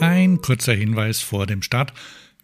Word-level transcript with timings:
Ein 0.00 0.40
kurzer 0.40 0.74
Hinweis 0.74 1.20
vor 1.20 1.46
dem 1.46 1.62
Start. 1.62 1.92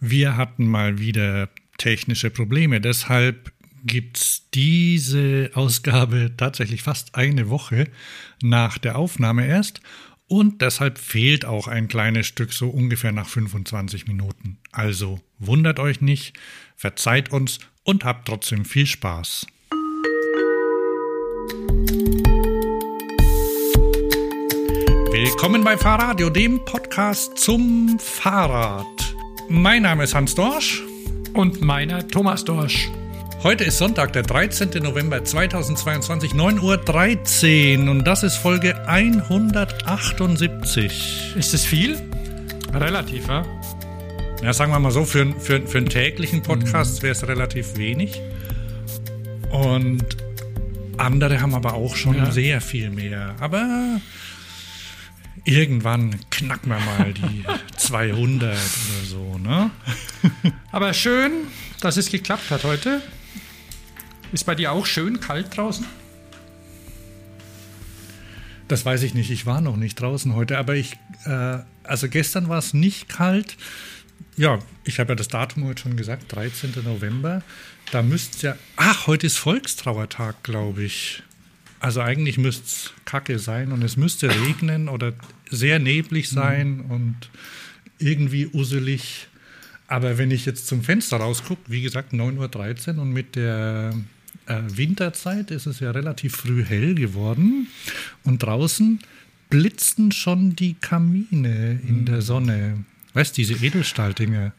Wir 0.00 0.37
hatten 0.37 0.66
mal 0.66 0.98
wieder 0.98 1.48
technische 1.78 2.30
Probleme. 2.30 2.80
Deshalb 2.80 3.53
gibt 3.85 4.19
es 4.19 4.42
diese 4.53 5.50
Ausgabe 5.54 6.32
tatsächlich 6.37 6.82
fast 6.82 7.14
eine 7.14 7.48
Woche 7.48 7.88
nach 8.42 8.79
der 8.79 8.96
Aufnahme 8.96 9.46
erst. 9.46 9.80
Und 10.26 10.61
deshalb 10.61 10.98
fehlt 10.98 11.46
auch 11.46 11.69
ein 11.69 11.88
kleines 11.88 12.26
Stück 12.26 12.53
so 12.53 12.69
ungefähr 12.69 13.12
nach 13.12 13.29
25 13.29 14.06
Minuten. 14.06 14.58
Also 14.71 15.21
wundert 15.38 15.80
euch 15.80 16.02
nicht, 16.02 16.38
verzeiht 16.77 17.33
uns 17.33 17.60
und 17.83 18.05
habt 18.05 18.28
trotzdem 18.28 18.66
viel 18.66 18.87
Spaß. 18.87 19.46
Willkommen 25.48 25.65
bei 25.65 25.78
Fahrradio, 25.78 26.28
dem 26.28 26.62
Podcast 26.66 27.38
zum 27.38 27.98
Fahrrad. 27.98 28.84
Mein 29.48 29.80
Name 29.80 30.05
ist 30.05 30.15
Hans 30.15 30.34
Dorsch. 30.34 30.83
Und 31.33 31.62
meiner 31.62 32.07
Thomas 32.07 32.45
Dorsch. 32.45 32.91
Heute 33.43 33.65
ist 33.65 33.79
Sonntag, 33.79 34.12
der 34.12 34.24
13. 34.24 34.69
November 34.83 35.24
2022, 35.24 36.33
9.13 36.33 37.84
Uhr 37.84 37.91
und 37.91 38.07
das 38.07 38.24
ist 38.24 38.37
Folge 38.37 38.87
178. 38.87 41.33
Ist 41.34 41.55
es 41.55 41.65
viel? 41.65 41.99
Relativ, 42.74 43.27
ja? 43.29 43.46
Ja, 44.43 44.52
sagen 44.52 44.71
wir 44.71 44.79
mal 44.79 44.91
so, 44.91 45.07
für, 45.07 45.33
für, 45.41 45.66
für 45.66 45.79
einen 45.79 45.88
täglichen 45.88 46.43
Podcast 46.43 47.02
wäre 47.02 47.12
es 47.12 47.27
relativ 47.27 47.79
wenig. 47.79 48.21
Und 49.51 50.05
andere 50.99 51.41
haben 51.41 51.55
aber 51.55 51.73
auch 51.73 51.96
schon 51.96 52.16
ja. 52.16 52.30
sehr 52.30 52.60
viel 52.60 52.91
mehr. 52.91 53.35
Aber 53.41 53.99
irgendwann 55.45 56.19
knacken 56.30 56.70
wir 56.70 56.80
mal 56.80 57.12
die 57.12 57.45
200 57.77 58.42
oder 58.42 59.06
so, 59.06 59.38
ne? 59.38 59.71
Aber 60.73 60.95
schön, 60.95 61.32
dass 61.80 61.96
es 61.96 62.10
geklappt 62.10 62.51
hat 62.51 62.65
heute. 62.65 63.02
Ist 64.32 64.44
bei 64.44 64.54
dir 64.54 64.72
auch 64.72 64.86
schön 64.86 65.20
kalt 65.20 65.56
draußen? 65.56 65.86
Das 68.68 68.84
weiß 68.84 69.02
ich 69.02 69.14
nicht. 69.14 69.30
Ich 69.30 69.46
war 69.46 69.62
noch 69.62 69.76
nicht 69.76 69.98
draußen 70.00 70.34
heute, 70.34 70.58
aber 70.58 70.74
ich, 70.74 70.98
äh, 71.24 71.58
also 71.84 72.08
gestern 72.08 72.50
war 72.50 72.58
es 72.58 72.74
nicht 72.74 73.08
kalt. 73.08 73.56
Ja, 74.36 74.58
ich 74.84 75.00
habe 75.00 75.12
ja 75.12 75.14
das 75.14 75.28
Datum 75.28 75.64
heute 75.64 75.82
schon 75.82 75.96
gesagt, 75.96 76.30
13. 76.34 76.74
November. 76.84 77.42
Da 77.91 78.02
müsste 78.02 78.48
ja. 78.48 78.56
Ach, 78.76 79.06
heute 79.06 79.26
ist 79.26 79.38
Volkstrauertag, 79.38 80.42
glaube 80.42 80.84
ich. 80.84 81.22
Also 81.80 82.00
eigentlich 82.00 82.38
müsste 82.38 82.64
es 82.64 82.92
kacke 83.04 83.38
sein 83.38 83.72
und 83.72 83.82
es 83.82 83.96
müsste 83.96 84.28
regnen 84.28 84.88
oder 84.88 85.12
sehr 85.48 85.78
neblig 85.78 86.28
sein 86.28 86.78
mhm. 86.78 86.90
und 86.90 87.16
irgendwie 87.98 88.46
uselig. 88.46 89.28
Aber 89.86 90.18
wenn 90.18 90.30
ich 90.30 90.44
jetzt 90.44 90.66
zum 90.66 90.82
Fenster 90.82 91.18
rausgucke, 91.18 91.62
wie 91.66 91.82
gesagt 91.82 92.12
9.13 92.12 92.96
Uhr 92.96 93.02
und 93.02 93.12
mit 93.12 93.36
der 93.36 93.94
äh, 94.46 94.60
Winterzeit 94.68 95.50
ist 95.50 95.66
es 95.66 95.80
ja 95.80 95.90
relativ 95.90 96.36
früh 96.36 96.64
hell 96.64 96.94
geworden 96.94 97.68
und 98.24 98.42
draußen 98.42 98.98
blitzten 99.50 100.12
schon 100.12 100.56
die 100.56 100.74
Kamine 100.74 101.80
in 101.86 102.00
mhm. 102.00 102.04
der 102.06 102.22
Sonne. 102.22 102.84
Weißt 103.14 103.36
du, 103.36 103.42
diese 103.42 103.64
Edelstahldinger. 103.64 104.52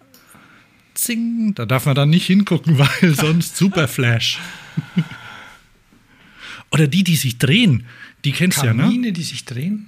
Zing, 0.96 1.54
da 1.56 1.66
darf 1.66 1.86
man 1.86 1.96
dann 1.96 2.10
nicht 2.10 2.26
hingucken, 2.26 2.78
weil 3.02 3.14
sonst 3.14 3.58
super 3.58 3.88
Flash. 3.88 4.40
Oder 6.72 6.88
die, 6.88 7.04
die 7.04 7.16
sich 7.16 7.38
drehen. 7.38 7.86
Die 8.26 8.32
kennst 8.32 8.62
du 8.62 8.68
ja, 8.68 8.74
ne? 8.74 8.84
Kamine, 8.84 9.12
die 9.12 9.24
sich 9.24 9.46
drehen? 9.46 9.88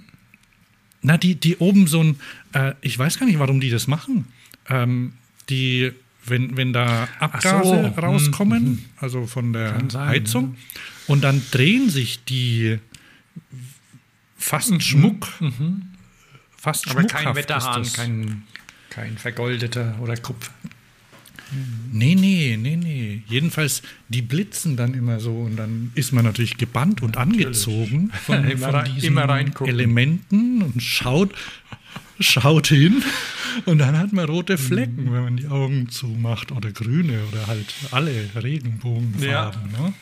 Na, 1.02 1.18
die, 1.18 1.36
die 1.36 1.58
oben 1.58 1.88
so 1.88 2.04
ein, 2.04 2.20
äh, 2.54 2.74
ich 2.82 2.98
weiß 2.98 3.20
gar 3.20 3.26
nicht, 3.26 3.40
warum 3.40 3.60
die 3.60 3.70
das 3.70 3.88
machen. 3.88 4.26
Ähm, 4.70 5.14
die, 5.50 5.92
wenn, 6.26 6.56
wenn 6.58 6.74
da 6.74 7.08
Abgase 7.20 7.70
so. 7.70 7.84
Hm, 7.84 7.94
rauskommen, 7.94 8.64
mhm. 8.64 8.86
also 8.98 9.26
von 9.26 9.54
der 9.54 9.82
sein, 9.90 10.08
Heizung, 10.08 10.56
ja. 10.56 10.82
und 11.08 11.24
dann 11.24 11.42
drehen 11.52 11.90
sich 11.90 12.24
die 12.24 12.78
fast 14.38 14.72
mhm. 14.72 14.82
Schmuck, 14.82 15.28
mhm. 15.40 15.84
fast 16.56 16.90
Aber 16.90 17.04
kein 17.04 17.36
Wetterhahn, 17.36 17.84
kein, 17.94 18.44
kein 18.90 19.18
vergoldeter 19.18 19.98
oder 20.00 20.16
Kupfer. 20.18 20.52
Nee, 21.92 22.16
nee, 22.16 22.58
nee, 22.60 22.78
nee. 22.78 23.24
Jedenfalls, 23.28 23.82
die 24.10 24.22
blitzen 24.22 24.78
dann 24.78 24.94
immer 24.94 25.20
so 25.20 25.32
und 25.32 25.58
dann 25.58 25.92
ist 25.96 26.14
man 26.14 26.24
natürlich 26.24 26.58
gebannt 26.58 27.02
und 27.02 27.18
angezogen 27.18 28.12
von, 28.26 28.58
von 28.58 28.86
diesen 28.86 29.18
Elementen 29.68 30.62
und 30.62 30.82
schaut, 30.82 31.34
schaut 32.20 32.68
hin 32.68 33.04
und 33.66 33.80
dann 33.80 33.98
hat 33.98 34.14
man 34.14 34.26
rote 34.26 34.58
Flecken, 34.58 35.06
mhm. 35.06 35.14
wenn 35.14 35.24
man 35.24 35.38
die 35.38 35.48
Augen 35.48 35.90
zumacht 35.90 36.52
oder 36.52 36.72
grüne 36.72 37.20
oder 37.32 37.48
halt 37.48 37.74
alle 37.92 38.30
Regenbogenfarben. 38.42 39.72
Ja. 39.72 39.80
Ne? 39.80 39.94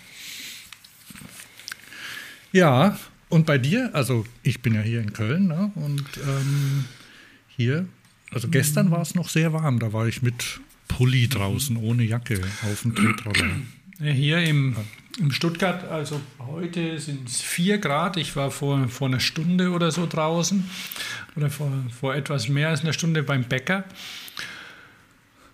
ja, 2.52 3.00
und 3.30 3.46
bei 3.46 3.58
dir, 3.58 3.90
also 3.94 4.26
ich 4.44 4.62
bin 4.62 4.76
ja 4.76 4.81
hier 4.81 5.02
in 5.02 5.14
Köln 5.14 5.48
ne? 5.48 5.72
und 5.76 6.06
ähm, 6.24 6.86
hier, 7.48 7.88
also 8.31 8.48
gestern 8.50 8.88
mhm. 8.88 8.92
war 8.92 9.02
es 9.02 9.16
noch 9.16 9.30
sehr 9.30 9.54
warm, 9.54 9.80
da 9.80 9.94
war 9.94 10.08
ich 10.08 10.22
mit 10.22 10.60
Pulli 10.90 11.30
draußen, 11.30 11.78
ohne 11.78 12.04
Jacke, 12.04 12.42
auf 12.70 12.82
dem 12.82 12.94
Tretroller. 12.94 13.48
Hier 14.02 14.44
im, 14.44 14.76
im 15.18 15.32
Stuttgart, 15.32 15.86
also 15.90 16.20
heute 16.40 17.00
sind 17.00 17.30
es 17.30 17.42
4 17.42 17.78
Grad. 17.78 18.18
Ich 18.18 18.36
war 18.36 18.52
vor, 18.52 18.90
vor 18.90 19.08
einer 19.08 19.22
Stunde 19.22 19.72
oder 19.72 19.92
so 19.92 20.06
draußen 20.06 20.70
oder 21.38 21.50
vor, 21.50 21.72
vor 21.98 22.16
etwas 22.16 22.50
mehr 22.50 22.70
als 22.70 22.82
einer 22.82 22.92
Stunde 22.92 23.24
beim 23.24 23.46
Bäcker. 23.46 23.86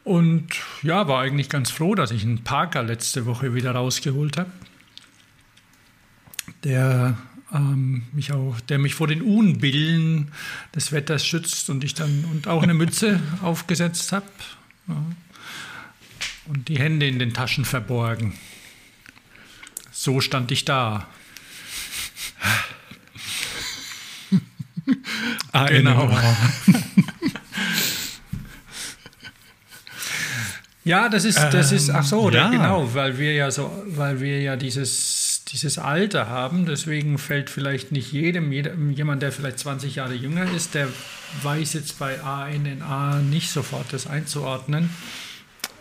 Und 0.03 0.47
ja, 0.81 1.07
war 1.07 1.21
eigentlich 1.21 1.49
ganz 1.49 1.69
froh, 1.69 1.93
dass 1.93 2.09
ich 2.09 2.23
einen 2.23 2.43
Parker 2.43 2.81
letzte 2.81 3.27
Woche 3.27 3.53
wieder 3.53 3.71
rausgeholt 3.71 4.37
habe. 4.37 4.51
Der 6.63 7.17
ähm, 7.53 8.03
mich 8.13 8.31
auch, 8.31 8.59
der 8.61 8.79
mich 8.79 8.95
vor 8.95 9.07
den 9.07 9.21
Unbillen 9.21 10.31
des 10.75 10.91
Wetters 10.91 11.25
schützt 11.25 11.69
und 11.69 11.83
ich 11.83 11.93
dann 11.93 12.25
und 12.31 12.47
auch 12.47 12.63
eine 12.63 12.73
Mütze 12.73 13.19
aufgesetzt 13.41 14.11
habe. 14.11 14.25
Ja 14.87 15.03
und 16.47 16.67
die 16.67 16.77
Hände 16.79 17.07
in 17.07 17.19
den 17.19 17.33
Taschen 17.33 17.65
verborgen. 17.65 18.37
So 19.91 20.21
stand 20.21 20.51
ich 20.51 20.65
da. 20.65 21.07
ah, 25.51 25.65
genau. 25.65 26.09
ja, 30.83 31.09
das 31.09 31.25
ist, 31.25 31.39
das 31.39 31.71
ist, 31.71 31.89
ach 31.89 32.03
so, 32.03 32.27
ähm, 32.29 32.35
ja. 32.35 32.49
genau, 32.49 32.93
weil 32.93 33.17
wir 33.17 33.33
ja 33.33 33.49
so, 33.49 33.83
weil 33.87 34.19
wir 34.19 34.41
ja 34.41 34.55
dieses, 34.57 35.43
dieses 35.47 35.79
Alter 35.79 36.29
haben, 36.29 36.65
deswegen 36.65 37.17
fällt 37.17 37.49
vielleicht 37.49 37.91
nicht 37.91 38.11
jedem, 38.11 38.51
jedem, 38.51 38.91
jemand, 38.91 39.23
der 39.23 39.31
vielleicht 39.31 39.59
20 39.59 39.95
Jahre 39.95 40.13
jünger 40.13 40.51
ist, 40.51 40.75
der 40.75 40.89
weiß 41.41 41.73
jetzt 41.73 41.97
bei 41.97 42.21
ANNA 42.21 43.21
nicht 43.21 43.49
sofort 43.49 43.91
das 43.91 44.05
einzuordnen 44.07 44.89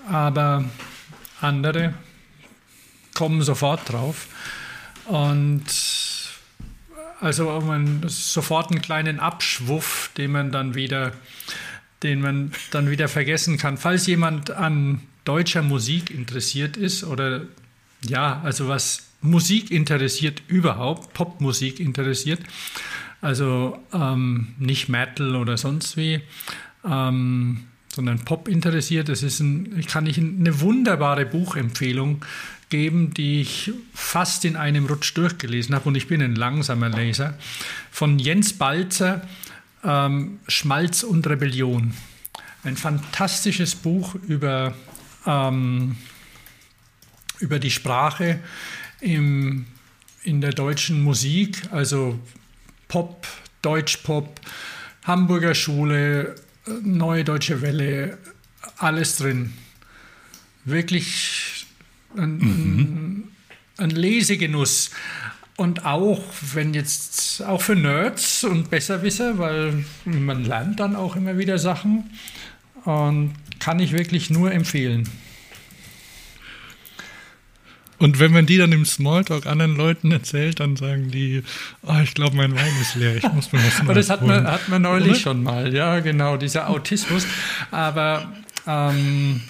aber 0.09 0.65
andere 1.41 1.95
kommen 3.15 3.43
sofort 3.43 3.91
drauf. 3.91 4.27
Und 5.07 5.65
also 7.21 7.61
man 7.61 8.03
sofort 8.09 8.71
einen 8.71 8.83
kleinen 8.83 9.21
Abschwuff, 9.21 10.11
den 10.17 10.33
man 10.33 10.51
dann 10.51 10.75
wieder, 10.75 11.13
den 12.03 12.21
man 12.21 12.53
dann 12.71 12.91
wieder 12.91 13.09
vergessen 13.09 13.57
kann. 13.57 13.79
Falls 13.79 14.07
jemand 14.07 14.51
an 14.51 15.01
deutscher 15.25 15.63
Musik 15.63 16.11
interessiert 16.11 16.77
ist 16.77 17.05
oder 17.05 17.43
ja, 18.07 18.41
also 18.43 18.69
was 18.69 19.09
Musik 19.23 19.71
interessiert 19.71 20.43
überhaupt, 20.49 21.15
Popmusik 21.15 21.81
interessiert, 21.81 22.41
also 23.23 23.79
ähm, 23.95 24.55
nicht 24.59 24.91
Metal 24.91 25.35
oder 25.37 25.57
sonst 25.57 25.97
wie, 25.97 26.21
ähm, 26.85 27.65
sondern 27.95 28.25
Pop 28.25 28.49
interessiert. 28.49 29.09
Das 29.09 29.23
ist 29.23 29.41
ein, 29.41 29.79
ich 29.79 29.87
kann 29.87 30.07
ich 30.07 30.19
eine 30.19 30.61
wunderbare 30.61 31.25
Buchempfehlung 31.25 32.25
geben, 32.69 33.15
die 33.15 33.41
ich 33.41 33.73
fast 33.93 34.45
in 34.45 34.57
einem 34.57 34.87
Rutsch 34.87 35.17
durchgelesen 35.17 35.75
habe 35.75 35.89
und 35.89 35.95
ich 35.95 36.09
bin 36.09 36.21
ein 36.23 36.35
langsamer 36.35 36.89
Leser, 36.89 37.39
von 37.91 38.19
Jens 38.19 38.55
Balzer, 38.55 39.23
ähm, 39.85 40.41
Schmalz 40.49 41.03
und 41.03 41.27
Rebellion. 41.27 41.95
Ein 42.65 42.77
fantastisches 42.77 43.75
Buch 43.75 44.17
über, 44.27 44.75
ähm, 45.27 45.97
über 47.39 47.59
die 47.59 47.71
Sprache 47.71 48.41
im, 49.01 49.67
in 50.25 50.41
der 50.41 50.53
deutschen 50.53 51.03
Musik, 51.03 51.63
also 51.71 52.19
Pop, 52.89 53.27
Deutschpop, 53.63 54.41
Hamburger 55.05 55.55
Schule, 55.55 56.35
Neue 56.83 57.25
Deutsche 57.25 57.61
Welle, 57.61 58.19
alles 58.79 59.17
drin. 59.19 59.53
Wirklich 60.65 61.67
ein, 62.17 62.39
mhm. 62.39 63.25
ein 63.77 63.91
Lesegenuss. 63.91 64.91
und 65.57 65.85
auch, 65.85 66.23
wenn 66.53 66.75
jetzt, 66.75 67.43
auch 67.43 67.63
für 67.63 67.77
Nerds 67.77 68.45
und 68.45 68.71
Besserwisser, 68.71 69.39
weil 69.39 69.85
man 70.05 70.45
lernt 70.45 70.81
dann 70.81 70.97
auch 70.97 71.17
immer 71.17 71.39
wieder 71.39 71.59
Sachen. 71.59 72.11
Und 72.85 73.35
kann 73.61 73.79
ich 73.81 73.93
wirklich 73.93 74.31
nur 74.31 74.53
empfehlen. 74.53 75.09
Und 78.05 78.19
wenn 78.19 78.33
man 78.33 78.45
die 78.45 78.59
dann 78.59 78.71
im 78.73 78.85
Smalltalk 78.85 79.47
anderen 79.47 79.77
Leuten 79.77 80.13
erzählt, 80.13 80.61
dann 80.61 80.77
sagen 80.77 81.11
die, 81.11 81.43
oh, 81.85 81.95
ich 82.03 82.13
glaube, 82.13 82.37
mein 82.37 82.55
Wein 82.55 82.73
ist 82.83 82.97
leer, 82.97 83.17
ich 83.17 83.33
muss 83.33 83.51
mir 83.51 83.61
was 83.65 83.81
Aber 83.81 83.95
das 83.95 84.11
hat 84.11 84.21
man, 84.21 84.47
hat 84.47 84.69
man 84.69 84.83
neulich 84.83 85.13
Oder? 85.13 85.19
schon 85.21 85.43
mal, 85.43 85.73
ja, 85.75 86.01
genau, 86.01 86.37
dieser 86.37 86.69
Autismus. 86.69 87.27
Aber 87.71 88.31
ähm, 88.67 89.41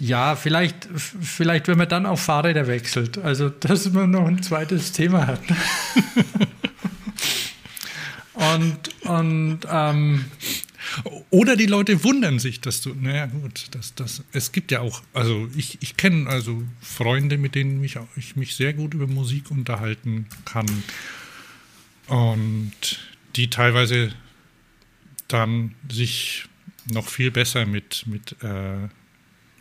ja, 0.00 0.36
vielleicht, 0.36 0.88
vielleicht, 0.94 1.66
wenn 1.66 1.76
man 1.76 1.88
dann 1.88 2.06
auf 2.06 2.20
Fahrräder 2.20 2.68
wechselt. 2.68 3.18
Also, 3.18 3.48
dass 3.48 3.90
man 3.90 4.12
noch 4.12 4.28
ein 4.28 4.44
zweites 4.44 4.92
Thema 4.92 5.26
hat. 5.26 5.40
und 8.34 8.78
und 9.08 9.60
ähm, 9.68 10.26
oder 11.30 11.56
die 11.56 11.66
Leute 11.66 12.04
wundern 12.04 12.38
sich, 12.38 12.60
dass 12.60 12.80
du, 12.80 12.94
naja 12.94 13.26
gut, 13.26 13.66
das, 13.72 13.94
das, 13.94 14.22
es 14.32 14.52
gibt 14.52 14.70
ja 14.70 14.80
auch, 14.80 15.02
also 15.12 15.48
ich, 15.56 15.78
ich 15.80 15.96
kenne 15.96 16.28
also 16.28 16.62
Freunde, 16.80 17.38
mit 17.38 17.54
denen 17.54 17.80
mich, 17.80 17.98
ich 18.16 18.36
mich 18.36 18.56
sehr 18.56 18.72
gut 18.72 18.94
über 18.94 19.06
Musik 19.06 19.50
unterhalten 19.50 20.26
kann 20.44 20.66
und 22.06 22.72
die 23.36 23.50
teilweise 23.50 24.12
dann 25.28 25.74
sich 25.90 26.46
noch 26.90 27.08
viel 27.08 27.30
besser 27.30 27.66
mit, 27.66 28.04
mit 28.06 28.36
äh, 28.42 28.88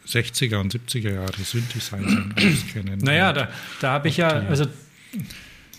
60er 0.07 0.57
und 0.57 0.73
70er 0.73 1.13
Jahre 1.13 1.43
Synthesizern 1.43 2.33
auskennen. 2.37 2.99
Naja, 2.99 3.33
da, 3.33 3.49
da 3.81 3.91
habe 3.93 4.07
ich 4.07 4.17
ja, 4.17 4.29
also 4.29 4.65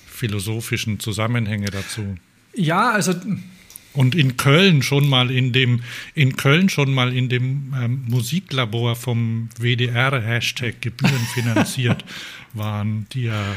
philosophischen 0.07 0.99
Zusammenhänge 0.99 1.71
dazu. 1.71 2.17
Ja, 2.55 2.91
also 2.91 3.15
und 3.97 4.15
in 4.15 4.37
Köln 4.37 4.83
schon 4.83 5.09
mal 5.09 5.31
in 5.31 5.53
dem 5.53 5.81
in 6.15 6.37
Köln 6.37 6.69
schon 6.69 6.93
mal 6.93 7.15
in 7.15 7.29
dem 7.29 7.75
ähm, 7.81 8.05
Musiklabor 8.07 8.97
vom 8.97 9.49
WDR 9.59 10.21
Hashtag 10.21 10.81
Gebühren 10.81 11.27
finanziert 11.35 12.05
waren, 12.53 13.07
die 13.13 13.25
ja 13.25 13.57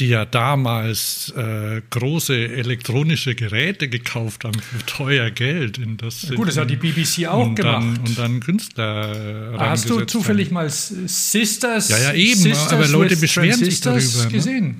die 0.00 0.08
ja 0.08 0.24
damals 0.24 1.32
äh, 1.36 1.82
große 1.90 2.34
elektronische 2.34 3.34
Geräte 3.34 3.88
gekauft 3.88 4.44
haben 4.44 4.58
für 4.58 4.84
teuer 4.86 5.30
Geld. 5.30 5.76
In 5.76 5.98
das 5.98 6.22
ja, 6.22 6.36
gut, 6.36 6.48
das 6.48 6.56
hat 6.56 6.70
die 6.70 6.76
BBC 6.76 7.26
auch 7.28 7.46
und 7.46 7.54
gemacht. 7.54 7.82
Dann, 7.82 7.98
und 7.98 8.18
dann 8.18 8.40
Künstler. 8.40 9.52
Äh, 9.54 9.58
Hast 9.58 9.90
du 9.90 10.00
zufällig 10.06 10.46
haben. 10.46 10.54
mal 10.54 10.70
Sisters? 10.70 11.90
Ja, 11.90 11.98
ja, 11.98 12.12
eben, 12.14 12.40
Sisters 12.40 12.72
aber 12.72 12.88
Leute 12.88 13.16
beschweren 13.16 13.58
sich 13.58 13.80
darüber. 13.80 14.24
Ne? 14.24 14.30
gesehen? 14.30 14.68
Ne? 14.68 14.74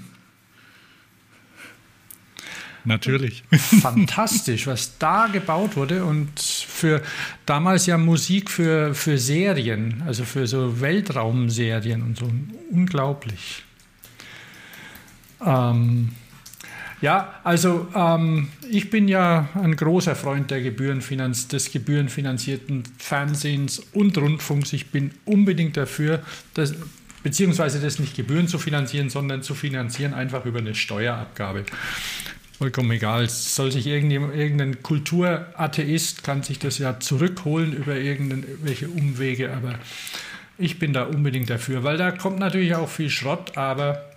Natürlich. 2.84 3.44
Fantastisch, 3.82 4.66
was 4.66 4.98
da 4.98 5.26
gebaut 5.26 5.76
wurde 5.76 6.04
und 6.04 6.40
für 6.40 7.02
damals 7.46 7.86
ja 7.86 7.98
Musik 7.98 8.50
für, 8.50 8.94
für 8.94 9.18
Serien, 9.18 10.02
also 10.06 10.24
für 10.24 10.46
so 10.46 10.80
Weltraumserien 10.80 12.02
und 12.02 12.18
so. 12.18 12.30
Unglaublich. 12.70 13.64
Ähm, 15.44 16.10
ja, 17.00 17.34
also 17.44 17.88
ähm, 17.94 18.48
ich 18.68 18.90
bin 18.90 19.08
ja 19.08 19.48
ein 19.54 19.74
großer 19.74 20.14
Freund 20.14 20.50
der 20.50 20.60
Gebührenfinanz 20.60 21.48
des 21.48 21.72
gebührenfinanzierten 21.72 22.82
Fernsehens 22.98 23.78
und 23.92 24.18
Rundfunks. 24.18 24.72
Ich 24.74 24.90
bin 24.90 25.12
unbedingt 25.24 25.78
dafür, 25.78 26.22
dass, 26.52 26.74
beziehungsweise 27.22 27.80
das 27.80 27.98
nicht 27.98 28.16
Gebühren 28.16 28.48
zu 28.48 28.58
finanzieren, 28.58 29.08
sondern 29.08 29.42
zu 29.42 29.54
finanzieren 29.54 30.12
einfach 30.12 30.44
über 30.44 30.58
eine 30.58 30.74
Steuerabgabe. 30.74 31.64
Vollkommen 32.60 32.90
egal. 32.90 33.26
Soll 33.26 33.72
sich 33.72 33.86
irgendein 33.86 34.82
Kulturatheist, 34.82 36.22
kann 36.22 36.42
sich 36.42 36.58
das 36.58 36.76
ja 36.76 37.00
zurückholen 37.00 37.72
über 37.72 37.96
irgendwelche 37.96 38.86
Umwege, 38.90 39.50
aber 39.54 39.78
ich 40.58 40.78
bin 40.78 40.92
da 40.92 41.04
unbedingt 41.04 41.48
dafür, 41.48 41.84
weil 41.84 41.96
da 41.96 42.10
kommt 42.10 42.38
natürlich 42.38 42.74
auch 42.74 42.90
viel 42.90 43.08
Schrott, 43.08 43.56
aber 43.56 44.10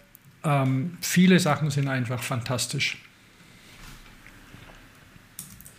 ähm, 0.43 0.97
viele 0.99 1.39
Sachen 1.39 1.71
sind 1.71 1.87
einfach 1.87 2.21
fantastisch. 2.21 2.97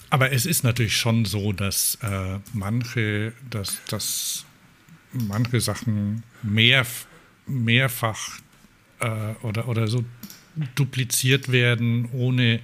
Aber 0.08 0.32
es 0.32 0.46
ist 0.46 0.64
natürlich 0.64 0.96
schon 0.96 1.26
so, 1.26 1.52
dass 1.52 1.98
äh, 2.00 2.38
manche, 2.54 3.34
dass, 3.50 3.82
dass 3.90 4.46
manche 5.12 5.60
Sachen 5.60 6.22
mehr, 6.42 6.86
mehrfach 7.46 8.38
äh, 9.00 9.34
oder, 9.42 9.68
oder 9.68 9.86
so 9.86 10.02
dupliziert 10.74 11.50
werden, 11.50 12.08
ohne, 12.12 12.60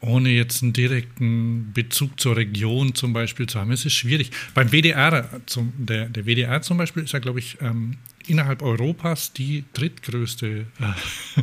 ohne 0.00 0.30
jetzt 0.30 0.62
einen 0.62 0.72
direkten 0.72 1.72
Bezug 1.72 2.18
zur 2.18 2.36
Region 2.36 2.94
zum 2.94 3.12
Beispiel 3.12 3.46
zu 3.46 3.60
haben. 3.60 3.70
Es 3.72 3.84
ist 3.84 3.94
schwierig. 3.94 4.30
Beim 4.54 4.70
WDR, 4.70 5.28
zum, 5.46 5.72
der, 5.76 6.08
der 6.08 6.26
WDR 6.26 6.62
zum 6.62 6.78
Beispiel 6.78 7.04
ist 7.04 7.12
ja, 7.12 7.18
glaube 7.18 7.38
ich, 7.38 7.58
ähm, 7.60 7.96
innerhalb 8.26 8.62
Europas 8.62 9.32
die 9.32 9.64
drittgrößte 9.72 10.66
äh, 10.80 11.42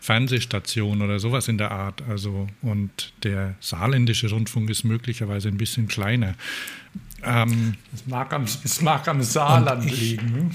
Fernsehstation 0.00 1.00
oder 1.02 1.18
sowas 1.18 1.48
in 1.48 1.58
der 1.58 1.70
Art. 1.70 2.02
Also, 2.08 2.48
und 2.60 3.12
der 3.22 3.54
saarländische 3.60 4.30
Rundfunk 4.30 4.70
ist 4.70 4.84
möglicherweise 4.84 5.48
ein 5.48 5.58
bisschen 5.58 5.88
kleiner. 5.88 6.34
Ähm, 7.22 7.74
es, 7.94 8.06
mag 8.06 8.32
am, 8.32 8.44
es 8.44 8.80
mag 8.80 9.06
am 9.06 9.22
Saarland 9.22 9.84
ich, 9.86 10.00
liegen. 10.00 10.54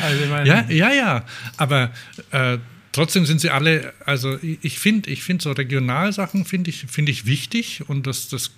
Also 0.00 0.24
ja, 0.44 0.64
ja, 0.68 0.92
ja. 0.92 1.24
Aber 1.56 1.90
äh, 2.30 2.58
trotzdem 2.92 3.26
sind 3.26 3.40
sie 3.40 3.50
alle, 3.50 3.92
also 4.04 4.38
ich 4.42 4.78
finde, 4.78 5.10
ich 5.10 5.22
finde 5.22 5.42
so 5.42 5.52
Regionalsachen 5.52 6.44
finde 6.44 6.70
ich, 6.70 6.86
finde 6.88 7.12
ich 7.12 7.26
wichtig 7.26 7.88
und 7.88 8.06
das, 8.06 8.28
das 8.28 8.52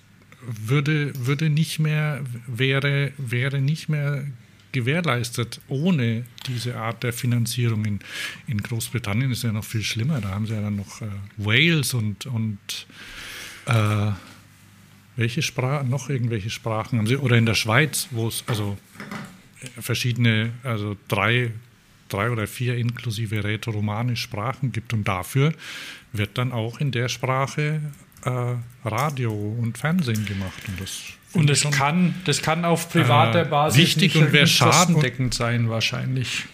würde, 0.45 1.13
würde 1.15 1.49
nicht 1.49 1.79
mehr, 1.79 2.21
wäre, 2.47 3.11
wäre 3.17 3.59
nicht 3.59 3.89
mehr 3.89 4.25
gewährleistet 4.71 5.61
ohne 5.67 6.25
diese 6.47 6.75
Art 6.75 7.03
der 7.03 7.13
Finanzierung. 7.13 7.85
In, 7.85 7.99
in 8.47 8.57
Großbritannien 8.57 9.31
ist 9.31 9.43
ja 9.43 9.51
noch 9.51 9.63
viel 9.63 9.83
schlimmer. 9.83 10.19
Da 10.19 10.29
haben 10.29 10.47
sie 10.47 10.53
ja 10.53 10.61
dann 10.61 10.75
noch 10.75 11.01
äh, 11.01 11.05
Wales 11.37 11.93
und, 11.93 12.25
und 12.25 12.57
äh, 13.67 14.11
welche 15.15 15.41
Sprachen, 15.41 15.89
noch 15.89 16.09
irgendwelche 16.09 16.49
Sprachen 16.49 16.97
haben 16.97 17.07
sie, 17.07 17.17
oder 17.17 17.37
in 17.37 17.45
der 17.45 17.53
Schweiz, 17.53 18.07
wo 18.11 18.27
es 18.27 18.43
also 18.47 18.77
verschiedene, 19.79 20.51
also 20.63 20.95
drei, 21.07 21.51
drei 22.09 22.29
oder 22.29 22.47
vier 22.47 22.77
inklusive 22.77 23.43
rätoromanisch 23.43 24.21
Sprachen 24.21 24.71
gibt 24.71 24.93
und 24.93 25.07
dafür 25.07 25.53
wird 26.11 26.37
dann 26.37 26.51
auch 26.51 26.79
in 26.79 26.91
der 26.91 27.09
Sprache 27.09 27.81
äh, 28.25 28.55
Radio 28.87 29.31
und 29.33 29.77
Fernsehen 29.77 30.25
gemacht. 30.25 30.61
Und 30.67 30.79
das, 30.79 31.01
und 31.33 31.49
das, 31.49 31.69
kann, 31.71 32.15
das 32.25 32.41
kann 32.41 32.65
auf 32.65 32.89
privater 32.89 33.41
äh, 33.41 33.49
Basis 33.49 33.81
wichtig 33.81 34.15
nicht, 34.15 34.23
und 34.23 34.31
wäre 34.31 34.47
schadendeckend 34.47 35.33
sein 35.33 35.69
wahrscheinlich. 35.69 36.45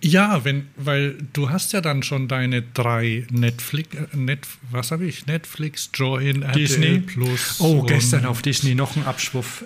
Ja, 0.00 0.44
wenn, 0.44 0.68
weil 0.76 1.16
du 1.32 1.50
hast 1.50 1.72
ja 1.72 1.80
dann 1.80 2.04
schon 2.04 2.28
deine 2.28 2.62
drei 2.62 3.26
Netflix, 3.30 3.94
äh, 3.94 4.16
Net, 4.16 4.46
was 4.70 4.92
habe 4.92 5.06
ich? 5.06 5.26
Netflix, 5.26 5.90
Join, 5.92 6.46
Disney 6.54 7.00
Plus. 7.00 7.56
Oh, 7.60 7.82
gestern 7.82 8.24
auf 8.24 8.40
Disney 8.42 8.74
noch 8.74 8.96
ein 8.96 9.04
Abschwurf. 9.04 9.64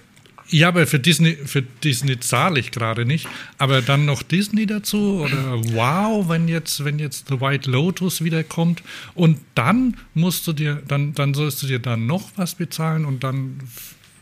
Ja, 0.53 0.69
aber 0.69 0.87
für 0.87 0.99
Disney, 0.99 1.35
für 1.35 1.63
Disney 1.63 2.21
zahle 2.21 2.61
ich 2.61 2.73
gerade 2.73 3.07
nicht. 3.07 3.27
Aber 3.57 3.81
dann 3.81 4.05
noch 4.05 4.23
Disney 4.23 4.67
dazu 4.67 5.23
oder 5.23 5.59
wow, 5.73 6.29
wenn 6.29 6.47
jetzt, 6.47 6.85
wenn 6.85 6.99
jetzt 6.99 7.29
The 7.29 7.41
White 7.41 7.71
Lotus 7.71 8.23
wiederkommt 8.23 8.83
und 9.15 9.39
dann 9.55 9.97
musst 10.13 10.47
du 10.47 10.53
dir, 10.53 10.83
dann, 10.87 11.15
dann 11.15 11.33
sollst 11.33 11.63
du 11.63 11.67
dir 11.67 11.79
dann 11.79 12.07
noch 12.07 12.33
was 12.37 12.55
bezahlen 12.55 13.07
und 13.07 13.25
dann, 13.25 13.61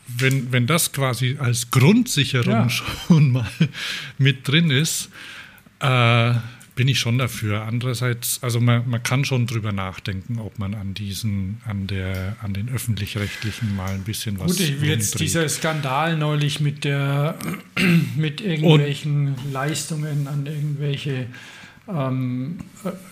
wenn, 0.06 0.52
wenn 0.52 0.68
das 0.68 0.92
quasi 0.92 1.36
als 1.40 1.72
Grundsicherung 1.72 2.52
ja. 2.52 2.68
schon 2.70 3.32
mal 3.32 3.50
mit 4.18 4.46
drin 4.46 4.70
ist, 4.70 5.10
äh, 5.80 6.34
bin 6.74 6.88
ich 6.88 6.98
schon 6.98 7.18
dafür. 7.18 7.62
Andererseits, 7.62 8.42
also 8.42 8.60
man, 8.60 8.88
man 8.88 9.02
kann 9.02 9.24
schon 9.24 9.46
drüber 9.46 9.72
nachdenken, 9.72 10.38
ob 10.38 10.58
man 10.58 10.74
an 10.74 10.94
diesen, 10.94 11.60
an 11.66 11.86
der, 11.86 12.36
an 12.42 12.54
den 12.54 12.68
öffentlich-rechtlichen 12.68 13.74
mal 13.76 13.90
ein 13.90 14.04
bisschen 14.04 14.38
was. 14.38 14.56
Gut, 14.56 14.82
jetzt 14.82 15.20
dieser 15.20 15.48
Skandal 15.48 16.16
neulich 16.16 16.60
mit 16.60 16.84
der, 16.84 17.38
mit 18.16 18.40
irgendwelchen 18.40 19.34
Und, 19.34 19.52
Leistungen 19.52 20.26
an 20.26 20.46
irgendwelche 20.46 21.26
ähm, 21.88 22.58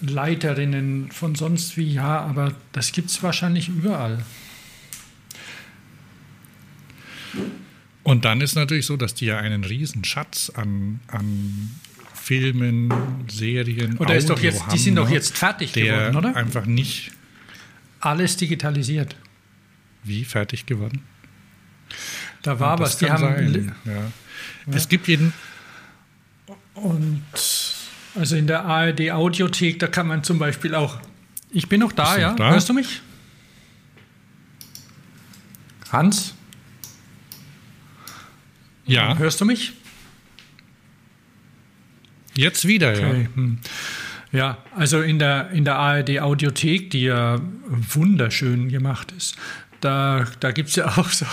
Leiterinnen 0.00 1.10
von 1.10 1.34
sonst 1.34 1.76
wie, 1.76 1.92
ja, 1.92 2.20
aber 2.20 2.54
das 2.72 2.92
gibt 2.92 3.10
es 3.10 3.22
wahrscheinlich 3.22 3.68
überall. 3.68 4.24
Und 8.02 8.24
dann 8.24 8.40
ist 8.40 8.54
natürlich 8.54 8.86
so, 8.86 8.96
dass 8.96 9.14
die 9.14 9.26
ja 9.26 9.38
einen 9.38 9.64
riesen 9.64 10.04
Schatz 10.04 10.50
an, 10.54 11.00
an 11.08 11.70
Filmen, 12.28 12.92
Serien, 13.26 13.96
oder 13.96 14.14
ist 14.14 14.28
doch 14.28 14.38
jetzt, 14.38 14.60
haben, 14.60 14.72
die 14.72 14.78
sind 14.78 14.96
doch 14.96 15.08
jetzt 15.08 15.38
fertig 15.38 15.72
geworden, 15.72 16.14
oder? 16.14 16.36
Einfach 16.36 16.66
nicht. 16.66 17.10
Alles 18.00 18.36
digitalisiert. 18.36 19.16
Wie 20.04 20.26
fertig 20.26 20.66
geworden? 20.66 21.00
Da 22.42 22.60
war 22.60 22.78
was. 22.78 22.98
Die 22.98 23.10
haben 23.10 23.22
sein, 23.22 23.74
ja. 23.86 23.92
Ja. 23.92 24.12
Es 24.76 24.90
gibt 24.90 25.08
jeden. 25.08 25.32
Und 26.74 27.24
also 28.14 28.36
in 28.36 28.46
der 28.46 28.66
ARD 28.66 29.10
Audiothek, 29.10 29.78
da 29.78 29.86
kann 29.86 30.06
man 30.06 30.22
zum 30.22 30.38
Beispiel 30.38 30.74
auch. 30.74 31.00
Ich 31.50 31.66
bin 31.70 31.80
noch 31.80 31.92
da, 31.92 32.18
ja? 32.18 32.34
Da? 32.34 32.50
Hörst 32.50 32.68
du 32.68 32.74
mich? 32.74 33.00
Hans? 35.90 36.34
Ja. 38.84 39.16
Hörst 39.16 39.40
du 39.40 39.46
mich? 39.46 39.72
Jetzt 42.38 42.66
wieder, 42.68 42.92
okay. 42.92 43.22
ja. 43.22 43.28
Hm. 43.34 43.58
Ja, 44.30 44.58
also 44.76 45.00
in 45.00 45.18
der, 45.18 45.50
in 45.50 45.64
der 45.64 45.76
ARD 45.76 46.20
Audiothek, 46.20 46.90
die 46.90 47.00
ja 47.02 47.40
wunderschön 47.66 48.68
gemacht 48.68 49.12
ist, 49.16 49.34
da, 49.80 50.24
da 50.38 50.52
gibt 50.52 50.68
es 50.68 50.76
ja 50.76 50.86
auch 50.98 51.08
so 51.08 51.26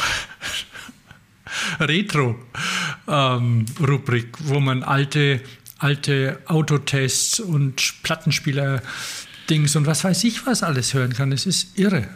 Retro-Rubrik, 1.80 4.26
ähm, 4.26 4.32
wo 4.46 4.60
man 4.60 4.82
alte, 4.82 5.42
alte 5.78 6.40
Autotests 6.46 7.40
und 7.40 7.94
Plattenspieler-Dings 8.02 9.76
und 9.76 9.86
was 9.86 10.04
weiß 10.04 10.24
ich 10.24 10.48
was 10.48 10.64
alles 10.64 10.96
hören 10.96 11.14
kann. 11.14 11.32
Es 11.32 11.46
ist 11.46 11.78
irre. 11.78 12.08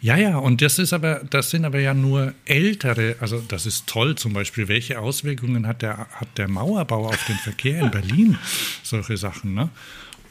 Ja, 0.00 0.16
ja, 0.16 0.38
und 0.38 0.62
das 0.62 0.78
ist 0.78 0.92
aber, 0.92 1.22
das 1.28 1.50
sind 1.50 1.64
aber 1.64 1.80
ja 1.80 1.92
nur 1.92 2.32
ältere, 2.44 3.16
also 3.18 3.42
das 3.48 3.66
ist 3.66 3.88
toll 3.88 4.14
zum 4.14 4.32
Beispiel, 4.32 4.68
welche 4.68 5.00
Auswirkungen 5.00 5.66
hat 5.66 5.82
der, 5.82 6.06
hat 6.12 6.28
der 6.36 6.48
Mauerbau 6.48 7.08
auf 7.08 7.24
den 7.26 7.36
Verkehr 7.36 7.80
in 7.80 7.90
Berlin? 7.90 8.38
Solche 8.84 9.16
Sachen, 9.16 9.54
ne? 9.54 9.70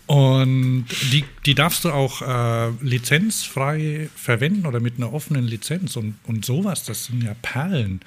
Und 0.05 0.85
die, 1.11 1.25
die 1.45 1.53
darfst 1.53 1.83
du 1.83 1.91
auch 1.91 2.21
äh, 2.21 2.69
lizenzfrei 2.81 4.09
verwenden 4.15 4.65
oder 4.65 4.79
mit 4.79 4.95
einer 4.95 5.11
offenen 5.11 5.45
Lizenz 5.45 5.97
und, 5.97 6.15
und 6.23 6.45
sowas, 6.45 6.85
das 6.85 7.05
sind 7.05 7.23
ja 7.23 7.35
Perlen. 7.41 7.99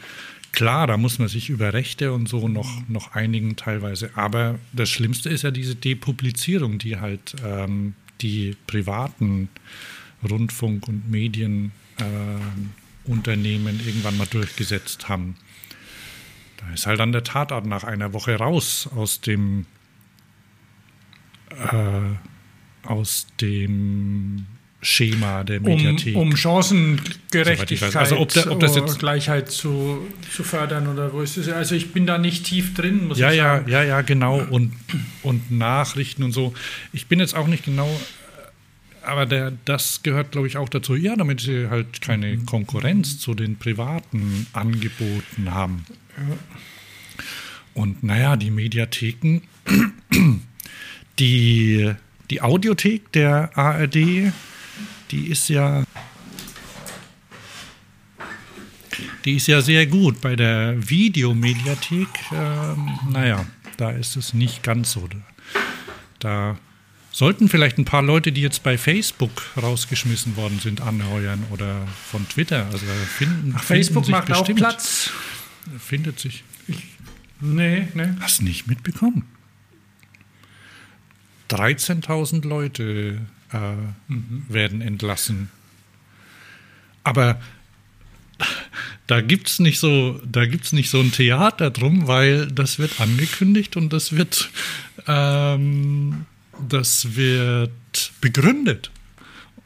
Klar, 0.53 0.87
da 0.87 0.97
muss 0.97 1.19
man 1.19 1.29
sich 1.29 1.51
über 1.51 1.75
Rechte 1.75 2.15
und 2.15 2.27
so 2.27 2.49
noch, 2.49 2.89
noch 2.89 3.13
einigen 3.13 3.57
teilweise. 3.57 4.11
Aber 4.15 4.59
das 4.73 4.89
Schlimmste 4.89 5.29
ist 5.29 5.43
ja 5.43 5.51
diese 5.51 5.75
Depublizierung, 5.75 6.79
die 6.79 6.97
halt 6.97 7.37
ähm, 7.45 7.95
die 8.23 8.57
privaten 8.67 9.51
Rundfunk- 10.29 10.89
und 10.89 11.11
Medienunternehmen 11.11 13.81
äh, 13.81 13.87
irgendwann 13.87 14.17
mal 14.17 14.27
durchgesetzt 14.27 15.09
haben. 15.09 15.37
Da 16.57 16.73
ist 16.75 16.87
halt 16.87 17.01
dann 17.01 17.13
der 17.13 17.25
Tatort 17.25 17.67
nach 17.67 17.85
einer 17.85 18.13
Woche 18.13 18.37
raus 18.37 18.89
aus 18.95 19.21
dem 19.21 19.67
äh, 21.51 22.87
aus 22.87 23.27
dem 23.41 24.47
Schema 24.83 25.45
der 25.45 25.61
Mediathek. 25.61 26.17
Um, 26.17 26.29
um 26.29 26.37
Chancengerechtigkeit, 26.37 27.95
also 27.97 28.19
ob, 28.19 28.31
der, 28.31 28.51
ob 28.51 28.61
das 28.61 28.77
jetzt 28.77 28.99
Gleichheit 28.99 29.51
zu, 29.51 30.07
zu 30.35 30.43
fördern 30.43 30.89
oder 30.89 31.13
wo 31.13 31.21
ist 31.21 31.37
es? 31.37 31.49
Also 31.49 31.75
ich 31.75 31.93
bin 31.93 32.07
da 32.07 32.17
nicht 32.17 32.47
tief 32.47 32.73
drin, 32.73 33.09
muss 33.09 33.19
ja, 33.19 33.31
ich 33.31 33.39
sagen. 33.39 33.71
Ja, 33.71 33.83
ja, 33.83 33.89
ja, 33.89 34.01
genau. 34.01 34.39
Und, 34.39 34.73
und 35.23 35.51
Nachrichten 35.51 36.23
und 36.23 36.33
so. 36.33 36.55
Ich 36.93 37.09
bin 37.09 37.21
jetzt 37.21 37.35
auch 37.35 37.47
nicht 37.47 37.65
genau 37.65 37.91
aber 39.03 39.27
der, 39.27 39.53
das 39.65 40.03
gehört, 40.03 40.33
glaube 40.33 40.47
ich, 40.47 40.57
auch 40.57 40.69
dazu, 40.69 40.95
ja, 40.95 41.17
damit 41.17 41.41
sie 41.41 41.69
halt 41.69 42.01
keine 42.01 42.37
mhm. 42.37 42.47
Konkurrenz 42.47 43.19
zu 43.19 43.35
den 43.35 43.57
privaten 43.57 44.47
Angeboten 44.53 45.53
haben. 45.53 45.85
Und 47.75 48.03
naja, 48.03 48.37
die 48.37 48.51
Mediatheken, 48.51 49.43
die, 51.19 51.95
die 52.31 52.43
Audiothek 52.43 53.13
der 53.13 53.57
ARD, 53.57 54.33
die 55.11 55.27
ist 55.29 55.49
ja, 55.49 55.85
die 59.25 59.37
ist 59.37 59.47
ja 59.47 59.61
sehr 59.61 59.87
gut. 59.87 60.21
Bei 60.21 60.37
der 60.37 60.77
Videomediathek, 60.89 62.09
ähm, 62.33 62.99
naja, 63.11 63.47
da 63.77 63.91
ist 63.91 64.17
es 64.17 64.35
nicht 64.35 64.63
ganz 64.63 64.93
so. 64.93 65.09
Da 66.19 66.59
Sollten 67.13 67.49
vielleicht 67.49 67.79
ein 67.79 67.85
paar 67.85 68.03
Leute, 68.03 68.31
die 68.31 68.41
jetzt 68.41 68.63
bei 68.63 68.79
Facebook 68.79 69.43
rausgeschmissen 69.61 70.37
worden 70.37 70.61
sind, 70.61 70.81
anheuern 70.81 71.45
oder 71.51 71.87
von 72.11 72.29
Twitter. 72.29 72.67
Also 72.67 72.87
finden, 73.19 73.55
Ach, 73.57 73.63
Facebook 73.63 74.09
macht 74.09 74.29
bestimmt. 74.29 74.63
auch 74.63 74.69
Platz. 74.69 75.11
Findet 75.79 76.21
sich. 76.21 76.45
Ich, 76.69 76.85
nee, 77.41 77.89
nee. 77.95 78.09
Hast 78.21 78.43
nicht 78.43 78.69
mitbekommen? 78.69 79.25
13.000 81.51 82.47
Leute 82.47 83.19
äh, 83.53 83.59
mhm. 84.07 84.45
werden 84.49 84.81
entlassen. 84.81 85.51
Aber 87.03 87.41
da 89.07 89.21
gibt 89.21 89.49
es 89.49 89.59
nicht, 89.59 89.81
so, 89.81 90.21
nicht 90.73 90.91
so 90.91 91.01
ein 91.01 91.11
Theater 91.11 91.71
drum, 91.71 92.07
weil 92.07 92.47
das 92.47 92.79
wird 92.79 93.01
angekündigt 93.01 93.77
und 93.77 93.93
das 93.93 94.13
wird 94.13 94.51
ähm, 95.09 96.27
das 96.69 97.17
wird 97.17 98.13
begründet. 98.21 98.91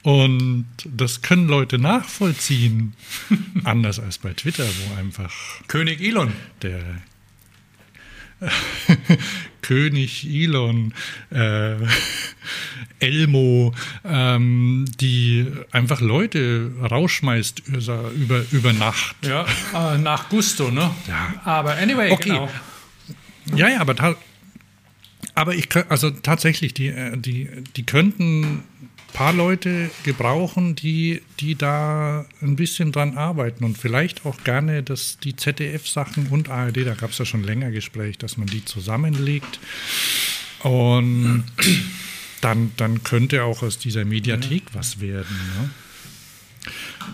Und 0.02 0.66
das 0.84 1.22
können 1.22 1.48
Leute 1.48 1.78
nachvollziehen. 1.78 2.92
Anders 3.64 3.98
als 3.98 4.18
bei 4.18 4.34
Twitter, 4.34 4.66
wo 4.66 4.96
einfach. 4.96 5.32
König 5.66 6.00
Elon. 6.00 6.32
Der 6.60 6.82
König 9.62 10.26
Elon, 10.28 10.92
äh, 11.30 11.76
Elmo, 12.98 13.74
ähm, 14.04 14.84
die 15.00 15.46
einfach 15.70 16.00
Leute 16.00 16.72
rausschmeißt 16.82 17.62
über, 18.14 18.44
über 18.50 18.72
Nacht. 18.72 19.16
Ja, 19.22 19.46
äh, 19.74 19.98
nach 19.98 20.28
Gusto, 20.28 20.70
ne? 20.70 20.90
Ja. 21.08 21.34
Aber 21.44 21.76
anyway, 21.76 22.10
okay. 22.10 22.30
genau. 22.30 22.50
Ja, 23.54 23.68
ja, 23.68 23.80
aber 23.80 23.94
aber 25.34 25.54
ich 25.54 25.68
also 25.88 26.10
tatsächlich, 26.10 26.74
die, 26.74 26.88
äh, 26.88 27.16
die, 27.16 27.48
die 27.76 27.84
könnten 27.84 28.42
ein 28.42 28.62
paar 29.12 29.32
Leute 29.32 29.90
gebrauchen, 30.04 30.74
die, 30.74 31.22
die 31.40 31.54
da 31.54 32.24
ein 32.40 32.56
bisschen 32.56 32.92
dran 32.92 33.16
arbeiten 33.16 33.64
und 33.64 33.78
vielleicht 33.78 34.26
auch 34.26 34.42
gerne 34.44 34.82
dass 34.82 35.18
die 35.18 35.36
ZDF-Sachen 35.36 36.28
und 36.28 36.48
ARD, 36.48 36.86
da 36.86 36.94
gab 36.94 37.10
es 37.10 37.18
ja 37.18 37.24
schon 37.24 37.42
länger 37.42 37.70
Gespräch, 37.70 38.18
dass 38.18 38.36
man 38.36 38.46
die 38.46 38.64
zusammenlegt. 38.64 39.58
Und 40.62 41.44
dann, 42.40 42.72
dann 42.76 43.02
könnte 43.04 43.44
auch 43.44 43.62
aus 43.62 43.78
dieser 43.78 44.04
Mediathek 44.04 44.62
was 44.72 45.00
werden. 45.00 45.36
Ne? 45.58 45.70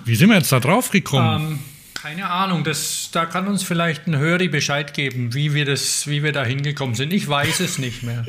Wie 0.05 0.15
sind 0.15 0.29
wir 0.29 0.37
jetzt 0.37 0.53
da 0.53 0.61
drauf 0.61 0.91
gekommen? 0.91 1.47
Um 1.47 1.53
ähm, 1.53 1.59
keine 2.03 2.31
Ahnung, 2.31 2.65
das, 2.65 3.11
da 3.13 3.27
kann 3.27 3.47
uns 3.47 3.63
vielleicht 3.63 4.07
ein 4.07 4.17
Höri 4.17 4.49
Bescheid 4.49 4.95
geben, 4.95 5.35
wie 5.35 5.53
wir, 5.53 5.67
das, 5.67 6.07
wie 6.07 6.23
wir 6.23 6.33
da 6.33 6.45
hingekommen 6.45 6.95
sind. 6.95 7.13
Ich 7.13 7.29
weiß 7.29 7.61
es 7.61 7.79
nicht 7.79 8.03
mehr. 8.03 8.25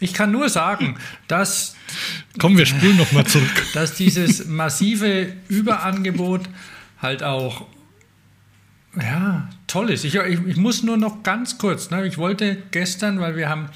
Ich 0.00 0.12
kann 0.12 0.32
nur 0.32 0.48
sagen, 0.48 0.96
dass. 1.28 1.76
Kommen 2.38 2.58
wir 2.58 2.66
spulen 2.66 2.96
nochmal 2.96 3.26
zurück. 3.26 3.50
Dass 3.74 3.94
dieses 3.94 4.46
massive 4.46 5.32
Überangebot 5.48 6.42
halt 7.00 7.22
auch 7.22 7.66
ja, 9.00 9.48
toll 9.66 9.90
ist. 9.90 10.04
Ich, 10.04 10.14
ich, 10.14 10.40
ich, 10.46 10.56
muss 10.56 10.82
nur 10.82 10.96
noch 10.96 11.22
ganz 11.22 11.58
kurz, 11.58 11.90
ne, 11.90 12.06
ich 12.06 12.18
wollte 12.18 12.56
gestern, 12.70 13.20
weil 13.20 13.36
wir 13.36 13.48
haben 13.48 13.68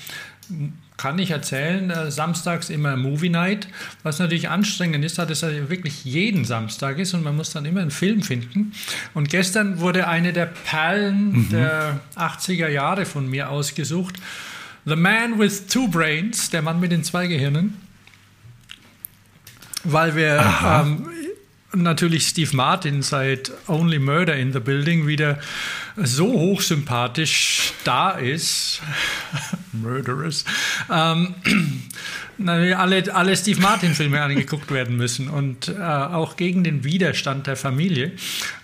kann 1.01 1.19
ich 1.19 1.31
erzählen, 1.31 1.89
äh, 1.89 2.11
samstags 2.11 2.69
immer 2.69 2.95
Movie 2.95 3.31
Night, 3.31 3.69
was 4.03 4.19
natürlich 4.19 4.51
anstrengend 4.51 5.03
ist, 5.03 5.19
da 5.19 5.25
das 5.25 5.41
ja 5.41 5.71
wirklich 5.71 6.05
jeden 6.05 6.45
Samstag 6.45 6.99
ist 6.99 7.15
und 7.15 7.25
man 7.25 7.37
muss 7.37 7.53
dann 7.53 7.65
immer 7.65 7.81
einen 7.81 7.91
Film 7.91 8.21
finden. 8.21 8.73
Und 9.15 9.31
gestern 9.31 9.81
wurde 9.81 10.07
eine 10.09 10.35
der 10.35 10.45
Perlen 10.45 11.33
mhm. 11.33 11.49
der 11.49 12.01
80er 12.17 12.69
Jahre 12.69 13.07
von 13.07 13.31
mir 13.31 13.49
ausgesucht. 13.49 14.17
The 14.85 14.95
Man 14.95 15.39
with 15.39 15.69
Two 15.69 15.89
Brains, 15.89 16.51
der 16.51 16.61
Mann 16.61 16.81
mit 16.81 16.93
den 16.93 17.03
zwei 17.03 17.29
Gehirnen. 17.29 17.79
Weil 19.85 20.15
wir 20.15 20.45
ähm, 20.63 21.09
natürlich 21.75 22.27
Steve 22.27 22.55
Martin 22.57 23.03
seit 23.03 23.53
Only 23.67 23.99
Murder 23.99 24.37
in 24.37 24.53
the 24.53 24.61
Building 24.61 25.07
wieder 25.07 25.39
so 25.97 26.33
hochsympathisch 26.33 27.73
da 27.85 28.13
ist. 28.13 28.83
Murderers. 29.73 30.45
Ähm, 30.91 31.35
alle, 32.47 33.15
alle 33.15 33.37
Steve 33.37 33.61
Martin-Filme 33.61 34.21
angeguckt 34.21 34.71
werden 34.71 34.97
müssen 34.97 35.29
und 35.29 35.69
äh, 35.69 35.81
auch 35.81 36.37
gegen 36.37 36.65
den 36.65 36.85
Widerstand 36.85 37.47
der 37.47 37.57
Familie. 37.57 38.13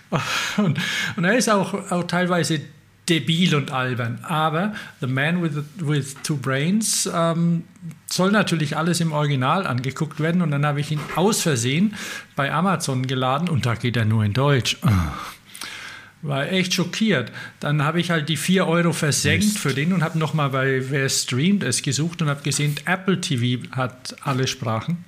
Und, 0.55 0.79
und 1.17 1.25
er 1.25 1.35
ist 1.37 1.49
auch, 1.49 1.91
auch 1.91 2.03
teilweise 2.05 2.61
debil 3.09 3.55
und 3.55 3.71
albern. 3.71 4.19
Aber 4.23 4.73
The 5.01 5.07
Man 5.07 5.41
with, 5.41 5.63
with 5.77 6.15
Two 6.23 6.37
Brains 6.37 7.09
ähm, 7.13 7.63
soll 8.05 8.31
natürlich 8.31 8.77
alles 8.77 8.99
im 8.99 9.11
Original 9.11 9.65
angeguckt 9.65 10.19
werden. 10.19 10.41
Und 10.41 10.51
dann 10.51 10.65
habe 10.65 10.79
ich 10.79 10.91
ihn 10.91 10.99
aus 11.15 11.41
Versehen 11.41 11.95
bei 12.35 12.53
Amazon 12.53 13.07
geladen 13.07 13.49
und 13.49 13.65
da 13.65 13.75
geht 13.75 13.97
er 13.97 14.05
nur 14.05 14.23
in 14.23 14.33
Deutsch. 14.33 14.77
Oh 14.83 14.89
war 16.21 16.51
echt 16.51 16.73
schockiert. 16.73 17.31
Dann 17.59 17.83
habe 17.83 17.99
ich 17.99 18.09
halt 18.09 18.29
die 18.29 18.37
4 18.37 18.67
Euro 18.67 18.93
versenkt 18.93 19.45
Mist. 19.45 19.59
für 19.59 19.73
den 19.73 19.93
und 19.93 20.03
habe 20.03 20.17
nochmal 20.17 20.49
bei 20.49 20.89
Wer 20.89 21.09
streamt 21.09 21.63
es 21.63 21.81
gesucht 21.81 22.21
und 22.21 22.29
habe 22.29 22.41
gesehen, 22.43 22.75
Apple 22.85 23.21
TV 23.21 23.63
hat 23.71 24.15
alle 24.21 24.47
Sprachen. 24.47 25.05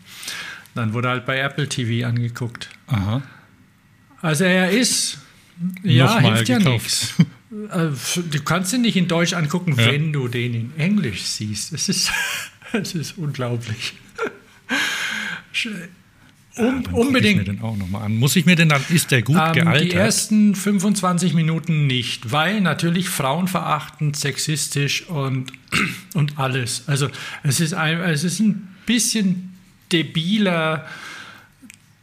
Dann 0.75 0.94
wurde 0.94 1.10
halt 1.10 1.25
bei 1.25 1.39
Apple 1.39 1.68
TV 1.68 2.08
angeguckt. 2.08 2.70
Aha. 2.88 3.22
Also 4.22 4.44
er 4.44 4.70
ist, 4.70 5.18
ja, 5.84 6.20
hilft 6.20 6.50
ja 6.50 6.60
nichts. 6.60 7.15
äh, 7.51 7.89
du 8.29 8.44
kannst 8.44 8.74
ihn 8.74 8.82
nicht 8.82 8.96
in 8.96 9.08
Deutsch 9.08 9.34
angucken, 9.34 9.75
ja. 9.77 9.88
wenn 9.88 10.13
du 10.13 10.27
den 10.27 10.53
in 10.53 10.74
Englisch 10.77 11.24
siehst. 11.24 11.74
Es 11.74 11.89
ist, 11.89 12.12
es 12.74 12.94
ist 12.94 13.18
unglaublich. 13.18 13.94
Um, 16.56 16.84
ja, 16.84 16.91
unbedingt. 16.91 17.41
Ich 17.41 17.48
mir 17.48 17.53
den 17.53 17.62
auch 17.62 17.75
noch 17.75 17.89
mal 17.89 18.01
an. 18.01 18.18
Muss 18.18 18.36
ich 18.36 18.46
mir 18.46 18.56
denn 18.56 18.70
dann, 18.70 18.84
ist 18.89 19.12
der 19.12 19.22
gut 19.22 19.38
ähm, 19.38 19.53
gealtert? 19.53 19.91
Die 19.91 19.96
ersten 19.96 20.56
25 20.56 21.34
Minuten 21.34 21.88
nicht, 21.88 22.32
weil 22.32 22.62
natürlich 22.62 23.10
frauenverachtend, 23.10 24.15
sexistisch 24.15 25.08
und, 25.08 25.51
und 26.13 26.38
alles. 26.38 26.84
Also 26.88 27.10
es 27.44 27.60
ist 27.60 27.74
ein, 27.74 28.00
es 28.01 28.24
ist 28.24 28.39
ein 28.39 28.75
bisschen 28.86 29.56
debiler, 29.91 30.86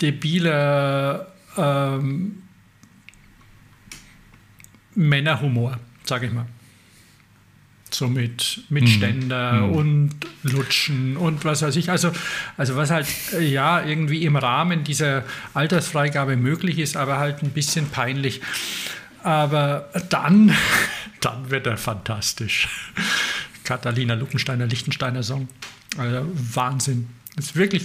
debiler 0.00 1.32
ähm, 1.56 2.42
Männerhumor, 4.96 5.78
sage 6.04 6.26
ich 6.26 6.32
mal. 6.32 6.46
So 7.90 8.08
mit, 8.08 8.64
mit 8.68 8.84
mhm. 8.84 8.88
Ständer 8.88 9.52
mhm. 9.52 9.72
und 9.72 10.10
Lutschen 10.42 11.16
und 11.16 11.44
was 11.44 11.62
weiß 11.62 11.76
ich. 11.76 11.88
Also, 11.88 12.10
also 12.56 12.74
was 12.74 12.90
halt 12.90 13.06
äh, 13.32 13.46
ja 13.46 13.84
irgendwie 13.84 14.24
im 14.24 14.34
Rahmen 14.34 14.82
dieser 14.82 15.24
Altersfreigabe 15.54 16.36
möglich 16.36 16.78
ist, 16.78 16.96
aber 16.96 17.18
halt 17.18 17.42
ein 17.42 17.50
bisschen 17.50 17.88
peinlich. 17.88 18.40
Aber 19.22 19.88
dann, 20.08 20.52
dann 21.20 21.50
wird 21.50 21.66
er 21.66 21.76
fantastisch. 21.76 22.68
Katharina 23.62 24.14
Luckensteiner, 24.14 24.66
Lichtensteiner 24.66 25.22
Song. 25.22 25.48
Also 25.96 26.28
Wahnsinn. 26.34 27.08
Das 27.36 27.46
ist 27.46 27.56
wirklich. 27.56 27.84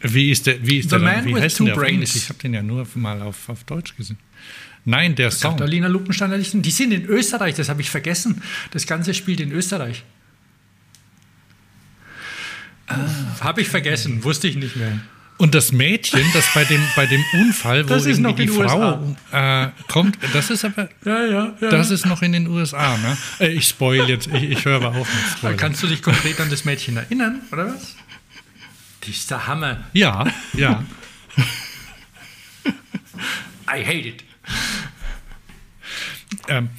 Wie 0.00 0.30
ist 0.30 0.46
der, 0.46 0.66
wie 0.66 0.78
ist 0.78 0.90
The 0.90 0.96
der, 0.96 0.98
Man 0.98 1.24
wie 1.24 1.34
with 1.34 1.42
heißt 1.42 1.58
Two 1.58 1.66
der 1.66 1.74
Brains. 1.74 2.14
Ich 2.16 2.28
habe 2.28 2.38
den 2.38 2.54
ja 2.54 2.62
nur 2.62 2.86
mal 2.94 3.22
auf, 3.22 3.48
auf 3.48 3.64
Deutsch 3.64 3.96
gesehen. 3.96 4.18
Nein, 4.86 5.16
der 5.16 5.32
Song. 5.32 5.56
Katharina 5.56 5.88
Lupensteiner 5.88 6.38
Lichten. 6.38 6.62
Die 6.62 6.70
sind 6.70 6.92
in 6.92 7.04
Österreich, 7.06 7.56
das 7.56 7.68
habe 7.68 7.80
ich 7.82 7.90
vergessen. 7.90 8.40
Das 8.70 8.86
Ganze 8.86 9.14
spielt 9.14 9.40
in 9.40 9.50
Österreich. 9.50 10.04
Ah, 12.86 12.96
habe 13.40 13.62
ich 13.62 13.68
vergessen, 13.68 14.22
wusste 14.22 14.46
ich 14.46 14.54
nicht 14.54 14.76
mehr. 14.76 15.00
Und 15.38 15.56
das 15.56 15.72
Mädchen, 15.72 16.22
das 16.32 16.46
bei 16.54 16.64
dem, 16.64 16.80
bei 16.94 17.04
dem 17.04 17.22
Unfall, 17.34 17.88
wo 17.88 17.94
irgendwie 17.94 18.46
die 18.46 18.48
Frau 18.48 19.16
äh, 19.32 19.68
kommt, 19.88 20.18
das 20.32 20.50
ist 20.50 20.64
aber. 20.64 20.88
Ja, 21.04 21.26
ja, 21.26 21.54
ja. 21.60 21.68
Das 21.68 21.90
ist 21.90 22.06
noch 22.06 22.22
in 22.22 22.32
den 22.32 22.46
USA, 22.46 22.96
ne? 22.96 23.18
Äh, 23.40 23.48
ich 23.48 23.66
spoil 23.66 24.08
jetzt, 24.08 24.28
ich, 24.28 24.44
ich 24.44 24.64
höre 24.64 24.76
aber 24.76 24.96
auf 24.96 25.12
mit 25.12 25.32
Spoiler. 25.36 25.56
Kannst 25.56 25.82
du 25.82 25.88
dich 25.88 26.00
konkret 26.00 26.40
an 26.40 26.48
das 26.48 26.64
Mädchen 26.64 26.96
erinnern, 26.96 27.42
oder 27.50 27.74
was? 27.74 27.96
Die 29.02 29.10
ist 29.10 29.28
der 29.30 29.48
Hammer. 29.48 29.84
Ja, 29.92 30.26
ja. 30.54 30.84
I 33.68 33.84
hate 33.84 34.08
it. 34.08 34.25
Ähm, 36.48 36.70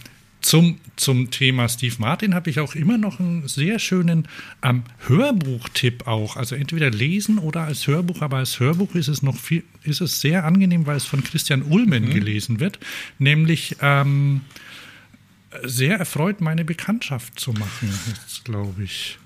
zum, 0.41 0.79
zum 0.95 1.29
Thema 1.29 1.67
Steve 1.67 1.95
Martin 1.99 2.33
habe 2.33 2.49
ich 2.49 2.61
auch 2.61 2.73
immer 2.75 2.97
noch 2.97 3.19
einen 3.19 3.47
sehr 3.49 3.79
schönen 3.79 4.29
ähm, 4.63 4.83
Hörbuchtipp 5.07 6.07
auch. 6.07 6.37
Also 6.37 6.55
entweder 6.55 6.89
lesen 6.89 7.37
oder 7.37 7.63
als 7.63 7.85
Hörbuch, 7.87 8.21
aber 8.21 8.37
als 8.37 8.59
Hörbuch 8.59 8.95
ist 8.95 9.09
es 9.09 9.21
noch 9.21 9.35
viel, 9.35 9.63
ist 9.83 9.99
es 9.99 10.21
sehr 10.21 10.45
angenehm, 10.45 10.85
weil 10.85 10.95
es 10.95 11.05
von 11.05 11.23
Christian 11.23 11.63
Ullmann 11.63 12.05
mhm. 12.05 12.13
gelesen 12.13 12.59
wird. 12.59 12.79
Nämlich 13.19 13.75
ähm, 13.81 14.41
sehr 15.63 15.97
erfreut, 15.97 16.39
meine 16.39 16.63
Bekanntschaft 16.63 17.39
zu 17.39 17.51
machen, 17.51 17.93
glaube 18.45 18.83
ich. 18.83 19.17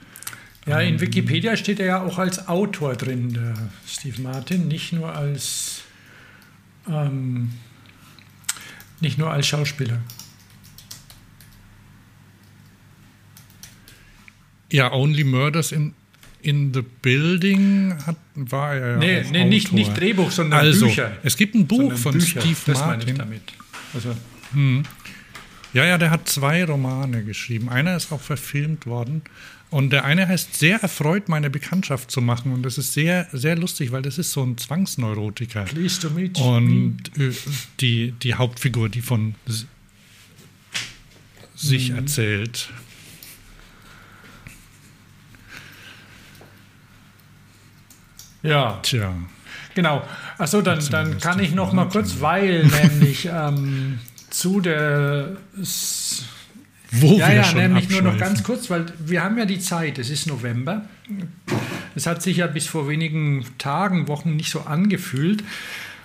Ja, 0.65 0.79
in 0.79 0.95
ähm, 0.95 1.01
Wikipedia 1.01 1.55
steht 1.55 1.79
er 1.79 1.85
ja 1.85 2.03
auch 2.03 2.17
als 2.17 2.47
Autor 2.47 2.95
drin, 2.95 3.33
der 3.33 3.53
Steve 3.87 4.21
Martin, 4.21 4.67
nicht 4.67 4.93
nur 4.93 5.13
als 5.13 5.83
ähm, 6.89 7.51
nicht 9.01 9.17
nur 9.17 9.31
als 9.31 9.47
Schauspieler. 9.47 9.99
Ja, 14.71 14.93
Only 14.93 15.23
Murders 15.23 15.71
in, 15.71 15.93
in 16.41 16.73
the 16.73 16.81
Building 17.01 17.93
hat, 18.05 18.15
war 18.35 18.73
er 18.73 18.91
ja 18.91 18.97
Nee, 18.97 19.25
nee 19.31 19.45
nicht, 19.45 19.73
nicht 19.73 19.97
Drehbuch, 19.97 20.31
sondern 20.31 20.61
also, 20.61 20.85
Bücher. 20.85 21.17
Es 21.23 21.35
gibt 21.35 21.55
ein 21.55 21.67
Buch 21.67 21.93
von 21.93 22.13
Bücher, 22.13 22.39
Steve 22.39 22.57
das 22.65 22.79
Martin. 22.79 22.99
Meine 22.99 23.11
ich 23.11 23.17
damit. 23.17 23.41
Also. 23.93 24.15
Hm. 24.53 24.83
Ja, 25.73 25.85
ja, 25.85 25.97
der 25.97 26.09
hat 26.11 26.27
zwei 26.27 26.63
Romane 26.63 27.23
geschrieben. 27.23 27.69
Einer 27.69 27.95
ist 27.95 28.11
auch 28.11 28.21
verfilmt 28.21 28.85
worden. 28.85 29.21
Und 29.71 29.91
der 29.91 30.03
eine 30.03 30.27
heißt 30.27 30.55
Sehr 30.55 30.81
erfreut, 30.81 31.29
meine 31.29 31.49
Bekanntschaft 31.49 32.11
zu 32.11 32.21
machen. 32.21 32.51
Und 32.51 32.63
das 32.63 32.77
ist 32.77 32.93
sehr, 32.93 33.27
sehr 33.31 33.55
lustig, 33.55 33.93
weil 33.93 34.01
das 34.01 34.17
ist 34.17 34.33
so 34.33 34.43
ein 34.43 34.57
Zwangsneurotiker. 34.57 35.63
Pleased 35.63 36.01
to 36.01 36.09
meet 36.09 36.37
Und 36.39 36.99
äh, 37.17 37.31
die, 37.79 38.11
die 38.11 38.35
Hauptfigur, 38.35 38.89
die 38.89 39.01
von 39.01 39.35
sich 41.55 41.91
mhm. 41.91 41.99
erzählt. 41.99 42.69
Ja. 48.43 48.79
Tja. 48.83 49.15
Genau. 49.73 50.03
Achso, 50.37 50.61
dann, 50.61 50.85
dann 50.89 51.17
kann 51.19 51.39
ich 51.39 51.53
noch 51.53 51.71
mal 51.71 51.87
kurz, 51.87 52.19
weil 52.19 52.65
nämlich 52.83 53.29
ähm, 53.31 53.99
zu 54.29 54.59
der 54.59 55.37
wo 56.91 57.17
ja, 57.17 57.31
ja, 57.31 57.53
nämlich 57.53 57.89
nur 57.89 58.01
noch 58.01 58.17
ganz 58.17 58.43
kurz, 58.43 58.69
weil 58.69 58.85
wir 58.99 59.23
haben 59.23 59.37
ja 59.37 59.45
die 59.45 59.59
Zeit, 59.59 59.97
es 59.97 60.09
ist 60.09 60.27
November. 60.27 60.83
Es 61.95 62.05
hat 62.05 62.21
sich 62.21 62.37
ja 62.37 62.47
bis 62.47 62.67
vor 62.67 62.89
wenigen 62.89 63.45
Tagen, 63.57 64.09
Wochen 64.09 64.35
nicht 64.35 64.51
so 64.51 64.61
angefühlt. 64.61 65.43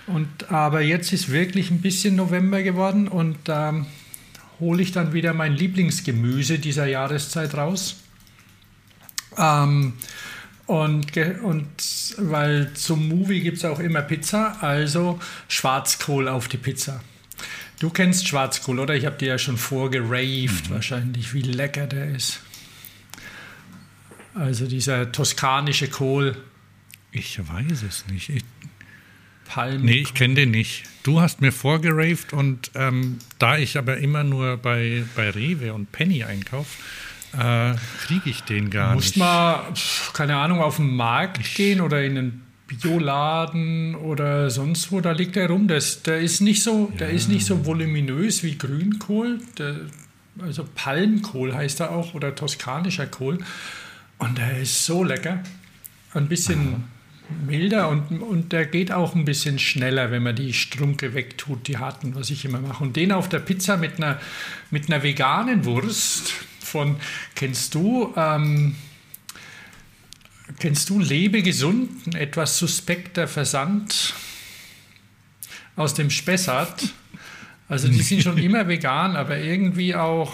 Und, 0.06 0.50
aber 0.50 0.82
jetzt 0.82 1.12
ist 1.12 1.32
wirklich 1.32 1.70
ein 1.72 1.80
bisschen 1.80 2.14
November 2.14 2.62
geworden 2.62 3.08
und 3.08 3.36
da 3.44 3.70
ähm, 3.70 3.86
hole 4.60 4.80
ich 4.80 4.92
dann 4.92 5.12
wieder 5.12 5.34
mein 5.34 5.54
Lieblingsgemüse 5.54 6.60
dieser 6.60 6.86
Jahreszeit 6.86 7.54
raus. 7.54 7.96
Ähm, 9.36 9.94
und, 10.66 11.16
und 11.42 11.66
weil 12.18 12.72
zum 12.74 13.08
Movie 13.08 13.40
gibt 13.40 13.58
es 13.58 13.64
auch 13.64 13.80
immer 13.80 14.02
Pizza, 14.02 14.56
also 14.60 15.18
Schwarzkohl 15.48 16.28
auf 16.28 16.46
die 16.46 16.56
Pizza. 16.56 17.00
Du 17.78 17.90
kennst 17.90 18.26
Schwarzkohl, 18.26 18.78
oder? 18.78 18.94
Ich 18.94 19.04
habe 19.04 19.16
dir 19.16 19.28
ja 19.28 19.38
schon 19.38 19.58
vorgeraved, 19.58 20.68
mhm. 20.68 20.74
wahrscheinlich, 20.74 21.34
wie 21.34 21.42
lecker 21.42 21.86
der 21.86 22.10
ist. 22.10 22.40
Also 24.34 24.66
dieser 24.66 25.12
toskanische 25.12 25.88
Kohl. 25.88 26.36
Ich 27.12 27.38
weiß 27.38 27.82
es 27.82 28.06
nicht. 28.06 28.28
Ich, 28.28 28.44
Palm. 29.46 29.82
Nee, 29.82 29.98
ich 29.98 30.14
kenne 30.14 30.34
den 30.34 30.50
nicht. 30.50 30.84
Du 31.02 31.20
hast 31.20 31.40
mir 31.40 31.52
vorgeraved 31.52 32.32
und 32.32 32.70
ähm, 32.74 33.18
da 33.38 33.56
ich 33.56 33.78
aber 33.78 33.98
immer 33.98 34.24
nur 34.24 34.56
bei, 34.56 35.04
bei 35.14 35.30
Rewe 35.30 35.72
und 35.72 35.92
Penny 35.92 36.24
einkaufe, 36.24 36.82
äh, 37.32 37.74
kriege 38.06 38.30
ich 38.30 38.42
den 38.42 38.70
gar 38.70 38.90
du 38.90 38.94
musst 38.96 39.16
nicht. 39.16 39.24
Musst 39.24 40.04
mal, 40.04 40.12
keine 40.12 40.36
Ahnung, 40.36 40.60
auf 40.60 40.76
den 40.76 40.94
Markt 40.94 41.38
ich, 41.38 41.54
gehen 41.54 41.80
oder 41.80 42.02
in 42.02 42.18
einen 42.18 42.45
Bioladen 42.66 43.94
oder 43.94 44.50
sonst 44.50 44.90
wo, 44.90 45.00
da 45.00 45.12
liegt 45.12 45.36
er 45.36 45.48
rum. 45.48 45.68
Das, 45.68 46.02
der, 46.02 46.20
ist 46.20 46.40
nicht 46.40 46.62
so, 46.62 46.90
ja. 46.92 46.98
der 46.98 47.10
ist 47.10 47.28
nicht 47.28 47.46
so 47.46 47.64
voluminös 47.64 48.42
wie 48.42 48.58
Grünkohl. 48.58 49.40
Der, 49.58 49.76
also 50.40 50.66
Palmkohl 50.74 51.54
heißt 51.54 51.80
er 51.80 51.92
auch 51.92 52.14
oder 52.14 52.34
toskanischer 52.34 53.06
Kohl. 53.06 53.38
Und 54.18 54.38
der 54.38 54.58
ist 54.58 54.84
so 54.84 55.04
lecker. 55.04 55.42
Ein 56.12 56.28
bisschen 56.28 56.68
Aha. 56.68 56.80
milder 57.46 57.88
und, 57.88 58.20
und 58.20 58.52
der 58.52 58.66
geht 58.66 58.90
auch 58.90 59.14
ein 59.14 59.24
bisschen 59.24 59.58
schneller, 59.58 60.10
wenn 60.10 60.22
man 60.22 60.34
die 60.34 60.52
Strunke 60.52 61.14
wegtut, 61.14 61.68
die 61.68 61.78
harten, 61.78 62.14
was 62.14 62.30
ich 62.30 62.44
immer 62.44 62.60
mache. 62.60 62.82
Und 62.82 62.96
den 62.96 63.12
auf 63.12 63.28
der 63.28 63.40
Pizza 63.40 63.76
mit 63.76 63.98
einer, 63.98 64.18
mit 64.70 64.90
einer 64.90 65.02
veganen 65.02 65.64
Wurst 65.64 66.32
von, 66.60 66.96
kennst 67.34 67.74
du, 67.74 68.12
ähm, 68.16 68.74
Kennst 70.58 70.88
du 70.90 71.00
Lebe 71.00 71.42
gesund, 71.42 71.90
ein 72.06 72.14
etwas 72.14 72.58
suspekter 72.58 73.26
Versand 73.26 74.14
aus 75.74 75.94
dem 75.94 76.10
Spessart? 76.10 76.94
Also 77.68 77.88
die 77.88 78.02
sind 78.02 78.22
schon 78.22 78.38
immer 78.38 78.68
vegan, 78.68 79.16
aber 79.16 79.38
irgendwie 79.38 79.94
auch 79.94 80.32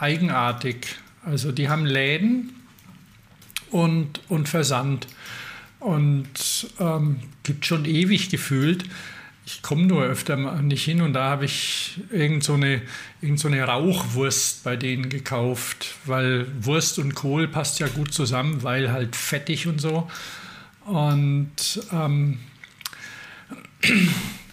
eigenartig. 0.00 0.86
Also 1.24 1.52
die 1.52 1.68
haben 1.68 1.86
Läden 1.86 2.52
und, 3.70 4.20
und 4.28 4.48
Versand 4.48 5.06
und 5.78 6.68
ähm, 6.80 7.20
gibt 7.44 7.64
schon 7.64 7.84
ewig 7.84 8.30
gefühlt. 8.30 8.84
Ich 9.54 9.62
komme 9.62 9.82
nur 9.86 10.02
öfter 10.02 10.36
nicht 10.62 10.84
hin 10.84 11.02
und 11.02 11.12
da 11.12 11.24
habe 11.24 11.44
ich 11.44 12.00
irgend 12.10 12.42
so, 12.42 12.54
eine, 12.54 12.80
irgend 13.20 13.38
so 13.38 13.48
eine 13.48 13.62
Rauchwurst 13.62 14.64
bei 14.64 14.76
denen 14.76 15.08
gekauft, 15.08 15.94
weil 16.06 16.46
Wurst 16.64 16.98
und 16.98 17.14
Kohl 17.14 17.48
passt 17.48 17.78
ja 17.78 17.88
gut 17.88 18.14
zusammen, 18.14 18.62
weil 18.62 18.90
halt 18.90 19.14
fettig 19.14 19.66
und 19.66 19.80
so. 19.80 20.10
Und 20.86 21.80
ähm, 21.92 22.38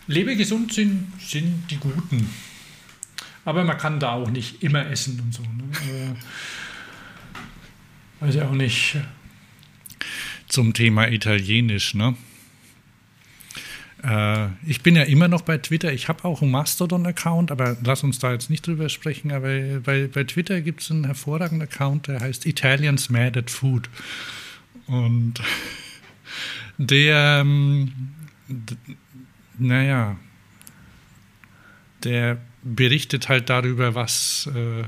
lebegesund 0.07 0.73
sind, 0.73 1.11
sind 1.19 1.67
die 1.69 1.77
Guten. 1.77 2.29
Aber 3.45 3.63
man 3.63 3.77
kann 3.77 3.99
da 3.99 4.13
auch 4.13 4.29
nicht 4.29 4.61
immer 4.63 4.85
essen 4.87 5.19
und 5.21 5.33
so. 5.33 5.41
Ne? 5.43 6.15
weiß 8.19 8.35
ja 8.35 8.47
auch 8.47 8.53
nicht. 8.53 8.97
Zum 10.47 10.73
Thema 10.73 11.07
Italienisch, 11.07 11.93
ne? 11.93 12.15
Äh, 14.03 14.47
ich 14.65 14.81
bin 14.81 14.95
ja 14.95 15.03
immer 15.03 15.27
noch 15.27 15.41
bei 15.41 15.57
Twitter. 15.57 15.91
Ich 15.91 16.07
habe 16.07 16.25
auch 16.25 16.41
einen 16.41 16.51
Mastodon-Account, 16.51 17.51
aber 17.51 17.77
lass 17.83 18.03
uns 18.03 18.19
da 18.19 18.31
jetzt 18.31 18.49
nicht 18.49 18.65
drüber 18.65 18.89
sprechen. 18.89 19.31
Aber 19.31 19.47
bei, 19.83 20.07
bei 20.07 20.23
Twitter 20.23 20.61
gibt 20.61 20.81
es 20.81 20.91
einen 20.91 21.05
hervorragenden 21.05 21.67
Account, 21.67 22.07
der 22.07 22.19
heißt 22.19 22.45
Italians 22.45 23.09
Mad 23.09 23.37
at 23.37 23.49
Food. 23.49 23.89
Und 24.87 25.35
der, 26.77 27.39
ähm, 27.41 27.91
naja, 29.57 30.17
der 32.03 32.37
berichtet 32.63 33.29
halt 33.29 33.49
darüber, 33.49 33.95
was, 33.95 34.49
äh, 34.53 34.83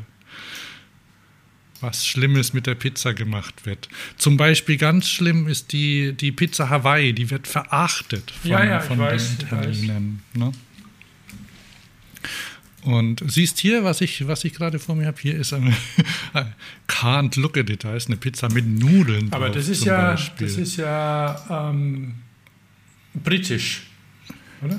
was 1.82 2.06
Schlimmes 2.06 2.54
mit 2.54 2.68
der 2.68 2.76
Pizza 2.76 3.14
gemacht 3.14 3.66
wird. 3.66 3.90
Zum 4.18 4.38
Beispiel 4.38 4.78
ganz 4.78 5.10
schlimm 5.10 5.48
ist 5.48 5.72
die, 5.72 6.14
die 6.14 6.32
Pizza 6.32 6.70
Hawaii, 6.70 7.14
die 7.14 7.30
wird 7.30 7.48
verachtet 7.48 8.32
von, 8.32 8.52
ja, 8.52 8.64
ja, 8.64 8.80
von 8.80 9.00
weiß, 9.00 9.38
den 9.38 9.48
Italienern. 9.48 10.20
Ne? 10.34 10.52
Und 12.84 13.24
siehst 13.28 13.60
hier, 13.60 13.84
was 13.84 14.02
ich, 14.02 14.28
was 14.28 14.44
ich 14.44 14.54
gerade 14.54 14.80
vor 14.80 14.96
mir 14.96 15.06
habe, 15.06 15.18
hier 15.22 15.36
ist 15.36 15.54
eine 15.54 15.76
Can't 16.88 17.40
look 17.40 17.58
at 17.58 17.70
it, 17.70 17.84
da 17.84 17.96
ist 17.96 18.08
eine 18.08 18.18
Pizza 18.18 18.52
mit 18.52 18.66
Nudeln. 18.66 19.32
Aber 19.32 19.50
das 19.50 19.68
ist 19.68 19.86
ja, 19.86 20.12
Beispiel. 20.12 20.48
das 20.48 20.58
ist 20.58 20.78
ja 20.78 21.70
ähm, 21.70 22.16
britisch, 23.14 23.84
oder? 24.64 24.78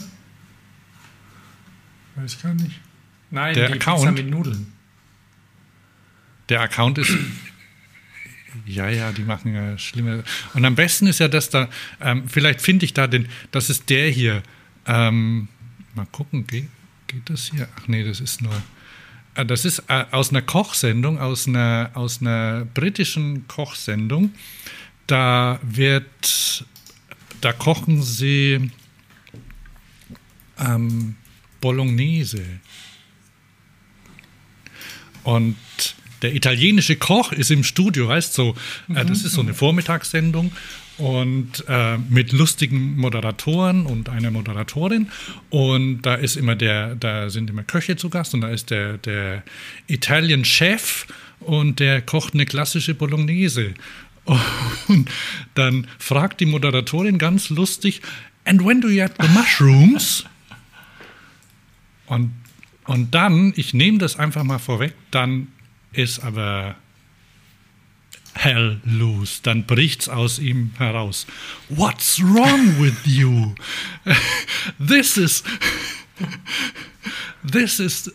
Weiß 2.16 2.34
ich 2.34 2.42
gar 2.42 2.54
nicht. 2.54 2.80
Nein, 3.30 3.54
der 3.54 3.68
die 3.68 3.74
Account, 3.74 4.00
Pizza 4.00 4.12
mit 4.12 4.30
Nudeln. 4.30 4.71
Der 6.48 6.60
Account 6.60 6.98
ist. 6.98 7.16
Ja, 8.66 8.88
ja, 8.88 9.12
die 9.12 9.22
machen 9.22 9.54
ja 9.54 9.78
schlimme. 9.78 10.24
Und 10.54 10.64
am 10.64 10.74
besten 10.74 11.06
ist 11.06 11.20
ja, 11.20 11.28
dass 11.28 11.48
da, 11.50 11.68
ähm, 12.00 12.28
vielleicht 12.28 12.60
finde 12.60 12.84
ich 12.84 12.92
da 12.92 13.06
den, 13.06 13.28
das 13.50 13.70
ist 13.70 13.88
der 13.88 14.10
hier. 14.10 14.42
Ähm, 14.86 15.48
mal 15.94 16.06
gucken, 16.12 16.46
geht, 16.46 16.68
geht 17.06 17.28
das 17.30 17.50
hier? 17.50 17.68
Ach 17.76 17.88
nee, 17.88 18.04
das 18.04 18.20
ist 18.20 18.42
nur. 18.42 18.52
Äh, 19.34 19.46
das 19.46 19.64
ist 19.64 19.84
äh, 19.88 20.04
aus 20.10 20.30
einer 20.30 20.42
Kochsendung, 20.42 21.18
aus 21.18 21.48
einer, 21.48 21.90
aus 21.94 22.20
einer 22.20 22.66
britischen 22.66 23.46
Kochsendung. 23.48 24.34
Da 25.06 25.58
wird, 25.62 26.66
da 27.40 27.52
kochen 27.52 28.02
sie 28.02 28.70
ähm, 30.58 31.16
Bolognese. 31.60 32.44
Und 35.24 35.56
der 36.22 36.34
italienische 36.34 36.96
Koch 36.96 37.32
ist 37.32 37.50
im 37.50 37.64
Studio, 37.64 38.08
weißt 38.08 38.36
du, 38.38 38.54
so, 38.88 38.94
äh, 38.94 39.04
das 39.04 39.24
ist 39.24 39.32
so 39.32 39.40
eine 39.40 39.54
Vormittagssendung. 39.54 40.52
Und 40.98 41.64
äh, 41.68 41.96
mit 41.96 42.32
lustigen 42.32 42.96
Moderatoren 42.96 43.86
und 43.86 44.08
einer 44.08 44.30
Moderatorin. 44.30 45.08
Und 45.48 46.02
da 46.02 46.14
ist 46.14 46.36
immer 46.36 46.54
der, 46.54 46.94
da 46.94 47.30
sind 47.30 47.50
immer 47.50 47.62
Köche 47.62 47.96
zu 47.96 48.10
Gast. 48.10 48.34
Und 48.34 48.42
da 48.42 48.48
ist 48.48 48.70
der, 48.70 48.98
der 48.98 49.42
Italien-Chef 49.86 51.06
und 51.40 51.80
der 51.80 52.02
kocht 52.02 52.34
eine 52.34 52.44
klassische 52.44 52.94
Bolognese. 52.94 53.74
Und 54.88 55.10
dann 55.54 55.88
fragt 55.98 56.38
die 56.40 56.46
Moderatorin 56.46 57.18
ganz 57.18 57.50
lustig, 57.50 58.00
and 58.44 58.64
when 58.64 58.80
do 58.80 58.88
you 58.88 59.02
add 59.02 59.14
the 59.20 59.28
mushrooms? 59.28 60.24
Und, 62.06 62.32
und 62.84 63.14
dann, 63.14 63.52
ich 63.56 63.74
nehme 63.74 63.98
das 63.98 64.16
einfach 64.16 64.44
mal 64.44 64.58
vorweg, 64.58 64.94
dann 65.10 65.48
ist 65.92 66.20
aber 66.20 66.76
hell 68.34 68.80
loose. 68.84 69.40
Dann 69.42 69.64
bricht's 69.64 70.08
aus 70.08 70.38
ihm 70.38 70.72
heraus. 70.78 71.26
What's 71.68 72.20
wrong 72.22 72.80
with 72.80 72.96
you? 73.04 73.54
This 74.78 75.16
is 75.16 75.42
this 77.44 77.80
is 77.80 78.12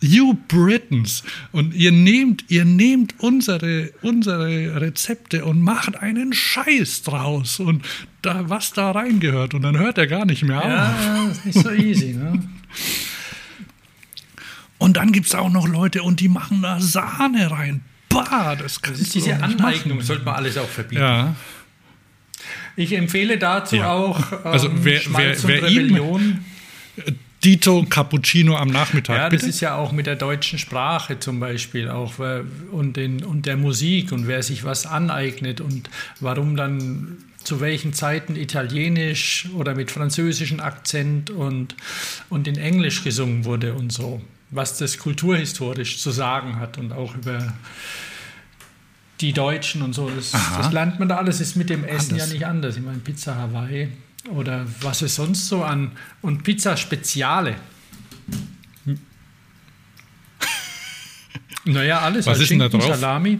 you 0.00 0.34
Britons 0.48 1.22
und 1.52 1.74
ihr 1.74 1.90
nehmt 1.90 2.44
ihr 2.48 2.64
nehmt 2.64 3.14
unsere 3.18 3.92
unsere 4.02 4.80
Rezepte 4.80 5.44
und 5.44 5.60
macht 5.60 5.96
einen 5.96 6.32
Scheiß 6.32 7.02
draus 7.02 7.60
und 7.60 7.84
da 8.22 8.48
was 8.48 8.72
da 8.72 8.90
reingehört 8.90 9.54
und 9.54 9.62
dann 9.62 9.78
hört 9.78 9.98
er 9.98 10.06
gar 10.06 10.26
nicht 10.26 10.42
mehr 10.42 10.58
auf. 10.58 10.68
Ja, 10.68 11.28
ist 11.30 11.46
nicht 11.46 11.58
so 11.58 11.70
easy, 11.70 12.12
ne? 12.12 12.42
Und 14.78 14.96
dann 14.98 15.12
gibt 15.12 15.26
es 15.26 15.34
auch 15.34 15.50
noch 15.50 15.66
Leute 15.66 16.02
und 16.02 16.20
die 16.20 16.28
machen 16.28 16.62
da 16.62 16.80
Sahne 16.80 17.50
rein. 17.50 17.82
Bah, 18.08 18.56
das, 18.56 18.80
das 18.82 19.00
ist 19.00 19.14
diese 19.14 19.34
Aneignung, 19.42 20.00
sollte 20.02 20.24
man 20.24 20.34
alles 20.36 20.56
auch 20.58 20.68
verbieten. 20.68 21.02
Ja. 21.02 21.34
Ich 22.76 22.92
empfehle 22.92 23.38
dazu 23.38 23.76
Ja. 23.76 23.92
auch 23.92 24.32
ähm, 24.32 24.38
Also 24.44 24.68
wer- 24.72 25.00
Schmalz 25.00 25.44
wer- 25.46 25.56
und 25.56 25.62
wer 25.62 25.70
ihm- 25.70 25.78
Rebellion. 25.94 26.44
Dito 27.44 27.84
Cappuccino 27.88 28.56
am 28.56 28.68
Nachmittag, 28.68 29.16
Ja, 29.16 29.24
das 29.28 29.40
bitte. 29.42 29.50
ist 29.50 29.60
ja 29.60 29.76
auch 29.76 29.92
mit 29.92 30.06
der 30.06 30.16
deutschen 30.16 30.58
Sprache 30.58 31.18
zum 31.20 31.38
Beispiel 31.38 31.88
auch 31.88 32.18
äh, 32.18 32.42
und, 32.72 32.96
den, 32.96 33.22
und 33.24 33.46
der 33.46 33.56
Musik 33.56 34.10
und 34.12 34.26
wer 34.26 34.42
sich 34.42 34.64
was 34.64 34.86
aneignet 34.86 35.60
und 35.60 35.88
warum 36.20 36.56
dann 36.56 37.18
zu 37.44 37.60
welchen 37.60 37.92
Zeiten 37.92 38.34
Italienisch 38.34 39.48
oder 39.54 39.74
mit 39.74 39.90
französischem 39.92 40.58
Akzent 40.60 41.30
und, 41.30 41.76
und 42.30 42.48
in 42.48 42.56
Englisch 42.56 43.04
gesungen 43.04 43.44
wurde 43.44 43.74
und 43.74 43.92
so. 43.92 44.20
Was 44.50 44.78
das 44.78 44.98
kulturhistorisch 44.98 45.98
zu 45.98 46.10
sagen 46.10 46.60
hat 46.60 46.78
und 46.78 46.92
auch 46.92 47.14
über 47.16 47.52
die 49.20 49.32
Deutschen 49.32 49.82
und 49.82 49.92
so. 49.92 50.08
Das, 50.10 50.34
Aha. 50.34 50.58
das 50.58 50.72
lernt 50.72 50.98
man 50.98 51.08
da 51.08 51.16
alles, 51.16 51.40
ist 51.40 51.56
mit 51.56 51.70
dem 51.70 51.84
Essen 51.84 52.12
Anders. 52.12 52.28
ja 52.28 52.34
nicht 52.34 52.46
anders. 52.46 52.76
Ich 52.76 52.82
meine, 52.82 52.98
Pizza 52.98 53.34
Hawaii 53.34 53.88
oder 54.30 54.66
was 54.80 55.02
ist 55.02 55.16
sonst 55.16 55.48
so 55.48 55.64
an. 55.64 55.92
Und 56.22 56.42
Pizza 56.44 56.76
Speziale. 56.76 57.56
Naja, 61.68 61.98
alles. 61.98 62.26
Was 62.26 62.34
halt 62.34 62.42
ist 62.42 62.50
denn 62.52 62.60
da 62.60 62.70
Schinken, 62.70 62.88
drauf? 62.88 63.00
Salami, 63.00 63.38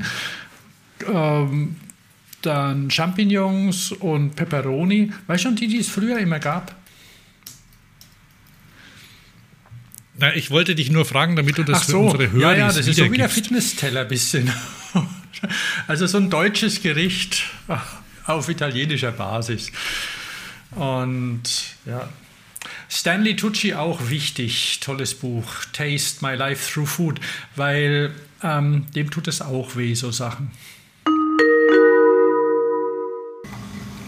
ähm, 1.07 1.77
dann 2.42 2.90
Champignons 2.90 3.92
und 3.92 4.35
Pepperoni. 4.35 5.12
Weißt 5.29 5.45
du 5.45 5.49
schon, 5.49 5.57
die, 5.57 5.69
die 5.69 5.79
es 5.79 5.88
früher 5.88 6.19
immer 6.19 6.40
gab? 6.40 6.75
Na, 10.19 10.35
ich 10.35 10.51
wollte 10.51 10.75
dich 10.75 10.91
nur 10.91 11.05
fragen, 11.05 11.37
damit 11.37 11.59
du 11.59 11.63
das 11.63 11.85
für 11.85 11.99
unsere 11.99 12.31
Hörer 12.31 12.53
ja, 12.53 12.59
ja, 12.59 12.67
das 12.69 12.87
ist 12.87 12.97
so 12.97 13.11
wie 13.11 13.19
der. 13.19 13.29
Fitnessteller 13.29 14.03
ein 14.03 14.09
bisschen. 14.09 14.51
Also 15.87 16.07
so 16.07 16.17
ein 16.17 16.31
deutsches 16.31 16.83
Gericht 16.83 17.45
auf 18.25 18.49
italienischer 18.49 19.13
Basis. 19.13 19.71
Und 20.71 21.43
ja. 21.85 22.09
Stanley 22.89 23.37
Tucci 23.37 23.75
auch 23.75 24.09
wichtig, 24.09 24.81
tolles 24.81 25.15
Buch, 25.15 25.47
Taste 25.75 26.25
My 26.25 26.35
Life 26.35 26.73
Through 26.73 26.87
Food, 26.87 27.21
weil 27.55 28.15
ähm, 28.43 28.87
dem 28.95 29.11
tut 29.11 29.29
es 29.29 29.43
auch 29.43 29.77
weh, 29.77 29.95
so 29.95 30.11
Sachen. 30.11 30.51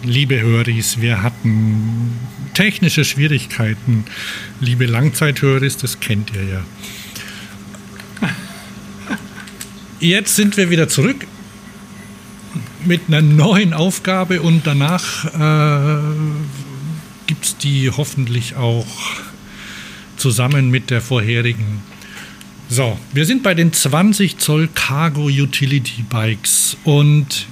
Liebe 0.04 0.40
Höris, 0.40 1.00
wir 1.00 1.22
hatten 1.22 2.16
technische 2.54 3.04
Schwierigkeiten. 3.04 4.04
Liebe 4.60 4.86
Langzeithöris, 4.86 5.76
das 5.76 5.98
kennt 5.98 6.32
ihr 6.34 6.44
ja. 6.44 6.64
Jetzt 10.00 10.36
sind 10.36 10.56
wir 10.56 10.70
wieder 10.70 10.88
zurück 10.88 11.26
mit 12.84 13.02
einer 13.08 13.22
neuen 13.22 13.74
Aufgabe 13.74 14.40
und 14.40 14.66
danach 14.66 15.24
äh, 15.34 16.00
gibt 17.26 17.44
es 17.44 17.56
die 17.56 17.90
hoffentlich 17.90 18.54
auch 18.54 18.86
zusammen 20.16 20.70
mit 20.70 20.90
der 20.90 21.00
vorherigen. 21.00 21.82
So, 22.68 22.96
wir 23.12 23.26
sind 23.26 23.42
bei 23.42 23.54
den 23.54 23.72
20 23.72 24.38
Zoll 24.38 24.68
Cargo 24.74 25.24
Utility 25.24 26.02
Bikes 26.08 26.76
und 26.84 27.46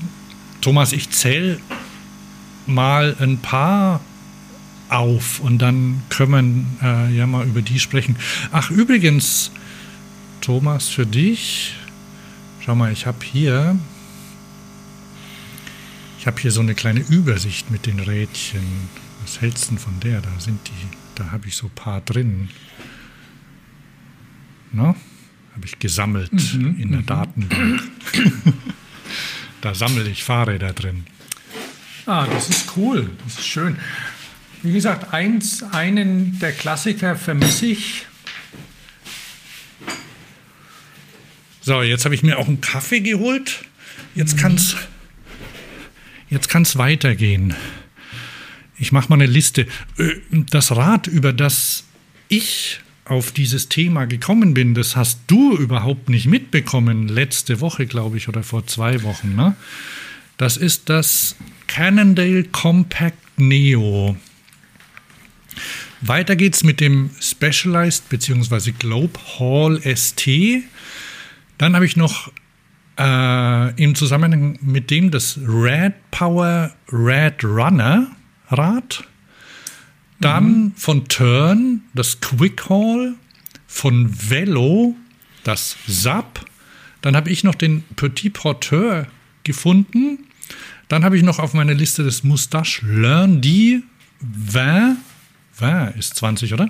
Thomas, 0.61 0.93
ich 0.93 1.11
zähle 1.11 1.59
mal 2.67 3.17
ein 3.21 3.39
paar 3.39 4.01
auf 4.89 5.41
und 5.41 5.59
dann 5.59 6.03
können 6.11 6.79
wir 6.81 7.09
äh, 7.09 7.17
ja 7.17 7.27
mal 7.27 7.47
über 7.47 7.63
die 7.63 7.79
sprechen. 7.79 8.17
Ach, 8.53 8.71
übrigens, 8.71 9.51
Thomas, 10.41 10.89
für 10.89 11.07
dich, 11.07 11.75
schau 12.65 12.75
mal, 12.75 12.93
ich 12.93 13.07
habe 13.07 13.19
hier, 13.25 13.79
ich 16.19 16.27
habe 16.27 16.41
hier 16.41 16.53
so 16.53 16.61
eine 16.61 16.75
kleine 16.75 17.01
Übersicht 17.01 17.71
mit 17.71 17.87
den 17.87 18.01
Rädchen. 18.01 18.63
Was 19.23 19.41
hältst 19.41 19.67
du 19.67 19.69
denn 19.71 19.79
von 19.79 19.99
der? 20.01 20.21
Da 20.21 20.31
sind 20.39 20.61
die, 20.69 20.97
da 21.17 21.33
habe 21.33 21.49
ich 21.49 21.57
so 21.57 21.67
ein 21.67 21.75
paar 21.75 22.01
drin. 22.01 22.49
Ne? 24.73 24.95
Habe 25.55 25.65
ich 25.65 25.79
gesammelt 25.79 26.55
in 26.55 26.93
der 26.93 27.03
Datenbank. 27.03 27.83
da 29.63 29.75
sammle 29.75 30.09
ich 30.09 30.23
Fahrräder 30.23 30.73
drin. 30.73 31.07
Ah, 32.07 32.25
das 32.31 32.49
ist 32.49 32.77
cool, 32.77 33.11
das 33.25 33.41
ist 33.41 33.49
schön. 33.49 33.77
Wie 34.63 34.73
gesagt, 34.73 35.13
eins, 35.13 35.65
einen 35.65 36.39
der 36.39 36.53
Klassiker 36.53 37.17
vermisse 37.17 37.67
ich. 37.67 38.07
So, 41.61 41.83
jetzt 41.83 42.05
habe 42.05 42.15
ich 42.15 42.23
mir 42.23 42.39
auch 42.39 42.47
einen 42.47 42.61
Kaffee 42.61 43.01
geholt. 43.01 43.65
Jetzt 44.15 44.39
kann 44.39 44.55
es 44.55 44.77
jetzt 46.29 46.49
kann's 46.49 46.79
weitergehen. 46.79 47.57
Ich 48.79 48.93
mache 48.93 49.09
mal 49.09 49.17
eine 49.17 49.27
Liste. 49.27 49.67
Äh, 49.99 50.13
das 50.31 50.71
Rad, 50.77 51.09
über 51.09 51.33
das 51.33 51.85
ich 52.29 52.81
auf 53.05 53.33
dieses 53.33 53.69
Thema 53.69 54.07
gekommen 54.07 54.55
bin, 54.55 54.75
das 54.75 54.95
hast 54.95 55.21
du 55.27 55.57
überhaupt 55.57 56.09
nicht 56.09 56.27
mitbekommen, 56.27 57.09
letzte 57.09 57.61
Woche, 57.61 57.87
glaube 57.87 58.17
ich, 58.17 58.29
oder 58.29 58.45
vor 58.45 58.65
zwei 58.69 59.03
Wochen. 59.03 59.35
Ne? 59.35 59.57
Das 60.37 60.57
ist 60.57 60.89
das 60.89 61.35
Cannondale 61.67 62.45
Compact 62.45 63.19
Neo. 63.37 64.17
Weiter 66.01 66.37
geht's 66.37 66.63
mit 66.63 66.81
dem 66.81 67.11
Specialized 67.21 68.09
bzw. 68.09 68.73
Globe 68.73 69.19
Hall 69.39 69.81
ST. 69.83 70.29
Dann 71.59 71.75
habe 71.75 71.87
ich 71.87 71.97
noch 71.97 72.31
äh, 72.99 73.83
im 73.83 73.95
Zusammenhang 73.95 74.59
mit 74.63 74.91
dem 74.91 75.11
das 75.11 75.39
Red 75.47 75.95
Power 76.11 76.75
Red 76.93 77.45
Runner 77.45 78.09
Rad. 78.51 79.05
Dann 80.21 80.45
mhm. 80.45 80.73
von 80.77 81.09
Turn 81.09 81.83
das 81.95 82.21
Quick 82.21 82.69
Haul. 82.69 83.15
Von 83.67 84.31
Velo 84.31 84.97
das 85.45 85.77
Zap. 85.87 86.47
Dann 87.03 87.15
habe 87.15 87.31
ich 87.31 87.45
noch 87.45 87.55
den 87.55 87.83
Petit 87.97 88.33
Porteur 88.33 89.07
gefunden. 89.45 90.27
Dann 90.89 91.05
habe 91.05 91.17
ich 91.17 91.23
noch 91.23 91.39
auf 91.39 91.55
meiner 91.55 91.75
Liste 91.75 92.05
das 92.05 92.23
Moustache 92.23 92.87
Learn 92.87 93.41
die 93.41 93.83
20. 94.51 94.97
20 95.59 95.99
ist 95.99 96.17
20, 96.17 96.53
oder? 96.55 96.69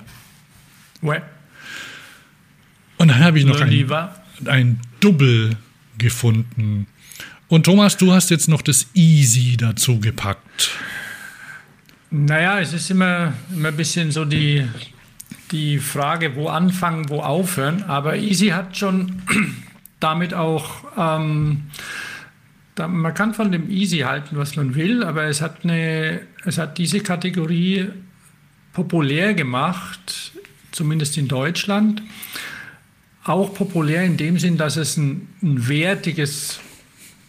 Ouais. 1.03 1.23
Und 2.99 3.09
dann 3.09 3.19
habe 3.19 3.39
ich 3.39 3.45
noch 3.45 3.61
ein, 3.61 3.91
ein 4.47 4.81
Double 5.01 5.57
gefunden. 5.99 6.87
Und 7.49 7.65
Thomas, 7.65 7.97
du 7.97 8.13
hast 8.13 8.31
jetzt 8.31 8.49
noch 8.49 8.63
das 8.63 8.89
Easy 8.95 9.57
dazu 9.57 10.01
gepackt. 10.01 10.71
Naja, 12.11 12.61
es 12.61 12.73
ist 12.73 12.91
immer, 12.91 13.35
immer 13.53 13.69
ein 13.69 13.77
bisschen 13.77 14.11
so 14.11 14.25
die, 14.25 14.67
die 15.51 15.79
Frage, 15.79 16.35
wo 16.37 16.49
anfangen, 16.49 17.09
wo 17.09 17.21
aufhören. 17.21 17.83
Aber 17.85 18.17
Easy 18.17 18.49
hat 18.49 18.77
schon 18.77 19.23
damit 20.01 20.33
auch, 20.33 20.85
ähm, 20.97 21.65
da, 22.77 22.87
man 22.87 23.13
kann 23.15 23.35
von 23.35 23.51
dem 23.51 23.69
Easy 23.69 23.99
halten, 24.01 24.37
was 24.37 24.55
man 24.55 24.75
will, 24.75 25.03
aber 25.03 25.25
es 25.25 25.41
hat, 25.41 25.65
eine, 25.65 26.21
es 26.45 26.59
hat 26.59 26.79
diese 26.79 27.01
Kategorie 27.01 27.89
populär 28.73 29.35
gemacht, 29.35 30.33
zumindest 30.71 31.17
in 31.17 31.27
Deutschland 31.27 32.03
auch 33.25 33.55
populär 33.55 34.05
in 34.05 34.17
dem 34.17 34.39
Sinn, 34.39 34.57
dass 34.57 34.77
es 34.77 34.97
ein, 34.97 35.27
ein 35.43 35.67
wertiges 35.69 36.61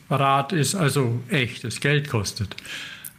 Rad 0.09 0.53
ist, 0.53 0.75
also 0.75 1.21
echtes 1.29 1.79
Geld 1.79 2.09
kostet. 2.09 2.55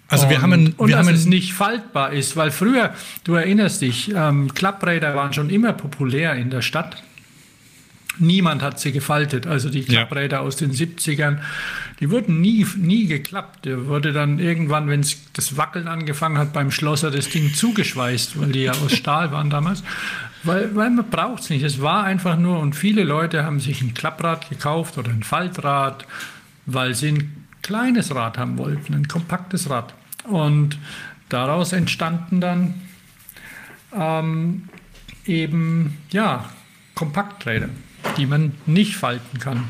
Also 0.09 0.25
und, 0.25 0.31
wir 0.31 0.43
haben, 0.43 0.53
ein, 0.53 0.75
und 0.77 0.89
wir 0.89 0.97
dass 0.97 1.07
haben 1.07 1.15
es 1.15 1.27
nicht 1.27 1.55
faltbar 1.55 2.13
ist, 2.13 2.37
weil 2.37 2.51
früher, 2.51 2.95
du 3.25 3.35
erinnerst 3.35 3.81
dich, 3.83 4.13
ähm, 4.15 4.53
Klappräder 4.55 5.15
waren 5.15 5.33
schon 5.33 5.51
immer 5.51 5.73
populär 5.73 6.35
in 6.35 6.51
der 6.51 6.63
Stadt. 6.63 7.03
Niemand 8.19 8.63
hat 8.63 8.81
sie 8.81 8.93
gefaltet. 8.93 9.47
Also 9.47 9.71
die 9.71 9.85
Klappräder 9.85 10.39
ja. 10.39 10.43
aus 10.43 10.57
den 10.57 10.73
70ern, 10.73 11.39
die 12.01 12.11
wurden 12.11 12.41
nie, 12.41 12.67
nie 12.77 13.07
geklappt. 13.07 13.65
Der 13.65 13.87
wurde 13.87 14.13
dann 14.13 14.39
irgendwann, 14.39 14.89
wenn 14.89 15.05
das 15.33 15.57
Wackeln 15.57 15.89
angefangen 15.89 16.39
hat, 16.39 16.53
beim 16.53 16.71
Schlosser 16.71 17.11
das 17.11 17.29
Ding 17.29 17.53
zugeschweißt, 17.55 18.41
weil 18.41 18.53
die 18.53 18.63
ja 18.65 18.73
aus 18.73 18.93
Stahl 18.93 19.33
waren 19.33 19.51
damals. 19.51 19.83
Weil, 20.45 20.75
weil 20.75 20.91
man 20.91 21.09
braucht 21.09 21.43
es 21.43 21.51
nicht. 21.51 21.63
Es 21.63 21.81
war 21.81 22.05
einfach 22.05 22.37
nur, 22.37 22.61
und 22.61 22.75
viele 22.75 23.05
Leute 23.05 23.45
haben 23.45 23.61
sich 23.61 23.83
ein 23.83 23.95
Klapprad 23.95 24.49
gekauft 24.49 24.99
oder 24.99 25.11
ein 25.11 25.23
Faltrad, 25.23 26.07
weil 26.67 26.95
sie 26.95 27.09
ein 27.09 27.47
kleines 27.63 28.15
Rad 28.15 28.39
haben 28.39 28.59
wollten, 28.59 28.95
ein 28.95 29.09
kompaktes 29.09 29.69
Rad. 29.69 29.95
Und 30.25 30.79
daraus 31.29 31.73
entstanden 31.73 32.41
dann 32.41 32.75
ähm, 33.95 34.69
eben 35.25 35.99
ja, 36.11 36.49
Kompakträder, 36.95 37.69
die 38.17 38.27
man 38.27 38.53
nicht 38.67 38.97
falten 38.97 39.39
kann. 39.39 39.65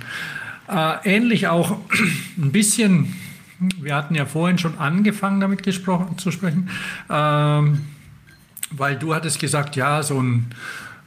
Äh, 0.68 1.16
ähnlich 1.16 1.48
auch 1.48 1.78
ein 2.38 2.52
bisschen, 2.52 3.14
wir 3.80 3.94
hatten 3.94 4.14
ja 4.14 4.26
vorhin 4.26 4.58
schon 4.58 4.78
angefangen 4.78 5.40
damit 5.40 5.62
gesprochen, 5.62 6.18
zu 6.18 6.30
sprechen, 6.30 6.68
ähm, 7.10 7.86
weil 8.70 8.96
du 8.96 9.14
hattest 9.14 9.40
gesagt, 9.40 9.76
ja, 9.76 10.02
so 10.02 10.22
ein, 10.22 10.46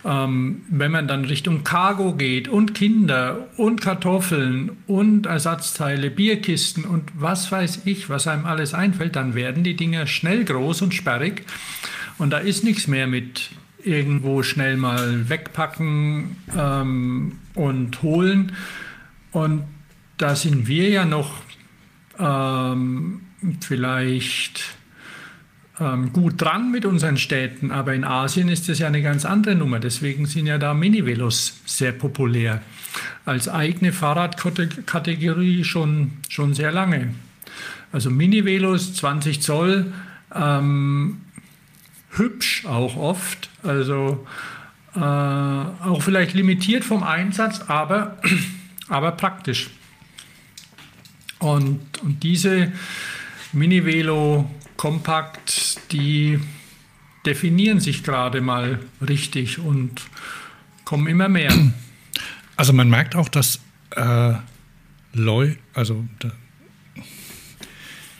ähm, 0.03 0.63
wenn 0.69 0.91
man 0.91 1.07
dann 1.07 1.25
Richtung 1.25 1.63
Cargo 1.63 2.13
geht 2.13 2.47
und 2.47 2.73
Kinder 2.73 3.47
und 3.57 3.81
Kartoffeln 3.81 4.71
und 4.87 5.27
Ersatzteile, 5.27 6.09
Bierkisten 6.09 6.83
und 6.85 7.11
was 7.13 7.51
weiß 7.51 7.81
ich, 7.85 8.09
was 8.09 8.27
einem 8.27 8.45
alles 8.45 8.73
einfällt, 8.73 9.15
dann 9.15 9.35
werden 9.35 9.63
die 9.63 9.75
Dinger 9.75 10.07
schnell 10.07 10.43
groß 10.43 10.81
und 10.81 10.95
sperrig 10.95 11.45
und 12.17 12.31
da 12.31 12.39
ist 12.39 12.63
nichts 12.63 12.87
mehr 12.87 13.05
mit 13.05 13.51
irgendwo 13.83 14.43
schnell 14.43 14.77
mal 14.77 15.29
wegpacken 15.29 16.37
ähm, 16.57 17.39
und 17.55 18.01
holen. 18.01 18.53
Und 19.31 19.63
da 20.17 20.35
sind 20.35 20.67
wir 20.67 20.89
ja 20.89 21.05
noch 21.05 21.41
ähm, 22.19 23.21
vielleicht 23.59 24.75
ähm, 25.79 26.13
gut 26.13 26.39
dran 26.39 26.71
mit 26.71 26.85
unseren 26.85 27.17
Städten, 27.17 27.71
aber 27.71 27.93
in 27.93 28.03
Asien 28.03 28.49
ist 28.49 28.69
das 28.69 28.79
ja 28.79 28.87
eine 28.87 29.01
ganz 29.01 29.25
andere 29.25 29.55
Nummer. 29.55 29.79
Deswegen 29.79 30.25
sind 30.25 30.45
ja 30.45 30.57
da 30.57 30.73
Minivelos 30.73 31.61
sehr 31.65 31.91
populär. 31.91 32.61
Als 33.25 33.49
eigene 33.49 33.93
Fahrradkategorie 33.93 35.63
schon, 35.63 36.11
schon 36.29 36.53
sehr 36.53 36.71
lange. 36.71 37.13
Also 37.91 38.09
Minivelos 38.09 38.93
20 38.93 39.41
Zoll, 39.41 39.91
ähm, 40.33 41.21
hübsch 42.12 42.65
auch 42.65 42.95
oft, 42.95 43.50
also 43.63 44.26
äh, 44.95 45.00
auch 45.00 46.02
vielleicht 46.02 46.34
limitiert 46.34 46.84
vom 46.84 47.04
Einsatz, 47.04 47.62
aber, 47.67 48.17
aber 48.89 49.12
praktisch. 49.13 49.69
Und, 51.39 51.80
und 52.04 52.21
diese 52.24 52.71
Mini-Velo 53.54 54.50
kompakt, 54.78 55.91
die 55.91 56.39
definieren 57.26 57.80
sich 57.80 58.04
gerade 58.04 58.41
mal 58.41 58.80
richtig 59.08 59.60
und 59.60 60.02
kommen 60.86 61.08
immer 61.08 61.30
mehr. 61.30 61.54
Also 62.56 62.74
man 62.74 62.89
merkt 62.89 63.15
auch, 63.15 63.30
dass 63.30 63.60
äh, 63.91 64.34
Leu, 65.13 65.56
also 65.74 66.06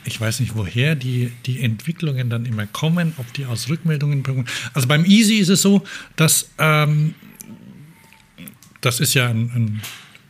ich 0.04 0.20
weiß 0.20 0.40
nicht, 0.40 0.56
woher 0.56 0.96
die, 0.96 1.32
die 1.46 1.62
Entwicklungen 1.62 2.30
dann 2.30 2.46
immer 2.46 2.68
kommen, 2.68 3.14
ob 3.18 3.32
die 3.34 3.46
aus 3.46 3.70
Rückmeldungen 3.70 4.24
kommen. 4.24 4.46
Also 4.74 4.88
beim 4.88 5.06
Easy 5.06 5.36
ist 5.36 5.50
es 5.50 5.62
so, 5.62 5.84
dass 6.16 6.50
ähm, 6.58 7.16
das 8.82 9.00
ist 9.00 9.14
ja 9.14 9.28
ein, 9.28 9.52
ein, 9.56 9.82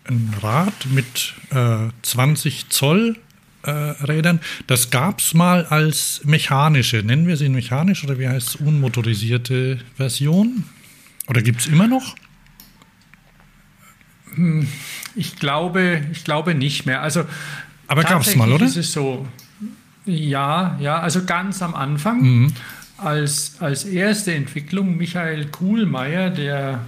ein 0.08 0.34
Rad 0.42 0.88
mit 0.92 1.34
äh, 1.52 1.90
20 2.02 2.70
Zoll 2.70 3.18
äh, 3.64 3.72
Rädern. 3.72 4.40
Das 4.68 4.90
gab 4.90 5.20
es 5.20 5.34
mal 5.34 5.66
als 5.66 6.22
mechanische, 6.24 6.98
nennen 6.98 7.28
wir 7.28 7.38
sie 7.38 7.50
mechanisch 7.50 8.04
oder 8.04 8.20
wie 8.20 8.28
heißt 8.28 8.48
es, 8.50 8.56
unmotorisierte 8.56 9.80
Version? 9.96 10.66
Oder 11.28 11.42
gibt 11.42 11.62
es 11.62 11.68
immer 11.68 11.88
noch? 11.88 12.16
Hm, 14.36 14.68
ich 15.16 15.36
glaube, 15.38 16.04
ich 16.12 16.24
glaube 16.24 16.56
nicht 16.56 16.86
mehr. 16.86 17.02
Also, 17.02 17.26
Aber 17.88 18.04
gab 18.04 18.22
es 18.22 18.36
mal, 18.36 18.52
oder? 18.52 18.66
Ist 18.66 18.78
es 18.78 18.92
so. 18.92 19.28
Ja, 20.06 20.78
ja, 20.80 21.00
also 21.00 21.26
ganz 21.26 21.62
am 21.62 21.76
Anfang. 21.76 22.22
Mhm. 22.22 22.54
Als, 22.98 23.58
als 23.60 23.84
erste 23.86 24.34
Entwicklung 24.34 24.98
Michael 24.98 25.48
Kuhlmeier, 25.48 26.30
der, 26.30 26.82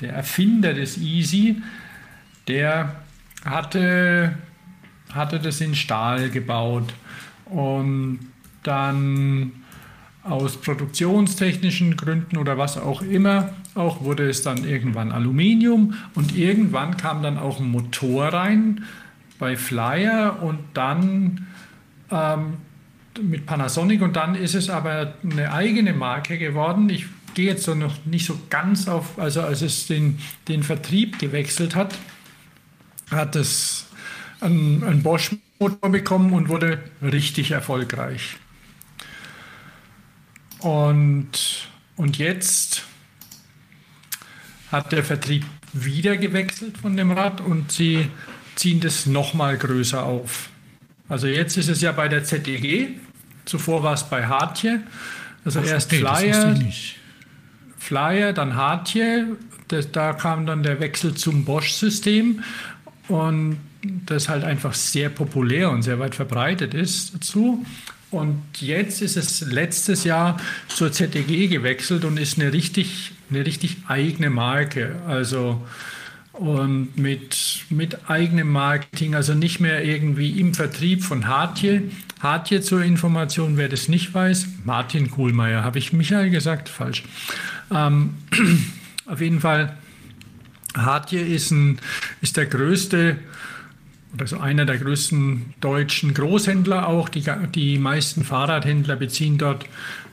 der 0.00 0.12
Erfinder 0.14 0.74
des 0.74 0.98
Easy, 0.98 1.62
der 2.46 2.96
hatte 3.44 4.34
hatte 5.14 5.38
das 5.38 5.60
in 5.60 5.74
Stahl 5.74 6.30
gebaut 6.30 6.92
und 7.46 8.20
dann 8.62 9.52
aus 10.22 10.60
produktionstechnischen 10.60 11.96
Gründen 11.96 12.36
oder 12.36 12.58
was 12.58 12.76
auch 12.76 13.00
immer, 13.00 13.50
auch 13.74 14.02
wurde 14.02 14.28
es 14.28 14.42
dann 14.42 14.64
irgendwann 14.64 15.12
Aluminium 15.12 15.94
und 16.14 16.36
irgendwann 16.36 16.96
kam 16.96 17.22
dann 17.22 17.38
auch 17.38 17.60
ein 17.60 17.70
Motor 17.70 18.28
rein 18.28 18.84
bei 19.38 19.56
Flyer 19.56 20.42
und 20.42 20.58
dann 20.74 21.46
ähm, 22.10 22.58
mit 23.22 23.46
Panasonic 23.46 24.02
und 24.02 24.16
dann 24.16 24.34
ist 24.34 24.54
es 24.54 24.70
aber 24.70 25.14
eine 25.22 25.52
eigene 25.52 25.92
Marke 25.92 26.38
geworden. 26.38 26.88
Ich 26.88 27.06
gehe 27.34 27.46
jetzt 27.46 27.64
so 27.64 27.74
noch 27.74 28.04
nicht 28.04 28.26
so 28.26 28.38
ganz 28.50 28.88
auf, 28.88 29.18
also 29.18 29.42
als 29.42 29.62
es 29.62 29.86
den, 29.86 30.18
den 30.46 30.62
Vertrieb 30.62 31.18
gewechselt 31.18 31.74
hat, 31.74 31.94
hat 33.10 33.36
es 33.36 33.86
einen, 34.40 34.84
einen 34.84 35.02
Bosch-Motor 35.02 35.90
bekommen 35.90 36.32
und 36.32 36.48
wurde 36.48 36.78
richtig 37.02 37.50
erfolgreich. 37.50 38.36
Und, 40.60 41.68
und 41.96 42.18
jetzt 42.18 42.84
hat 44.70 44.92
der 44.92 45.04
Vertrieb 45.04 45.44
wieder 45.72 46.16
gewechselt 46.16 46.78
von 46.78 46.96
dem 46.96 47.12
Rad 47.12 47.40
und 47.40 47.72
sie 47.72 48.08
ziehen 48.56 48.80
das 48.80 49.06
nochmal 49.06 49.56
größer 49.56 50.02
auf. 50.02 50.50
Also 51.08 51.26
jetzt 51.26 51.56
ist 51.56 51.68
es 51.68 51.80
ja 51.80 51.92
bei 51.92 52.08
der 52.08 52.24
ZDG, 52.24 52.88
Zuvor 53.48 53.82
war 53.82 53.94
es 53.94 54.04
bei 54.04 54.26
Hartje. 54.26 54.80
Also 55.44 55.60
Ach, 55.60 55.66
erst 55.66 55.90
okay, 55.90 56.00
Flyer, 56.00 56.54
Flyer, 57.78 58.32
dann 58.34 58.54
Hartje. 58.56 59.36
Das, 59.68 59.90
da 59.90 60.12
kam 60.12 60.44
dann 60.44 60.62
der 60.62 60.80
Wechsel 60.80 61.14
zum 61.14 61.44
Bosch-System. 61.46 62.44
Und 63.08 63.58
das 63.82 64.28
halt 64.28 64.44
einfach 64.44 64.74
sehr 64.74 65.08
populär 65.08 65.70
und 65.70 65.82
sehr 65.82 65.98
weit 65.98 66.14
verbreitet 66.14 66.74
ist 66.74 67.14
dazu. 67.14 67.64
Und 68.10 68.42
jetzt 68.60 69.00
ist 69.00 69.16
es 69.16 69.40
letztes 69.40 70.04
Jahr 70.04 70.38
zur 70.68 70.92
ZDG 70.92 71.48
gewechselt 71.48 72.04
und 72.04 72.18
ist 72.18 72.38
eine 72.38 72.52
richtig, 72.52 73.12
eine 73.30 73.46
richtig 73.46 73.78
eigene 73.86 74.28
Marke. 74.28 74.96
Also 75.06 75.66
und 76.38 76.96
mit, 76.96 77.64
mit 77.68 78.08
eigenem 78.08 78.50
Marketing, 78.50 79.14
also 79.14 79.34
nicht 79.34 79.60
mehr 79.60 79.84
irgendwie 79.84 80.40
im 80.40 80.54
Vertrieb 80.54 81.02
von 81.02 81.26
Hartje. 81.26 81.82
Hartje 82.20 82.60
zur 82.60 82.82
Information, 82.82 83.56
wer 83.56 83.68
das 83.68 83.88
nicht 83.88 84.14
weiß, 84.14 84.46
Martin 84.64 85.10
Kuhlmeier, 85.10 85.64
habe 85.64 85.78
ich 85.78 85.92
Michael 85.92 86.30
gesagt? 86.30 86.68
Falsch. 86.68 87.04
Ähm, 87.74 88.14
auf 89.06 89.20
jeden 89.20 89.40
Fall, 89.40 89.76
Hartje 90.76 91.20
ist, 91.20 91.50
ein, 91.50 91.78
ist 92.20 92.36
der 92.36 92.46
größte 92.46 93.18
also 94.18 94.38
einer 94.38 94.64
der 94.64 94.78
größten 94.78 95.54
deutschen 95.60 96.14
Großhändler 96.14 96.88
auch. 96.88 97.08
Die, 97.08 97.24
die 97.54 97.78
meisten 97.78 98.24
Fahrradhändler 98.24 98.96
beziehen 98.96 99.38
dort 99.38 99.66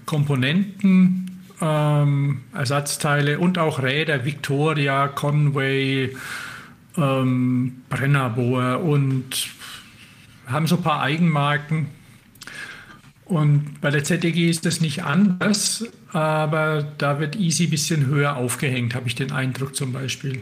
Komponenten, 0.06 1.25
ähm, 1.62 2.42
Ersatzteile 2.54 3.40
und 3.40 3.58
auch 3.58 3.82
Räder, 3.82 4.26
Victoria, 4.26 5.08
Conway, 5.08 6.16
ähm, 6.98 7.84
Brennerbohr 7.90 8.82
und 8.82 9.50
haben 10.48 10.68
so 10.68 10.78
ein 10.78 10.84
paar 10.84 11.02
Eigenmarken. 11.02 11.88
Und 13.26 13.82
bei 13.82 13.90
der 13.90 14.04
ZDG 14.04 14.50
ist 14.50 14.66
das 14.66 14.82
nicht 14.82 15.04
anders, 15.04 15.84
aber 16.12 16.94
da 16.98 17.20
wird 17.20 17.36
Easy 17.36 17.66
ein 17.66 17.70
bisschen 17.72 18.06
höher 18.06 18.36
aufgehängt, 18.36 18.94
habe 18.94 19.08
ich 19.08 19.16
den 19.16 19.32
Eindruck 19.32 19.76
zum 19.76 19.94
Beispiel. 19.94 20.42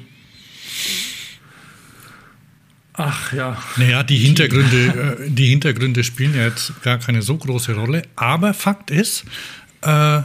Ach 2.93 3.33
ja. 3.33 3.57
Naja, 3.77 4.03
die 4.03 4.17
Hintergründe, 4.17 5.17
äh, 5.25 5.29
die 5.29 5.47
Hintergründe 5.47 6.03
spielen 6.03 6.35
ja 6.35 6.43
jetzt 6.43 6.81
gar 6.83 6.99
keine 6.99 7.21
so 7.21 7.37
große 7.37 7.73
Rolle. 7.73 8.03
Aber 8.15 8.53
Fakt 8.53 8.91
ist, 8.91 9.25
äh, 9.81 10.21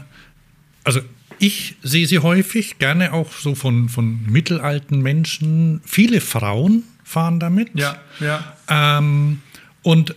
also 0.89 1.01
ich 1.39 1.77
sehe 1.83 2.07
sie 2.07 2.21
häufig, 2.21 2.79
gerne 2.79 3.13
auch 3.13 3.31
so 3.31 3.55
von, 3.55 3.91
von 3.91 4.25
mittelalten 4.25 5.03
Menschen. 5.03 5.83
Viele 5.85 6.23
Frauen 6.23 6.83
fahren 7.05 7.39
damit. 7.39 7.69
Ja, 7.75 8.01
ja. 8.21 8.57
Ähm, 8.69 9.43
und 9.83 10.15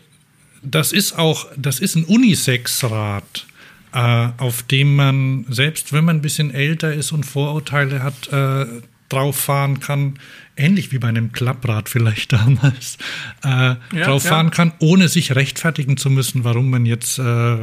das 0.63 0.93
ist 0.93 1.19
auch, 1.19 1.47
das 1.57 1.79
ist 1.79 1.95
ein 1.95 2.05
Unisex-Rad, 2.05 3.47
äh, 3.93 4.29
auf 4.38 4.63
dem 4.63 4.95
man, 4.95 5.45
selbst 5.49 5.91
wenn 5.91 6.05
man 6.05 6.17
ein 6.17 6.21
bisschen 6.21 6.53
älter 6.53 6.93
ist 6.93 7.12
und 7.12 7.25
Vorurteile 7.25 8.01
hat, 8.01 8.29
äh, 8.31 8.65
drauf 9.12 9.38
fahren 9.38 9.80
kann, 9.80 10.15
ähnlich 10.56 10.91
wie 10.91 11.00
bei 11.00 11.08
einem 11.08 11.32
Klapprad 11.32 11.89
vielleicht 11.89 12.34
damals, 12.34 12.97
äh, 13.43 13.47
ja, 13.47 13.78
drauf 13.91 14.24
fahren 14.24 14.47
ja. 14.47 14.52
kann, 14.52 14.74
ohne 14.80 15.08
sich 15.08 15.36
rechtfertigen 15.36 15.97
zu 15.97 16.10
müssen, 16.10 16.43
warum 16.43 16.69
man 16.69 16.86
jetzt 16.86 17.19
äh, 17.19 17.58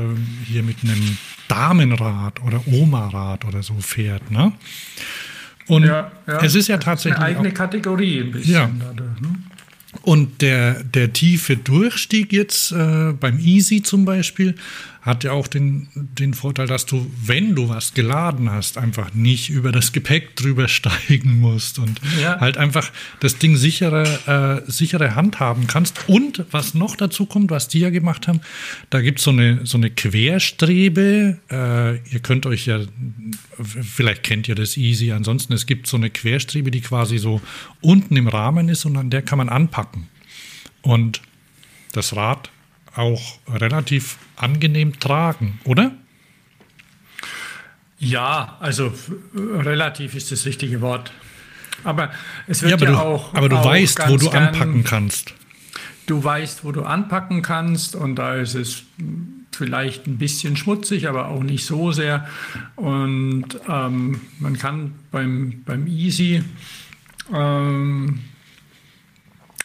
hier 0.46 0.62
mit 0.62 0.76
einem 0.82 1.18
Damenrad 1.48 2.42
oder 2.42 2.62
Omarad 2.66 3.44
oder 3.44 3.62
so 3.62 3.74
fährt. 3.80 4.30
Ne? 4.30 4.52
Und 5.66 5.84
ja, 5.84 6.10
es 6.42 6.54
ist 6.54 6.68
ja 6.68 6.78
tatsächlich. 6.78 7.18
Eine 7.18 7.36
eigene 7.36 7.48
auch, 7.50 7.54
Kategorie 7.54 8.20
ein 8.20 8.32
bisschen. 8.32 8.80
Dadurch, 8.80 9.20
ne? 9.20 9.34
Und 10.02 10.42
der, 10.42 10.82
der 10.84 11.12
tiefe 11.12 11.56
Durchstieg 11.56 12.32
jetzt 12.32 12.72
äh, 12.72 13.12
beim 13.18 13.38
Easy 13.38 13.82
zum 13.82 14.04
Beispiel 14.04 14.54
hat 15.02 15.24
ja 15.24 15.32
auch 15.32 15.46
den, 15.46 15.88
den 15.94 16.34
Vorteil, 16.34 16.66
dass 16.66 16.86
du, 16.86 17.10
wenn 17.24 17.54
du 17.54 17.68
was 17.68 17.94
geladen 17.94 18.50
hast, 18.50 18.78
einfach 18.78 19.14
nicht 19.14 19.48
über 19.48 19.72
das 19.72 19.92
Gepäck 19.92 20.36
drüber 20.36 20.68
steigen 20.68 21.38
musst 21.40 21.78
und 21.78 22.00
ja. 22.20 22.40
halt 22.40 22.56
einfach 22.56 22.90
das 23.20 23.38
Ding 23.38 23.56
sichere, 23.56 24.64
äh, 24.66 24.70
sichere 24.70 25.14
handhaben 25.14 25.66
kannst. 25.66 26.08
Und 26.08 26.44
was 26.50 26.74
noch 26.74 26.96
dazu 26.96 27.26
kommt, 27.26 27.50
was 27.50 27.68
die 27.68 27.80
ja 27.80 27.90
gemacht 27.90 28.28
haben, 28.28 28.40
da 28.90 29.00
gibt 29.00 29.20
so 29.20 29.30
es 29.30 29.38
eine, 29.38 29.66
so 29.66 29.78
eine 29.78 29.90
Querstrebe. 29.90 31.38
Äh, 31.50 31.96
ihr 32.10 32.20
könnt 32.20 32.46
euch 32.46 32.66
ja, 32.66 32.80
vielleicht 33.58 34.22
kennt 34.24 34.48
ihr 34.48 34.54
das 34.54 34.76
easy, 34.76 35.12
ansonsten 35.12 35.52
es 35.52 35.66
gibt 35.66 35.86
so 35.86 35.96
eine 35.96 36.10
Querstrebe, 36.10 36.70
die 36.70 36.80
quasi 36.80 37.18
so 37.18 37.40
unten 37.80 38.16
im 38.16 38.28
Rahmen 38.28 38.68
ist 38.68 38.84
und 38.84 38.96
an 38.96 39.10
der 39.10 39.22
kann 39.22 39.38
man 39.38 39.48
anpacken. 39.48 40.08
Und 40.82 41.22
das 41.92 42.14
Rad 42.16 42.50
auch 42.98 43.38
relativ 43.48 44.18
angenehm 44.36 44.98
tragen, 44.98 45.60
oder? 45.64 45.92
Ja, 47.98 48.56
also 48.60 48.92
relativ 49.34 50.14
ist 50.14 50.30
das 50.30 50.46
richtige 50.46 50.80
Wort. 50.80 51.12
Aber 51.84 52.10
es 52.46 52.62
wird 52.62 52.70
ja, 52.70 52.76
aber 52.76 52.86
ja 52.86 52.92
du, 52.92 52.98
auch. 52.98 53.34
Aber 53.34 53.48
du 53.48 53.56
auch 53.56 53.64
weißt, 53.64 54.08
wo 54.08 54.16
du 54.16 54.30
anpacken 54.30 54.84
kannst. 54.84 55.34
Du 56.06 56.22
weißt, 56.22 56.64
wo 56.64 56.72
du 56.72 56.82
anpacken 56.82 57.42
kannst 57.42 57.94
und 57.94 58.16
da 58.16 58.34
ist 58.34 58.54
es 58.54 58.84
vielleicht 59.52 60.06
ein 60.06 60.18
bisschen 60.18 60.56
schmutzig, 60.56 61.08
aber 61.08 61.28
auch 61.28 61.42
nicht 61.42 61.64
so 61.64 61.92
sehr. 61.92 62.26
Und 62.76 63.46
ähm, 63.68 64.20
man 64.38 64.58
kann 64.58 64.94
beim, 65.10 65.62
beim 65.64 65.86
Easy 65.86 66.42
ähm, 67.32 68.20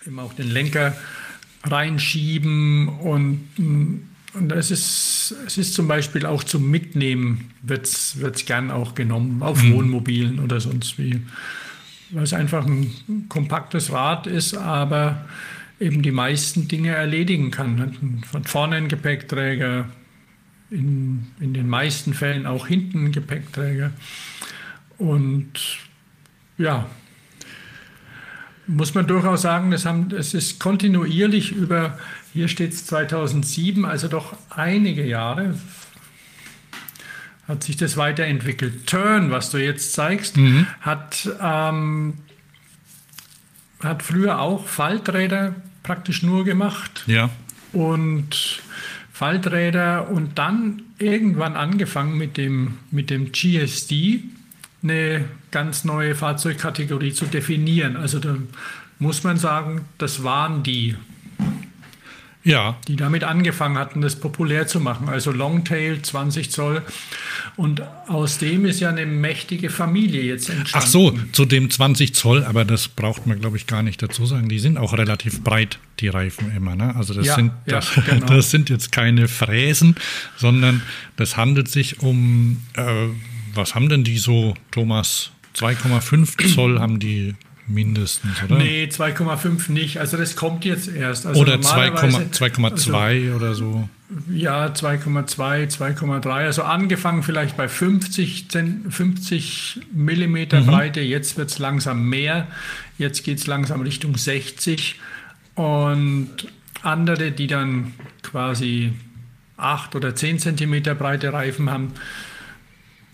eben 0.06 0.20
auch 0.20 0.34
den 0.34 0.50
Lenker 0.50 0.96
reinschieben 1.64 2.88
und, 2.90 3.48
und 4.34 4.52
es, 4.52 4.72
ist, 4.72 5.36
es 5.46 5.58
ist 5.58 5.74
zum 5.74 5.88
Beispiel 5.88 6.26
auch 6.26 6.44
zum 6.44 6.70
Mitnehmen, 6.70 7.52
wird 7.62 7.86
es 7.86 8.46
gern 8.46 8.72
auch 8.72 8.96
genommen, 8.96 9.42
auf 9.42 9.64
mhm. 9.64 9.74
Wohnmobilen 9.74 10.40
oder 10.40 10.60
sonst 10.60 10.98
wie. 10.98 11.22
Weil 12.12 12.24
es 12.24 12.34
einfach 12.34 12.66
ein 12.66 12.92
kompaktes 13.30 13.92
Rad 13.92 14.28
ist, 14.28 14.56
aber 14.56 15.26
eben 15.80 16.02
die 16.02 16.12
meisten 16.12 16.68
Dinge 16.68 16.90
erledigen 16.90 17.50
kann. 17.50 18.22
Von 18.30 18.44
vorne 18.44 18.76
ein 18.76 18.88
Gepäckträger, 18.88 19.86
in, 20.70 21.28
in 21.40 21.54
den 21.54 21.70
meisten 21.70 22.14
Fällen 22.14 22.46
auch 22.46 22.68
hinten 22.68 23.06
ein 23.06 23.12
Gepäckträger. 23.12 23.92
Und 24.98 25.52
ja, 26.58 26.88
muss 28.68 28.94
man 28.94 29.08
durchaus 29.08 29.42
sagen, 29.42 29.72
das, 29.72 29.86
haben, 29.86 30.10
das 30.10 30.34
ist 30.34 30.60
kontinuierlich 30.60 31.52
über, 31.52 31.98
hier 32.34 32.48
steht 32.48 32.74
es 32.74 32.86
2007, 32.86 33.86
also 33.86 34.08
doch 34.08 34.36
einige 34.50 35.06
Jahre, 35.06 35.56
hat 37.48 37.64
sich 37.64 37.76
das 37.76 37.98
weiterentwickelt. 37.98 38.88
Turn, 38.88 39.32
was 39.32 39.50
du 39.52 39.58
jetzt 39.58 39.94
zeigst, 39.94 40.38
mhm. 40.38 40.66
hat, 40.80 41.30
ähm, 41.42 42.16
hat 43.82 44.02
früher 44.02 44.40
auch 44.40 44.66
Falträder 44.66 45.56
praktisch 45.84 46.24
nur 46.24 46.46
gemacht. 46.46 47.04
Ja. 47.06 47.30
Und 47.74 48.62
Falträder 49.12 50.10
und 50.10 50.40
dann 50.40 50.84
irgendwann 50.98 51.56
angefangen 51.56 52.18
mit 52.18 52.38
dem, 52.38 52.80
mit 52.92 53.10
dem 53.10 53.32
GSD, 53.32 54.24
eine 54.84 55.26
ganz 55.52 55.86
neue 55.86 56.14
Fahrzeugkategorie 56.14 57.14
zu 57.14 57.26
definieren. 57.26 57.96
Also 57.96 58.20
da 58.20 58.36
muss 59.00 59.24
man 59.24 59.38
sagen, 59.38 59.86
das 59.98 60.24
waren 60.24 60.64
die, 60.64 60.96
ja. 62.44 62.78
die 62.88 62.96
damit 62.96 63.24
angefangen 63.24 63.78
hatten, 63.78 64.02
das 64.02 64.18
populär 64.18 64.68
zu 64.68 64.80
machen. 64.80 65.08
Also 65.10 65.32
Longtail 65.32 66.02
20 66.02 66.52
Zoll. 66.52 66.82
Und 67.56 67.82
aus 68.08 68.40
dem 68.40 68.66
ist 68.66 68.80
ja 68.80 68.90
eine 68.90 69.06
mächtige 69.06 69.70
Familie 69.70 70.24
jetzt 70.24 70.50
entstanden. 70.50 70.86
Ach 70.86 70.90
so, 70.90 71.18
zu 71.32 71.46
dem 71.46 71.70
20 71.70 72.14
Zoll, 72.14 72.44
aber 72.44 72.66
das 72.66 72.88
braucht 72.88 73.26
man, 73.28 73.40
glaube 73.40 73.58
ich, 73.58 73.68
gar 73.68 73.84
nicht 73.84 74.02
dazu 74.02 74.26
sagen. 74.26 74.50
Die 74.50 74.60
sind 74.60 74.78
auch 74.78 74.94
relativ 74.94 75.44
breit, 75.44 75.80
die 76.00 76.08
Reifen 76.08 76.54
immer. 76.56 76.76
Ne? 76.76 76.96
Also 76.96 77.14
das, 77.14 77.28
ja, 77.28 77.36
sind, 77.36 77.52
ja, 77.66 77.76
das, 77.76 77.92
genau. 78.06 78.26
das, 78.26 78.52
sind 78.52 78.70
jetzt 78.70 78.92
keine 78.92 79.28
Fräsen, 79.28 79.96
sondern 80.36 80.82
das 81.16 81.38
handelt 81.38 81.70
sich 81.70 82.02
um, 82.02 82.62
äh, 82.76 83.08
was 83.54 83.76
haben 83.76 83.90
denn 83.90 84.04
die 84.04 84.18
so, 84.18 84.54
Thomas? 84.72 85.32
2,5 85.56 86.54
Zoll 86.54 86.80
haben 86.80 87.00
die 87.00 87.36
mindestens, 87.68 88.44
oder? 88.44 88.58
Nee, 88.58 88.86
2,5 88.86 89.72
nicht. 89.72 90.00
Also 90.00 90.18
das 90.18 90.36
kommt 90.36 90.66
jetzt 90.66 90.88
erst. 90.88 91.26
Also 91.26 91.40
oder 91.40 91.56
2,2 91.56 92.94
also, 92.94 93.36
oder 93.36 93.54
so. 93.56 93.90
Ja, 94.30 94.68
2,2, 94.68 95.78
2,3. 95.78 96.30
Also 96.30 96.64
angefangen 96.64 97.24
vielleicht 97.24 97.58
bei 97.58 97.68
50, 97.68 98.48
50 98.90 99.80
Millimeter 99.92 100.62
mhm. 100.62 100.66
Breite. 100.68 101.02
Jetzt 101.02 101.38
wird 101.38 101.50
es 101.50 101.60
langsam 101.60 102.08
mehr. 102.10 102.48
Jetzt 102.98 103.24
geht 103.24 103.40
es 103.40 103.48
langsam 103.48 103.82
Richtung 103.82 104.18
60. 104.18 105.00
Und 105.56 106.30
andere, 106.82 107.32
die 107.32 107.48
dann 107.48 107.94
quasi 108.22 108.94
8 109.58 109.96
oder 109.96 110.16
10 110.16 110.40
Zentimeter 110.40 110.96
breite 110.96 111.32
Reifen 111.32 111.70
haben, 111.70 111.94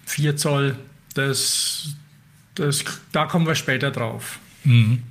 4 0.09 0.35
Zoll, 0.37 0.75
das, 1.13 1.95
das, 2.55 2.83
da 3.11 3.25
kommen 3.25 3.45
wir 3.45 3.55
später 3.55 3.91
drauf. 3.91 4.39
Mhm. 4.63 5.03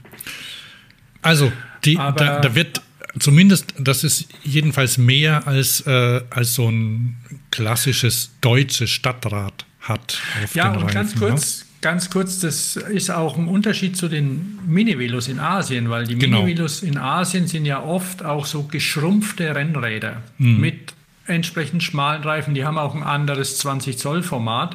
Also, 1.22 1.52
die, 1.84 1.94
da, 1.94 2.40
da, 2.40 2.54
wird 2.54 2.82
zumindest, 3.18 3.74
das 3.78 4.04
ist 4.04 4.28
jedenfalls 4.42 4.98
mehr 4.98 5.46
als, 5.46 5.86
äh, 5.86 6.20
als 6.30 6.54
so 6.54 6.68
ein 6.68 7.16
klassisches 7.50 8.30
deutsches 8.40 8.90
Stadtrad 8.90 9.64
hat. 9.80 10.20
ja, 10.54 10.70
und 10.70 10.82
Reifen, 10.82 10.94
ganz 10.94 11.14
kurz, 11.16 11.60
ja? 11.60 11.66
ganz 11.80 12.10
kurz, 12.10 12.40
das 12.40 12.76
ist 12.76 13.10
auch 13.10 13.38
ein 13.38 13.46
Unterschied 13.46 13.96
zu 13.96 14.08
den 14.08 14.58
Mini-Velos 14.66 15.28
in 15.28 15.38
Asien, 15.38 15.90
weil 15.90 16.06
die 16.06 16.16
genau. 16.16 16.42
Mini-Velos 16.42 16.82
in 16.82 16.98
Asien 16.98 17.46
sind 17.46 17.64
ja 17.64 17.82
oft 17.82 18.24
auch 18.24 18.46
so 18.46 18.64
geschrumpfte 18.64 19.54
Rennräder 19.54 20.22
mhm. 20.38 20.60
mit 20.60 20.94
entsprechend 21.28 21.82
schmalen 21.82 22.22
Reifen. 22.22 22.54
Die 22.54 22.64
haben 22.64 22.78
auch 22.78 22.94
ein 22.94 23.02
anderes 23.02 23.58
20 23.58 23.98
Zoll 23.98 24.22
Format. 24.22 24.74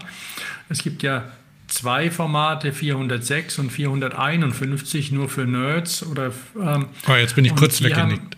Es 0.70 0.84
gibt 0.84 1.04
ja 1.04 1.26
zwei 1.68 2.12
Formate, 2.12 2.72
406 2.72 3.60
und 3.60 3.72
451, 3.72 5.12
nur 5.12 5.30
für 5.30 5.46
Nerds 5.46 6.06
oder. 6.06 6.32
Ähm, 6.60 6.88
oh, 7.08 7.14
jetzt 7.14 7.36
bin 7.36 7.46
ich 7.46 7.56
kurz 7.56 7.82
weggenickt. 7.82 8.38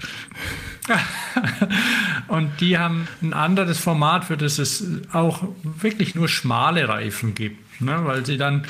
und 2.27 2.61
die 2.61 2.77
haben 2.77 3.07
ein 3.21 3.33
anderes 3.33 3.79
Format, 3.79 4.25
für 4.25 4.37
das 4.37 4.59
es 4.59 4.83
auch 5.11 5.43
wirklich 5.63 6.15
nur 6.15 6.27
schmale 6.27 6.87
Reifen 6.87 7.33
gibt, 7.33 7.81
ne? 7.81 8.01
weil 8.03 8.25
sie 8.25 8.37
dann 8.37 8.65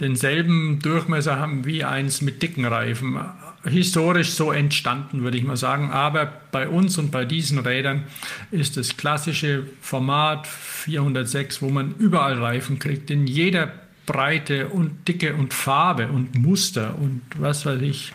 denselben 0.00 0.80
Durchmesser 0.80 1.38
haben 1.38 1.64
wie 1.64 1.84
eins 1.84 2.20
mit 2.22 2.42
dicken 2.42 2.64
Reifen. 2.64 3.18
Historisch 3.64 4.30
so 4.30 4.52
entstanden, 4.52 5.22
würde 5.22 5.38
ich 5.38 5.44
mal 5.44 5.56
sagen. 5.56 5.90
Aber 5.90 6.26
bei 6.52 6.68
uns 6.68 6.98
und 6.98 7.10
bei 7.10 7.24
diesen 7.24 7.58
Rädern 7.58 8.04
ist 8.50 8.76
das 8.76 8.96
klassische 8.96 9.66
Format 9.80 10.46
406, 10.46 11.62
wo 11.62 11.70
man 11.70 11.94
überall 11.98 12.38
Reifen 12.38 12.78
kriegt, 12.78 13.10
in 13.10 13.26
jeder 13.26 13.72
Breite 14.06 14.68
und 14.68 15.08
Dicke 15.08 15.34
und 15.34 15.54
Farbe 15.54 16.08
und 16.08 16.34
Muster 16.34 16.98
und 16.98 17.22
was 17.38 17.64
weiß 17.64 17.80
ich. 17.80 18.12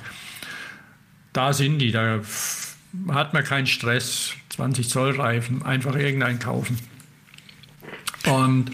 Da 1.34 1.54
sind 1.54 1.80
die, 1.80 1.92
da 1.92 2.20
hat 3.10 3.34
man 3.34 3.44
keinen 3.44 3.68
Stress. 3.68 4.34
20 4.50 4.90
Zoll 4.90 5.16
Reifen, 5.16 5.64
einfach 5.64 5.96
irgendeinen 5.96 6.40
kaufen. 6.40 6.78
Und, 8.30 8.72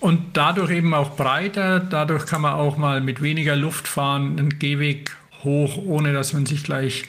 und 0.00 0.36
dadurch 0.36 0.70
eben 0.70 0.94
auch 0.94 1.16
breiter, 1.16 1.80
dadurch 1.80 2.24
kann 2.24 2.40
man 2.40 2.54
auch 2.54 2.78
mal 2.78 3.02
mit 3.02 3.20
weniger 3.20 3.54
Luft 3.54 3.88
fahren, 3.88 4.38
einen 4.38 4.58
Gehweg 4.58 5.17
hoch, 5.44 5.76
ohne 5.76 6.12
dass 6.12 6.32
man 6.32 6.46
sich 6.46 6.64
gleich 6.64 7.04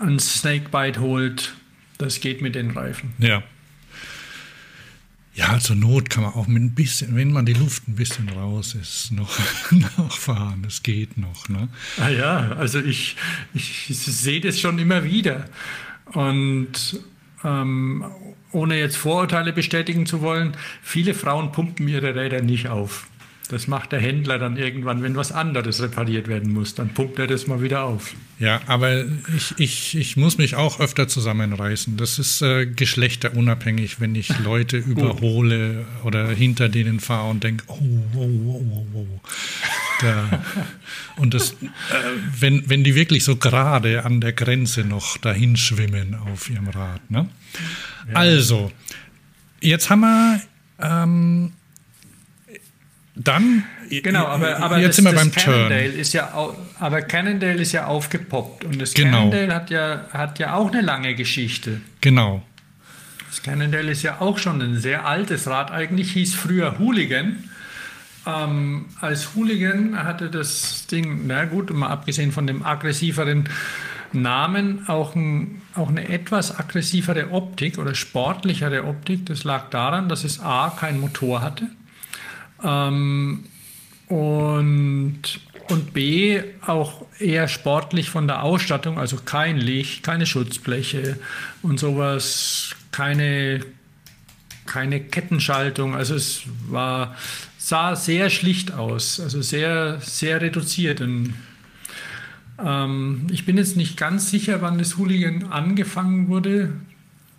ein 0.00 0.18
Snakebite 0.18 1.00
holt. 1.00 1.54
Das 1.98 2.20
geht 2.20 2.42
mit 2.42 2.54
den 2.54 2.70
Reifen. 2.70 3.12
Ja. 3.18 3.42
Ja, 5.34 5.60
zur 5.60 5.76
Not 5.76 6.10
kann 6.10 6.24
man 6.24 6.32
auch 6.32 6.48
mit 6.48 6.60
ein 6.60 6.74
bisschen, 6.74 7.14
wenn 7.14 7.30
man 7.30 7.46
die 7.46 7.52
Luft 7.52 7.86
ein 7.86 7.94
bisschen 7.94 8.28
raus 8.28 8.74
ist, 8.74 9.12
noch, 9.12 9.30
fahren. 10.10 10.62
Das 10.64 10.82
geht 10.82 11.16
noch. 11.16 11.48
Ne? 11.48 11.68
Ah 12.00 12.08
ja, 12.08 12.52
also 12.58 12.80
ich, 12.80 13.16
ich, 13.54 13.88
ich 13.88 13.98
sehe 13.98 14.40
das 14.40 14.58
schon 14.58 14.80
immer 14.80 15.04
wieder. 15.04 15.44
Und 16.06 17.00
ähm, 17.44 18.04
ohne 18.50 18.78
jetzt 18.78 18.96
Vorurteile 18.96 19.52
bestätigen 19.52 20.06
zu 20.06 20.22
wollen, 20.22 20.56
viele 20.82 21.14
Frauen 21.14 21.52
pumpen 21.52 21.86
ihre 21.86 22.16
Räder 22.16 22.42
nicht 22.42 22.68
auf. 22.68 23.06
Das 23.48 23.66
macht 23.66 23.92
der 23.92 24.00
Händler 24.00 24.38
dann 24.38 24.58
irgendwann, 24.58 25.02
wenn 25.02 25.16
was 25.16 25.32
anderes 25.32 25.80
repariert 25.80 26.28
werden 26.28 26.52
muss. 26.52 26.74
Dann 26.74 26.90
pumpt 26.90 27.18
er 27.18 27.26
das 27.26 27.46
mal 27.46 27.62
wieder 27.62 27.84
auf. 27.84 28.14
Ja, 28.38 28.60
aber 28.66 29.06
ich, 29.34 29.54
ich, 29.56 29.96
ich 29.96 30.16
muss 30.18 30.36
mich 30.36 30.54
auch 30.54 30.80
öfter 30.80 31.08
zusammenreißen. 31.08 31.96
Das 31.96 32.18
ist 32.18 32.42
äh, 32.42 32.66
geschlechterunabhängig, 32.66 34.00
wenn 34.00 34.14
ich 34.14 34.38
Leute 34.44 34.76
überhole 34.76 35.86
oder 36.04 36.28
hinter 36.28 36.68
denen 36.68 37.00
fahre 37.00 37.30
und 37.30 37.42
denke, 37.42 37.64
oh, 37.68 37.78
oh, 38.14 38.18
oh, 38.18 38.62
oh, 38.70 38.86
oh. 38.94 39.20
Da. 40.02 40.44
Und 41.16 41.32
das, 41.32 41.52
äh, 41.52 41.56
wenn, 42.38 42.68
wenn 42.68 42.84
die 42.84 42.94
wirklich 42.94 43.24
so 43.24 43.36
gerade 43.36 44.04
an 44.04 44.20
der 44.20 44.34
Grenze 44.34 44.84
noch 44.84 45.16
dahin 45.16 45.56
schwimmen 45.56 46.14
auf 46.14 46.50
ihrem 46.50 46.68
Rad. 46.68 47.10
Ne? 47.10 47.28
Ja. 48.08 48.14
Also, 48.14 48.70
jetzt 49.60 49.88
haben 49.88 50.00
wir 50.00 50.40
ähm, 50.80 51.52
dann 53.18 53.64
genau, 53.90 54.26
aber, 54.26 54.58
aber 54.58 54.78
jetzt 54.78 54.90
das, 54.90 54.96
sind 54.96 55.04
wir 55.06 55.12
beim 55.12 55.32
Cannondale 55.32 55.88
Turn. 55.88 56.00
Ist 56.00 56.12
ja, 56.12 56.32
aber 56.78 57.02
Cannondale 57.02 57.60
ist 57.60 57.72
ja 57.72 57.86
aufgepoppt 57.86 58.64
und 58.64 58.80
das 58.80 58.94
genau. 58.94 59.30
Cannondale 59.30 59.54
hat 59.54 59.70
ja, 59.70 60.04
hat 60.12 60.38
ja 60.38 60.54
auch 60.54 60.70
eine 60.70 60.82
lange 60.82 61.14
Geschichte. 61.14 61.80
Genau. 62.00 62.42
Das 63.28 63.42
Cannondale 63.42 63.90
ist 63.90 64.02
ja 64.02 64.20
auch 64.20 64.38
schon 64.38 64.62
ein 64.62 64.78
sehr 64.78 65.04
altes 65.04 65.48
Rad. 65.48 65.70
Eigentlich 65.70 66.12
hieß 66.12 66.34
früher 66.34 66.78
Hooligan. 66.78 67.44
Ähm, 68.24 68.86
als 69.00 69.34
Hooligan 69.34 70.02
hatte 70.04 70.30
das 70.30 70.86
Ding, 70.86 71.26
na 71.26 71.44
gut, 71.44 71.72
mal 71.72 71.88
abgesehen 71.88 72.30
von 72.30 72.46
dem 72.46 72.64
aggressiveren 72.64 73.48
Namen, 74.12 74.88
auch, 74.88 75.14
ein, 75.14 75.60
auch 75.74 75.88
eine 75.88 76.08
etwas 76.08 76.58
aggressivere 76.58 77.30
Optik 77.32 77.78
oder 77.78 77.94
sportlichere 77.94 78.84
Optik. 78.84 79.26
Das 79.26 79.44
lag 79.44 79.70
daran, 79.70 80.08
dass 80.08 80.24
es 80.24 80.40
A, 80.40 80.72
kein 80.78 81.00
Motor 81.00 81.42
hatte 81.42 81.66
ähm, 82.62 83.44
und, 84.08 85.22
und 85.68 85.92
B, 85.92 86.40
auch 86.66 87.04
eher 87.18 87.48
sportlich 87.48 88.10
von 88.10 88.26
der 88.26 88.42
Ausstattung, 88.42 88.98
also 88.98 89.16
kein 89.16 89.58
Licht, 89.58 90.02
keine 90.02 90.26
Schutzbleche 90.26 91.18
und 91.62 91.78
sowas, 91.78 92.74
keine, 92.90 93.60
keine 94.66 95.00
Kettenschaltung. 95.00 95.94
Also 95.94 96.14
es 96.14 96.42
war, 96.68 97.16
sah 97.58 97.96
sehr 97.96 98.30
schlicht 98.30 98.72
aus, 98.72 99.20
also 99.20 99.42
sehr, 99.42 100.00
sehr 100.00 100.40
reduziert. 100.40 101.00
Und, 101.02 101.34
ähm, 102.64 103.26
ich 103.30 103.44
bin 103.44 103.58
jetzt 103.58 103.76
nicht 103.76 103.96
ganz 103.96 104.30
sicher, 104.30 104.62
wann 104.62 104.78
das 104.78 104.96
Hooligan 104.96 105.52
angefangen 105.52 106.28
wurde 106.28 106.72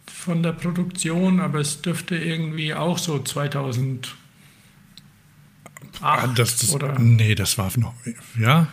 von 0.05 0.43
der 0.43 0.51
Produktion, 0.51 1.39
aber 1.39 1.59
es 1.59 1.82
dürfte 1.82 2.15
irgendwie 2.15 2.74
auch 2.74 2.97
so 2.97 3.20
2000 3.20 4.15
Ah, 6.01 6.27
das, 6.27 6.57
das, 6.57 6.73
oder? 6.73 6.97
Nee, 6.99 7.35
das 7.35 7.57
war 7.57 7.71
noch. 7.77 7.93
Ja. 8.39 8.67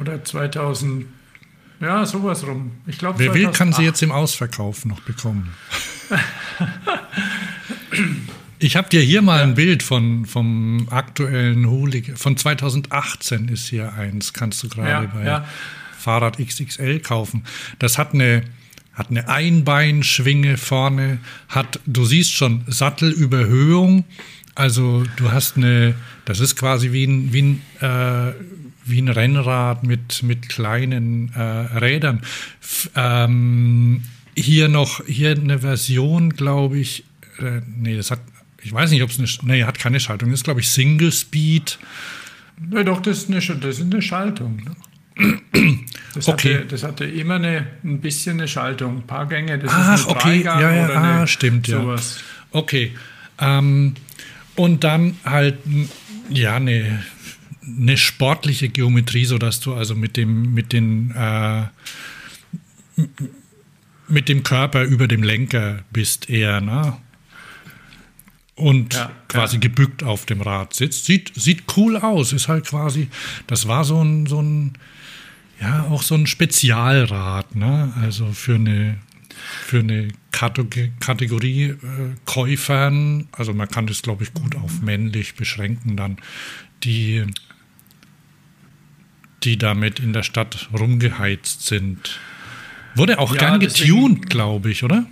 Oder 0.00 0.24
2000. 0.24 1.06
Ja, 1.80 2.04
sowas 2.04 2.44
rum. 2.46 2.72
Ich 2.86 2.98
glaube. 2.98 3.18
Wer 3.18 3.34
will, 3.34 3.50
kann 3.52 3.72
sie 3.72 3.82
jetzt 3.82 4.02
im 4.02 4.10
Ausverkauf 4.10 4.84
noch 4.84 5.00
bekommen. 5.00 5.52
ich 8.58 8.76
habe 8.76 8.88
dir 8.88 9.00
hier 9.00 9.22
mal 9.22 9.38
ja. 9.38 9.44
ein 9.44 9.54
Bild 9.54 9.82
von 9.82 10.26
vom 10.26 10.88
aktuellen 10.90 11.66
Hooligan. 11.66 12.16
Von 12.16 12.36
2018 12.36 13.48
ist 13.48 13.68
hier 13.68 13.92
eins. 13.92 14.32
Kannst 14.32 14.62
du 14.62 14.68
gerade 14.68 14.88
ja, 14.88 15.00
bei 15.02 15.24
ja. 15.24 15.48
Fahrrad 15.96 16.38
XXL 16.38 17.00
kaufen. 17.00 17.44
Das 17.78 17.96
hat 17.96 18.12
eine 18.12 18.42
hat 18.98 19.10
eine 19.10 19.28
Einbeinschwinge 19.28 20.56
vorne, 20.56 21.18
hat, 21.48 21.78
du 21.86 22.04
siehst 22.04 22.32
schon, 22.32 22.64
Sattelüberhöhung, 22.66 24.04
also 24.58 25.04
du 25.16 25.30
hast 25.30 25.56
eine, 25.56 25.94
das 26.24 26.40
ist 26.40 26.56
quasi 26.56 26.90
wie 26.90 27.04
ein, 27.04 27.32
wie 27.32 27.42
ein, 27.42 27.62
äh, 27.80 28.32
wie 28.84 29.00
ein 29.00 29.08
Rennrad 29.08 29.84
mit, 29.84 30.24
mit 30.24 30.48
kleinen 30.48 31.32
äh, 31.32 31.40
Rädern. 31.40 32.22
F 32.60 32.90
ähm, 32.96 34.02
hier 34.36 34.68
noch, 34.68 35.04
hier 35.06 35.30
eine 35.30 35.60
Version, 35.60 36.30
glaube 36.30 36.78
ich, 36.78 37.04
äh, 37.38 37.60
nee, 37.66 37.96
das 37.96 38.10
hat, 38.10 38.20
ich 38.60 38.72
weiß 38.72 38.90
nicht, 38.90 39.02
ob 39.04 39.10
es 39.10 39.18
eine, 39.18 39.28
nee, 39.52 39.62
hat 39.62 39.78
keine 39.78 40.00
Schaltung, 40.00 40.30
das 40.30 40.40
ist, 40.40 40.44
glaube 40.44 40.58
ich, 40.58 40.68
Single 40.68 41.12
Speed. 41.12 41.78
Ja, 42.72 42.82
doch, 42.82 43.00
das 43.00 43.18
ist 43.18 43.30
eine, 43.30 43.40
das 43.60 43.78
ist 43.78 43.82
eine 43.82 44.02
Schaltung. 44.02 44.60
Ne? 44.64 44.76
Das, 46.14 46.26
okay. 46.26 46.56
hatte, 46.56 46.66
das 46.66 46.82
hatte 46.82 47.04
immer 47.04 47.36
eine, 47.36 47.66
ein 47.84 48.00
bisschen 48.00 48.38
eine 48.38 48.48
Schaltung, 48.48 48.98
ein 48.98 49.06
paar 49.06 49.26
Gänge. 49.26 49.56
Das 49.58 49.70
Ach, 49.72 49.94
ist 49.94 50.08
eine 50.08 50.16
okay, 50.16 50.42
ja, 50.42 50.60
ja, 50.60 50.84
oder 50.84 50.96
eine, 50.96 51.08
ah, 51.20 51.26
stimmt, 51.28 51.68
sowas. 51.68 52.18
ja. 52.52 52.58
Okay. 52.58 52.92
Ähm, 53.40 53.94
und 54.58 54.82
dann 54.82 55.16
halt, 55.24 55.58
ja, 56.30 56.56
eine, 56.56 57.04
eine 57.64 57.96
sportliche 57.96 58.68
Geometrie, 58.68 59.24
sodass 59.24 59.60
du 59.60 59.72
also 59.72 59.94
mit 59.94 60.16
dem, 60.16 60.52
mit 60.52 60.72
den, 60.72 61.12
äh, 61.12 61.66
mit 64.08 64.28
dem 64.28 64.42
Körper 64.42 64.82
über 64.82 65.06
dem 65.06 65.22
Lenker 65.22 65.84
bist 65.92 66.28
eher, 66.28 66.60
ne? 66.60 66.96
Und 68.56 68.94
ja, 68.94 69.12
quasi 69.28 69.56
ja. 69.56 69.60
gebückt 69.60 70.02
auf 70.02 70.26
dem 70.26 70.40
Rad 70.40 70.74
sitzt. 70.74 71.04
Sieht, 71.04 71.30
sieht 71.36 71.62
cool 71.76 71.96
aus. 71.96 72.32
Ist 72.32 72.48
halt 72.48 72.66
quasi, 72.66 73.06
das 73.46 73.68
war 73.68 73.84
so 73.84 74.02
ein, 74.02 74.26
so 74.26 74.42
ein, 74.42 74.72
ja, 75.60 75.84
auch 75.84 76.02
so 76.02 76.16
ein 76.16 76.26
Spezialrad, 76.26 77.54
ne? 77.54 77.92
Also 78.02 78.32
für 78.32 78.56
eine, 78.56 78.98
für 79.38 79.80
eine 79.80 80.08
Kategorie 80.30 81.64
äh, 81.64 81.76
Käufern, 82.24 83.28
also 83.32 83.54
man 83.54 83.68
kann 83.68 83.86
das, 83.86 84.02
glaube 84.02 84.24
ich, 84.24 84.34
gut 84.34 84.56
auf 84.56 84.80
männlich 84.82 85.34
beschränken 85.34 85.96
dann, 85.96 86.18
die, 86.84 87.24
die 89.44 89.58
damit 89.58 90.00
in 90.00 90.12
der 90.12 90.22
Stadt 90.22 90.68
rumgeheizt 90.72 91.66
sind. 91.66 92.18
Wurde 92.94 93.18
auch 93.18 93.34
ja, 93.34 93.40
gern 93.40 93.60
getuned, 93.60 94.30
glaube 94.30 94.70
ich, 94.70 94.84
oder? 94.84 95.06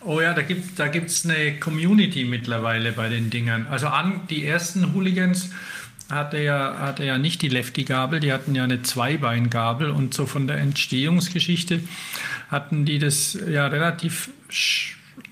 Oh 0.00 0.20
ja, 0.20 0.34
da 0.34 0.42
gibt 0.42 0.64
es 0.64 0.74
da 0.74 0.88
gibt's 0.88 1.24
eine 1.24 1.58
Community 1.60 2.24
mittlerweile 2.24 2.92
bei 2.92 3.08
den 3.08 3.30
Dingern. 3.30 3.66
Also 3.68 3.86
an 3.86 4.22
die 4.28 4.44
ersten 4.44 4.92
Hooligans 4.94 5.50
hatte 6.12 6.38
ja, 6.38 6.76
hatte 6.78 7.04
ja 7.04 7.18
nicht 7.18 7.42
die 7.42 7.48
Lefty-Gabel, 7.48 8.20
die 8.20 8.32
hatten 8.32 8.54
ja 8.54 8.64
eine 8.64 8.82
Zweibeingabel 8.82 9.90
und 9.90 10.14
so 10.14 10.26
von 10.26 10.46
der 10.46 10.58
Entstehungsgeschichte 10.58 11.80
hatten 12.52 12.84
die 12.84 12.98
das 12.98 13.36
ja 13.48 13.66
relativ 13.66 14.30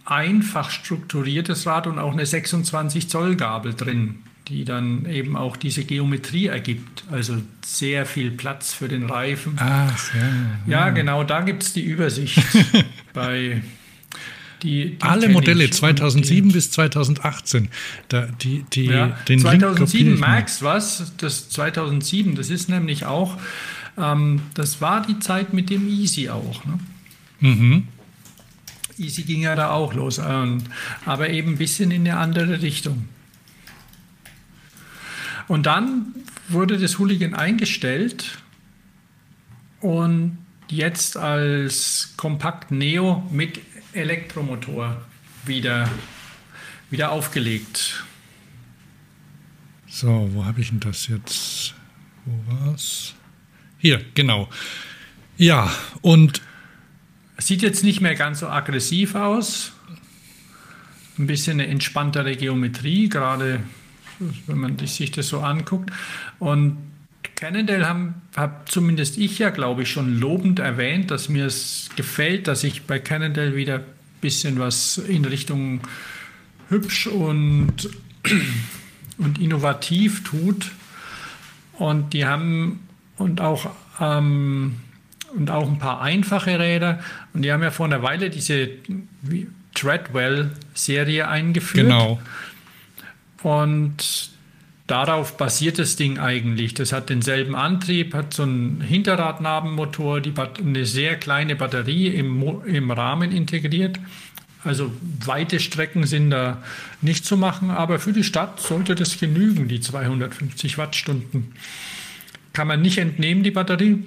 einfach 0.07 0.71
strukturiertes 0.71 1.67
Rad 1.67 1.87
und 1.87 1.99
auch 1.99 2.13
eine 2.13 2.27
26 2.27 3.09
Zoll 3.09 3.37
Gabel 3.37 3.75
drin, 3.75 4.21
die 4.49 4.65
dann 4.65 5.05
eben 5.05 5.37
auch 5.37 5.57
diese 5.57 5.85
Geometrie 5.85 6.47
ergibt. 6.47 7.05
Also 7.11 7.37
sehr 7.65 8.07
viel 8.07 8.31
Platz 8.31 8.73
für 8.73 8.89
den 8.89 9.05
Reifen. 9.05 9.57
Ach, 9.59 10.15
ja. 10.15 10.31
Ja, 10.67 10.91
genau, 10.91 11.23
da 11.23 11.43
gibt 11.43 11.63
es 11.63 11.73
die 11.73 11.83
Übersicht 11.83 12.43
bei 13.13 13.63
die, 14.63 14.97
die 14.97 15.03
Alle 15.03 15.29
Modelle 15.29 15.69
2007 15.71 16.49
die, 16.49 16.55
bis 16.55 16.71
2018. 16.71 17.69
Da, 18.09 18.27
die, 18.27 18.65
die, 18.73 18.85
ja, 18.87 19.09
den 19.29 19.39
2007 19.39 20.19
merkst 20.19 20.63
was? 20.63 21.13
Das 21.17 21.49
2007, 21.51 22.35
das 22.35 22.51
ist 22.51 22.69
nämlich 22.69 23.07
auch, 23.07 23.37
ähm, 23.99 24.43
das 24.55 24.81
war 24.81 25.05
die 25.07 25.19
Zeit 25.19 25.53
mit 25.53 25.71
dem 25.71 25.89
Easy 25.89 26.29
auch. 26.29 26.65
Ne? 26.65 26.79
Mhm. 27.41 27.89
Easy 28.99 29.23
ging 29.23 29.43
ja 29.43 29.55
da 29.55 29.71
auch 29.71 29.95
los, 29.95 30.19
ähm, 30.19 30.63
aber 31.07 31.31
eben 31.31 31.53
ein 31.53 31.59
bisschen 31.59 31.91
in 31.91 32.07
eine 32.07 32.19
andere 32.19 32.63
Richtung. 32.63 33.09
Und 35.49 35.67
dann 35.67 36.15
wurde 36.49 36.79
das 36.79 36.99
Hooligan 36.99 37.35
eingestellt 37.35 38.39
und 39.81 40.39
jetzt 40.69 41.17
als 41.17 42.15
Kompakt 42.17 42.71
Neo 42.71 43.29
mit 43.33 43.61
Elektromotor 43.93 45.01
wieder, 45.45 45.91
wieder 46.91 47.13
aufgelegt. 47.13 48.05
So, 49.87 50.31
wo 50.33 50.45
habe 50.45 50.61
ich 50.61 50.69
denn 50.69 50.81
das 50.81 51.09
jetzt? 51.09 51.75
Wo 52.25 52.55
war's? 52.55 53.15
Hier, 53.79 54.05
genau. 54.15 54.49
Ja, 55.37 55.73
und. 56.03 56.43
Sieht 57.39 57.63
jetzt 57.63 57.83
nicht 57.85 58.03
mehr 58.03 58.15
ganz 58.15 58.41
so 58.41 58.49
aggressiv 58.49 59.15
aus. 59.15 59.73
Ein 61.19 61.27
bisschen 61.27 61.59
eine 61.59 61.69
entspanntere 61.69 62.37
Geometrie, 62.37 63.09
gerade 63.09 63.61
wenn 64.47 64.59
man 64.59 64.79
sich 64.79 65.11
das 65.11 65.29
so 65.29 65.41
anguckt. 65.41 65.91
Und 66.39 66.90
Cannondale 67.41 67.89
haben, 67.89 68.21
habe 68.37 68.55
zumindest 68.67 69.17
ich 69.17 69.39
ja, 69.39 69.49
glaube 69.49 69.83
ich, 69.83 69.91
schon 69.91 70.21
lobend 70.21 70.59
erwähnt, 70.59 71.11
dass 71.11 71.31
mir 71.31 71.47
es 71.47 71.89
gefällt, 71.97 72.47
dass 72.47 72.61
sich 72.61 72.83
bei 72.83 72.99
Cannondale 72.99 73.57
wieder 73.57 73.77
ein 73.77 73.85
bisschen 74.21 74.59
was 74.59 74.99
in 74.99 75.25
Richtung 75.25 75.81
hübsch 76.69 77.07
und, 77.07 77.89
und 79.17 79.39
innovativ 79.41 80.23
tut. 80.23 80.73
Und 81.79 82.13
die 82.13 82.27
haben 82.27 82.81
und 83.17 83.41
auch, 83.41 83.71
ähm, 84.01 84.77
und 85.35 85.51
auch 85.51 85.67
ein 85.67 85.79
paar 85.79 86.03
einfache 86.03 86.59
Räder. 86.59 87.01
Und 87.33 87.41
die 87.41 87.53
haben 87.53 87.63
ja 87.63 87.71
vor 87.71 87.87
einer 87.87 88.03
Weile 88.03 88.29
diese 88.29 88.69
Treadwell-Serie 89.75 91.27
eingeführt. 91.27 91.87
Genau. 91.87 92.21
Und 93.43 94.31
darauf 94.91 95.37
basiert 95.37 95.79
das 95.79 95.97
Ding 95.97 96.19
eigentlich. 96.19 96.75
Das 96.75 96.93
hat 96.93 97.11
denselben 97.11 97.55
Antrieb, 97.55 98.15
hat 98.15 98.35
so 98.35 98.43
einen 98.43 98.81
Hinterradnabenmotor, 98.81 100.21
die 100.21 100.35
eine 100.37 100.85
sehr 100.85 101.17
kleine 101.17 101.55
Batterie 101.55 102.09
im, 102.09 102.43
im 102.65 102.91
Rahmen 102.91 103.31
integriert. 103.31 104.01
Also 104.65 104.93
weite 105.25 105.61
Strecken 105.61 106.07
sind 106.07 106.31
da 106.31 106.63
nicht 107.01 107.25
zu 107.25 107.37
machen, 107.37 107.71
aber 107.71 107.99
für 107.99 108.13
die 108.13 108.25
Stadt 108.25 108.61
sollte 108.61 108.95
das 108.95 109.19
genügen, 109.19 109.69
die 109.69 109.81
250 109.81 110.77
Wattstunden. 110.77 111.53
Kann 112.53 112.67
man 112.67 112.83
nicht 112.83 112.99
entnehmen, 112.99 113.43
die 113.43 113.53
Batterie. 113.53 114.05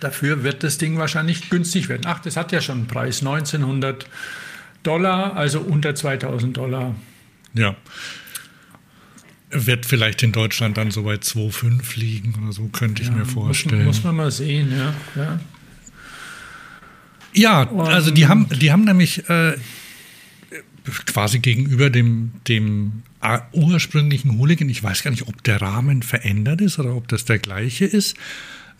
Dafür 0.00 0.44
wird 0.44 0.62
das 0.62 0.78
Ding 0.78 0.98
wahrscheinlich 0.98 1.50
günstig 1.50 1.88
werden. 1.88 2.02
Ach, 2.06 2.20
das 2.20 2.36
hat 2.36 2.52
ja 2.52 2.60
schon 2.60 2.78
einen 2.78 2.86
Preis, 2.86 3.20
1900 3.20 4.06
Dollar, 4.82 5.36
also 5.36 5.60
unter 5.60 5.94
2000 5.94 6.56
Dollar. 6.56 6.94
Ja, 7.54 7.74
wird 9.50 9.86
vielleicht 9.86 10.22
in 10.22 10.32
Deutschland 10.32 10.76
dann 10.76 10.90
so 10.90 11.04
bei 11.04 11.14
2,5 11.14 11.98
liegen 11.98 12.34
oder 12.42 12.52
so, 12.52 12.66
könnte 12.68 13.02
ich 13.02 13.08
ja, 13.08 13.14
mir 13.14 13.26
vorstellen. 13.26 13.84
Muss, 13.84 13.96
muss, 13.96 14.04
man 14.04 14.16
mal 14.16 14.30
sehen, 14.30 14.72
ja. 14.76 14.94
Ja, 15.14 15.40
ja 17.32 17.70
also 17.84 18.10
die 18.10 18.26
haben, 18.26 18.48
die 18.48 18.72
haben 18.72 18.84
nämlich 18.84 19.28
äh, 19.28 19.56
quasi 21.06 21.38
gegenüber 21.38 21.90
dem, 21.90 22.32
dem 22.48 23.02
ursprünglichen 23.52 24.38
Hooligan, 24.38 24.68
ich 24.68 24.82
weiß 24.82 25.02
gar 25.02 25.10
nicht, 25.10 25.26
ob 25.26 25.42
der 25.42 25.60
Rahmen 25.60 26.02
verändert 26.02 26.60
ist 26.60 26.78
oder 26.78 26.94
ob 26.94 27.08
das 27.08 27.24
der 27.24 27.38
gleiche 27.38 27.84
ist, 27.84 28.16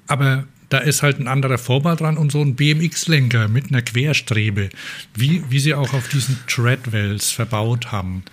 aber 0.07 0.47
da 0.69 0.79
ist 0.79 1.03
halt 1.03 1.21
ein 1.21 1.29
anderer 1.29 1.59
Vorbau 1.59 1.95
dran 1.95 2.17
und 2.17 2.33
so 2.33 2.43
ein 2.43 2.57
BMX-Lenker 2.57 3.49
mit 3.49 3.69
einer 3.69 3.83
Querstrebe, 3.83 4.71
wie, 5.15 5.43
wie 5.49 5.61
sie 5.61 5.75
auch 5.75 5.93
auf 5.95 6.09
diesen 6.09 6.39
Treadwells 6.49 7.31
verbaut 7.31 7.93
haben. 7.93 8.25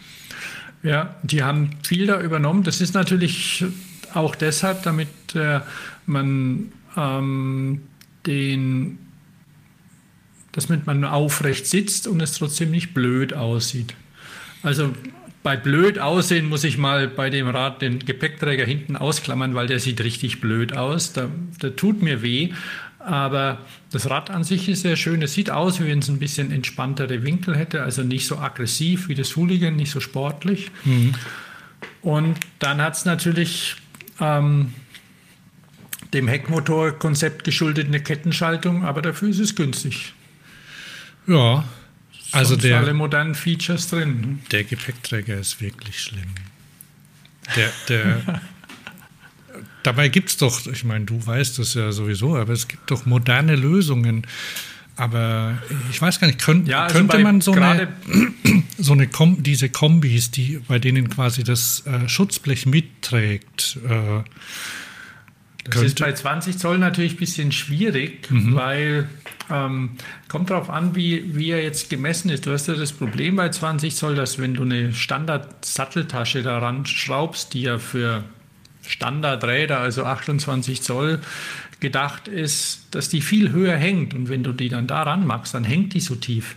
Ja, 0.83 1.15
die 1.23 1.43
haben 1.43 1.71
viel 1.81 2.05
da 2.07 2.21
übernommen. 2.21 2.63
Das 2.63 2.81
ist 2.81 2.93
natürlich 2.93 3.65
auch 4.13 4.35
deshalb, 4.35 4.83
damit 4.83 5.07
äh, 5.33 5.61
man 6.05 6.71
ähm, 6.97 7.81
den, 8.25 8.99
damit 10.51 10.85
man 10.85 11.03
aufrecht 11.05 11.65
sitzt 11.65 12.07
und 12.07 12.21
es 12.21 12.33
trotzdem 12.33 12.71
nicht 12.71 12.93
blöd 12.93 13.33
aussieht. 13.33 13.95
Also 14.61 14.93
bei 15.41 15.57
blöd 15.57 15.99
aussehen 15.99 16.47
muss 16.47 16.63
ich 16.63 16.77
mal 16.77 17.07
bei 17.07 17.29
dem 17.29 17.47
Rad 17.49 17.81
den 17.81 17.99
Gepäckträger 17.99 18.65
hinten 18.65 18.95
ausklammern, 18.95 19.55
weil 19.55 19.67
der 19.67 19.79
sieht 19.79 20.01
richtig 20.01 20.39
blöd 20.39 20.75
aus. 20.75 21.13
Der, 21.13 21.29
der 21.61 21.75
tut 21.75 22.01
mir 22.01 22.21
weh. 22.21 22.53
Aber 23.05 23.59
das 23.91 24.09
Rad 24.09 24.29
an 24.29 24.43
sich 24.43 24.69
ist 24.69 24.81
sehr 24.81 24.95
schön. 24.95 25.21
Es 25.21 25.33
sieht 25.33 25.49
aus, 25.49 25.79
wie 25.79 25.87
wenn 25.87 25.99
es 25.99 26.09
ein 26.09 26.19
bisschen 26.19 26.51
entspanntere 26.51 27.23
Winkel 27.23 27.55
hätte, 27.55 27.83
also 27.83 28.01
nicht 28.01 28.25
so 28.25 28.37
aggressiv 28.37 29.09
wie 29.09 29.15
das 29.15 29.35
Hooligan, 29.35 29.75
nicht 29.75 29.91
so 29.91 29.99
sportlich. 29.99 30.71
Mhm. 30.85 31.13
Und 32.01 32.37
dann 32.59 32.81
hat 32.81 32.95
es 32.95 33.05
natürlich 33.05 33.75
ähm, 34.21 34.73
dem 36.13 36.27
Heckmotorkonzept 36.27 37.43
geschuldet 37.43 37.87
eine 37.87 37.99
Kettenschaltung, 37.99 38.85
aber 38.85 39.01
dafür 39.01 39.29
ist 39.29 39.39
es 39.39 39.55
günstig. 39.55 40.13
Ja, 41.27 41.65
also 42.31 42.55
Sonst 42.55 42.63
der, 42.63 42.79
alle 42.79 42.93
modernen 42.93 43.35
Features 43.35 43.89
drin. 43.89 44.39
Der 44.51 44.63
Gepäckträger 44.63 45.37
ist 45.37 45.61
wirklich 45.61 46.01
schlimm. 46.01 46.33
Der, 47.55 47.71
der 47.89 48.41
Dabei 49.83 50.09
gibt 50.09 50.29
es 50.29 50.37
doch, 50.37 50.67
ich 50.67 50.83
meine, 50.83 51.05
du 51.05 51.25
weißt 51.25 51.59
das 51.59 51.73
ja 51.73 51.91
sowieso, 51.91 52.35
aber 52.35 52.53
es 52.53 52.67
gibt 52.67 52.89
doch 52.89 53.05
moderne 53.05 53.55
Lösungen. 53.55 54.25
Aber 54.95 55.57
ich 55.89 55.99
weiß 56.01 56.19
gar 56.19 56.27
nicht, 56.27 56.39
könnt, 56.39 56.67
ja, 56.67 56.83
also 56.83 56.95
könnte 56.95 57.19
man 57.19 57.41
so 57.41 57.53
eine, 57.53 57.87
so 58.77 58.93
eine 58.93 59.07
Kom 59.07 59.41
diese 59.41 59.69
Kombis, 59.69 60.29
die, 60.29 60.61
bei 60.67 60.77
denen 60.77 61.09
quasi 61.09 61.43
das 61.43 61.83
äh, 61.87 62.07
Schutzblech 62.07 62.67
mitträgt, 62.67 63.79
äh, 63.89 64.21
das 65.65 65.81
ist 65.81 65.99
bei 65.99 66.11
20 66.11 66.57
Zoll 66.57 66.77
natürlich 66.77 67.13
ein 67.13 67.17
bisschen 67.17 67.51
schwierig, 67.51 68.29
mhm. 68.29 68.55
weil 68.55 69.09
ähm, 69.49 69.91
kommt 70.27 70.49
darauf 70.49 70.69
an, 70.69 70.95
wie, 70.95 71.35
wie 71.35 71.51
er 71.51 71.63
jetzt 71.63 71.89
gemessen 71.89 72.29
ist. 72.29 72.45
Du 72.45 72.51
hast 72.51 72.67
ja 72.67 72.73
das 72.73 72.91
Problem 72.91 73.37
bei 73.37 73.49
20 73.49 73.95
Zoll, 73.95 74.15
dass 74.15 74.39
wenn 74.39 74.55
du 74.55 74.63
eine 74.63 74.93
Standard-Satteltasche 74.93 76.43
daran 76.43 76.85
schraubst, 76.85 77.53
die 77.53 77.61
ja 77.61 77.79
für 77.79 78.23
Standardräder, 78.87 79.79
also 79.79 80.03
28 80.03 80.81
Zoll, 80.81 81.19
gedacht 81.79 82.27
ist, 82.27 82.87
dass 82.91 83.09
die 83.09 83.21
viel 83.21 83.51
höher 83.51 83.75
hängt. 83.75 84.13
Und 84.13 84.29
wenn 84.29 84.43
du 84.43 84.53
die 84.53 84.69
dann 84.69 84.87
daran 84.87 85.25
machst, 85.27 85.53
dann 85.53 85.63
hängt 85.63 85.93
die 85.93 85.99
so 85.99 86.15
tief. 86.15 86.55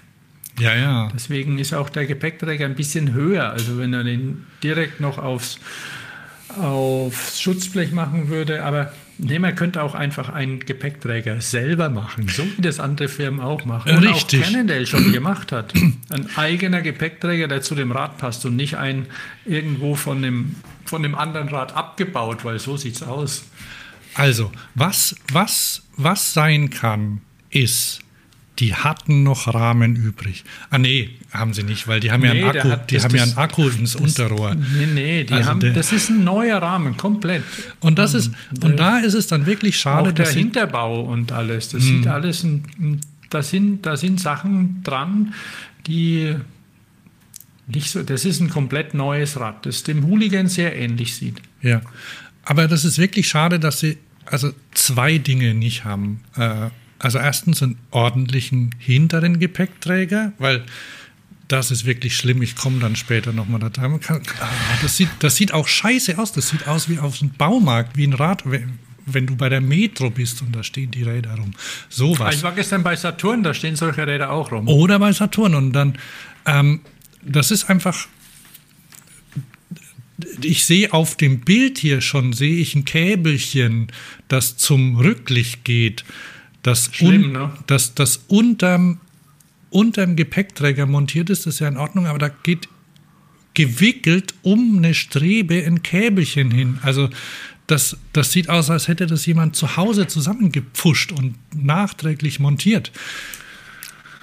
Ja, 0.59 0.75
ja. 0.75 1.09
Deswegen 1.15 1.59
ist 1.59 1.75
auch 1.75 1.91
der 1.91 2.07
Gepäckträger 2.07 2.65
ein 2.65 2.77
bisschen 2.77 3.13
höher. 3.13 3.51
Also 3.51 3.79
wenn 3.79 3.93
er 3.93 4.05
den 4.05 4.47
direkt 4.63 5.01
noch 5.01 5.19
aufs, 5.19 5.59
aufs 6.59 7.41
Schutzblech 7.41 7.93
machen 7.93 8.29
würde. 8.29 8.65
Aber 8.65 8.93
nee, 9.19 9.39
man 9.39 9.55
könnte 9.55 9.83
auch 9.83 9.95
einfach 9.95 10.29
einen 10.29 10.61
Gepäckträger 10.61 11.41
selber 11.41 11.89
machen, 11.89 12.29
so 12.29 12.45
wie 12.57 12.63
das 12.63 12.81
andere 12.81 13.09
Firmen 13.09 13.41
auch 13.41 13.65
machen. 13.65 13.97
Und 13.97 14.07
Richtig. 14.07 14.41
auch 14.41 14.47
Cannondale 14.47 14.87
schon 14.87 15.13
gemacht 15.13 15.53
hat. 15.53 15.75
Ein 16.09 16.29
eigener 16.37 16.83
Gepäckträger, 16.83 17.49
der 17.49 17.63
zu 17.63 17.75
dem 17.75 17.93
Rad 17.93 18.19
passt 18.19 18.45
und 18.47 18.57
nicht 18.57 18.77
ein 18.77 19.07
irgendwo 19.45 19.95
von 19.95 20.23
dem 20.23 20.57
von 20.85 21.03
dem 21.03 21.15
anderen 21.15 21.49
Rad 21.49 21.75
abgebaut, 21.75 22.45
weil 22.45 22.59
so 22.59 22.77
sieht 22.77 22.95
es 22.97 23.03
aus. 23.03 23.45
Also, 24.15 24.51
was, 24.75 25.17
was, 25.33 25.83
was 25.97 26.33
sein 26.33 26.71
kann, 26.71 27.21
ist, 27.51 28.01
die 28.59 28.75
hatten 28.75 29.23
noch 29.23 29.53
Rahmen 29.53 29.97
übrig. 29.97 30.45
Ah 30.71 30.79
nee, 30.79 31.11
haben 31.31 31.53
sie 31.53 31.63
nicht, 31.63 31.89
weil 31.89 32.01
die 32.01 32.11
haben 32.11 32.23
nee, 32.23 32.29
ja 32.29 32.33
einen 32.33 32.45
Akku, 32.45 32.71
hat, 32.71 32.91
die 32.91 33.01
haben 33.01 33.13
das, 33.13 33.21
ja 33.21 33.23
einen 33.23 33.37
Akku 33.37 33.69
ins 33.69 33.93
das, 33.93 34.01
Unterrohr. 34.01 34.55
Nee, 34.55 34.87
nee, 34.87 35.25
die 35.25 35.35
also 35.35 35.51
haben, 35.51 35.61
der, 35.61 35.73
das 35.73 35.93
ist 35.93 36.09
ein 36.09 36.25
neuer 36.25 36.61
Rahmen, 36.61 36.97
komplett. 36.97 37.43
Und 37.81 37.99
das 37.99 38.15
ist, 38.15 38.33
und 38.63 38.79
da 38.79 38.99
ist 38.99 39.15
es 39.15 39.27
dann 39.27 39.47
wirklich 39.47 39.79
schade, 39.79 40.11
auch 40.11 40.15
der 40.15 40.31
Hinterbau 40.31 41.03
und 41.03 41.33
alles, 41.33 41.69
das 41.69 41.83
sieht 41.83 42.07
hm. 42.07 42.11
alles, 42.11 42.45
ein, 42.45 43.01
da 43.31 43.43
sind, 43.43 43.85
da 43.85 43.97
sind 43.97 44.21
Sachen 44.21 44.83
dran, 44.83 45.35
die 45.87 46.35
nicht 47.67 47.91
so, 47.91 48.03
das 48.03 48.25
ist 48.25 48.41
ein 48.41 48.49
komplett 48.49 48.95
neues 48.95 49.39
Rad, 49.39 49.67
das 49.67 49.83
dem 49.83 50.07
Hooligan 50.07 50.49
sehr 50.49 50.77
ähnlich 50.77 51.17
sieht. 51.17 51.43
Ja, 51.63 51.83
aber 52.45 52.69
das 52.69 52.85
ist 52.85 52.99
wirklich 52.99 53.29
schade, 53.29 53.59
dass 53.59 53.81
sie 53.81 53.99
also 54.25 54.53
zwei 54.73 55.19
Dinge 55.19 55.55
nicht 55.55 55.85
haben. 55.85 56.21
Äh, 56.37 56.71
Also 56.99 57.19
erstens 57.19 57.63
einen 57.63 57.79
ordentlichen 57.91 58.75
hinteren 58.79 59.39
Gepäckträger, 59.39 60.33
weil 60.39 60.65
das 61.49 61.71
ist 61.71 61.85
wirklich 61.85 62.17
schlimm. 62.17 62.43
Ich 62.43 62.57
komme 62.57 62.81
dann 62.81 62.97
später 62.97 63.33
nochmal 63.33 63.61
da 63.61 63.69
dran. 63.69 64.01
Ah, 64.09 64.49
das, 64.83 64.97
sieht, 64.97 65.11
das 65.21 65.37
sieht 65.37 65.53
auch 65.53 65.69
scheiße 65.69 66.19
aus. 66.19 66.33
Das 66.33 66.49
sieht 66.49 66.67
aus 66.67 66.89
wie 66.89 66.99
auf 66.99 67.21
einem 67.21 67.31
Baumarkt, 67.33 67.97
wie 67.97 68.07
ein 68.07 68.15
Rad, 68.15 68.45
wenn 69.07 69.27
du 69.27 69.37
bei 69.37 69.49
der 69.49 69.61
Metro 69.61 70.11
bist 70.11 70.43
und 70.43 70.55
da 70.55 70.63
stehen 70.63 70.91
die 70.91 71.05
Räder 71.05 71.35
rum. 71.37 71.53
Sowas. 71.89 72.35
Ich 72.35 72.43
war 72.43 72.53
gestern 72.53 72.83
bei 72.83 72.97
Saturn, 72.97 73.43
da 73.43 73.55
stehen 73.55 73.77
solche 73.77 74.07
Räder 74.07 74.31
auch 74.31 74.51
rum. 74.51 74.67
Oder 74.69 74.99
bei 74.99 75.13
Saturn. 75.13 75.55
Und 75.55 75.73
dann, 75.73 75.99
ähm, 76.47 76.81
das 77.23 77.51
ist 77.51 77.71
einfach. 77.71 78.09
Ich 80.41 80.65
sehe 80.65 80.93
auf 80.93 81.17
dem 81.17 81.41
Bild 81.41 81.79
hier 81.79 82.01
schon, 82.01 82.33
sehe 82.33 82.57
ich 82.57 82.75
ein 82.75 82.87
Käbelchen, 82.87 83.89
das 84.29 84.57
zum 84.57 84.97
Rücklicht 84.97 85.65
geht. 85.65 86.05
Das, 86.67 86.91
Schlimm, 86.93 87.27
un, 87.27 87.33
ne? 87.33 87.53
das, 87.69 87.95
das 87.95 88.25
unterm 88.27 88.99
unter 89.71 90.05
dem 90.05 90.17
Gepäckträger 90.17 90.85
montiert 90.87 91.31
ist, 91.31 91.47
ist 91.47 91.61
ja 91.61 91.69
in 91.69 91.77
Ordnung, 91.77 92.07
aber 92.07 92.19
da 92.19 92.29
geht 92.29 92.69
gewickelt 93.55 94.35
um 94.43 94.79
eine 94.79 94.93
Strebe 94.93 95.65
ein 95.65 95.85
Käbelchen 95.85 96.51
hin. 96.51 96.81
Also 96.83 97.09
das, 97.69 97.97
das 98.13 98.33
sieht 98.33 98.49
aus, 98.49 98.69
als 98.69 98.89
hätte 98.89 99.07
das 99.07 99.27
jemand 99.27 99.55
zu 99.55 99.77
Hause 99.77 100.09
zusammengepfuscht 100.09 101.13
und 101.13 101.37
nachträglich 101.55 102.41
montiert. 102.41 102.91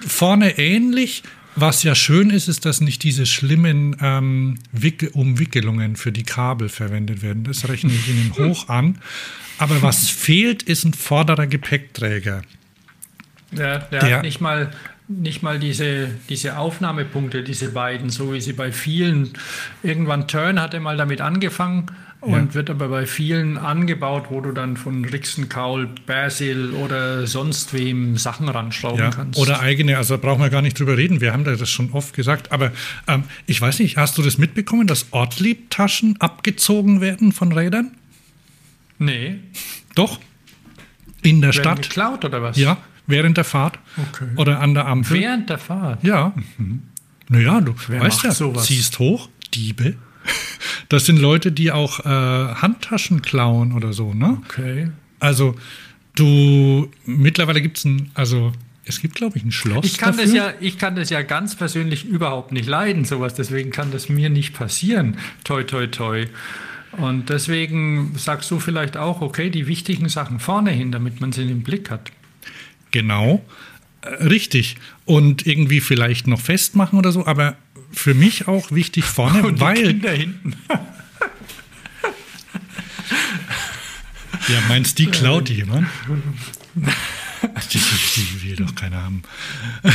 Vorne 0.06 0.58
ähnlich. 0.58 1.22
Was 1.56 1.82
ja 1.82 1.94
schön 1.94 2.28
ist, 2.28 2.48
ist, 2.48 2.66
dass 2.66 2.82
nicht 2.82 3.04
diese 3.04 3.24
schlimmen 3.24 3.96
ähm, 4.00 4.58
Umwickelungen 5.12 5.96
für 5.96 6.12
die 6.12 6.24
Kabel 6.24 6.68
verwendet 6.68 7.22
werden. 7.22 7.44
Das 7.44 7.68
rechne 7.68 7.92
ich 7.92 8.08
Ihnen 8.08 8.34
hoch 8.38 8.68
an. 8.68 8.98
Aber 9.58 9.82
was 9.82 10.08
fehlt, 10.08 10.62
ist 10.62 10.84
ein 10.84 10.94
vorderer 10.94 11.46
Gepäckträger. 11.46 12.42
Ja, 13.52 13.78
der, 13.78 14.00
der 14.00 14.16
hat 14.16 14.22
nicht 14.22 14.40
mal 14.40 14.70
nicht 15.06 15.42
mal 15.42 15.58
diese, 15.58 16.08
diese 16.30 16.56
Aufnahmepunkte, 16.56 17.42
diese 17.42 17.70
beiden, 17.72 18.08
so 18.08 18.32
wie 18.32 18.40
sie 18.40 18.54
bei 18.54 18.72
vielen, 18.72 19.34
irgendwann 19.82 20.28
Turn 20.28 20.58
hat 20.58 20.72
er 20.72 20.80
mal 20.80 20.96
damit 20.96 21.20
angefangen 21.20 21.90
und 22.20 22.32
ja. 22.32 22.54
wird 22.54 22.70
aber 22.70 22.88
bei 22.88 23.04
vielen 23.04 23.58
angebaut, 23.58 24.26
wo 24.30 24.40
du 24.40 24.52
dann 24.52 24.78
von 24.78 25.04
Rixenkaul, 25.04 25.90
Basil 26.06 26.70
oder 26.70 27.26
sonst 27.26 27.74
wem 27.74 28.16
Sachen 28.16 28.48
ranschrauben 28.48 28.98
ja. 28.98 29.10
kannst. 29.10 29.38
Oder 29.38 29.60
eigene, 29.60 29.98
also 29.98 30.16
da 30.16 30.26
brauchen 30.26 30.40
wir 30.40 30.48
gar 30.48 30.62
nicht 30.62 30.78
drüber 30.78 30.96
reden, 30.96 31.20
wir 31.20 31.34
haben 31.34 31.44
das 31.44 31.68
schon 31.68 31.92
oft 31.92 32.14
gesagt, 32.14 32.50
aber 32.50 32.72
ähm, 33.06 33.24
ich 33.46 33.60
weiß 33.60 33.80
nicht, 33.80 33.98
hast 33.98 34.16
du 34.16 34.22
das 34.22 34.38
mitbekommen, 34.38 34.86
dass 34.86 35.08
Ortlieb-Taschen 35.10 36.18
abgezogen 36.20 37.02
werden 37.02 37.32
von 37.32 37.52
Rädern? 37.52 37.90
Nee. 38.98 39.38
Doch. 39.94 40.20
In 41.22 41.40
der 41.40 41.54
werden 41.54 41.62
Stadt. 41.62 41.82
geklaut 41.82 42.24
oder 42.24 42.42
was? 42.42 42.56
Ja, 42.56 42.78
während 43.06 43.36
der 43.36 43.44
Fahrt 43.44 43.78
okay. 43.96 44.26
oder 44.36 44.60
an 44.60 44.74
der 44.74 44.86
Ampel. 44.86 45.20
Während 45.20 45.48
der 45.48 45.58
Fahrt? 45.58 46.04
Ja. 46.04 46.34
Mhm. 46.58 46.82
Naja, 47.28 47.60
du 47.60 47.74
Wer 47.88 48.00
weißt 48.00 48.24
ja, 48.24 48.32
sowas? 48.32 48.66
ziehst 48.66 48.98
hoch, 48.98 49.28
Diebe. 49.54 49.96
Das 50.90 51.06
sind 51.06 51.18
Leute, 51.18 51.50
die 51.50 51.72
auch 51.72 52.00
äh, 52.00 52.08
Handtaschen 52.08 53.22
klauen 53.22 53.72
oder 53.72 53.94
so, 53.94 54.12
ne? 54.12 54.42
Okay. 54.44 54.90
Also, 55.18 55.56
du, 56.14 56.90
mittlerweile 57.06 57.62
gibt 57.62 57.78
es 57.78 57.86
ein, 57.86 58.10
also 58.12 58.52
es 58.84 59.00
gibt, 59.00 59.14
glaube 59.14 59.38
ich, 59.38 59.44
ein 59.44 59.52
Schloss. 59.52 59.86
Ich 59.86 59.98
kann, 59.98 60.16
dafür. 60.16 60.24
Das 60.24 60.34
ja, 60.34 60.52
ich 60.60 60.78
kann 60.78 60.94
das 60.94 61.10
ja 61.10 61.22
ganz 61.22 61.56
persönlich 61.56 62.04
überhaupt 62.04 62.52
nicht 62.52 62.66
leiden, 62.66 63.04
sowas. 63.04 63.34
Deswegen 63.34 63.70
kann 63.70 63.90
das 63.90 64.08
mir 64.08 64.28
nicht 64.28 64.54
passieren. 64.54 65.16
Toi, 65.42 65.64
toi, 65.64 65.86
toi. 65.86 66.26
Und 66.98 67.28
deswegen 67.30 68.12
sagst 68.16 68.50
du 68.50 68.60
vielleicht 68.60 68.96
auch, 68.96 69.20
okay, 69.20 69.50
die 69.50 69.66
wichtigen 69.66 70.08
Sachen 70.08 70.40
vorne 70.40 70.70
hin, 70.70 70.92
damit 70.92 71.20
man 71.20 71.32
sie 71.32 71.42
im 71.42 71.62
Blick 71.62 71.90
hat. 71.90 72.12
Genau, 72.90 73.44
äh, 74.02 74.08
richtig. 74.24 74.76
Und 75.04 75.46
irgendwie 75.46 75.80
vielleicht 75.80 76.26
noch 76.26 76.40
festmachen 76.40 76.98
oder 76.98 77.12
so, 77.12 77.26
aber 77.26 77.56
für 77.90 78.14
mich 78.14 78.48
auch 78.48 78.70
wichtig 78.70 79.04
vorne, 79.04 79.42
Und 79.46 79.60
weil. 79.60 79.82
Kinder 79.82 80.12
hinten. 80.12 80.54
ja, 84.48 84.60
meinst 84.68 84.98
du, 84.98 85.04
die 85.04 85.10
klaut 85.10 85.48
jemand? 85.50 85.88
Die, 87.72 87.78
die, 87.78 88.42
will 88.42 88.56
doch 88.56 88.74
keiner 88.74 89.02
haben. 89.02 89.22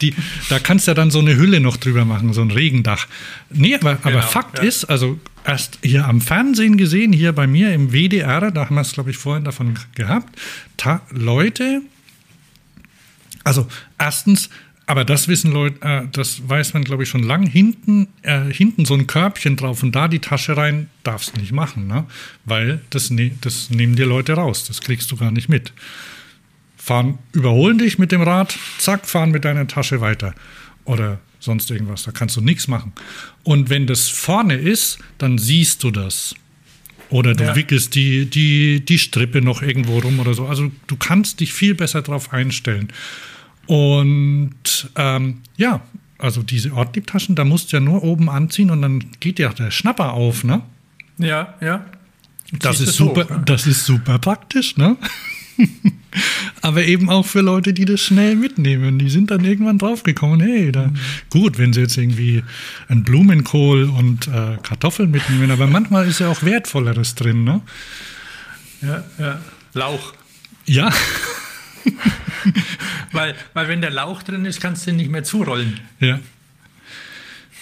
Die, 0.00 0.14
da 0.48 0.58
kannst 0.58 0.86
du 0.86 0.90
ja 0.90 0.94
dann 0.94 1.10
so 1.10 1.20
eine 1.20 1.36
Hülle 1.36 1.60
noch 1.60 1.76
drüber 1.76 2.04
machen, 2.04 2.32
so 2.32 2.42
ein 2.42 2.50
Regendach. 2.50 3.06
Nee, 3.50 3.76
aber, 3.76 3.96
genau, 3.96 4.18
aber 4.18 4.22
Fakt 4.22 4.58
ja. 4.58 4.64
ist, 4.64 4.84
also 4.84 5.20
erst 5.44 5.78
hier 5.82 6.06
am 6.06 6.20
Fernsehen 6.20 6.76
gesehen, 6.76 7.12
hier 7.12 7.32
bei 7.32 7.46
mir 7.46 7.72
im 7.72 7.92
WDR, 7.92 8.50
da 8.50 8.66
haben 8.66 8.74
wir 8.74 8.82
es, 8.82 8.92
glaube 8.92 9.10
ich, 9.10 9.16
vorhin 9.16 9.44
davon 9.44 9.78
gehabt, 9.94 10.38
Leute, 11.10 11.82
also 13.44 13.66
erstens, 13.98 14.50
aber 14.86 15.04
das 15.04 15.28
wissen 15.28 15.52
Leute, 15.52 15.80
äh, 15.82 16.02
das 16.12 16.48
weiß 16.48 16.74
man, 16.74 16.84
glaube 16.84 17.02
ich, 17.02 17.08
schon 17.08 17.22
lang, 17.22 17.46
hinten, 17.46 18.08
äh, 18.22 18.52
hinten 18.52 18.84
so 18.84 18.94
ein 18.94 19.06
Körbchen 19.06 19.56
drauf 19.56 19.82
und 19.82 19.94
da 19.94 20.08
die 20.08 20.18
Tasche 20.18 20.56
rein, 20.56 20.88
darfst 21.02 21.36
du 21.36 21.40
nicht 21.40 21.52
machen, 21.52 21.86
ne? 21.86 22.04
weil 22.44 22.80
das, 22.90 23.10
ne 23.10 23.32
das 23.40 23.70
nehmen 23.70 23.96
dir 23.96 24.06
Leute 24.06 24.34
raus, 24.34 24.64
das 24.64 24.80
kriegst 24.80 25.10
du 25.10 25.16
gar 25.16 25.30
nicht 25.30 25.48
mit. 25.48 25.72
Fahren, 26.88 27.18
überholen 27.32 27.76
dich 27.76 27.98
mit 27.98 28.12
dem 28.12 28.22
Rad, 28.22 28.56
zack, 28.78 29.06
fahren 29.06 29.30
mit 29.30 29.44
deiner 29.44 29.66
Tasche 29.66 30.00
weiter. 30.00 30.34
Oder 30.86 31.18
sonst 31.38 31.70
irgendwas. 31.70 32.04
Da 32.04 32.12
kannst 32.12 32.36
du 32.36 32.40
nichts 32.40 32.66
machen. 32.66 32.92
Und 33.42 33.68
wenn 33.68 33.86
das 33.86 34.08
vorne 34.08 34.54
ist, 34.54 34.98
dann 35.18 35.36
siehst 35.36 35.84
du 35.84 35.90
das. 35.90 36.34
Oder 37.10 37.34
du 37.34 37.44
ja. 37.44 37.54
wickelst 37.54 37.94
die, 37.94 38.24
die, 38.24 38.84
die 38.84 38.98
Strippe 38.98 39.42
noch 39.42 39.60
irgendwo 39.60 39.98
rum 39.98 40.18
oder 40.18 40.32
so. 40.32 40.46
Also 40.46 40.70
du 40.86 40.96
kannst 40.96 41.40
dich 41.40 41.52
viel 41.52 41.74
besser 41.74 42.00
darauf 42.00 42.32
einstellen. 42.32 42.88
Und 43.66 44.90
ähm, 44.96 45.42
ja, 45.58 45.82
also 46.16 46.42
diese 46.42 46.72
Ortliebtaschen, 46.72 47.34
da 47.34 47.44
musst 47.44 47.70
du 47.70 47.76
ja 47.76 47.80
nur 47.80 48.02
oben 48.02 48.30
anziehen 48.30 48.70
und 48.70 48.80
dann 48.80 49.04
geht 49.20 49.38
ja 49.38 49.50
der 49.50 49.70
Schnapper 49.70 50.14
auf, 50.14 50.42
ne? 50.42 50.62
Ja, 51.18 51.54
ja. 51.60 51.84
Das 52.50 52.80
ist, 52.80 52.94
super, 52.94 53.24
hoch, 53.24 53.30
ne? 53.30 53.42
das 53.44 53.66
ist 53.66 53.84
super 53.84 54.18
praktisch, 54.18 54.78
ne? 54.78 54.96
Aber 56.62 56.84
eben 56.84 57.10
auch 57.10 57.26
für 57.26 57.40
Leute, 57.40 57.72
die 57.72 57.84
das 57.84 58.00
schnell 58.00 58.34
mitnehmen. 58.34 58.98
Die 58.98 59.10
sind 59.10 59.30
dann 59.30 59.44
irgendwann 59.44 59.78
draufgekommen, 59.78 60.40
hey, 60.40 60.72
da, 60.72 60.86
mhm. 60.86 60.96
gut, 61.30 61.58
wenn 61.58 61.72
sie 61.72 61.80
jetzt 61.80 61.96
irgendwie 61.96 62.42
einen 62.88 63.04
Blumenkohl 63.04 63.84
und 63.84 64.28
äh, 64.28 64.56
Kartoffeln 64.62 65.10
mitnehmen, 65.10 65.50
aber 65.50 65.66
manchmal 65.66 66.08
ist 66.08 66.20
ja 66.20 66.28
auch 66.28 66.42
Wertvolleres 66.42 67.14
drin, 67.14 67.44
ne? 67.44 67.60
Ja, 68.82 69.04
ja. 69.18 69.40
Lauch. 69.74 70.14
Ja. 70.66 70.92
weil, 73.12 73.34
weil 73.54 73.68
wenn 73.68 73.80
der 73.80 73.90
Lauch 73.90 74.22
drin 74.22 74.44
ist, 74.44 74.60
kannst 74.60 74.86
du 74.86 74.90
ihn 74.90 74.96
nicht 74.96 75.10
mehr 75.10 75.24
zurollen. 75.24 75.80
Ja. 76.00 76.20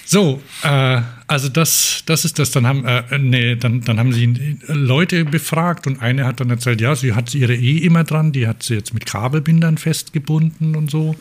So, 0.07 0.41
äh, 0.63 1.03
also 1.27 1.49
das, 1.49 2.05
das 2.07 2.25
ist 2.25 2.39
das. 2.39 2.53
Dann 2.53 2.67
haben, 2.67 2.85
äh, 2.85 3.19
nee, 3.19 3.57
dann, 3.57 3.81
dann 3.81 3.99
haben 3.99 4.13
sie 4.13 4.57
Leute 4.69 5.25
befragt 5.25 5.89
und 5.89 6.01
eine 6.01 6.25
hat 6.25 6.39
dann 6.39 6.49
erzählt, 6.49 6.81
ja, 6.81 6.95
sie 6.95 7.15
hat 7.15 7.35
ihre 7.35 7.57
eh 7.57 7.79
immer 7.79 8.05
dran, 8.05 8.31
die 8.31 8.47
hat 8.47 8.63
sie 8.63 8.75
jetzt 8.75 8.95
mit 8.95 9.05
Kabelbindern 9.05 9.79
festgebunden 9.79 10.77
und 10.77 10.91
so. 10.91 11.17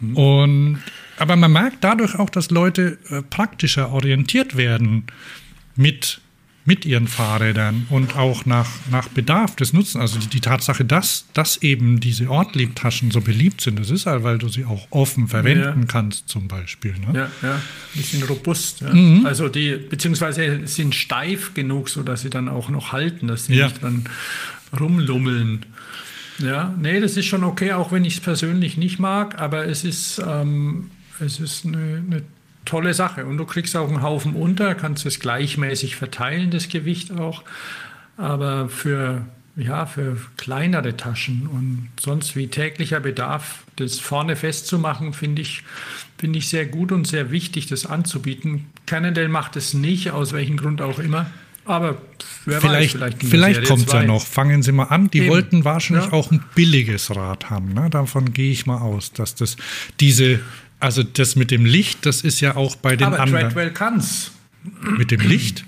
Mhm. 0.00 0.16
Und 0.16 0.78
aber 1.16 1.36
man 1.36 1.50
merkt 1.50 1.82
dadurch 1.82 2.16
auch, 2.16 2.30
dass 2.30 2.50
Leute 2.50 2.98
äh, 3.10 3.22
praktischer 3.22 3.90
orientiert 3.90 4.56
werden 4.56 5.04
mit 5.74 6.20
mit 6.68 6.84
ihren 6.84 7.08
Fahrrädern 7.08 7.86
und 7.88 8.14
auch 8.16 8.44
nach, 8.44 8.68
nach 8.90 9.08
Bedarf 9.08 9.56
des 9.56 9.72
Nutzens. 9.72 9.96
Also 9.96 10.18
die, 10.18 10.26
die 10.26 10.40
Tatsache, 10.42 10.84
dass, 10.84 11.24
dass 11.32 11.62
eben 11.62 11.98
diese 11.98 12.28
Ortliebtaschen 12.28 13.10
so 13.10 13.22
beliebt 13.22 13.62
sind, 13.62 13.78
das 13.78 13.88
ist 13.88 14.04
halt, 14.04 14.22
weil 14.22 14.36
du 14.36 14.50
sie 14.50 14.66
auch 14.66 14.86
offen 14.90 15.28
verwenden 15.28 15.80
ja. 15.80 15.86
kannst, 15.86 16.28
zum 16.28 16.46
Beispiel. 16.46 16.92
Ne? 16.92 17.06
Ja, 17.14 17.30
ja, 17.40 17.62
die 17.94 18.02
sind 18.02 18.28
robust. 18.28 18.82
Ja. 18.82 18.92
Mhm. 18.92 19.24
Also 19.24 19.48
die, 19.48 19.76
beziehungsweise 19.76 20.66
sind 20.66 20.94
steif 20.94 21.54
genug, 21.54 21.88
sodass 21.88 22.20
sie 22.20 22.28
dann 22.28 22.50
auch 22.50 22.68
noch 22.68 22.92
halten, 22.92 23.28
dass 23.28 23.46
sie 23.46 23.54
ja. 23.54 23.68
nicht 23.68 23.82
dann 23.82 24.04
rumlummeln. 24.78 25.64
Ja, 26.38 26.74
nee, 26.78 27.00
das 27.00 27.16
ist 27.16 27.24
schon 27.24 27.44
okay, 27.44 27.72
auch 27.72 27.92
wenn 27.92 28.04
ich 28.04 28.16
es 28.16 28.20
persönlich 28.20 28.76
nicht 28.76 28.98
mag, 28.98 29.40
aber 29.40 29.66
es 29.66 29.84
ist, 29.84 30.22
ähm, 30.22 30.90
es 31.18 31.40
ist 31.40 31.64
eine, 31.64 32.02
eine 32.06 32.22
tolle 32.68 32.94
Sache. 32.94 33.26
Und 33.26 33.38
du 33.38 33.44
kriegst 33.44 33.76
auch 33.76 33.88
einen 33.88 34.02
Haufen 34.02 34.34
unter, 34.34 34.74
kannst 34.74 35.06
es 35.06 35.18
gleichmäßig 35.20 35.96
verteilen, 35.96 36.50
das 36.50 36.68
Gewicht 36.68 37.12
auch. 37.12 37.42
Aber 38.16 38.68
für, 38.68 39.22
ja, 39.56 39.86
für 39.86 40.16
kleinere 40.36 40.96
Taschen 40.96 41.46
und 41.46 41.88
sonst 42.00 42.36
wie 42.36 42.48
täglicher 42.48 43.00
Bedarf, 43.00 43.64
das 43.76 43.98
vorne 43.98 44.36
festzumachen, 44.36 45.12
finde 45.12 45.42
ich, 45.42 45.62
finde 46.18 46.38
ich 46.38 46.48
sehr 46.48 46.66
gut 46.66 46.92
und 46.92 47.06
sehr 47.06 47.30
wichtig, 47.30 47.66
das 47.66 47.86
anzubieten. 47.86 48.66
Cannondale 48.86 49.28
macht 49.28 49.56
es 49.56 49.74
nicht, 49.74 50.10
aus 50.10 50.32
welchem 50.32 50.56
Grund 50.56 50.82
auch 50.82 50.98
immer. 50.98 51.26
Aber 51.64 52.00
wer 52.46 52.60
vielleicht, 52.62 52.94
weiß, 52.94 53.14
vielleicht, 53.20 53.24
vielleicht 53.24 53.64
kommt 53.64 53.86
es 53.86 53.92
ja 53.92 54.02
noch. 54.02 54.24
Fangen 54.24 54.62
Sie 54.62 54.72
mal 54.72 54.84
an. 54.84 55.10
Die 55.10 55.18
Eben. 55.18 55.28
wollten 55.28 55.64
wahrscheinlich 55.64 56.06
ja. 56.06 56.12
auch 56.12 56.30
ein 56.30 56.42
billiges 56.54 57.14
Rad 57.14 57.50
haben. 57.50 57.74
Ne? 57.74 57.90
Davon 57.90 58.32
gehe 58.32 58.50
ich 58.50 58.64
mal 58.64 58.78
aus, 58.78 59.12
dass 59.12 59.34
das 59.34 59.56
diese 60.00 60.40
also 60.80 61.02
das 61.02 61.36
mit 61.36 61.50
dem 61.50 61.64
Licht, 61.64 62.06
das 62.06 62.22
ist 62.22 62.40
ja 62.40 62.56
auch 62.56 62.76
bei 62.76 62.96
den 62.96 63.08
Aber 63.08 63.20
anderen. 63.20 63.44
Aber 63.44 63.48
Treadwell 63.48 63.72
kann's. 63.72 64.32
Mit 64.96 65.10
dem 65.10 65.20
Licht? 65.20 65.64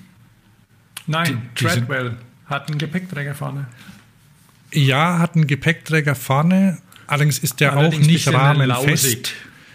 Nein, 1.06 1.42
die, 1.58 1.64
die 1.64 1.64
Treadwell 1.64 2.16
hat 2.46 2.68
einen 2.68 2.78
Gepäckträger 2.78 3.34
vorne. 3.34 3.66
ja, 4.72 5.18
hat 5.18 5.34
einen 5.34 5.46
Gepäckträger 5.46 6.14
vorne, 6.14 6.78
allerdings 7.06 7.38
ist 7.38 7.60
der 7.60 7.76
allerdings 7.76 8.06
auch 8.06 8.10
nicht 8.10 8.32
rahmenfest. 8.32 9.32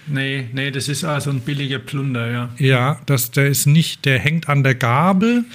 Nee, 0.07 0.49
nee, 0.53 0.71
das 0.71 0.87
ist 0.87 1.03
also 1.03 1.31
ein 1.31 1.39
billiger 1.39 1.79
Plunder, 1.79 2.31
ja. 2.31 2.49
Ja, 2.57 3.01
das, 3.07 3.31
der 3.31 3.47
ist 3.47 3.65
nicht, 3.65 4.05
der 4.05 4.19
hängt 4.19 4.47
an 4.49 4.63
der 4.63 4.75
Gabel. 4.75 5.45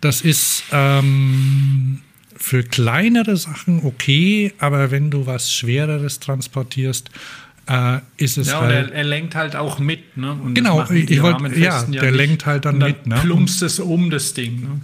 Das 0.00 0.22
ist 0.22 0.64
ähm, 0.72 2.00
für 2.34 2.62
kleinere 2.62 3.36
Sachen 3.36 3.84
okay, 3.84 4.54
aber 4.58 4.90
wenn 4.90 5.10
du 5.10 5.26
was 5.26 5.52
Schwereres 5.52 6.20
transportierst, 6.20 7.10
äh, 7.68 7.98
ist 8.16 8.38
es 8.38 8.48
ja, 8.48 8.60
halt. 8.60 8.70
Ja, 8.70 8.76
er, 8.76 8.92
er, 8.92 9.04
lenkt 9.04 9.34
halt 9.34 9.54
auch 9.54 9.78
mit, 9.78 10.16
ne? 10.16 10.32
Und 10.32 10.54
genau, 10.54 10.82
ich 10.90 11.22
wollte, 11.22 11.58
ja, 11.58 11.82
der 11.82 12.04
ja 12.04 12.10
lenkt 12.10 12.46
halt 12.46 12.64
dann, 12.64 12.80
dann 12.80 12.90
mit, 12.90 13.06
ne? 13.06 13.16
Plumpst 13.16 13.62
es 13.62 13.78
um 13.78 14.10
das 14.10 14.34
Ding, 14.34 14.60
ne? 14.60 14.80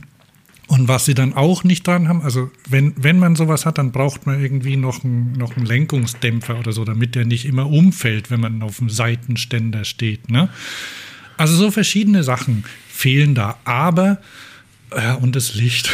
Und 0.67 0.89
was 0.89 1.05
sie 1.05 1.15
dann 1.15 1.35
auch 1.35 1.63
nicht 1.63 1.87
dran 1.87 2.09
haben, 2.09 2.23
also 2.23 2.51
wenn, 2.69 2.95
wenn 2.97 3.19
man 3.19 3.37
sowas 3.37 3.67
hat, 3.67 3.77
dann 3.77 3.93
braucht 3.93 4.27
man 4.27 4.43
irgendwie 4.43 4.77
noch 4.77 5.05
einen, 5.05 5.33
noch 5.33 5.57
einen 5.57 5.67
Lenkungsdämpfer 5.67 6.59
oder 6.59 6.73
so, 6.73 6.85
damit 6.85 7.15
der 7.15 7.27
nicht 7.27 7.45
immer 7.45 7.69
umfällt, 7.69 8.31
wenn 8.31 8.41
man 8.41 8.63
auf 8.63 8.79
dem 8.79 8.89
Seitenständer 8.89 9.85
steht. 9.85 10.31
Ne? 10.31 10.49
Also 11.37 11.55
so 11.55 11.71
verschiedene 11.71 12.25
Sachen 12.25 12.65
fehlen 12.89 13.35
da. 13.35 13.59
Aber, 13.65 14.23
ja, 14.97 15.15
und 15.15 15.37
das 15.37 15.55
Licht. 15.55 15.91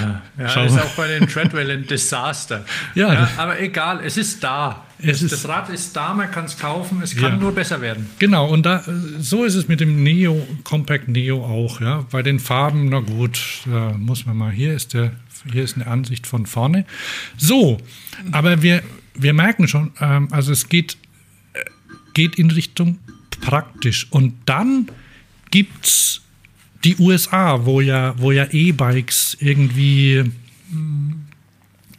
Ja, 0.00 0.22
ja 0.38 0.64
ist 0.64 0.78
auch 0.78 0.94
bei 0.96 1.08
den 1.08 1.26
Treadwell 1.28 1.70
ein 1.70 1.86
Desaster. 1.86 2.64
Ja, 2.94 3.12
ja, 3.12 3.30
aber 3.36 3.60
egal, 3.60 4.00
es 4.04 4.16
ist 4.16 4.42
da. 4.44 4.86
Es 5.00 5.20
das, 5.20 5.32
ist, 5.32 5.48
Rad 5.48 5.68
ist 5.70 5.94
da, 5.94 6.12
man 6.12 6.30
kann 6.30 6.46
es 6.46 6.58
kaufen, 6.58 7.00
es 7.02 7.14
kann 7.14 7.32
ja. 7.32 7.38
nur 7.38 7.54
besser 7.54 7.80
werden. 7.80 8.08
Genau, 8.18 8.48
und 8.48 8.66
da, 8.66 8.82
so 9.18 9.44
ist 9.44 9.54
es 9.54 9.68
mit 9.68 9.80
dem 9.80 10.02
Neo, 10.02 10.46
Compact 10.64 11.08
Neo 11.08 11.44
auch. 11.44 11.80
Ja. 11.80 12.04
Bei 12.10 12.22
den 12.22 12.40
Farben, 12.40 12.88
na 12.88 13.00
gut, 13.00 13.40
da 13.66 13.94
muss 13.96 14.26
man 14.26 14.36
mal, 14.36 14.50
hier 14.50 14.74
ist, 14.74 14.94
der, 14.94 15.12
hier 15.52 15.62
ist 15.62 15.76
eine 15.76 15.86
Ansicht 15.86 16.26
von 16.26 16.46
vorne. 16.46 16.84
So, 17.36 17.78
aber 18.32 18.62
wir, 18.62 18.82
wir 19.14 19.32
merken 19.34 19.68
schon, 19.68 19.92
ähm, 20.00 20.28
also 20.32 20.50
es 20.50 20.68
geht, 20.68 20.96
äh, 21.52 21.60
geht 22.14 22.36
in 22.36 22.50
Richtung 22.50 22.98
praktisch. 23.40 24.08
Und 24.10 24.34
dann 24.46 24.88
gibt 25.50 25.86
es 25.86 26.22
die 26.84 26.96
USA, 26.98 27.64
wo 27.64 27.80
ja, 27.80 28.14
wo 28.18 28.32
ja 28.32 28.46
E-Bikes 28.50 29.36
irgendwie 29.40 30.24
hm, 30.70 31.24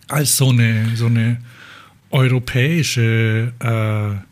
als 0.10 0.36
so 0.36 0.50
eine, 0.50 0.96
so 0.96 1.06
eine 1.06 1.38
europäische 2.12 3.54
äh, 3.60 4.30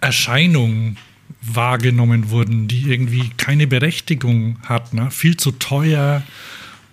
Erscheinung 0.00 0.96
wahrgenommen 1.40 2.30
wurden, 2.30 2.68
die 2.68 2.90
irgendwie 2.90 3.30
keine 3.36 3.66
Berechtigung 3.66 4.58
hat, 4.64 4.94
ne? 4.94 5.10
viel 5.10 5.36
zu 5.36 5.52
teuer 5.52 6.22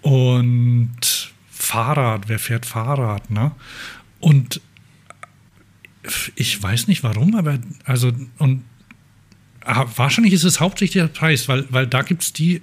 und 0.01 1.31
Fahrrad, 1.49 2.29
wer 2.29 2.39
fährt 2.39 2.65
Fahrrad, 2.65 3.29
ne? 3.29 3.51
Und 4.19 4.61
ich 6.35 6.61
weiß 6.61 6.87
nicht 6.87 7.03
warum, 7.03 7.35
aber 7.35 7.59
also 7.83 8.11
und 8.37 8.63
ah, 9.65 9.85
wahrscheinlich 9.95 10.33
ist 10.33 10.45
es 10.45 10.59
hauptsächlich 10.59 11.03
der 11.03 11.09
Preis, 11.09 11.47
weil, 11.47 11.65
weil 11.69 11.85
da 11.85 12.01
gibt 12.01 12.23
es 12.23 12.33
die, 12.33 12.61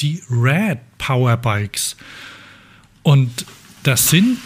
die 0.00 0.22
Rad 0.30 0.78
Powerbikes. 0.98 1.96
Und 3.02 3.46
das 3.82 4.10
sind 4.10 4.38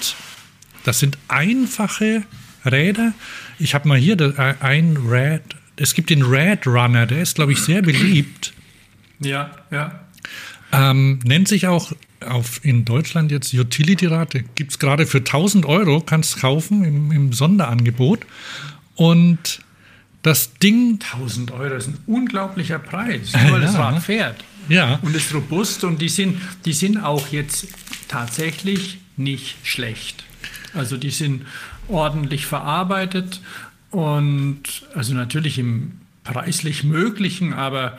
das 0.84 0.98
sind 0.98 1.18
einfache 1.28 2.24
Räder. 2.64 3.12
Ich 3.58 3.74
habe 3.74 3.88
mal 3.88 3.98
hier 3.98 4.18
äh, 4.20 4.54
ein 4.60 4.98
Rad. 5.02 5.42
Es 5.76 5.94
gibt 5.94 6.10
den 6.10 6.22
Rad 6.22 6.66
Runner, 6.66 7.06
der 7.06 7.22
ist, 7.22 7.34
glaube 7.36 7.52
ich, 7.52 7.60
sehr 7.60 7.82
beliebt. 7.82 8.52
Ja, 9.20 9.50
ja. 9.70 10.00
Ähm, 10.72 11.20
nennt 11.24 11.48
sich 11.48 11.66
auch 11.66 11.92
auf, 12.20 12.64
in 12.64 12.84
Deutschland 12.84 13.30
jetzt 13.30 13.52
Utility-Rate. 13.54 14.44
Gibt 14.54 14.72
es 14.72 14.78
gerade 14.78 15.06
für 15.06 15.18
1000 15.18 15.66
Euro, 15.66 16.00
kannst 16.00 16.38
kaufen 16.38 16.84
im, 16.84 17.12
im 17.12 17.32
Sonderangebot. 17.32 18.26
Und 18.94 19.60
das 20.22 20.54
Ding. 20.54 20.98
1000 21.12 21.50
Euro 21.52 21.74
ist 21.74 21.88
ein 21.88 21.98
unglaublicher 22.06 22.78
Preis, 22.78 23.32
nur 23.32 23.42
weil 23.52 23.60
ja. 23.62 23.66
das 23.66 23.76
Rad 23.76 24.02
fährt. 24.02 24.44
Ja. 24.68 24.98
Und 25.02 25.16
ist 25.16 25.34
robust 25.34 25.84
und 25.84 26.00
die 26.00 26.08
sind, 26.08 26.40
die 26.64 26.72
sind 26.72 26.98
auch 26.98 27.28
jetzt 27.28 27.66
tatsächlich 28.08 28.98
nicht 29.16 29.56
schlecht. 29.64 30.24
Also 30.74 30.96
die 30.96 31.10
sind 31.10 31.46
ordentlich 31.88 32.46
verarbeitet 32.46 33.40
und 33.90 34.62
also 34.94 35.14
natürlich 35.14 35.58
im 35.58 35.92
preislich 36.24 36.84
Möglichen, 36.84 37.52
aber 37.52 37.98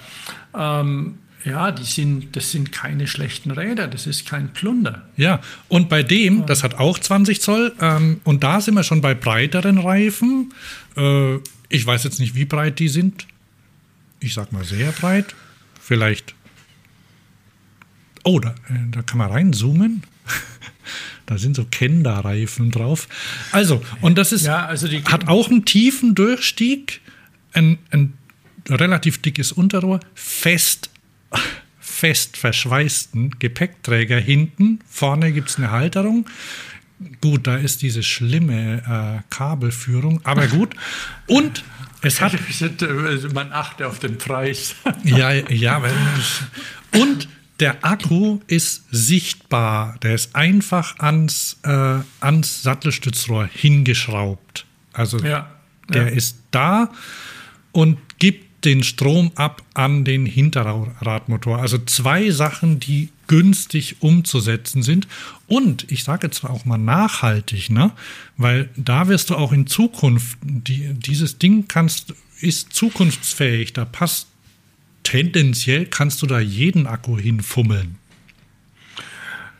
ähm, 0.58 1.16
ja, 1.44 1.72
die 1.72 1.84
sind, 1.84 2.36
das 2.36 2.52
sind 2.52 2.72
keine 2.72 3.08
schlechten 3.08 3.52
Räder, 3.52 3.88
das 3.88 4.06
ist 4.08 4.28
kein 4.28 4.54
Plunder. 4.54 5.08
Ja, 5.18 5.42
und 5.68 5.90
bei 5.90 6.04
dem, 6.04 6.46
das 6.46 6.64
hat 6.64 6.76
auch 6.76 7.00
20 7.00 7.42
Zoll, 7.42 7.74
ähm, 7.82 8.22
und 8.24 8.44
da 8.44 8.62
sind 8.62 8.76
wir 8.76 8.84
schon 8.84 9.02
bei 9.02 9.16
breiteren 9.16 9.80
Reifen. 9.80 10.54
Äh, 10.96 11.38
ich 11.70 11.86
weiß 11.86 12.04
jetzt 12.04 12.20
nicht, 12.20 12.36
wie 12.36 12.46
breit 12.46 12.80
die 12.80 12.90
sind. 12.90 13.28
Ich 14.20 14.34
sag 14.34 14.52
mal 14.52 14.64
sehr 14.64 14.92
breit. 14.92 15.36
Vielleicht. 15.82 16.36
Oh, 18.24 18.40
da, 18.40 18.50
äh, 18.70 18.92
da 18.92 19.02
kann 19.02 19.18
man 19.18 19.32
reinzoomen. 19.32 20.04
Da 21.32 21.38
sind 21.38 21.56
so 21.56 21.64
Kenda-Reifen 21.64 22.72
drauf. 22.72 23.08
Also, 23.54 23.82
und 24.02 24.18
das 24.18 24.34
ist, 24.34 24.46
ja, 24.46 24.66
also 24.66 24.90
hat 24.90 25.30
auch 25.30 25.50
einen 25.50 25.64
tiefen 25.64 26.14
Durchstieg, 26.14 27.00
ein, 27.54 27.78
ein 27.92 28.16
relativ 28.68 29.22
dickes 29.22 29.54
Unterrohr, 29.54 30.02
fest, 30.14 30.90
fest 31.80 32.36
verschweißten 32.36 33.40
Gepäckträger 33.40 34.20
hinten. 34.20 34.80
Vorne 34.90 35.32
gibt 35.32 35.48
es 35.48 35.56
eine 35.56 35.72
Halterung. 35.72 36.26
Gut, 37.22 37.48
da 37.48 37.56
ist 37.56 37.82
diese 37.82 38.04
schlimme 38.04 39.22
äh, 39.22 39.24
Kabelführung, 39.30 40.20
aber 40.26 40.48
gut. 40.48 40.76
Und 41.28 41.64
es 42.02 42.20
hat. 42.20 42.34
Man 43.34 43.54
achte 43.54 43.88
auf 43.88 44.00
den 44.00 44.18
Preis. 44.18 44.76
ja, 45.06 45.32
ja. 45.32 45.82
Und 46.94 47.30
der 47.62 47.86
Akku 47.86 48.40
ist 48.48 48.84
sichtbar. 48.92 49.98
Der 50.04 50.16
ist 50.16 50.36
einfach 50.36 51.00
ans, 51.00 51.58
äh, 51.64 52.00
ans 52.20 52.64
Sattelstützrohr 52.64 53.46
hingeschraubt. 53.46 54.66
Also 54.94 55.20
ja, 55.20 55.50
der 55.88 56.08
ja. 56.08 56.10
ist 56.10 56.38
da 56.52 56.92
und 57.72 57.98
gibt 58.20 58.66
den 58.66 58.84
Strom 58.84 59.32
ab 59.36 59.64
an 59.74 60.04
den 60.04 60.26
Hinterradmotor. 60.26 61.60
Also 61.60 61.78
zwei 61.80 62.30
Sachen, 62.32 62.80
die 62.80 63.10
günstig 63.28 63.98
umzusetzen 64.02 64.84
sind. 64.84 65.08
Und 65.48 65.90
ich 65.92 66.04
sage 66.04 66.28
jetzt 66.28 66.44
auch 66.44 66.66
mal 66.66 66.78
nachhaltig, 66.78 67.70
ne? 67.70 67.92
Weil 68.38 68.70
da 68.76 69.08
wirst 69.08 69.30
du 69.30 69.36
auch 69.36 69.52
in 69.52 69.68
Zukunft, 69.68 70.38
die, 70.44 70.94
dieses 70.94 71.38
Ding 71.38 71.68
kannst, 71.68 72.14
ist 72.40 72.74
zukunftsfähig. 72.74 73.74
Da 73.74 73.86
passt 73.86 74.28
tendenziell 75.04 75.86
kannst 75.86 76.22
du 76.22 76.28
da 76.28 76.40
jeden 76.40 76.88
Akku 76.88 77.18
hinfummeln. 77.18 77.98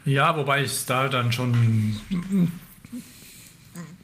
Ja, 0.06 0.36
wobei 0.36 0.62
es 0.62 0.86
da 0.86 1.10
dann 1.10 1.32
schon 1.32 1.98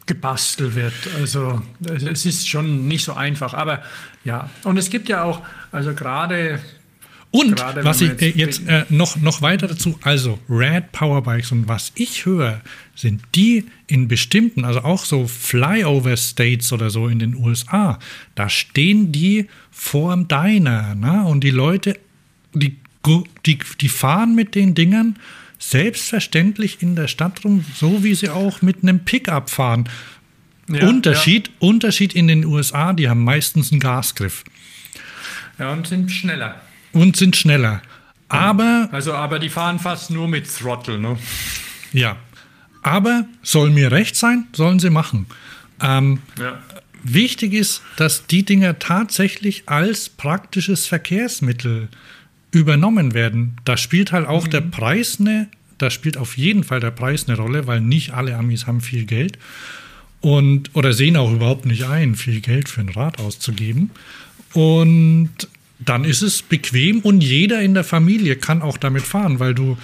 gebastelt 0.05 0.75
wird. 0.75 0.93
Also 1.19 1.61
es 1.81 2.25
ist 2.25 2.47
schon 2.47 2.87
nicht 2.87 3.03
so 3.03 3.13
einfach. 3.13 3.53
Aber 3.53 3.83
ja, 4.23 4.49
und 4.63 4.77
es 4.77 4.89
gibt 4.89 5.09
ja 5.09 5.23
auch, 5.23 5.41
also 5.71 5.93
gerade 5.93 6.59
und 7.31 7.57
Gerade 7.57 7.83
was 7.83 8.01
ich 8.01 8.21
äh, 8.21 8.29
jetzt, 8.29 8.67
äh, 8.67 8.85
noch, 8.89 9.17
noch 9.17 9.41
weiter 9.41 9.67
dazu, 9.67 9.99
also 10.01 10.39
Rad 10.47 10.91
Powerbikes 10.93 11.51
und 11.51 11.67
was 11.67 11.91
ich 11.95 12.25
höre, 12.25 12.61
sind 12.95 13.21
die 13.35 13.65
in 13.87 14.07
bestimmten, 14.07 14.63
also 14.63 14.81
auch 14.81 15.03
so 15.03 15.27
Flyover 15.27 16.15
States 16.15 16.71
oder 16.71 16.89
so 16.89 17.07
in 17.07 17.19
den 17.19 17.35
USA, 17.35 17.99
da 18.35 18.49
stehen 18.49 19.11
die 19.11 19.47
vorm 19.71 20.27
Diner, 20.27 20.95
ne? 20.95 21.25
Und 21.25 21.43
die 21.43 21.51
Leute, 21.51 21.99
die, 22.53 22.77
die, 23.45 23.59
die 23.81 23.89
fahren 23.89 24.33
mit 24.33 24.55
den 24.55 24.73
Dingern 24.73 25.17
selbstverständlich 25.59 26.81
in 26.81 26.95
der 26.95 27.07
Stadt 27.09 27.43
rum, 27.43 27.65
so 27.75 28.03
wie 28.03 28.15
sie 28.15 28.29
auch 28.29 28.61
mit 28.61 28.83
einem 28.83 28.99
Pickup 29.01 29.49
fahren. 29.49 29.89
Ja, 30.69 30.87
Unterschied, 30.87 31.47
ja. 31.47 31.53
Unterschied 31.59 32.13
in 32.13 32.27
den 32.27 32.45
USA, 32.45 32.93
die 32.93 33.09
haben 33.09 33.23
meistens 33.23 33.71
einen 33.71 33.81
Gasgriff. 33.81 34.43
Ja, 35.59 35.73
und 35.73 35.87
sind 35.87 36.11
schneller 36.11 36.61
und 36.97 37.15
sind 37.15 37.35
schneller. 37.35 37.81
Aber. 38.29 38.89
Also, 38.91 39.13
aber 39.13 39.39
die 39.39 39.49
fahren 39.49 39.79
fast 39.79 40.09
nur 40.09 40.27
mit 40.27 40.47
Throttle, 40.53 40.99
ne? 40.99 41.17
Ja. 41.93 42.17
Aber 42.83 43.25
soll 43.41 43.69
mir 43.69 43.91
recht 43.91 44.15
sein, 44.15 44.47
sollen 44.53 44.79
sie 44.79 44.89
machen. 44.89 45.27
Ähm, 45.81 46.19
ja. 46.39 46.59
Wichtig 47.03 47.53
ist, 47.53 47.81
dass 47.97 48.27
die 48.27 48.43
Dinger 48.43 48.79
tatsächlich 48.79 49.63
als 49.67 50.09
praktisches 50.09 50.87
Verkehrsmittel 50.87 51.89
übernommen 52.51 53.13
werden. 53.13 53.57
Da 53.65 53.77
spielt 53.77 54.11
halt 54.11 54.27
auch 54.27 54.45
mhm. 54.45 54.51
der 54.51 54.61
Preis 54.61 55.17
eine, 55.19 55.47
da 55.77 55.89
spielt 55.89 56.17
auf 56.17 56.37
jeden 56.37 56.63
Fall 56.63 56.79
der 56.79 56.91
Preis 56.91 57.27
eine 57.27 57.37
Rolle, 57.37 57.67
weil 57.67 57.81
nicht 57.81 58.13
alle 58.13 58.35
Amis 58.35 58.67
haben 58.67 58.81
viel 58.81 59.05
Geld 59.05 59.37
und 60.21 60.71
oder 60.73 60.93
sehen 60.93 61.15
auch 61.17 61.31
überhaupt 61.31 61.65
nicht 61.65 61.85
ein, 61.85 62.15
viel 62.15 62.41
Geld 62.41 62.69
für 62.69 62.81
ein 62.81 62.89
Rad 62.89 63.19
auszugeben. 63.19 63.91
Und 64.53 65.47
dann 65.79 66.03
ist 66.03 66.21
es 66.21 66.41
bequem 66.41 67.01
und 67.01 67.21
jeder 67.21 67.61
in 67.61 67.73
der 67.73 67.83
Familie 67.83 68.35
kann 68.35 68.61
auch 68.61 68.77
damit 68.77 69.03
fahren, 69.03 69.39
weil 69.39 69.53
du 69.53 69.77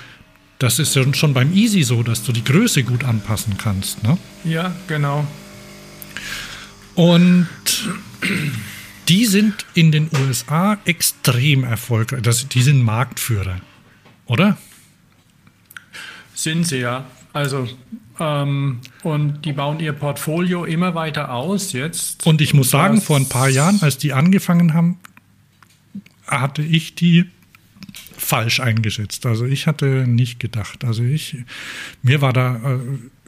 Das 0.60 0.80
ist 0.80 0.96
ja 0.96 1.04
schon 1.14 1.34
beim 1.34 1.54
Easy 1.54 1.84
so, 1.84 2.04
dass 2.04 2.24
du 2.24 2.32
die 2.32 2.44
Größe 2.44 2.84
gut 2.84 3.04
anpassen 3.04 3.58
kannst. 3.58 4.02
Ne? 4.04 4.18
Ja, 4.46 4.74
genau. 4.88 5.28
Und 6.96 7.48
die 9.10 9.26
sind 9.26 9.66
in 9.74 9.92
den 9.92 10.10
USA 10.14 10.78
extrem 10.86 11.64
erfolgreich. 11.64 12.22
Das, 12.22 12.48
die 12.48 12.62
sind 12.62 12.82
Marktführer, 12.82 13.58
oder? 14.26 14.58
Sind 16.34 16.66
sie 16.66 16.78
ja. 16.78 17.06
Also, 17.34 17.68
ähm, 18.20 18.80
und 19.02 19.44
die 19.44 19.54
bauen 19.54 19.80
ihr 19.80 19.94
Portfolio 19.94 20.66
immer 20.66 20.96
weiter 20.96 21.34
aus 21.34 21.74
jetzt. 21.74 22.26
Und 22.26 22.42
ich 22.42 22.54
muss 22.54 22.70
sagen, 22.70 23.02
vor 23.02 23.18
ein 23.18 23.28
paar 23.28 23.50
Jahren, 23.50 23.80
als 23.82 23.98
die 23.98 24.14
angefangen 24.14 24.74
haben, 24.74 25.00
hatte 26.42 26.62
ich 26.62 26.96
die 26.96 27.26
falsch 28.18 28.60
eingeschätzt. 28.60 29.26
Also 29.26 29.46
ich 29.46 29.68
hatte 29.68 30.08
nicht 30.08 30.40
gedacht. 30.40 30.84
Also 30.86 31.04
ich, 31.04 31.38
mir 32.02 32.22
war 32.22 32.34
da, 32.34 32.56
äh, 32.56 32.80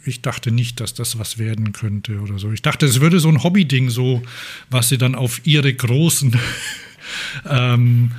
ich 0.05 0.21
dachte 0.21 0.51
nicht, 0.51 0.79
dass 0.79 0.93
das 0.93 1.19
was 1.19 1.37
werden 1.37 1.73
könnte 1.73 2.19
oder 2.19 2.39
so. 2.39 2.51
Ich 2.51 2.61
dachte, 2.61 2.85
es 2.85 3.01
würde 3.01 3.19
so 3.19 3.29
ein 3.29 3.43
Hobby-Ding, 3.43 3.89
so, 3.89 4.21
was 4.69 4.89
sie 4.89 4.97
dann 4.97 5.15
auf 5.15 5.41
ihre 5.45 5.73
großen 5.73 6.37
ähm, 7.49 8.11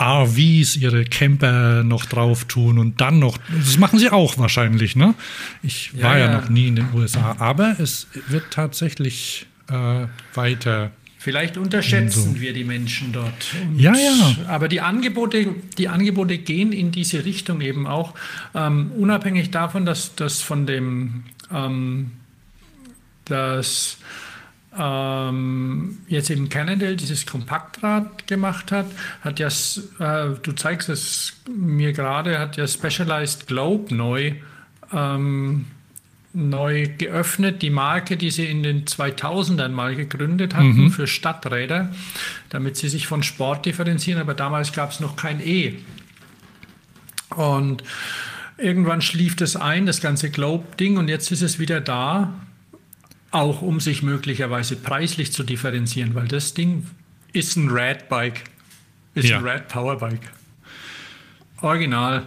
RVs, 0.00 0.76
ihre 0.76 1.04
Camper 1.04 1.84
noch 1.84 2.06
drauf 2.06 2.46
tun 2.46 2.78
und 2.78 3.00
dann 3.00 3.18
noch, 3.18 3.38
das 3.54 3.76
machen 3.78 3.98
sie 3.98 4.08
auch 4.08 4.38
wahrscheinlich, 4.38 4.96
ne? 4.96 5.14
Ich 5.62 6.00
war 6.00 6.18
ja, 6.18 6.26
ja 6.26 6.40
noch 6.40 6.48
nie 6.48 6.68
in 6.68 6.76
den 6.76 6.94
USA, 6.94 7.36
aber 7.38 7.76
es 7.78 8.06
wird 8.28 8.50
tatsächlich 8.50 9.46
äh, 9.68 10.06
weiter 10.32 10.92
Vielleicht 11.22 11.58
unterschätzen 11.58 12.36
so. 12.36 12.40
wir 12.40 12.54
die 12.54 12.64
Menschen 12.64 13.12
dort. 13.12 13.54
Und, 13.62 13.78
ja, 13.78 13.92
ja. 13.92 14.36
Aber 14.48 14.68
die 14.68 14.80
Angebote, 14.80 15.54
die 15.76 15.86
Angebote 15.86 16.38
gehen 16.38 16.72
in 16.72 16.92
diese 16.92 17.26
Richtung 17.26 17.60
eben 17.60 17.86
auch, 17.86 18.14
ähm, 18.54 18.90
unabhängig 18.96 19.50
davon, 19.50 19.84
dass 19.84 20.14
das 20.14 20.40
von 20.40 20.64
dem 20.64 21.24
ähm, 21.52 22.12
das 23.26 23.98
ähm, 24.74 25.98
jetzt 26.08 26.30
eben 26.30 26.48
Cannondale 26.48 26.96
dieses 26.96 27.26
Kompaktrad 27.26 28.26
gemacht 28.26 28.72
hat, 28.72 28.86
hat 29.20 29.38
ja, 29.38 29.48
äh, 29.48 30.36
du 30.42 30.52
zeigst 30.52 30.88
es 30.88 31.34
mir 31.54 31.92
gerade, 31.92 32.38
hat 32.38 32.56
ja 32.56 32.66
Specialized 32.66 33.46
Globe 33.46 33.94
neu 33.94 34.36
ähm, 34.90 35.66
neu 36.32 36.86
geöffnet, 36.96 37.60
die 37.62 37.70
Marke, 37.70 38.16
die 38.16 38.30
sie 38.30 38.46
in 38.46 38.62
den 38.62 38.84
2000ern 38.84 39.70
mal 39.70 39.96
gegründet 39.96 40.54
hatten 40.54 40.84
mhm. 40.84 40.90
für 40.92 41.06
Stadträder, 41.06 41.92
damit 42.50 42.76
sie 42.76 42.88
sich 42.88 43.06
von 43.06 43.22
Sport 43.22 43.66
differenzieren, 43.66 44.20
aber 44.20 44.34
damals 44.34 44.72
gab 44.72 44.92
es 44.92 45.00
noch 45.00 45.16
kein 45.16 45.40
E. 45.40 45.74
Und 47.30 47.82
irgendwann 48.58 49.02
schlief 49.02 49.34
das 49.34 49.56
ein, 49.56 49.86
das 49.86 50.00
ganze 50.00 50.30
Globe-Ding, 50.30 50.98
und 50.98 51.08
jetzt 51.08 51.32
ist 51.32 51.42
es 51.42 51.58
wieder 51.58 51.80
da, 51.80 52.32
auch 53.32 53.62
um 53.62 53.80
sich 53.80 54.02
möglicherweise 54.02 54.76
preislich 54.76 55.32
zu 55.32 55.42
differenzieren, 55.42 56.14
weil 56.14 56.28
das 56.28 56.54
Ding 56.54 56.86
ist 57.32 57.56
ein 57.56 57.68
Rad-Bike, 57.70 58.44
ist 59.14 59.28
ja. 59.28 59.38
ein 59.38 59.44
Rad-Powerbike. 59.44 60.30
Original, 61.60 62.26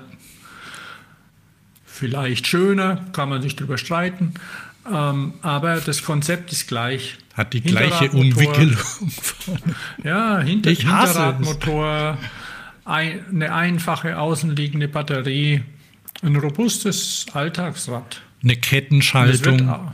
Vielleicht 1.93 2.47
schöner, 2.47 3.05
kann 3.13 3.29
man 3.29 3.43
sich 3.43 3.55
drüber 3.55 3.77
streiten. 3.77 4.33
Ähm, 4.91 5.33
aber 5.43 5.79
das 5.79 6.03
Konzept 6.03 6.51
ist 6.51 6.67
gleich. 6.67 7.17
Hat 7.35 7.53
die 7.53 7.61
gleiche 7.61 8.09
Umwickelung. 8.09 8.75
ja, 10.03 10.39
hinter, 10.39 10.71
ich 10.71 10.79
Hinterradmotor, 10.79 12.17
ein, 12.83 13.25
eine 13.29 13.53
einfache 13.53 14.17
außenliegende 14.17 14.87
Batterie, 14.87 15.61
ein 16.23 16.35
robustes 16.35 17.27
Alltagsrad. 17.33 18.21
Eine 18.41 18.55
Kettenschaltung. 18.55 19.93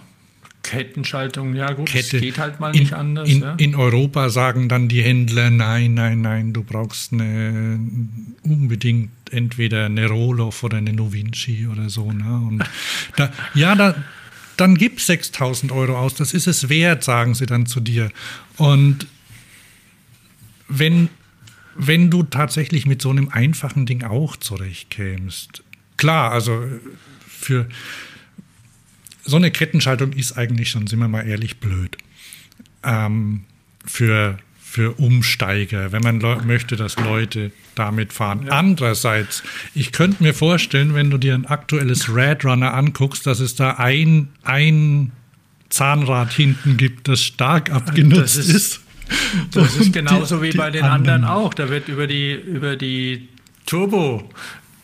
Kettenschaltung, 0.70 1.56
ja 1.56 1.72
gut, 1.74 1.88
Kette. 1.88 2.18
es 2.18 2.22
geht 2.22 2.38
halt 2.38 2.60
mal 2.60 2.72
nicht 2.72 2.92
in, 2.92 2.94
anders. 2.94 3.28
In, 3.28 3.42
ja. 3.42 3.56
in, 3.56 3.74
Europa 3.74 4.30
sagen 4.30 4.70
dann 4.70 4.88
die 4.88 5.02
Händler, 5.02 5.50
nein, 5.50 5.96
nein, 5.96 6.22
nein, 6.22 6.54
du 6.54 6.64
brauchst 6.64 7.12
eine, 7.12 7.80
unbedingt 8.44 9.10
entweder 9.32 9.86
eine 9.88 10.06
Roloff 10.08 10.64
oder 10.64 10.78
eine 10.78 10.94
Novinci 10.94 11.68
oder 11.68 11.90
so. 11.90 12.12
Ne? 12.12 12.24
Und 12.48 12.64
da, 13.16 13.32
ja, 13.56 13.74
da, 13.74 13.96
dann 14.58 14.76
gib 14.76 15.02
6000 15.02 15.72
Euro 15.72 15.98
aus, 15.98 16.14
das 16.14 16.36
ist 16.36 16.46
es 16.46 16.70
wert, 16.70 17.04
sagen 17.04 17.34
sie 17.34 17.48
dann 17.48 17.66
zu 17.66 17.80
dir. 17.80 18.12
Und 18.58 19.08
wenn, 20.68 21.10
wenn 21.76 22.12
du 22.12 22.22
tatsächlich 22.22 22.86
mit 22.86 23.02
so 23.02 23.10
einem 23.10 23.30
einfachen 23.30 23.88
Ding 23.88 24.04
auch 24.04 24.36
zurechtkämst, 24.38 25.64
klar, 25.98 26.32
also 26.32 26.64
für 27.28 27.68
so 29.24 29.36
eine 29.36 29.52
Kettenschaltung 29.52 30.14
ist 30.14 30.38
eigentlich 30.38 30.70
schon, 30.70 30.88
sind 30.88 31.00
wir 31.00 31.08
mal 31.08 31.28
ehrlich, 31.28 31.58
blöd. 31.60 31.98
Ähm, 32.84 33.42
für, 33.86 34.38
für 34.60 35.00
Umsteiger, 35.00 35.92
wenn 35.92 36.02
man 36.02 36.20
möchte, 36.46 36.76
dass 36.76 36.98
Leute 36.98 37.52
damit 37.76 38.14
fahren. 38.14 38.46
Ja. 38.46 38.54
Andererseits, 38.54 39.44
ich 39.74 39.92
könnte 39.92 40.24
mir 40.24 40.34
vorstellen, 40.34 40.94
wenn 40.94 41.10
du 41.10 41.18
dir 41.18 41.34
ein 41.34 41.46
aktuelles 41.46 42.14
Red 42.14 42.46
Runner 42.46 42.74
anguckst, 42.74 43.26
dass 43.26 43.40
es 43.40 43.56
da 43.56 43.76
ein, 43.76 44.30
ein 44.44 45.12
Zahnrad 45.70 46.34
hinten 46.34 46.78
gibt, 46.78 47.08
das 47.08 47.24
stark 47.24 47.72
abgenutzt 47.72 48.38
das 48.38 48.48
ist. 48.48 48.56
ist. 48.56 48.82
Das 49.54 49.76
ist 49.76 49.92
genauso 49.92 50.42
wie 50.44 50.52
bei 50.52 50.70
den 50.70 50.84
anderen, 50.84 51.24
anderen 51.24 51.26
auch. 51.26 51.54
Da 51.56 51.70
wird 51.70 51.88
über 51.88 52.06
die, 52.06 52.34
über 52.34 52.76
die 52.76 53.28
Turbo 53.66 54.30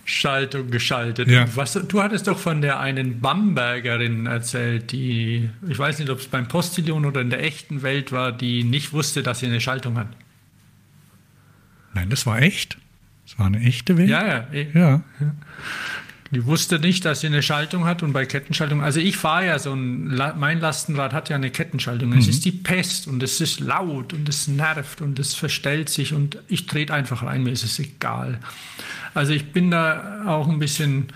Schaltung 0.06 0.70
geschaltet. 0.70 1.28
Ja. 1.28 1.48
Was, 1.56 1.74
du 1.74 2.02
hattest 2.02 2.28
doch 2.28 2.38
von 2.38 2.62
der 2.62 2.80
einen 2.80 3.20
Bambergerin 3.22 4.28
erzählt, 4.28 4.92
die, 4.92 5.50
ich 5.68 5.80
weiß 5.80 5.98
nicht, 5.98 6.12
ob 6.12 6.20
es 6.20 6.28
beim 6.28 6.48
Postillon 6.48 7.06
oder 7.06 7.22
in 7.22 7.32
der 7.32 7.44
echten 7.44 7.82
Welt 7.82 8.12
war, 8.12 8.32
die 8.32 8.64
nicht 8.64 8.94
wusste, 8.94 9.24
dass 9.24 9.40
sie 9.40 9.48
eine 9.48 9.60
Schaltung 9.60 9.98
hat. 9.98 10.08
Nein, 11.96 12.10
das 12.10 12.28
war 12.28 12.40
echt. 12.40 12.78
Das 13.26 13.40
war 13.40 13.48
eine 13.48 13.60
echte 13.62 13.98
Welt. 13.98 14.10
Ja, 14.10 14.48
ja. 14.54 14.64
ja. 14.74 15.04
Die 16.36 16.46
wusste 16.46 16.80
nicht, 16.80 17.06
dass 17.06 17.22
sie 17.22 17.28
eine 17.28 17.42
Schaltung 17.42 17.86
hat 17.86 18.04
und 18.04 18.12
bei 18.12 18.26
Kettenschaltung, 18.26 18.84
also 18.84 19.00
ich 19.00 19.16
fahre 19.16 19.46
ja 19.46 19.58
so 19.58 19.72
ein, 19.74 20.20
mein 20.38 20.60
Lastenrad 20.60 21.14
hat 21.14 21.30
ja 21.30 21.38
eine 21.38 21.50
Kettenschaltung. 21.50 22.10
Mhm. 22.10 22.18
Es 22.18 22.28
ist 22.28 22.44
die 22.44 22.52
Pest 22.52 23.08
und 23.08 23.24
es 23.24 23.40
ist 23.40 23.62
laut 23.62 24.12
und 24.12 24.28
es 24.28 24.50
nervt 24.50 25.00
und 25.00 25.18
es 25.18 25.34
verstellt 25.34 25.88
sich 25.88 26.12
und 26.12 26.38
ich 26.50 26.66
trete 26.66 26.94
einfach 26.94 27.24
rein, 27.24 27.44
mir 27.44 27.52
ist 27.52 27.64
es 27.64 27.80
egal. 27.80 28.42
Also 29.14 29.32
ich 29.32 29.54
bin 29.54 29.72
da 29.72 30.26
auch 30.26 30.50
ein 30.50 30.60
bisschen 30.60 31.08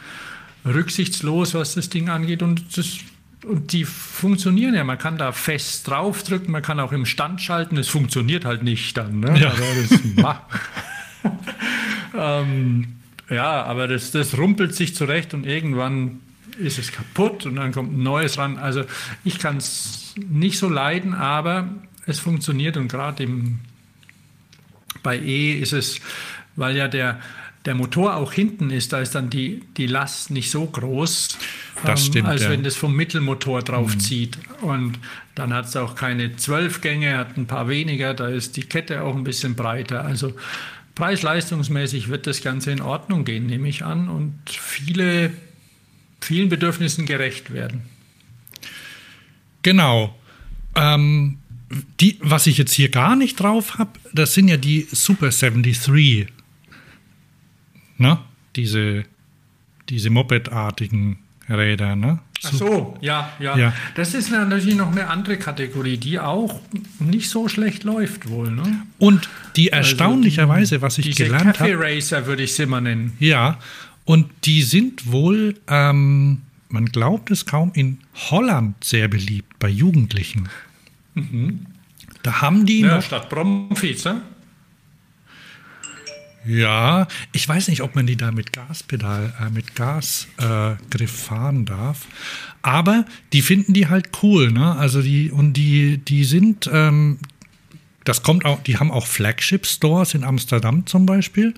rücksichtslos, 0.65 1.53
was 1.53 1.75
das 1.75 1.89
Ding 1.89 2.07
angeht 2.07 2.41
und 2.41 2.77
das 2.77 2.99
und 3.45 3.73
die 3.73 3.83
funktionieren 3.83 4.73
ja. 4.73 4.85
Man 4.85 4.97
kann 4.97 5.17
da 5.17 5.33
fest 5.33 5.85
draufdrücken, 5.89 6.49
man 6.49 6.61
kann 6.61 6.79
auch 6.79 6.93
im 6.93 7.05
Stand 7.05 7.41
schalten. 7.41 7.75
Es 7.75 7.89
funktioniert 7.89 8.45
halt 8.45 8.63
nicht 8.63 8.95
dann. 8.95 9.19
Ne? 9.19 9.37
Ja. 9.37 9.53
Das, 10.23 10.41
ähm, 12.17 12.98
ja, 13.29 13.63
aber 13.63 13.87
das, 13.87 14.11
das 14.11 14.37
rumpelt 14.37 14.75
sich 14.75 14.95
zurecht 14.95 15.33
und 15.33 15.45
irgendwann 15.45 16.21
ist 16.57 16.77
es 16.79 16.91
kaputt 16.91 17.45
und 17.45 17.55
dann 17.55 17.71
kommt 17.71 17.93
ein 17.93 18.03
neues 18.03 18.37
ran. 18.37 18.57
Also 18.57 18.83
ich 19.23 19.39
kann 19.39 19.57
es 19.57 20.13
nicht 20.15 20.57
so 20.57 20.69
leiden, 20.69 21.13
aber 21.13 21.69
es 22.05 22.19
funktioniert 22.19 22.77
und 22.77 22.87
gerade 22.89 23.27
bei 25.03 25.17
E 25.17 25.53
ist 25.53 25.73
es, 25.73 26.01
weil 26.55 26.75
ja 26.75 26.87
der, 26.87 27.19
der 27.65 27.75
Motor 27.75 28.15
auch 28.15 28.33
hinten 28.33 28.69
ist, 28.69 28.93
da 28.93 28.99
ist 28.99 29.15
dann 29.15 29.29
die, 29.29 29.63
die 29.77 29.87
Last 29.87 30.31
nicht 30.31 30.49
so 30.49 30.65
groß, 30.65 31.37
das 31.85 32.01
ähm, 32.01 32.07
stimmt, 32.07 32.27
als 32.27 32.43
ja. 32.43 32.49
wenn 32.49 32.63
das 32.63 32.75
vom 32.75 32.95
Mittelmotor 32.95 33.61
drauf 33.61 33.95
mhm. 33.95 33.99
zieht. 33.99 34.37
Und 34.61 34.99
dann 35.35 35.53
hat 35.53 35.65
es 35.65 35.75
auch 35.75 35.95
keine 35.95 36.35
zwölf 36.35 36.81
Gänge, 36.81 37.17
hat 37.17 37.37
ein 37.37 37.47
paar 37.47 37.67
weniger, 37.67 38.13
da 38.13 38.27
ist 38.27 38.57
die 38.57 38.63
Kette 38.63 39.03
auch 39.03 39.15
ein 39.15 39.23
bisschen 39.23 39.55
breiter. 39.55 40.03
Also 40.03 40.33
preis-leistungsmäßig 40.99 42.09
wird 42.09 42.27
das 42.27 42.41
Ganze 42.41 42.71
in 42.71 42.81
Ordnung 42.81 43.23
gehen, 43.23 43.45
nehme 43.45 43.69
ich 43.69 43.85
an, 43.85 44.09
und 44.09 44.37
viele, 44.49 45.31
vielen 46.19 46.49
Bedürfnissen 46.49 47.05
gerecht 47.05 47.53
werden. 47.53 47.83
Genau. 49.61 50.13
Ähm, 50.75 51.37
die, 52.01 52.17
was 52.21 52.47
ich 52.47 52.57
jetzt 52.57 52.73
hier 52.73 52.89
gar 52.89 53.15
nicht 53.15 53.39
drauf 53.39 53.77
habe, 53.77 53.91
das 54.13 54.33
sind 54.33 54.49
ja 54.49 54.57
die 54.57 54.87
Super 54.91 55.29
73 55.29 56.27
ne? 57.97 58.19
Diese, 58.57 59.05
diese 59.87 60.09
Moped-artigen 60.09 61.19
Räder, 61.49 61.95
ne? 61.95 62.19
Ach 62.43 62.53
so, 62.53 62.97
ja, 63.01 63.33
ja, 63.39 63.57
ja. 63.57 63.73
Das 63.95 64.13
ist 64.13 64.31
natürlich 64.31 64.75
noch 64.75 64.91
eine 64.91 65.07
andere 65.07 65.37
Kategorie, 65.37 65.97
die 65.97 66.19
auch 66.19 66.61
nicht 66.99 67.29
so 67.29 67.49
schlecht 67.49 67.83
läuft 67.83 68.29
wohl. 68.29 68.49
Ne? 68.49 68.83
Und 68.97 69.27
die 69.57 69.73
also 69.73 69.89
erstaunlicherweise, 69.89 70.75
also 70.75 70.81
was 70.81 70.97
ich 70.99 71.15
gelernt 71.15 71.59
habe. 71.59 71.77
Racer 71.77 72.25
würde 72.27 72.43
ich 72.43 72.53
sie 72.53 72.65
mal 72.65 72.79
nennen. 72.79 73.13
Ja, 73.19 73.59
und 74.05 74.29
die 74.45 74.61
sind 74.63 75.11
wohl, 75.11 75.55
ähm, 75.67 76.41
man 76.69 76.85
glaubt 76.85 77.29
es 77.29 77.45
kaum, 77.45 77.71
in 77.73 77.99
Holland 78.31 78.83
sehr 78.83 79.07
beliebt 79.07 79.59
bei 79.59 79.69
Jugendlichen. 79.69 80.47
Mhm. 81.15 81.65
Da 82.23 82.41
haben 82.41 82.65
die 82.65 82.81
ja, 82.81 82.95
noch, 82.95 83.03
statt 83.03 83.31
ne? 83.31 84.21
Ja, 86.45 87.07
ich 87.33 87.47
weiß 87.47 87.67
nicht, 87.67 87.81
ob 87.81 87.95
man 87.95 88.07
die 88.07 88.15
da 88.15 88.31
mit 88.31 88.53
Gaspedal, 88.53 89.33
äh, 89.41 89.49
mit 89.49 89.75
Gasgriff 89.75 91.01
äh, 91.01 91.07
fahren 91.07 91.65
darf. 91.65 92.07
Aber 92.61 93.05
die 93.33 93.41
finden 93.41 93.73
die 93.73 93.87
halt 93.87 94.09
cool, 94.23 94.51
ne? 94.51 94.75
Also 94.75 95.01
die, 95.01 95.31
und 95.31 95.53
die, 95.53 95.97
die 95.97 96.23
sind, 96.23 96.69
ähm, 96.71 97.19
das 98.05 98.23
kommt 98.23 98.45
auch, 98.45 98.63
die 98.63 98.77
haben 98.77 98.91
auch 98.91 99.05
Flagship-Stores 99.05 100.13
in 100.13 100.23
Amsterdam 100.23 100.85
zum 100.85 101.05
Beispiel. 101.05 101.53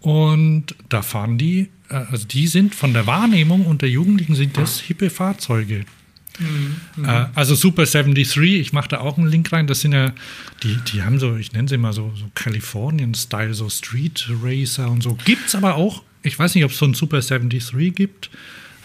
Und 0.00 0.74
da 0.88 1.02
fahren 1.02 1.38
die, 1.38 1.68
äh, 1.88 1.94
also 1.94 2.26
die 2.26 2.48
sind 2.48 2.74
von 2.74 2.92
der 2.92 3.06
Wahrnehmung 3.06 3.64
unter 3.64 3.86
Jugendlichen 3.86 4.34
sind 4.34 4.56
das 4.56 4.80
hippe 4.80 5.10
Fahrzeuge. 5.10 5.84
Mhm. 6.38 7.04
Äh, 7.04 7.26
also 7.34 7.54
Super 7.54 7.84
73, 7.84 8.60
ich 8.60 8.72
mache 8.72 8.88
da 8.88 9.00
auch 9.00 9.18
einen 9.18 9.28
Link 9.28 9.52
rein. 9.52 9.66
Das 9.66 9.80
sind 9.80 9.92
ja, 9.92 10.12
die, 10.62 10.76
die 10.92 11.02
haben 11.02 11.18
so, 11.18 11.36
ich 11.36 11.52
nenne 11.52 11.68
sie 11.68 11.76
mal 11.76 11.92
so, 11.92 12.12
so 12.16 12.26
Kalifornien-Style, 12.34 13.54
so 13.54 13.68
Street 13.68 14.28
Racer 14.42 14.90
und 14.90 15.02
so. 15.02 15.16
Gibt 15.24 15.48
es 15.48 15.54
aber 15.54 15.74
auch, 15.76 16.02
ich 16.22 16.38
weiß 16.38 16.54
nicht, 16.54 16.64
ob 16.64 16.70
es 16.70 16.78
so 16.78 16.86
ein 16.86 16.94
Super 16.94 17.20
73 17.20 17.94
gibt. 17.94 18.30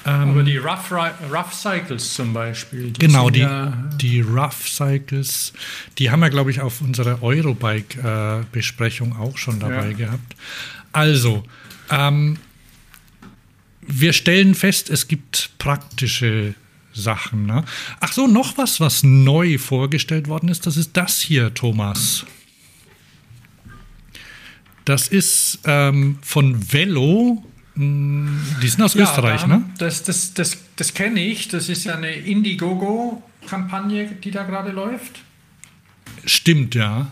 Ähm, 0.03 0.31
aber 0.31 0.43
die 0.43 0.57
Rough, 0.57 0.91
Rough 0.91 1.53
Cycles 1.53 2.13
zum 2.15 2.33
Beispiel. 2.33 2.91
Die 2.91 2.99
genau, 2.99 3.29
die, 3.29 3.41
ja 3.41 3.71
die 4.01 4.21
Rough 4.21 4.67
Cycles, 4.67 5.53
die 5.97 6.09
haben 6.09 6.21
wir, 6.21 6.29
glaube 6.29 6.51
ich, 6.51 6.61
auf 6.61 6.81
unserer 6.81 7.21
Eurobike-Besprechung 7.21 9.11
äh, 9.11 9.15
auch 9.15 9.37
schon 9.37 9.59
dabei 9.59 9.89
ja. 9.91 9.97
gehabt. 9.97 10.35
Also, 10.91 11.43
ähm, 11.89 12.37
wir 13.81 14.13
stellen 14.13 14.55
fest, 14.55 14.89
es 14.89 15.07
gibt 15.07 15.51
praktische 15.57 16.55
Sachen. 16.93 17.45
Ne? 17.45 17.63
Ach 17.99 18.11
so, 18.11 18.27
noch 18.27 18.57
was, 18.57 18.79
was 18.79 19.03
neu 19.03 19.57
vorgestellt 19.57 20.27
worden 20.27 20.49
ist, 20.49 20.65
das 20.65 20.77
ist 20.77 20.97
das 20.97 21.19
hier, 21.19 21.53
Thomas. 21.53 22.25
Das 24.85 25.07
ist 25.07 25.59
ähm, 25.65 26.17
von 26.21 26.71
Velo. 26.71 27.43
Hm, 27.75 28.41
die 28.61 28.67
sind 28.67 28.81
aus 28.81 28.93
ja, 28.93 29.03
Österreich, 29.03 29.45
ne? 29.47 29.63
Das, 29.77 30.03
das, 30.03 30.33
das, 30.33 30.57
das 30.75 30.93
kenne 30.93 31.23
ich. 31.23 31.47
Das 31.47 31.69
ist 31.69 31.83
ja 31.83 31.95
eine 31.95 32.13
Indiegogo-Kampagne, 32.13 34.17
die 34.23 34.31
da 34.31 34.43
gerade 34.43 34.71
läuft. 34.71 35.21
Stimmt, 36.25 36.75
ja. 36.75 37.11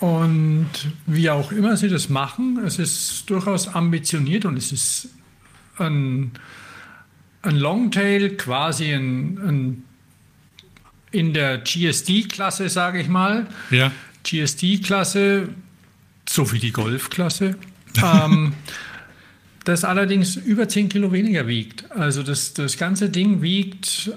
Und 0.00 0.68
wie 1.06 1.30
auch 1.30 1.52
immer 1.52 1.76
sie 1.76 1.88
das 1.88 2.08
machen, 2.08 2.58
es 2.64 2.78
ist 2.78 3.30
durchaus 3.30 3.68
ambitioniert 3.68 4.44
und 4.44 4.56
es 4.56 4.72
ist 4.72 5.08
ein 5.78 6.32
ein 7.44 7.56
Longtail, 7.56 8.36
quasi 8.36 8.92
ein, 8.92 9.38
ein 9.38 9.84
in 11.10 11.32
der 11.32 11.58
GSD-Klasse, 11.58 12.68
sage 12.68 13.00
ich 13.00 13.08
mal. 13.08 13.46
Ja. 13.70 13.92
GSD-Klasse, 14.24 15.48
so 16.28 16.52
wie 16.52 16.58
die 16.58 16.72
Golf-Klasse. 16.72 17.56
ähm, 18.02 18.54
das 19.64 19.84
allerdings 19.84 20.36
über 20.36 20.68
10 20.68 20.88
Kilo 20.88 21.12
weniger 21.12 21.46
wiegt. 21.46 21.90
Also 21.92 22.22
das, 22.22 22.52
das 22.54 22.76
ganze 22.76 23.10
Ding 23.10 23.42
wiegt, 23.42 24.12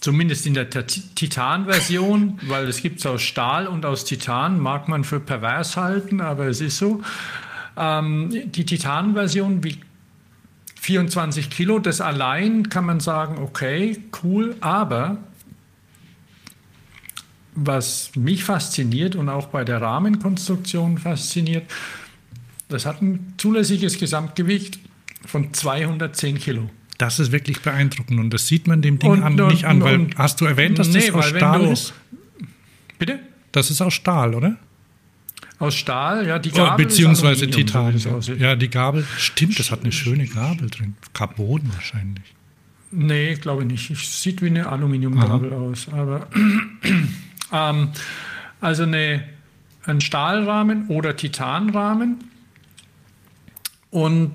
zumindest 0.00 0.46
in 0.46 0.54
der 0.54 0.68
Titan-Version, 0.70 2.40
weil 2.48 2.66
es 2.66 2.82
gibt 2.82 3.00
es 3.00 3.06
aus 3.06 3.22
Stahl 3.22 3.66
und 3.66 3.84
aus 3.84 4.04
Titan, 4.04 4.58
mag 4.58 4.88
man 4.88 5.04
für 5.04 5.20
pervers 5.20 5.76
halten, 5.76 6.20
aber 6.20 6.46
es 6.46 6.60
ist 6.60 6.78
so. 6.78 7.02
Ähm, 7.76 8.50
die 8.52 8.64
Titan-Version 8.64 9.62
wiegt 9.62 9.84
24 10.82 11.48
Kilo, 11.48 11.78
das 11.78 12.00
allein 12.00 12.68
kann 12.68 12.84
man 12.84 12.98
sagen, 12.98 13.38
okay, 13.38 13.98
cool, 14.24 14.56
aber 14.60 15.18
was 17.54 18.10
mich 18.16 18.42
fasziniert 18.42 19.14
und 19.14 19.28
auch 19.28 19.46
bei 19.46 19.62
der 19.62 19.80
Rahmenkonstruktion 19.80 20.98
fasziniert, 20.98 21.70
das 22.68 22.84
hat 22.84 23.00
ein 23.00 23.34
zulässiges 23.36 23.96
Gesamtgewicht 23.96 24.80
von 25.24 25.54
210 25.54 26.38
Kilo. 26.38 26.68
Das 26.98 27.20
ist 27.20 27.30
wirklich 27.30 27.60
beeindruckend 27.60 28.18
und 28.18 28.30
das 28.30 28.48
sieht 28.48 28.66
man 28.66 28.82
dem 28.82 28.98
Ding 28.98 29.10
und, 29.10 29.22
an, 29.22 29.40
und, 29.40 29.52
nicht 29.52 29.66
an, 29.66 29.82
weil 29.84 30.00
und, 30.00 30.18
hast 30.18 30.40
du 30.40 30.46
erwähnt, 30.46 30.80
dass 30.80 30.88
nee, 30.88 31.06
das 31.06 31.14
aus 31.14 31.26
Stahl 31.26 31.60
du, 31.60 31.70
ist? 31.70 31.94
Bitte? 32.98 33.20
Das 33.52 33.70
ist 33.70 33.80
aus 33.80 33.94
Stahl, 33.94 34.34
oder? 34.34 34.56
Aus 35.62 35.76
Stahl, 35.76 36.26
ja, 36.26 36.40
die 36.40 36.50
oh, 36.50 36.56
Gabel. 36.56 36.72
Oh, 36.72 36.88
beziehungsweise 36.88 37.48
Titan. 37.48 37.96
So 37.96 38.18
ja, 38.32 38.56
die 38.56 38.68
Gabel, 38.68 39.06
stimmt, 39.16 39.60
das 39.60 39.70
hat 39.70 39.82
eine 39.82 39.92
schöne 39.92 40.26
Gabel 40.26 40.68
drin. 40.68 40.96
Carbon 41.12 41.62
wahrscheinlich. 41.72 42.34
Nee, 42.90 43.34
glaube 43.36 43.62
ich 43.62 43.68
nicht. 43.68 43.90
Es 43.92 44.22
sieht 44.24 44.42
wie 44.42 44.48
eine 44.48 44.66
Aluminiumgabel 44.66 45.52
aus. 45.52 45.86
Aber 45.92 46.26
ähm, 47.52 47.90
also 48.60 48.82
eine, 48.82 49.22
ein 49.84 50.00
Stahlrahmen 50.00 50.88
oder 50.88 51.14
Titanrahmen. 51.14 52.24
Und 53.92 54.32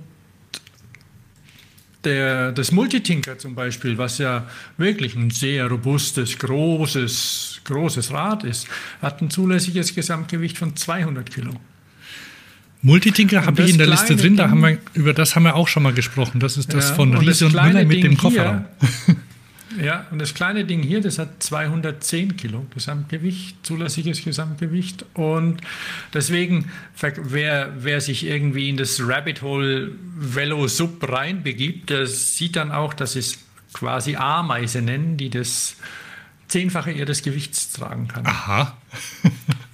der, 2.05 2.53
das 2.53 2.71
Multitinker 2.71 3.37
zum 3.37 3.53
Beispiel, 3.53 3.97
was 3.97 4.17
ja 4.17 4.47
wirklich 4.77 5.17
ein 5.17 5.31
sehr 5.31 5.67
robustes, 5.67 6.39
großes, 6.39 7.56
großes 7.67 8.11
Rad 8.11 8.43
ist, 8.43 8.67
hat 9.01 9.21
ein 9.21 9.29
zulässiges 9.29 9.93
Gesamtgewicht 9.93 10.57
von 10.57 10.75
200 10.75 11.31
Kilo. 11.31 11.51
Multitinker 12.81 13.45
habe 13.45 13.63
ich 13.63 13.71
in 13.71 13.77
der 13.77 13.87
Liste 13.87 14.15
drin, 14.15 14.35
da 14.35 14.49
haben 14.49 14.61
wir, 14.61 14.77
über 14.93 15.13
das 15.13 15.35
haben 15.35 15.43
wir 15.43 15.55
auch 15.55 15.67
schon 15.67 15.83
mal 15.83 15.93
gesprochen. 15.93 16.39
Das 16.39 16.57
ist 16.57 16.73
das 16.73 16.89
ja, 16.89 16.95
von 16.95 17.15
Riese 17.15 17.45
und, 17.45 17.55
und 17.55 17.65
Müller 17.65 17.85
mit 17.85 17.97
Ding 17.97 18.11
dem 18.11 18.17
Kofferraum. 18.17 18.65
Hier, 19.05 19.15
Ja, 19.81 20.07
und 20.11 20.19
das 20.19 20.33
kleine 20.33 20.65
Ding 20.65 20.81
hier, 20.81 21.01
das 21.01 21.19
hat 21.19 21.43
210 21.43 22.35
Kilo 22.35 22.65
Gesamtgewicht, 22.73 23.65
zulässiges 23.65 24.23
Gesamtgewicht. 24.23 25.05
Und 25.13 25.61
deswegen, 26.13 26.71
wer, 26.99 27.73
wer 27.77 28.01
sich 28.01 28.25
irgendwie 28.25 28.69
in 28.69 28.77
das 28.77 29.01
Rabbit 29.05 29.41
Hole 29.41 29.91
Velo 30.15 30.67
Sub 30.67 31.07
reinbegibt, 31.07 31.89
der 31.89 32.07
sieht 32.07 32.55
dann 32.55 32.71
auch, 32.71 32.93
dass 32.93 33.15
es 33.15 33.39
quasi 33.73 34.15
Ameise 34.15 34.81
nennen, 34.81 35.17
die 35.17 35.29
das 35.29 35.75
Zehnfache 36.47 36.91
ihres 36.91 37.21
Gewichts 37.21 37.71
tragen 37.71 38.07
kann. 38.07 38.25
Aha. 38.25 38.77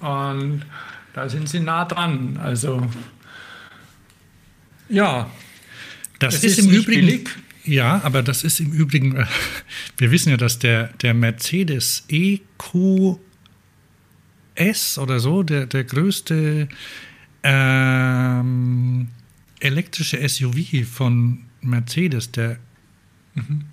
und 0.00 0.64
da 1.12 1.28
sind 1.28 1.48
sie 1.48 1.60
nah 1.60 1.84
dran. 1.84 2.38
Also, 2.42 2.86
ja. 4.88 5.30
Das 6.18 6.36
ist, 6.36 6.58
ist, 6.58 6.58
im 6.58 6.70
Übrigen. 6.70 7.06
Billig. 7.06 7.30
Ja, 7.64 8.00
aber 8.04 8.22
das 8.22 8.44
ist 8.44 8.60
im 8.60 8.72
Übrigen, 8.72 9.26
wir 9.96 10.10
wissen 10.10 10.30
ja, 10.30 10.36
dass 10.36 10.58
der, 10.58 10.88
der 11.00 11.14
Mercedes 11.14 12.04
EQS 12.08 13.18
oder 14.98 15.18
so, 15.18 15.42
der, 15.42 15.66
der 15.66 15.84
größte 15.84 16.68
ähm, 17.42 19.08
elektrische 19.60 20.28
SUV 20.28 20.86
von 20.90 21.44
Mercedes, 21.62 22.32
der, 22.32 22.58
mhm. 23.34 23.64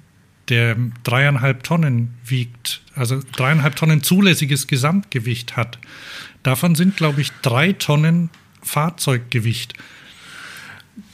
Der 0.52 0.76
dreieinhalb 1.04 1.64
Tonnen 1.64 2.14
wiegt, 2.26 2.82
also 2.94 3.22
dreieinhalb 3.32 3.76
Tonnen 3.76 4.04
zulässiges 4.04 4.68
Gesamtgewicht 4.68 5.56
hat. 5.56 5.80
Davon 6.44 6.76
sind, 6.76 6.98
glaube 6.98 7.22
ich, 7.22 7.32
drei 7.42 7.74
Tonnen 7.74 8.30
Fahrzeuggewicht. 8.62 9.74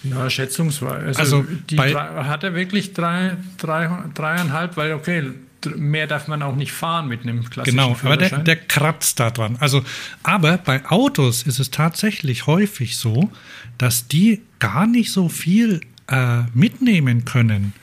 Ja, 0.04 0.30
schätzungsweise. 0.30 1.20
Also, 1.20 1.46
also 1.78 2.00
hat 2.26 2.44
er 2.44 2.56
wirklich 2.56 2.94
drei, 2.94 3.38
drei, 3.58 3.90
dreieinhalb, 4.16 4.76
weil 4.76 4.94
okay, 4.94 5.32
mehr 5.76 6.08
darf 6.08 6.28
man 6.28 6.42
auch 6.42 6.56
nicht 6.56 6.72
fahren 6.72 7.08
mit 7.08 7.22
einem 7.22 7.48
klassischen 7.50 7.78
Genau, 7.78 7.96
aber 8.04 8.18
der, 8.18 8.40
der 8.40 8.56
kratzt 8.56 9.20
da 9.20 9.30
dran. 9.30 9.58
Also, 9.60 9.84
aber 10.24 10.58
bei 10.58 10.84
Autos 10.86 11.44
ist 11.44 11.60
es 11.60 11.70
tatsächlich 11.72 12.48
häufig 12.48 12.98
so, 12.98 13.30
dass 13.78 14.08
die 14.08 14.42
gar 14.60 14.88
nicht 14.88 15.12
so 15.12 15.30
viel 15.30 15.82
äh, 16.08 16.42
mitnehmen 16.54 17.26
können. 17.26 17.74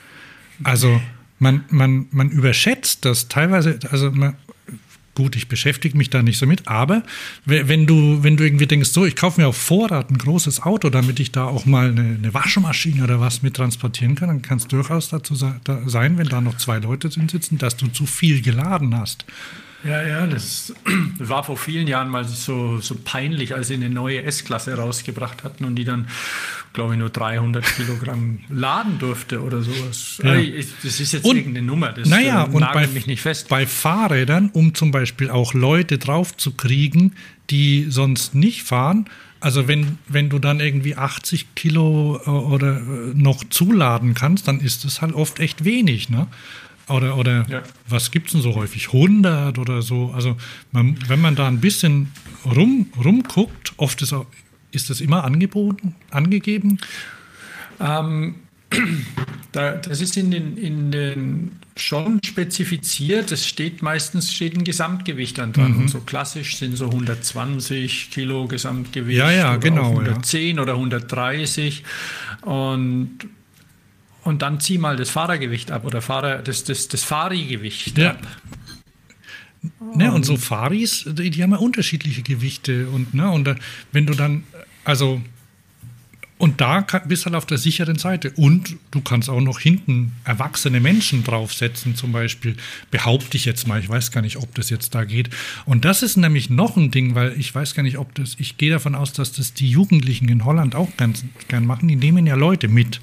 Also 0.62 1.00
man, 1.38 1.64
man, 1.68 2.06
man 2.10 2.30
überschätzt 2.30 3.04
das 3.04 3.28
teilweise, 3.28 3.78
also 3.90 4.10
man, 4.10 4.36
Gut, 5.14 5.36
ich 5.36 5.46
beschäftige 5.46 5.96
mich 5.96 6.10
da 6.10 6.22
nicht 6.22 6.38
so 6.38 6.46
mit, 6.46 6.66
aber 6.66 7.04
wenn 7.44 7.86
du, 7.86 8.24
wenn 8.24 8.36
du 8.36 8.42
irgendwie 8.42 8.66
denkst, 8.66 8.90
so, 8.90 9.04
ich 9.06 9.14
kaufe 9.14 9.40
mir 9.40 9.46
auf 9.46 9.56
Vorrat 9.56 10.10
ein 10.10 10.18
großes 10.18 10.62
Auto, 10.62 10.90
damit 10.90 11.20
ich 11.20 11.30
da 11.30 11.44
auch 11.44 11.66
mal 11.66 11.90
eine, 11.90 12.16
eine 12.16 12.34
Waschmaschine 12.34 13.04
oder 13.04 13.20
was 13.20 13.40
mit 13.42 13.54
transportieren 13.54 14.16
kann, 14.16 14.28
dann 14.28 14.42
kann 14.42 14.58
es 14.58 14.66
durchaus 14.66 15.10
dazu 15.10 15.36
sein, 15.36 16.18
wenn 16.18 16.26
da 16.26 16.40
noch 16.40 16.56
zwei 16.56 16.78
Leute 16.78 17.10
drin 17.10 17.28
sitzen, 17.28 17.58
dass 17.58 17.76
du 17.76 17.86
zu 17.86 18.06
viel 18.06 18.42
geladen 18.42 18.98
hast. 18.98 19.24
Ja, 19.84 20.02
ja, 20.02 20.26
das 20.26 20.72
war 21.18 21.44
vor 21.44 21.56
vielen 21.56 21.86
Jahren 21.86 22.08
mal 22.08 22.24
so, 22.24 22.80
so 22.80 22.96
peinlich, 23.04 23.54
als 23.54 23.68
sie 23.68 23.74
eine 23.74 23.90
neue 23.90 24.22
S-Klasse 24.22 24.74
rausgebracht 24.74 25.44
hatten 25.44 25.64
und 25.64 25.76
die 25.76 25.84
dann, 25.84 26.08
glaube 26.72 26.94
ich, 26.94 26.98
nur 26.98 27.10
300 27.10 27.64
Kilogramm 27.64 28.40
laden 28.48 28.98
durfte 28.98 29.42
oder 29.42 29.62
sowas. 29.62 30.20
Ja. 30.24 30.34
Das 30.82 31.00
ist 31.00 31.12
jetzt 31.12 31.24
und, 31.24 31.36
irgendeine 31.36 31.66
Nummer, 31.66 31.92
das 31.92 32.08
naja, 32.08 32.44
äh, 32.44 32.50
und 32.50 32.66
bei, 32.72 32.86
mich 32.86 33.06
nicht 33.06 33.20
fest. 33.20 33.48
Bei 33.48 33.66
Fahrrädern, 33.66 34.50
um 34.52 34.74
zum 34.74 34.90
Beispiel 34.90 35.30
auch 35.30 35.52
Leute 35.52 35.98
drauf 35.98 36.36
zu 36.36 36.52
kriegen, 36.52 37.14
die 37.50 37.86
sonst 37.90 38.34
nicht 38.34 38.62
fahren, 38.62 39.06
also 39.44 39.68
wenn, 39.68 39.98
wenn 40.08 40.30
du 40.30 40.38
dann 40.38 40.58
irgendwie 40.60 40.96
80 40.96 41.54
Kilo 41.54 42.18
äh, 42.24 42.30
oder 42.30 42.78
äh, 42.78 42.80
noch 43.12 43.44
zuladen 43.44 44.14
kannst, 44.14 44.48
dann 44.48 44.58
ist 44.58 44.86
das 44.86 45.02
halt 45.02 45.14
oft 45.14 45.38
echt 45.38 45.66
wenig, 45.66 46.08
ne? 46.08 46.28
Oder, 46.88 47.16
oder 47.16 47.46
ja. 47.48 47.62
was 47.88 48.10
gibt 48.10 48.26
es 48.26 48.32
denn 48.32 48.42
so 48.42 48.54
häufig? 48.54 48.88
100 48.88 49.58
oder 49.58 49.82
so. 49.82 50.12
Also, 50.14 50.36
man, 50.72 50.96
wenn 51.08 51.20
man 51.20 51.34
da 51.34 51.48
ein 51.48 51.60
bisschen 51.60 52.12
rum, 52.44 52.86
rumguckt, 53.02 53.72
oft 53.78 54.02
ist 54.02 54.12
auch, 54.12 54.26
ist 54.70 54.90
das 54.90 55.00
immer 55.00 55.24
angeboten, 55.24 55.94
angegeben? 56.10 56.78
Ähm, 57.80 58.36
da, 59.52 59.72
das 59.72 60.00
ist 60.00 60.16
in 60.16 60.30
den, 60.30 60.56
in 60.56 60.90
den 60.90 61.52
schon 61.76 62.20
spezifiziert. 62.24 63.32
Es 63.32 63.46
steht 63.46 63.82
meistens 63.82 64.32
steht 64.32 64.56
ein 64.56 64.64
Gesamtgewicht 64.64 65.38
dann 65.38 65.52
dran. 65.52 65.72
Mhm. 65.72 65.80
Und 65.82 65.88
so 65.88 66.00
klassisch 66.00 66.56
sind 66.56 66.76
so 66.76 66.86
120 66.86 68.10
Kilo 68.10 68.46
Gesamtgewicht. 68.46 69.18
Ja, 69.18 69.30
ja, 69.30 69.56
genau. 69.56 69.90
110 69.90 70.56
ja. 70.56 70.62
oder 70.62 70.74
130. 70.74 71.82
Und, 72.42 73.18
und 74.24 74.42
dann 74.42 74.60
zieh 74.60 74.78
mal 74.78 74.96
das 74.96 75.10
Fahrergewicht 75.10 75.70
ab 75.70 75.84
oder 75.84 76.02
Fahrer, 76.02 76.38
das, 76.38 76.64
das, 76.64 76.88
das 76.88 77.04
Fahrigewicht 77.04 77.96
ja. 77.98 78.10
ab. 78.12 78.26
Ne, 79.94 80.12
und 80.12 80.24
so 80.24 80.36
Faris, 80.36 81.04
die, 81.06 81.30
die 81.30 81.42
haben 81.42 81.52
ja 81.52 81.58
unterschiedliche 81.58 82.22
Gewichte. 82.22 82.88
Und, 82.88 83.14
ne, 83.14 83.30
und 83.30 83.48
wenn 83.92 84.06
du 84.06 84.14
dann, 84.14 84.44
also 84.84 85.22
und 86.36 86.60
da 86.60 86.80
bist 87.06 87.22
du 87.22 87.26
halt 87.26 87.36
auf 87.36 87.46
der 87.46 87.58
sicheren 87.58 87.96
Seite. 87.96 88.32
Und 88.32 88.76
du 88.90 89.00
kannst 89.00 89.30
auch 89.30 89.40
noch 89.40 89.60
hinten 89.60 90.12
erwachsene 90.24 90.80
Menschen 90.80 91.22
draufsetzen, 91.22 91.94
zum 91.94 92.12
Beispiel. 92.12 92.56
Behaupte 92.90 93.36
ich 93.36 93.44
jetzt 93.44 93.68
mal, 93.68 93.80
ich 93.80 93.88
weiß 93.88 94.10
gar 94.10 94.20
nicht, 94.20 94.36
ob 94.36 94.54
das 94.54 94.68
jetzt 94.68 94.94
da 94.94 95.04
geht. 95.04 95.30
Und 95.64 95.84
das 95.84 96.02
ist 96.02 96.16
nämlich 96.16 96.50
noch 96.50 96.76
ein 96.76 96.90
Ding, 96.90 97.14
weil 97.14 97.38
ich 97.38 97.54
weiß 97.54 97.74
gar 97.74 97.82
nicht, 97.82 97.98
ob 97.98 98.14
das, 98.16 98.36
ich 98.38 98.58
gehe 98.58 98.70
davon 98.70 98.94
aus, 98.94 99.12
dass 99.12 99.32
das 99.32 99.54
die 99.54 99.70
Jugendlichen 99.70 100.28
in 100.28 100.44
Holland 100.44 100.74
auch 100.74 100.94
ganz 100.96 101.24
gern 101.48 101.64
machen. 101.64 101.88
Die 101.88 101.96
nehmen 101.96 102.26
ja 102.26 102.34
Leute 102.34 102.68
mit. 102.68 103.00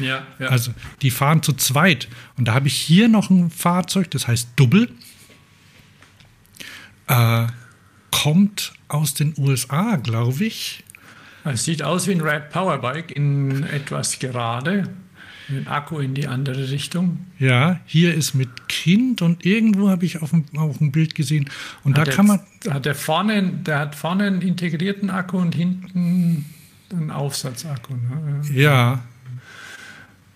Ja, 0.00 0.26
ja. 0.38 0.48
Also 0.48 0.72
die 1.02 1.10
fahren 1.10 1.42
zu 1.42 1.52
zweit. 1.52 2.08
Und 2.36 2.46
da 2.46 2.54
habe 2.54 2.68
ich 2.68 2.74
hier 2.74 3.08
noch 3.08 3.30
ein 3.30 3.50
Fahrzeug, 3.50 4.10
das 4.10 4.26
heißt 4.28 4.48
Double. 4.56 4.88
Äh, 7.06 7.46
kommt 8.10 8.72
aus 8.88 9.14
den 9.14 9.34
USA, 9.36 9.96
glaube 9.96 10.44
ich. 10.44 10.84
Es 11.44 11.64
sieht 11.64 11.82
aus 11.82 12.06
wie 12.06 12.12
ein 12.12 12.20
Red 12.20 12.50
Powerbike 12.50 13.10
in 13.10 13.64
etwas 13.64 14.18
gerade. 14.18 14.88
Mit 15.48 15.68
Akku 15.68 15.98
in 15.98 16.14
die 16.14 16.26
andere 16.26 16.70
Richtung. 16.70 17.26
Ja, 17.38 17.80
hier 17.84 18.14
ist 18.14 18.32
mit 18.34 18.66
Kind 18.68 19.20
und 19.20 19.44
irgendwo 19.44 19.90
habe 19.90 20.06
ich 20.06 20.22
auf 20.22 20.30
dem, 20.30 20.46
auf 20.56 20.78
dem 20.78 20.90
Bild 20.90 21.14
gesehen. 21.14 21.50
Und 21.82 21.98
hat 21.98 22.08
da 22.08 22.12
kann 22.12 22.26
man. 22.26 22.40
Hat 22.70 22.86
der, 22.86 22.94
vorne, 22.94 23.42
der 23.42 23.78
hat 23.78 23.94
vorne 23.94 24.24
einen 24.24 24.40
integrierten 24.40 25.10
Akku 25.10 25.36
und 25.36 25.54
hinten 25.54 26.46
einen 26.90 27.10
Aufsatzakku. 27.10 27.92
Ne? 27.94 28.40
Ja. 28.54 29.02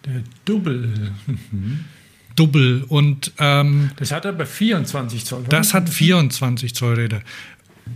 Der 0.09 0.23
Double. 0.45 1.13
Double 2.37 2.85
und. 2.89 3.33
Ähm, 3.39 3.91
das 3.97 4.13
hat 4.13 4.25
aber 4.27 4.47
24 4.47 5.25
Zoll. 5.25 5.45
Das 5.49 5.75
hat 5.75 5.89
24 5.89 6.75
Zoll 6.75 6.95
Räder. 6.95 7.21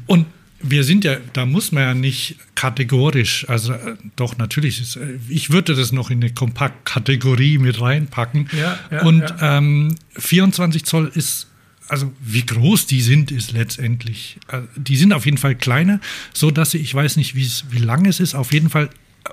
Und 0.06 0.26
wir 0.62 0.84
sind 0.84 1.04
ja, 1.04 1.16
da 1.32 1.44
muss 1.44 1.72
man 1.72 1.82
ja 1.82 1.94
nicht 1.94 2.36
kategorisch, 2.54 3.48
also 3.48 3.72
äh, 3.72 3.96
doch 4.16 4.38
natürlich, 4.38 4.80
ist, 4.80 4.96
äh, 4.96 5.18
ich 5.28 5.50
würde 5.50 5.74
das 5.74 5.92
noch 5.92 6.10
in 6.10 6.22
eine 6.22 6.32
Kompaktkategorie 6.32 7.58
mit 7.58 7.80
reinpacken. 7.80 8.48
Ja, 8.56 8.78
ja, 8.90 9.02
und 9.02 9.20
ja. 9.20 9.58
Ähm, 9.58 9.96
24 10.16 10.84
Zoll 10.84 11.10
ist, 11.14 11.48
also 11.88 12.12
wie 12.20 12.46
groß 12.46 12.86
die 12.86 13.00
sind, 13.00 13.32
ist 13.32 13.52
letztendlich, 13.52 14.38
äh, 14.48 14.60
die 14.76 14.96
sind 14.96 15.12
auf 15.12 15.24
jeden 15.24 15.38
Fall 15.38 15.56
kleiner, 15.56 16.00
so 16.32 16.50
dass 16.50 16.70
sie, 16.72 16.78
ich 16.78 16.94
weiß 16.94 17.16
nicht, 17.16 17.34
wie 17.34 17.78
lang 17.78 18.06
es 18.06 18.20
ist, 18.20 18.34
auf 18.34 18.52
jeden 18.52 18.70
Fall 18.70 18.88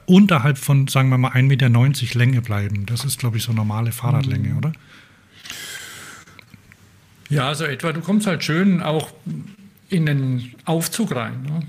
unterhalb 0.06 0.58
von, 0.58 0.88
sagen 0.88 1.10
wir 1.10 1.18
mal, 1.18 1.32
1,90 1.32 1.44
Meter 1.44 1.70
Länge 2.20 2.42
bleiben. 2.42 2.86
Das 2.86 3.06
ist, 3.06 3.20
glaube 3.20 3.38
ich, 3.38 3.44
so 3.44 3.54
normale 3.54 3.92
Fahrradlänge, 3.92 4.50
mhm. 4.50 4.58
oder? 4.58 4.72
Ja, 7.30 7.54
so 7.54 7.66
etwa. 7.66 7.92
Du 7.94 8.02
kommst 8.02 8.28
halt 8.28 8.44
schön 8.44 8.82
auch 8.82 9.12
in 9.90 10.06
den 10.06 10.54
Aufzug 10.66 11.16
rein. 11.16 11.44
Ne? 11.44 11.68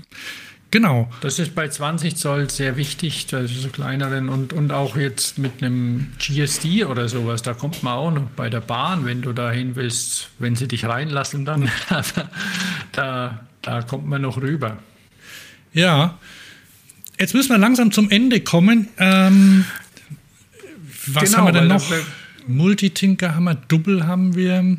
Genau. 0.71 1.11
Das 1.19 1.37
ist 1.37 1.53
bei 1.53 1.67
20 1.67 2.15
Zoll 2.15 2.49
sehr 2.49 2.77
wichtig, 2.77 3.27
also 3.33 3.53
so 3.53 3.67
kleineren 3.67 4.29
und, 4.29 4.53
und 4.53 4.71
auch 4.71 4.95
jetzt 4.95 5.37
mit 5.37 5.61
einem 5.61 6.13
GSD 6.17 6.85
oder 6.85 7.09
sowas, 7.09 7.41
da 7.41 7.53
kommt 7.53 7.83
man 7.83 7.93
auch 7.93 8.11
noch 8.11 8.29
bei 8.37 8.49
der 8.49 8.61
Bahn, 8.61 9.05
wenn 9.05 9.21
du 9.21 9.33
da 9.33 9.51
hin 9.51 9.75
willst, 9.75 10.29
wenn 10.39 10.55
sie 10.55 10.69
dich 10.69 10.85
reinlassen, 10.85 11.43
dann 11.43 11.69
da, 12.93 13.41
da 13.61 13.81
kommt 13.81 14.07
man 14.07 14.21
noch 14.21 14.37
rüber. 14.37 14.77
Ja, 15.73 16.17
jetzt 17.21 17.33
müssen 17.35 17.51
wir 17.51 17.57
langsam 17.59 17.91
zum 17.91 18.09
Ende 18.09 18.41
kommen. 18.41 18.87
Ähm, 18.97 19.65
was 21.05 21.25
genau, 21.25 21.37
haben 21.37 21.45
wir 21.45 21.53
denn 21.53 21.67
noch? 21.67 21.85
Multitinker 22.47 23.35
haben 23.35 23.43
wir, 23.45 23.55
Double 23.55 24.07
haben 24.07 24.35
wir. 24.35 24.77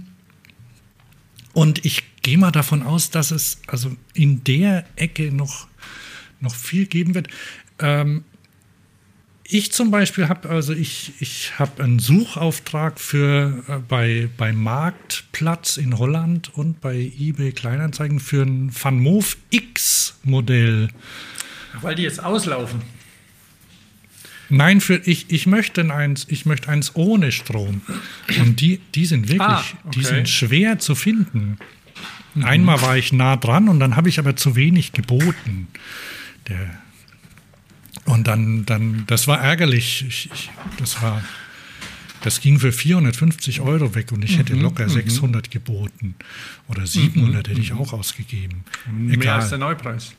Und 1.52 1.84
ich 1.84 2.02
gehe 2.22 2.38
mal 2.38 2.50
davon 2.50 2.82
aus, 2.82 3.10
dass 3.10 3.30
es 3.30 3.60
also 3.66 3.96
in 4.14 4.42
der 4.44 4.84
Ecke 4.96 5.32
noch, 5.32 5.68
noch 6.40 6.54
viel 6.54 6.86
geben 6.86 7.14
wird. 7.14 7.28
Ähm, 7.78 8.24
ich 9.44 9.70
zum 9.70 9.90
Beispiel 9.90 10.28
habe 10.28 10.48
also 10.48 10.72
ich, 10.72 11.12
ich 11.20 11.58
habe 11.58 11.82
einen 11.82 11.98
Suchauftrag 11.98 12.98
für 12.98 13.62
äh, 13.68 13.78
bei, 13.86 14.28
bei 14.36 14.52
Marktplatz 14.52 15.76
in 15.76 15.98
Holland 15.98 16.56
und 16.56 16.80
bei 16.80 17.12
eBay 17.18 17.52
Kleinanzeigen 17.52 18.18
für 18.18 18.42
ein 18.42 18.72
Van 18.74 18.98
Moof 18.98 19.36
X 19.50 20.14
Modell. 20.24 20.88
Weil 21.80 21.94
die 21.94 22.02
jetzt 22.02 22.22
auslaufen. 22.22 22.82
Nein, 24.48 24.82
für 24.82 24.96
ich, 24.96 25.30
ich 25.30 25.46
möchte 25.46 25.92
eins, 25.94 26.26
ich 26.28 26.44
möchte 26.44 26.68
eins 26.68 26.94
ohne 26.94 27.32
Strom. 27.32 27.80
Und 28.38 28.60
die, 28.60 28.80
die 28.94 29.06
sind 29.06 29.28
wirklich, 29.28 29.40
ah, 29.40 29.64
okay. 29.84 29.90
die 29.94 30.04
sind 30.04 30.28
schwer 30.28 30.78
zu 30.78 30.94
finden. 30.94 31.56
Mhm. 32.34 32.44
Einmal 32.44 32.82
war 32.82 32.96
ich 32.98 33.14
nah 33.14 33.36
dran 33.36 33.70
und 33.70 33.80
dann 33.80 33.96
habe 33.96 34.10
ich 34.10 34.18
aber 34.18 34.36
zu 34.36 34.54
wenig 34.54 34.92
geboten. 34.92 35.68
Der, 36.48 36.70
und 38.04 38.26
dann, 38.26 38.66
dann, 38.66 39.04
das 39.06 39.26
war 39.26 39.40
ärgerlich. 39.40 40.04
Ich, 40.06 40.30
ich, 40.30 40.50
das 40.76 41.00
war, 41.00 41.22
das 42.20 42.42
ging 42.42 42.58
für 42.58 42.72
450 42.72 43.60
Euro 43.60 43.94
weg 43.94 44.12
und 44.12 44.22
ich 44.22 44.36
hätte 44.36 44.54
mhm, 44.54 44.62
locker 44.62 44.86
600 44.86 45.46
mhm. 45.46 45.50
geboten. 45.50 46.14
Oder 46.68 46.86
700 46.86 47.48
hätte 47.48 47.60
ich 47.60 47.72
auch 47.72 47.94
ausgegeben. 47.94 48.64
Mehr 48.90 49.14
Egal. 49.14 49.40
als 49.40 49.48
der 49.48 49.58
Neupreis. 49.58 50.12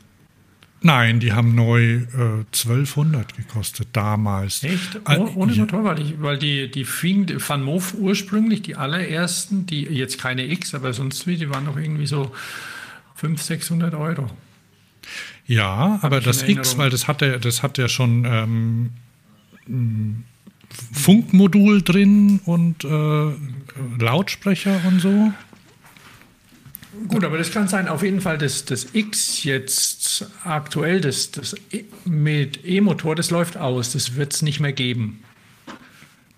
Nein, 0.86 1.22
die 1.22 1.32
haben 1.32 1.56
neu 1.56 1.94
äh, 1.94 2.44
1200 2.52 3.38
gekostet 3.38 3.88
damals. 3.94 4.64
Echt? 4.64 5.00
Oh, 5.08 5.30
ohne 5.36 5.56
Motor? 5.56 5.86
Weil, 5.86 6.02
ich, 6.02 6.22
weil 6.22 6.38
die, 6.38 6.70
die 6.70 6.84
fing, 6.84 7.26
Van 7.48 7.64
Moof 7.64 7.94
ursprünglich, 7.98 8.64
die 8.64 8.76
allerersten, 8.76 9.66
die 9.66 9.84
jetzt 9.84 10.20
keine 10.20 10.46
X, 10.46 10.76
aber 10.76 10.92
sonst 10.92 11.26
wie, 11.26 11.38
die 11.38 11.50
waren 11.50 11.66
doch 11.66 11.78
irgendwie 11.78 12.06
so 12.06 12.34
500, 13.16 13.46
600 13.46 13.96
Euro. 13.96 14.30
Ja, 15.46 16.00
Hab 16.02 16.04
aber 16.04 16.20
das 16.20 16.44
X, 16.44 16.78
weil 16.78 16.90
das 16.90 17.08
hat 17.08 17.22
ja, 17.22 17.38
das 17.38 17.64
hat 17.64 17.78
ja 17.78 17.88
schon 17.88 18.92
ähm, 19.66 20.24
Funkmodul 20.92 21.82
drin 21.82 22.42
und 22.44 22.84
äh, 22.84 24.04
Lautsprecher 24.04 24.82
und 24.86 25.00
so. 25.00 25.32
Gut, 27.08 27.24
aber 27.24 27.38
das 27.38 27.52
kann 27.52 27.68
sein, 27.68 27.88
auf 27.88 28.04
jeden 28.04 28.22
Fall, 28.22 28.38
das, 28.38 28.66
das 28.66 28.88
X 28.94 29.44
jetzt 29.44 30.03
aktuell, 30.44 31.02
das, 31.02 31.32
das 31.32 31.56
e, 31.72 31.84
mit 32.06 32.66
E-Motor, 32.66 33.16
das 33.16 33.32
läuft 33.32 33.58
aus, 33.58 33.94
das 33.94 34.16
wird 34.16 34.34
es 34.34 34.42
nicht 34.42 34.60
mehr 34.60 34.74
geben. 34.74 35.24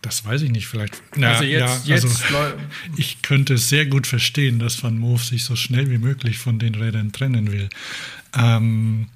Das 0.01 0.23
weiß 0.23 0.43
ich 0.43 0.51
nicht, 0.51 0.67
vielleicht. 0.67 1.01
Na, 1.15 1.31
also 1.31 1.45
jetzt, 1.45 1.87
ja, 1.87 1.95
also 1.95 2.07
jetzt 2.07 2.33
ich 2.97 3.21
könnte 3.23 3.57
sehr 3.57 3.87
gut 3.87 4.05
verstehen, 4.05 4.59
dass 4.59 4.83
Van 4.83 4.99
Moof 4.99 5.25
sich 5.25 5.43
so 5.43 5.55
schnell 5.55 5.89
wie 5.89 5.97
möglich 5.97 6.37
von 6.37 6.59
den 6.59 6.75
Rädern 6.75 7.11
trennen 7.11 7.51
will. 7.51 7.69
Ähm, 8.37 9.07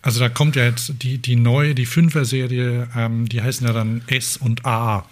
also 0.00 0.20
da 0.20 0.30
kommt 0.30 0.56
ja 0.56 0.64
jetzt 0.64 0.94
die, 1.02 1.18
die 1.18 1.36
neue, 1.36 1.74
die 1.74 1.86
5er-Serie, 1.86 2.88
ähm, 2.96 3.28
die 3.28 3.42
heißen 3.42 3.66
ja 3.66 3.74
dann 3.74 4.00
S 4.06 4.38
und 4.38 4.64
A. 4.64 5.06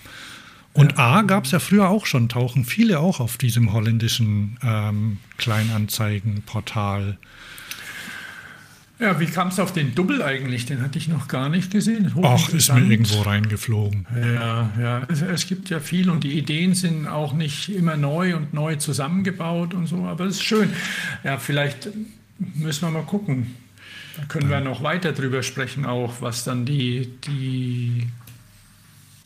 Und 0.72 0.92
ja. 0.92 0.98
A 0.98 1.22
gab 1.22 1.44
es 1.44 1.50
ja 1.50 1.58
früher 1.58 1.88
auch 1.88 2.06
schon, 2.06 2.30
tauchen 2.30 2.64
viele 2.64 3.00
auch 3.00 3.20
auf 3.20 3.36
diesem 3.36 3.72
holländischen 3.72 4.58
ähm, 4.62 5.18
Kleinanzeigenportal. 5.36 7.18
Ja, 8.98 9.20
wie 9.20 9.26
kam 9.26 9.48
es 9.48 9.60
auf 9.60 9.72
den 9.72 9.94
Double 9.94 10.22
eigentlich? 10.22 10.64
Den 10.64 10.80
hatte 10.80 10.98
ich 10.98 11.08
noch 11.08 11.28
gar 11.28 11.50
nicht 11.50 11.70
gesehen. 11.70 12.12
Ach, 12.22 12.48
ist 12.48 12.72
mir 12.72 12.80
irgendwo 12.80 13.20
reingeflogen. 13.22 14.06
Ja, 14.14 14.70
ja. 14.80 15.02
Es, 15.08 15.20
es, 15.20 15.46
gibt 15.46 15.68
ja 15.68 15.80
viel 15.80 16.08
und 16.08 16.24
die 16.24 16.38
Ideen 16.38 16.74
sind 16.74 17.06
auch 17.06 17.34
nicht 17.34 17.68
immer 17.68 17.96
neu 17.96 18.36
und 18.36 18.54
neu 18.54 18.76
zusammengebaut 18.76 19.74
und 19.74 19.86
so, 19.86 20.04
aber 20.06 20.24
es 20.24 20.36
ist 20.36 20.44
schön. 20.44 20.70
Ja, 21.24 21.36
vielleicht 21.36 21.90
müssen 22.38 22.82
wir 22.82 22.90
mal 22.90 23.02
gucken. 23.02 23.54
Da 24.16 24.24
können 24.24 24.48
wir 24.48 24.60
noch 24.60 24.82
weiter 24.82 25.12
drüber 25.12 25.42
sprechen, 25.42 25.84
auch 25.84 26.22
was 26.22 26.44
dann 26.44 26.64
die, 26.64 27.10
die 27.26 28.06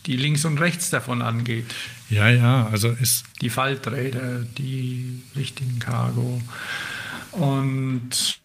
die 0.07 0.17
links 0.17 0.45
und 0.45 0.59
rechts 0.59 0.91
davon 0.91 1.23
angeht. 1.23 1.75
Ja, 2.09 2.29
ja, 2.29 2.67
also 2.67 2.89
ist. 2.89 3.25
Die 3.41 3.51
Falträder, 3.51 4.41
die 4.59 5.23
richtigen 5.37 5.79
Cargo. 5.79 6.41
Und. 7.33 8.41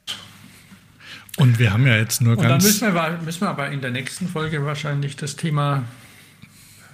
Und 1.37 1.59
wir 1.59 1.73
haben 1.73 1.85
ja 1.85 1.97
jetzt 1.97 2.21
nur 2.21 2.37
und 2.37 2.43
ganz. 2.43 2.63
Dann 2.63 2.71
müssen 2.71 2.93
wir, 2.93 3.19
müssen 3.23 3.41
wir 3.41 3.49
aber 3.49 3.69
in 3.69 3.81
der 3.81 3.91
nächsten 3.91 4.27
Folge 4.27 4.65
wahrscheinlich 4.65 5.15
das 5.15 5.35
Thema 5.35 5.83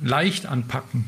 leicht 0.02 0.46
anpacken. 0.48 1.06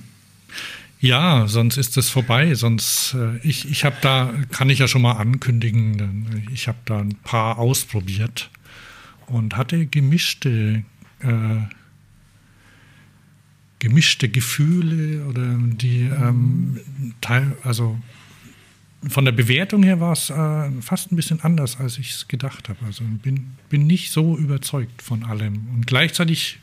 Ja, 0.99 1.47
sonst 1.47 1.77
ist 1.77 1.97
es 1.97 2.09
vorbei. 2.09 2.55
Sonst, 2.55 3.15
äh, 3.15 3.37
ich, 3.39 3.69
ich 3.69 3.83
habe 3.83 3.97
da, 4.01 4.33
kann 4.51 4.69
ich 4.69 4.79
ja 4.79 4.87
schon 4.87 5.01
mal 5.01 5.13
ankündigen, 5.13 6.47
ich 6.53 6.67
habe 6.67 6.77
da 6.85 6.99
ein 6.99 7.15
paar 7.23 7.57
ausprobiert. 7.57 8.49
und 9.27 9.57
hatte 9.57 9.85
gemischte, 9.85 10.83
äh, 11.19 11.29
gemischte 13.79 14.29
Gefühle 14.29 15.25
oder 15.25 15.57
die 15.57 16.01
ähm, 16.03 16.79
Teil, 17.21 17.57
also 17.63 17.99
von 19.07 19.25
der 19.25 19.31
Bewertung 19.31 19.83
her 19.83 19.99
war 19.99 20.13
es 20.13 20.29
äh, 20.29 20.81
fast 20.81 21.11
ein 21.11 21.15
bisschen 21.15 21.41
anders, 21.41 21.79
als 21.79 21.97
ich 21.97 22.11
es 22.11 22.27
gedacht 22.27 22.69
habe. 22.69 22.85
Also 22.85 23.03
bin, 23.03 23.55
bin 23.69 23.87
nicht 23.87 24.11
so 24.11 24.37
überzeugt 24.37 25.01
von 25.01 25.23
allem. 25.23 25.67
Und 25.73 25.87
gleichzeitig 25.87 26.59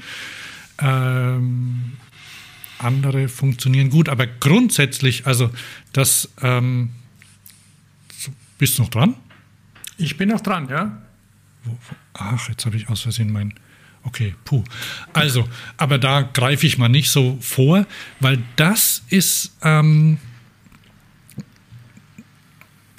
ähm, 0.78 1.92
andere 2.78 3.28
funktionieren 3.28 3.90
gut. 3.90 4.08
Aber 4.08 4.26
grundsätzlich, 4.26 5.26
also 5.26 5.50
das 5.92 6.30
ähm, 6.40 6.90
bist 8.58 8.78
du 8.78 8.82
noch 8.82 8.90
dran? 8.90 9.14
Ich 9.96 10.16
bin 10.16 10.30
noch 10.30 10.40
dran, 10.40 10.68
ja. 10.68 11.02
Ach, 12.14 12.48
jetzt 12.48 12.64
habe 12.64 12.76
ich 12.76 12.88
aus 12.88 13.02
Versehen 13.02 13.32
mein. 13.32 13.54
Okay, 14.02 14.34
puh. 14.44 14.64
Also, 15.12 15.46
aber 15.76 15.98
da 15.98 16.22
greife 16.22 16.66
ich 16.66 16.78
mal 16.78 16.88
nicht 16.88 17.10
so 17.10 17.36
vor, 17.42 17.86
weil 18.18 18.42
das 18.56 19.02
ist. 19.10 19.56
Ähm, 19.62 20.18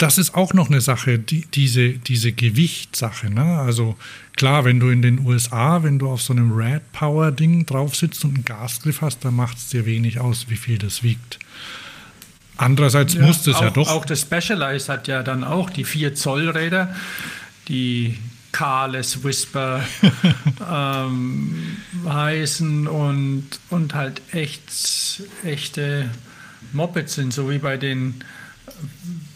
das 0.02 0.18
ist 0.18 0.34
auch 0.34 0.52
noch 0.52 0.68
eine 0.68 0.80
Sache, 0.80 1.20
die, 1.20 1.46
diese, 1.54 1.90
diese 1.90 2.32
Gewichtssache. 2.32 3.30
Ne? 3.30 3.60
Also 3.60 3.96
klar, 4.34 4.64
wenn 4.64 4.80
du 4.80 4.88
in 4.88 5.00
den 5.00 5.24
USA, 5.24 5.84
wenn 5.84 6.00
du 6.00 6.10
auf 6.10 6.20
so 6.20 6.32
einem 6.32 6.50
Red 6.50 6.90
Power 6.90 7.30
Ding 7.30 7.66
drauf 7.66 7.94
sitzt 7.94 8.24
und 8.24 8.34
einen 8.34 8.44
Gasgriff 8.44 9.00
hast, 9.00 9.24
dann 9.24 9.36
macht 9.36 9.58
es 9.58 9.68
dir 9.68 9.86
wenig 9.86 10.18
aus, 10.18 10.46
wie 10.48 10.56
viel 10.56 10.78
das 10.78 11.04
wiegt. 11.04 11.38
Andererseits 12.56 13.14
ja, 13.14 13.22
muss 13.24 13.46
es 13.46 13.60
ja 13.60 13.70
doch. 13.70 13.88
Auch 13.88 14.04
das 14.04 14.22
Specialized 14.22 14.88
hat 14.88 15.06
ja 15.06 15.22
dann 15.22 15.44
auch 15.44 15.70
die 15.70 15.84
4 15.84 16.16
Zoll 16.16 16.48
Räder, 16.50 16.92
die 17.68 18.18
Carless 18.50 19.22
Whisper 19.22 19.84
ähm, 20.68 21.76
heißen 22.04 22.88
und, 22.88 23.46
und 23.70 23.94
halt 23.94 24.20
echt, 24.32 25.22
echte 25.44 26.10
Mopeds 26.72 27.14
sind, 27.14 27.32
so 27.32 27.48
wie 27.48 27.58
bei 27.58 27.76
den 27.76 28.16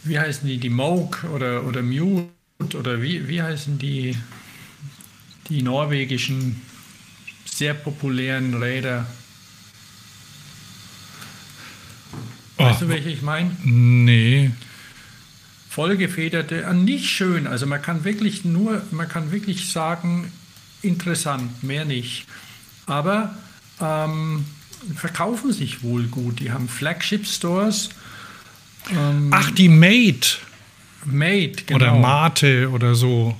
wie 0.08 0.18
heißen 0.18 0.48
die, 0.48 0.58
die 0.58 0.70
Moog 0.70 1.24
oder, 1.32 1.64
oder 1.64 1.82
Mute 1.82 2.28
oder 2.74 3.02
wie, 3.02 3.28
wie 3.28 3.42
heißen 3.42 3.78
die, 3.78 4.16
die 5.48 5.62
norwegischen 5.62 6.60
sehr 7.44 7.74
populären 7.74 8.54
Räder? 8.54 9.06
Weißt 12.56 12.82
du, 12.82 12.88
welche 12.88 13.10
ich 13.10 13.22
meine? 13.22 13.50
Nee. 13.64 14.50
Vollgefederte, 15.68 16.62
äh, 16.62 16.72
nicht 16.72 17.10
schön. 17.10 17.46
Also 17.46 17.66
man 17.66 17.82
kann 17.82 18.04
wirklich 18.04 18.44
nur, 18.44 18.82
man 18.92 19.08
kann 19.08 19.30
wirklich 19.30 19.70
sagen, 19.70 20.32
interessant, 20.80 21.62
mehr 21.62 21.84
nicht. 21.84 22.26
Aber 22.86 23.36
ähm, 23.80 24.46
verkaufen 24.94 25.52
sich 25.52 25.82
wohl 25.82 26.04
gut. 26.04 26.40
Die 26.40 26.52
haben 26.52 26.68
Flagship-Stores 26.68 27.90
ähm, 28.90 29.30
Ach, 29.32 29.50
die 29.50 29.68
Mate. 29.68 30.38
Mate, 31.04 31.64
genau. 31.66 31.76
Oder 31.76 31.94
Mate 31.94 32.70
oder 32.70 32.94
so. 32.94 33.36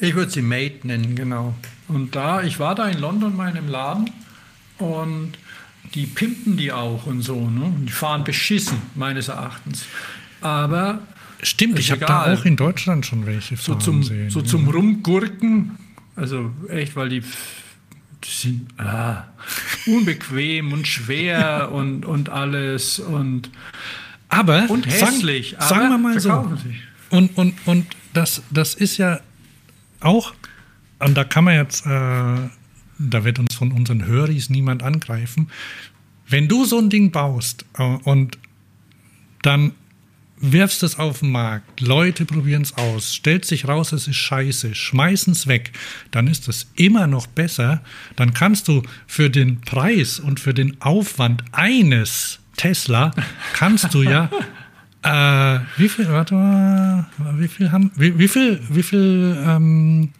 Ich 0.00 0.14
würde 0.14 0.30
sie 0.30 0.42
Mate 0.42 0.86
nennen, 0.86 1.16
genau. 1.16 1.54
Und 1.88 2.14
da, 2.14 2.42
ich 2.42 2.58
war 2.58 2.74
da 2.74 2.88
in 2.88 2.98
London 2.98 3.36
mal 3.36 3.50
in 3.50 3.56
einem 3.56 3.68
Laden 3.68 4.10
und 4.78 5.32
die 5.94 6.06
pimpen 6.06 6.56
die 6.56 6.72
auch 6.72 7.06
und 7.06 7.22
so. 7.22 7.48
Ne? 7.48 7.72
Die 7.80 7.92
fahren 7.92 8.24
beschissen, 8.24 8.78
meines 8.94 9.28
Erachtens. 9.28 9.86
Aber. 10.40 11.00
Stimmt, 11.42 11.78
ich 11.78 11.90
habe 11.90 12.04
da 12.04 12.32
auch 12.32 12.44
in 12.44 12.56
Deutschland 12.56 13.06
schon 13.06 13.24
welche 13.24 13.56
so 13.56 13.76
zum, 13.76 14.02
sehen. 14.02 14.28
So 14.28 14.42
zum 14.42 14.68
Rumgurken, 14.68 15.78
also 16.16 16.50
echt, 16.68 16.96
weil 16.96 17.08
die, 17.10 17.20
die 17.20 18.28
sind 18.28 18.68
ah, 18.76 19.24
unbequem 19.86 20.72
und 20.72 20.88
schwer 20.88 21.70
und, 21.72 22.04
und 22.04 22.28
alles 22.28 22.98
und 22.98 23.50
aber 24.28 24.70
und 24.70 24.86
hässlich, 24.86 25.56
sagen, 25.58 25.68
sagen 25.68 25.88
wir 25.90 25.98
mal 25.98 26.20
so. 26.20 26.58
Und, 27.10 27.36
und, 27.38 27.54
und 27.66 27.86
das, 28.12 28.42
das 28.50 28.74
ist 28.74 28.98
ja 28.98 29.20
auch, 30.00 30.34
und 30.98 31.16
da 31.16 31.24
kann 31.24 31.44
man 31.44 31.54
jetzt, 31.54 31.86
äh, 31.86 31.88
da 31.88 33.24
wird 33.24 33.38
uns 33.38 33.54
von 33.54 33.72
unseren 33.72 34.04
Höris 34.04 34.50
niemand 34.50 34.82
angreifen. 34.82 35.50
Wenn 36.28 36.48
du 36.48 36.64
so 36.64 36.78
ein 36.78 36.90
Ding 36.90 37.10
baust 37.10 37.64
äh, 37.78 37.82
und 37.82 38.38
dann 39.42 39.72
wirfst 40.40 40.82
es 40.82 40.98
auf 40.98 41.20
den 41.20 41.30
Markt, 41.30 41.80
Leute 41.80 42.24
probieren 42.24 42.62
es 42.62 42.76
aus, 42.76 43.14
stellt 43.14 43.44
sich 43.44 43.66
raus, 43.66 43.92
es 43.92 44.06
ist 44.06 44.16
scheiße, 44.16 44.74
schmeißen 44.74 45.32
es 45.32 45.46
weg, 45.46 45.72
dann 46.10 46.26
ist 46.26 46.48
es 46.48 46.70
immer 46.74 47.06
noch 47.06 47.26
besser. 47.26 47.82
Dann 48.14 48.34
kannst 48.34 48.68
du 48.68 48.82
für 49.06 49.30
den 49.30 49.60
Preis 49.60 50.20
und 50.20 50.38
für 50.38 50.54
den 50.54 50.80
Aufwand 50.80 51.44
eines 51.52 52.40
Tesla 52.58 53.12
kannst 53.54 53.94
du 53.94 54.02
ja 54.02 54.28
äh, 55.02 55.60
wie 55.78 55.88
viel, 55.88 56.08
warte 56.08 56.34
mal, 56.34 57.06
wie 57.36 57.48
viel 57.48 57.72
haben, 57.72 57.90
wie, 57.96 58.18
wie 58.18 58.28
viel, 58.28 58.60
wie 58.68 58.82
viel 58.82 59.36
ähm, 59.46 60.10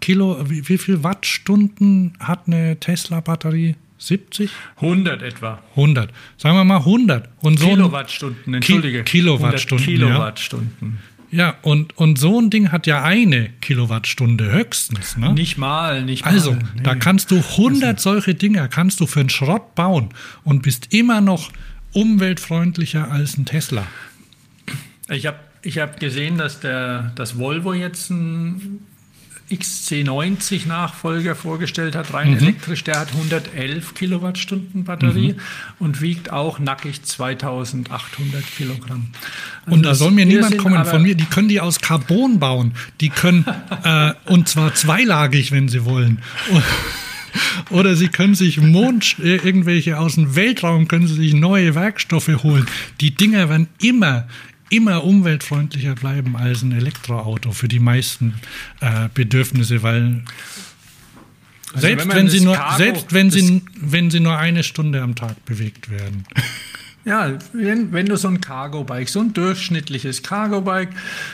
Kilo, 0.00 0.38
wie, 0.48 0.68
wie 0.68 0.78
viel 0.78 1.04
Wattstunden 1.04 2.14
hat 2.18 2.46
eine 2.46 2.78
Tesla-Batterie? 2.80 3.76
70? 3.98 4.50
100 4.76 5.22
etwa. 5.22 5.60
100. 5.70 6.12
Sagen 6.36 6.56
wir 6.56 6.64
mal 6.64 6.78
100. 6.78 7.28
Und 7.40 7.58
so 7.58 7.66
Kilowattstunden, 7.66 8.54
entschuldige. 8.54 9.02
Ki 9.02 9.18
Kilowattstunden. 9.18 9.84
Kilowattstunden. 9.84 10.72
Ja, 10.80 11.17
ja 11.30 11.56
und, 11.62 11.96
und 11.96 12.18
so 12.18 12.40
ein 12.40 12.50
Ding 12.50 12.72
hat 12.72 12.86
ja 12.86 13.02
eine 13.02 13.50
Kilowattstunde 13.60 14.50
höchstens. 14.50 15.16
Ne? 15.16 15.32
Nicht 15.34 15.58
mal, 15.58 16.04
nicht 16.04 16.24
mal. 16.24 16.32
Also, 16.32 16.52
nee. 16.52 16.82
da 16.82 16.94
kannst 16.94 17.30
du 17.30 17.36
100 17.36 18.00
solche 18.00 18.34
Dinger, 18.34 18.68
kannst 18.68 19.00
du 19.00 19.06
für 19.06 19.20
einen 19.20 19.30
Schrott 19.30 19.74
bauen 19.74 20.10
und 20.44 20.62
bist 20.62 20.92
immer 20.92 21.20
noch 21.20 21.50
umweltfreundlicher 21.92 23.10
als 23.10 23.36
ein 23.38 23.44
Tesla. 23.44 23.86
Ich 25.08 25.26
habe 25.26 25.38
ich 25.62 25.78
hab 25.78 25.98
gesehen, 26.00 26.38
dass 26.38 26.60
der 26.60 27.12
das 27.14 27.38
Volvo 27.38 27.74
jetzt 27.74 28.10
ein 28.10 28.86
XC90 29.50 30.66
Nachfolger 30.66 31.34
vorgestellt 31.34 31.94
hat, 31.94 32.12
rein 32.12 32.32
mhm. 32.32 32.38
elektrisch. 32.38 32.84
Der 32.84 33.00
hat 33.00 33.12
111 33.12 33.94
Kilowattstunden 33.94 34.84
Batterie 34.84 35.32
mhm. 35.32 35.40
und 35.78 36.00
wiegt 36.00 36.32
auch 36.32 36.58
nackig 36.58 37.02
2800 37.02 38.44
Kilogramm. 38.56 39.08
Also 39.64 39.76
und 39.76 39.82
da 39.82 39.94
soll 39.94 40.10
mir 40.10 40.26
niemand 40.26 40.58
kommen 40.58 40.84
von 40.84 41.02
mir, 41.02 41.14
die 41.14 41.24
können 41.24 41.48
die 41.48 41.60
aus 41.60 41.80
Carbon 41.80 42.38
bauen. 42.38 42.72
Die 43.00 43.08
können, 43.08 43.44
äh, 43.84 44.12
und 44.26 44.48
zwar 44.48 44.74
zweilagig, 44.74 45.52
wenn 45.52 45.68
sie 45.68 45.84
wollen. 45.84 46.18
Oder 47.70 47.96
sie 47.96 48.08
können 48.08 48.34
sich 48.34 48.60
Mond, 48.60 49.16
äh, 49.22 49.36
irgendwelche 49.36 49.98
aus 49.98 50.14
dem 50.14 50.34
Weltraum, 50.34 50.88
können 50.88 51.06
sie 51.06 51.14
sich 51.14 51.34
neue 51.34 51.74
Werkstoffe 51.74 52.42
holen. 52.42 52.66
Die 53.00 53.14
Dinger 53.14 53.48
werden 53.48 53.68
immer 53.80 54.26
immer 54.70 55.04
umweltfreundlicher 55.04 55.94
bleiben 55.94 56.36
als 56.36 56.62
ein 56.62 56.72
Elektroauto 56.72 57.52
für 57.52 57.68
die 57.68 57.80
meisten 57.80 58.34
äh, 58.80 59.08
Bedürfnisse, 59.12 59.82
weil 59.82 60.22
also 61.72 61.80
selbst 61.86 62.08
wenn, 62.08 62.16
wenn 62.16 62.28
sie 62.28 62.40
nur 62.40 62.54
Cargo, 62.54 62.76
selbst 62.76 63.12
wenn 63.12 63.30
sie 63.30 63.62
wenn 63.76 64.10
sie 64.10 64.20
nur 64.20 64.38
eine 64.38 64.62
Stunde 64.62 65.02
am 65.02 65.14
Tag 65.14 65.44
bewegt 65.44 65.90
werden. 65.90 66.24
Ja, 67.04 67.38
wenn, 67.54 67.92
wenn 67.92 68.04
du 68.04 68.16
so 68.16 68.28
ein 68.28 68.42
Cargo-Bike, 68.42 69.08
so 69.08 69.20
ein 69.20 69.32
durchschnittliches 69.32 70.22
Cargo-Bike 70.22 70.90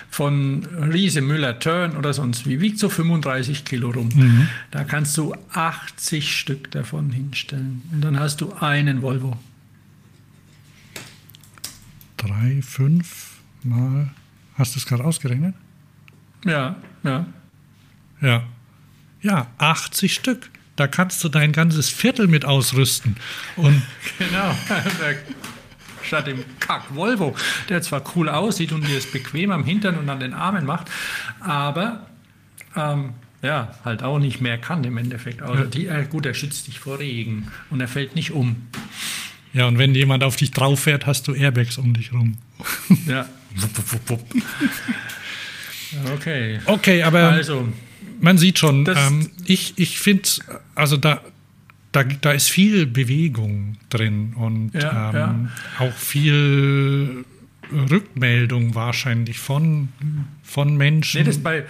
von 0.09 0.65
Riese 0.93 1.21
Müller 1.21 1.59
Turn 1.59 1.97
oder 1.97 2.13
sonst 2.13 2.47
wie, 2.47 2.61
wiegt 2.61 2.79
so 2.79 2.89
35 2.89 3.65
Kilo 3.65 3.91
rum. 3.91 4.09
Mhm. 4.15 4.49
Da 4.71 4.85
kannst 4.85 5.17
du 5.17 5.35
80 5.53 6.39
Stück 6.39 6.71
davon 6.71 7.11
hinstellen. 7.11 7.83
Und 7.91 8.05
dann 8.05 8.21
hast 8.21 8.41
du 8.41 8.53
einen 8.53 9.03
Volvo 9.03 9.37
drei, 12.27 12.63
fünf 12.63 13.37
mal. 13.63 14.11
Hast 14.57 14.75
du 14.75 14.79
es 14.79 14.87
gerade 14.87 15.05
ausgerechnet? 15.05 15.55
Ja, 16.45 16.77
ja. 17.03 17.27
Ja. 18.21 18.45
Ja, 19.21 19.47
80 19.59 20.15
Stück. 20.15 20.51
Da 20.77 20.87
kannst 20.87 21.23
du 21.25 21.29
dein 21.29 21.53
ganzes 21.53 21.89
Viertel 21.89 22.27
mit 22.27 22.45
ausrüsten. 22.45 23.17
Und 23.57 23.83
genau. 24.19 24.55
Statt 26.03 26.27
dem 26.27 26.45
Kack 26.61 26.95
Volvo, 26.95 27.35
der 27.69 27.81
zwar 27.81 28.03
cool 28.15 28.29
aussieht 28.29 28.73
und 28.73 28.87
dir 28.87 28.99
es 28.99 29.11
bequem 29.11 29.51
am 29.51 29.65
Hintern 29.65 29.97
und 29.97 30.09
an 30.09 30.21
den 30.21 30.35
Armen 30.35 30.67
macht, 30.67 30.91
aber 31.41 32.07
ähm, 32.77 33.15
ja, 33.41 33.75
halt 33.85 34.03
auch 34.03 34.19
nicht 34.19 34.41
mehr 34.41 34.59
kann 34.59 34.85
im 34.85 34.99
Endeffekt. 34.99 35.41
Also 35.41 35.65
die, 35.65 35.87
äh, 35.87 36.05
gut, 36.05 36.27
er 36.27 36.35
schützt 36.35 36.67
dich 36.67 36.81
vor 36.81 36.99
Regen 36.99 37.51
und 37.71 37.81
er 37.81 37.89
fällt 37.89 38.15
nicht 38.15 38.33
um. 38.33 38.67
Ja, 39.55 39.69
und 39.69 39.79
wenn 39.79 39.95
jemand 39.95 40.25
auf 40.25 40.37
dich 40.37 40.51
drauf 40.51 40.81
fährt, 40.81 41.07
hast 41.07 41.29
du 41.29 41.35
Airbags 41.35 41.79
um 41.79 41.95
dich 41.95 42.13
rum. 42.13 42.37
Ja. 43.07 43.27
okay. 46.13 46.59
Okay, 46.67 47.05
aber 47.05 47.31
also, 47.31 47.69
man 48.21 48.37
sieht 48.37 48.59
schon, 48.59 48.85
ähm, 48.89 49.31
ich, 49.45 49.75
ich 49.77 50.01
finde, 50.01 50.29
also 50.75 50.97
da, 50.97 51.21
da, 51.93 52.03
da 52.03 52.33
ist 52.33 52.51
viel 52.51 52.87
Bewegung 52.87 53.77
drin 53.91 54.35
und 54.35 54.73
ja, 54.75 55.11
ähm, 55.11 55.51
ja. 55.79 55.87
auch 55.87 55.93
viel 55.93 57.25
Rückmeldung 57.73 58.75
wahrscheinlich 58.75 59.39
von, 59.39 59.89
von 60.43 60.77
Menschen. 60.77 61.21
Nee, 61.21 61.27
das 61.27 61.39
bei, 61.39 61.65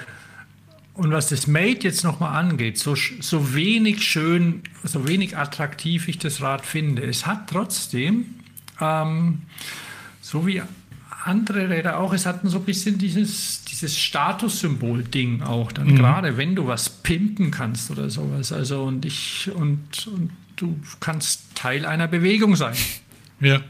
und 0.94 1.10
was 1.10 1.28
das 1.28 1.46
Mate 1.46 1.88
jetzt 1.88 2.04
nochmal 2.04 2.36
angeht, 2.36 2.78
so, 2.78 2.94
so 2.94 3.54
wenig 3.54 4.02
schön, 4.02 4.62
so 4.84 5.06
wenig 5.06 5.36
attraktiv 5.36 6.08
ich 6.08 6.18
das 6.18 6.40
Rad 6.40 6.64
finde, 6.64 7.02
es 7.02 7.26
hat 7.26 7.50
trotzdem, 7.50 8.26
ähm, 8.80 9.42
so 10.20 10.46
wie 10.46 10.62
andere 11.24 11.68
Räder 11.70 11.98
auch, 11.98 12.12
es 12.12 12.26
hat 12.26 12.40
so 12.44 12.58
ein 12.58 12.64
bisschen 12.64 12.98
dieses, 12.98 13.64
dieses 13.64 13.98
Statussymbol-Ding 13.98 15.42
auch, 15.42 15.72
dann 15.72 15.88
mhm. 15.88 15.96
gerade 15.96 16.36
wenn 16.36 16.54
du 16.54 16.66
was 16.66 16.88
pimpen 16.88 17.50
kannst 17.50 17.90
oder 17.90 18.10
sowas. 18.10 18.52
Also 18.52 18.84
und 18.84 19.04
ich 19.04 19.50
und, 19.54 20.06
und 20.06 20.30
du 20.56 20.78
kannst 21.00 21.54
Teil 21.54 21.86
einer 21.86 22.08
Bewegung 22.08 22.56
sein. 22.56 22.74
Ja. 23.40 23.60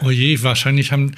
Oh 0.00 0.10
je, 0.10 0.42
wahrscheinlich 0.42 0.92
haben, 0.92 1.14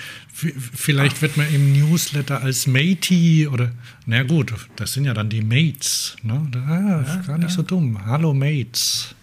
vielleicht 0.74 1.20
wird 1.22 1.36
man 1.36 1.52
im 1.52 1.72
Newsletter 1.72 2.42
als 2.42 2.66
Matey 2.66 3.48
oder, 3.48 3.70
na 4.06 4.22
gut, 4.22 4.52
das 4.76 4.92
sind 4.92 5.04
ja 5.04 5.14
dann 5.14 5.28
die 5.28 5.42
Mates, 5.42 6.16
ne? 6.22 6.46
Ah, 6.54 7.04
ja, 7.06 7.22
gar 7.26 7.38
nicht 7.38 7.50
ja. 7.50 7.56
so 7.56 7.62
dumm. 7.62 8.04
Hallo 8.06 8.34
Mates. 8.34 9.14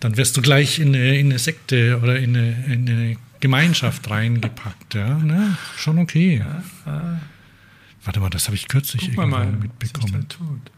Dann 0.00 0.16
wirst 0.16 0.36
du 0.36 0.42
gleich 0.42 0.78
in 0.78 0.88
eine, 0.88 1.18
in 1.18 1.26
eine 1.26 1.38
Sekte 1.38 2.00
oder 2.02 2.18
in 2.18 2.36
eine, 2.36 2.64
in 2.66 2.88
eine 2.88 3.16
Gemeinschaft 3.40 4.08
reingepackt, 4.10 4.94
ja, 4.94 5.18
ne? 5.18 5.56
Schon 5.76 5.98
okay. 5.98 6.42
Ja, 6.86 7.20
Warte 8.04 8.18
mal, 8.20 8.30
das 8.30 8.46
habe 8.46 8.56
ich 8.56 8.66
kürzlich 8.66 9.02
Guck 9.02 9.10
irgendwo 9.10 9.26
mal, 9.26 9.46
mitbekommen. 9.46 10.26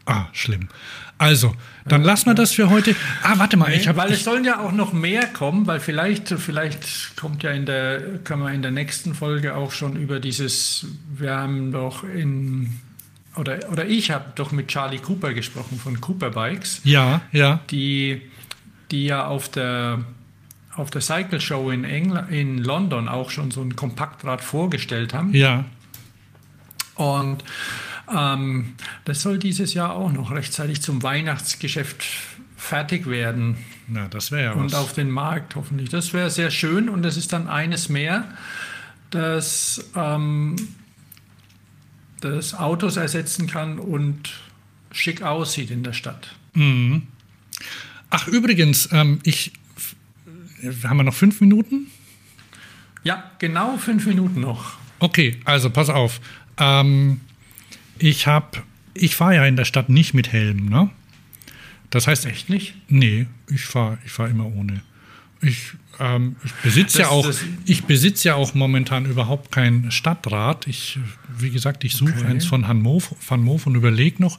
Ah, 0.05 0.27
schlimm. 0.33 0.69
Also, 1.17 1.55
dann 1.87 2.03
ja, 2.03 2.09
lassen 2.09 2.27
wir 2.27 2.35
das 2.35 2.53
für 2.53 2.69
heute. 2.69 2.95
Ah, 3.23 3.35
warte 3.39 3.57
mal, 3.57 3.71
nee, 3.71 3.77
ich 3.77 3.89
habe. 3.89 3.97
Weil 3.97 4.13
es 4.13 4.25
sollen 4.25 4.45
ja 4.45 4.61
auch 4.61 4.73
noch 4.73 4.93
mehr 4.93 5.27
kommen, 5.27 5.67
weil 5.67 5.81
vielleicht, 5.81 6.29
vielleicht 6.29 7.17
kommt 7.17 7.43
ja 7.43 7.53
in 7.53 7.65
der, 7.65 8.19
kann 8.25 8.41
man 8.41 8.53
in 8.53 8.63
der 8.63 8.73
nächsten 8.73 9.15
Folge 9.15 9.55
auch 9.55 9.73
schon 9.73 9.97
über 9.97 10.21
dieses, 10.21 10.87
wir 11.17 11.35
haben 11.35 11.73
doch 11.73 12.05
in 12.05 12.81
oder, 13.37 13.59
oder 13.71 13.87
ich 13.87 14.11
habe 14.11 14.27
doch 14.35 14.53
mit 14.53 14.69
Charlie 14.69 14.99
Cooper 14.99 15.35
gesprochen 15.35 15.79
von 15.79 16.01
Cooper 16.01 16.31
Bikes. 16.31 16.81
Ja, 16.85 17.23
ja. 17.33 17.61
Die, 17.71 18.23
die 18.91 19.07
ja 19.07 19.27
auf 19.27 19.49
der, 19.49 20.05
auf 20.77 20.91
der 20.91 21.01
Cycle 21.01 21.41
Show 21.41 21.71
in, 21.71 21.85
Engl 21.85 22.27
in 22.31 22.59
London 22.59 23.09
auch 23.09 23.31
schon 23.31 23.51
so 23.51 23.61
ein 23.61 23.75
Kompaktrad 23.77 24.41
vorgestellt 24.41 25.15
haben. 25.15 25.35
Ja. 25.35 25.65
Und 26.95 27.45
ähm, 28.15 28.75
das 29.05 29.23
soll 29.23 29.39
dieses 29.39 29.75
Jahr 29.75 29.95
auch 29.95 30.12
noch 30.12 30.31
rechtzeitig 30.31 30.83
zum 30.83 31.03
Weihnachtsgeschäft 31.03 32.05
fertig 32.57 33.07
werden. 33.07 33.57
Na, 33.89 34.09
das 34.09 34.31
wäre 34.31 34.45
ja 34.45 34.53
Und 34.53 34.73
was. 34.73 34.75
auf 34.75 34.93
den 34.95 35.11
Markt 35.11 35.55
hoffentlich. 35.57 35.91
Das 35.91 36.12
wäre 36.12 36.31
sehr 36.31 36.51
schön 36.51 36.89
und 36.89 37.03
das 37.03 37.16
ist 37.16 37.33
dann 37.33 37.49
eines 37.49 37.89
mehr, 37.89 38.25
das, 39.11 39.91
ähm, 39.95 40.57
das 42.21 42.55
Autos 42.55 42.97
ersetzen 42.97 43.47
kann 43.47 43.79
und 43.79 44.31
schick 44.93 45.23
aussieht 45.23 45.71
in 45.71 45.83
der 45.83 45.93
Stadt. 45.93 46.35
Mhm. 46.55 47.07
Ach, 48.11 48.29
übrigens, 48.29 48.89
ähm, 48.93 49.19
ich. 49.25 49.53
Haben 50.85 50.97
wir 50.99 51.03
noch 51.05 51.15
fünf 51.15 51.41
Minuten? 51.43 51.89
Ja, 53.03 53.31
genau 53.39 53.77
fünf 53.77 54.07
Minuten 54.07 54.41
noch. 54.41 54.79
Okay, 54.99 55.39
also 55.45 55.69
pass 55.69 55.91
auf. 55.91 56.21
Ähm, 56.59 57.21
ich 57.99 58.27
habe, 58.27 58.63
ich 58.95 59.17
fahre 59.17 59.37
ja 59.37 59.47
in 59.47 59.57
der 59.57 59.65
Stadt 59.65 59.89
nicht 59.89 60.15
mit 60.15 60.33
Helm, 60.33 60.67
ne? 60.67 60.91
Das 61.91 62.09
heißt 62.09 62.27
echt 62.27 62.51
nicht? 62.51 62.75
Nee, 62.89 63.27
ich 63.49 63.65
fahre, 63.65 63.99
ich 64.05 64.11
fahre 64.11 64.31
immer 64.31 64.47
ohne. 64.47 64.83
Ich, 65.41 65.75
ähm, 66.01 66.37
ich 66.43 66.53
besitze 66.55 67.01
ja 67.01 67.09
auch, 67.09 67.31
ich 67.67 67.85
besitze 67.85 68.29
ja 68.29 68.35
auch 68.35 68.55
momentan 68.55 69.05
überhaupt 69.05 69.53
kein 69.53 69.91
Stadtrad. 69.91 70.67
Ich, 70.67 70.99
wie 71.39 71.51
gesagt, 71.51 71.85
ich 71.85 71.95
suche 71.95 72.15
okay. 72.19 72.27
eins 72.27 72.47
von 72.47 72.67
Van 72.67 72.81
Moof 72.83 73.67
und 73.67 73.75
überlege 73.75 74.23
noch. 74.23 74.39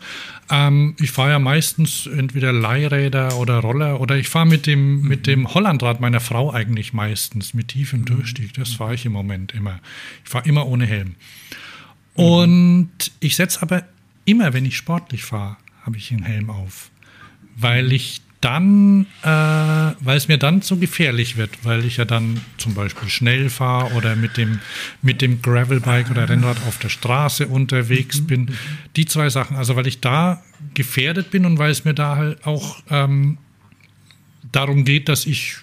Ähm, 0.50 0.96
ich 1.00 1.12
fahre 1.12 1.32
ja 1.32 1.40
meistens 1.40 2.08
entweder 2.08 2.52
Leihräder 2.52 3.38
oder 3.38 3.60
Roller 3.60 4.02
oder 4.02 4.18
ich 4.18 4.28
fahre 4.28 4.48
mit 4.48 4.66
dem, 4.66 5.02
mhm. 5.02 5.08
mit 5.08 5.28
dem 5.28 5.54
Hollandrad 5.54 6.02
meiner 6.02 6.20
Frau 6.20 6.52
eigentlich 6.52 6.92
meistens 6.94 7.54
mit 7.54 7.70
tiefem 7.70 8.02
mhm. 8.02 8.06
Durchstieg. 8.06 8.54
Das 8.56 8.74
fahre 8.74 8.96
ich 8.96 9.06
im 9.06 9.14
Moment 9.14 9.54
immer. 9.54 9.80
Ich 10.24 10.30
fahre 10.30 10.48
immer 10.48 10.66
ohne 10.68 10.86
Helm. 10.86 11.16
Und 12.16 12.90
ich 13.20 13.36
setze 13.36 13.62
aber 13.62 13.84
immer, 14.26 14.54
wenn 14.54 14.66
ich 14.66 14.78
sportlich 14.78 15.24
fahre, 15.24 15.58
habe 15.84 15.98
ich 15.98 16.12
einen 16.12 16.24
Helm 16.24 16.50
auf. 16.50 16.90
Weil 17.58 17.92
ich 17.94 18.22
dann, 18.42 19.08
äh, 19.24 19.28
weil 19.28 20.18
es 20.18 20.28
mir 20.28 20.38
dann 20.38 20.62
zu 20.62 20.78
gefährlich 20.78 21.36
wird, 21.36 21.50
weil 21.64 21.84
ich 21.84 21.98
ja 21.98 22.06
dann 22.06 22.42
zum 22.58 22.76
Beispiel 22.76 23.10
schnell 23.10 23.50
fahre 23.50 23.94
oder 23.96 24.16
mit 24.16 24.38
dem, 24.38 24.60
mit 25.02 25.22
dem 25.22 25.42
Gravelbike 25.42 26.12
oder 26.12 26.30
Rennrad 26.30 26.58
auf 26.68 26.78
der 26.78 26.90
Straße 26.90 27.48
unterwegs 27.48 28.22
mhm. 28.22 28.28
bin. 28.28 28.58
Die 28.96 29.06
zwei 29.06 29.30
Sachen, 29.30 29.58
also 29.58 29.76
weil 29.76 29.88
ich 29.88 30.00
da 30.00 30.44
gefährdet 30.76 31.32
bin 31.32 31.46
und 31.46 31.58
weil 31.58 31.72
es 31.72 31.86
mir 31.86 31.96
da 31.96 32.18
halt 32.18 32.46
auch 32.46 32.84
ähm, 32.90 33.40
darum 34.52 34.86
geht, 34.86 35.10
dass 35.10 35.26
ich 35.26 35.58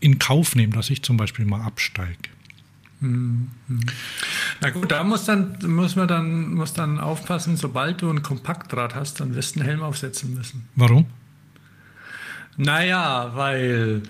in 0.00 0.18
Kauf 0.18 0.54
nehme, 0.54 0.72
dass 0.72 0.88
ich 0.88 1.02
zum 1.02 1.18
Beispiel 1.18 1.44
mal 1.44 1.60
absteige. 1.60 2.30
Na 3.00 4.70
gut, 4.70 4.90
da 4.90 5.04
muss, 5.04 5.24
dann, 5.24 5.56
muss 5.66 5.94
man 5.94 6.08
dann, 6.08 6.54
muss 6.54 6.72
dann 6.72 6.98
aufpassen, 6.98 7.56
sobald 7.56 8.02
du 8.02 8.10
ein 8.10 8.22
Kompaktrad 8.22 8.94
hast, 8.94 9.20
dann 9.20 9.34
wirst 9.34 9.54
du 9.54 9.60
einen 9.60 9.68
Helm 9.68 9.82
aufsetzen 9.82 10.34
müssen. 10.34 10.68
Warum? 10.74 11.06
Naja, 12.56 13.32
weil 13.34 14.02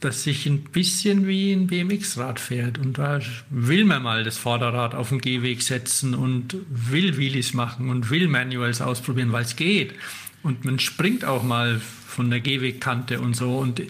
das 0.00 0.22
sich 0.22 0.46
ein 0.46 0.62
bisschen 0.62 1.26
wie 1.26 1.52
ein 1.52 1.66
BMX-Rad 1.66 2.40
fährt. 2.40 2.78
Und 2.78 2.98
da 2.98 3.20
will 3.50 3.84
man 3.84 4.02
mal 4.02 4.24
das 4.24 4.38
Vorderrad 4.38 4.94
auf 4.94 5.10
den 5.10 5.20
Gehweg 5.20 5.62
setzen 5.62 6.14
und 6.14 6.56
will 6.68 7.16
Wheelies 7.16 7.52
machen 7.52 7.90
und 7.90 8.10
will 8.10 8.28
Manuals 8.28 8.80
ausprobieren, 8.80 9.32
weil 9.32 9.42
es 9.42 9.56
geht. 9.56 9.94
Und 10.42 10.64
man 10.64 10.78
springt 10.78 11.24
auch 11.24 11.42
mal 11.42 11.80
von 11.80 12.30
der 12.30 12.40
Gehwegkante 12.40 13.20
und 13.20 13.34
so. 13.34 13.58
Und 13.58 13.82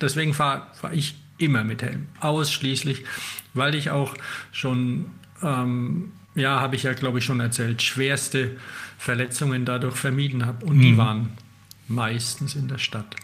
deswegen 0.00 0.34
fahre 0.34 0.66
fahr 0.74 0.92
ich 0.94 1.21
immer 1.42 1.64
mit 1.64 1.82
Helm. 1.82 2.06
Ausschließlich, 2.20 3.04
weil 3.54 3.74
ich 3.74 3.90
auch 3.90 4.14
schon, 4.52 5.06
ähm, 5.42 6.12
ja, 6.34 6.60
habe 6.60 6.76
ich 6.76 6.84
ja, 6.84 6.92
glaube 6.94 7.18
ich, 7.18 7.24
schon 7.24 7.40
erzählt, 7.40 7.82
schwerste 7.82 8.56
Verletzungen 8.98 9.64
dadurch 9.64 9.96
vermieden 9.96 10.46
habe. 10.46 10.64
Und 10.64 10.76
mhm. 10.78 10.82
die 10.82 10.96
waren 10.96 11.28
meistens 11.88 12.54
in 12.54 12.68
der 12.68 12.78
Stadt. 12.78 13.16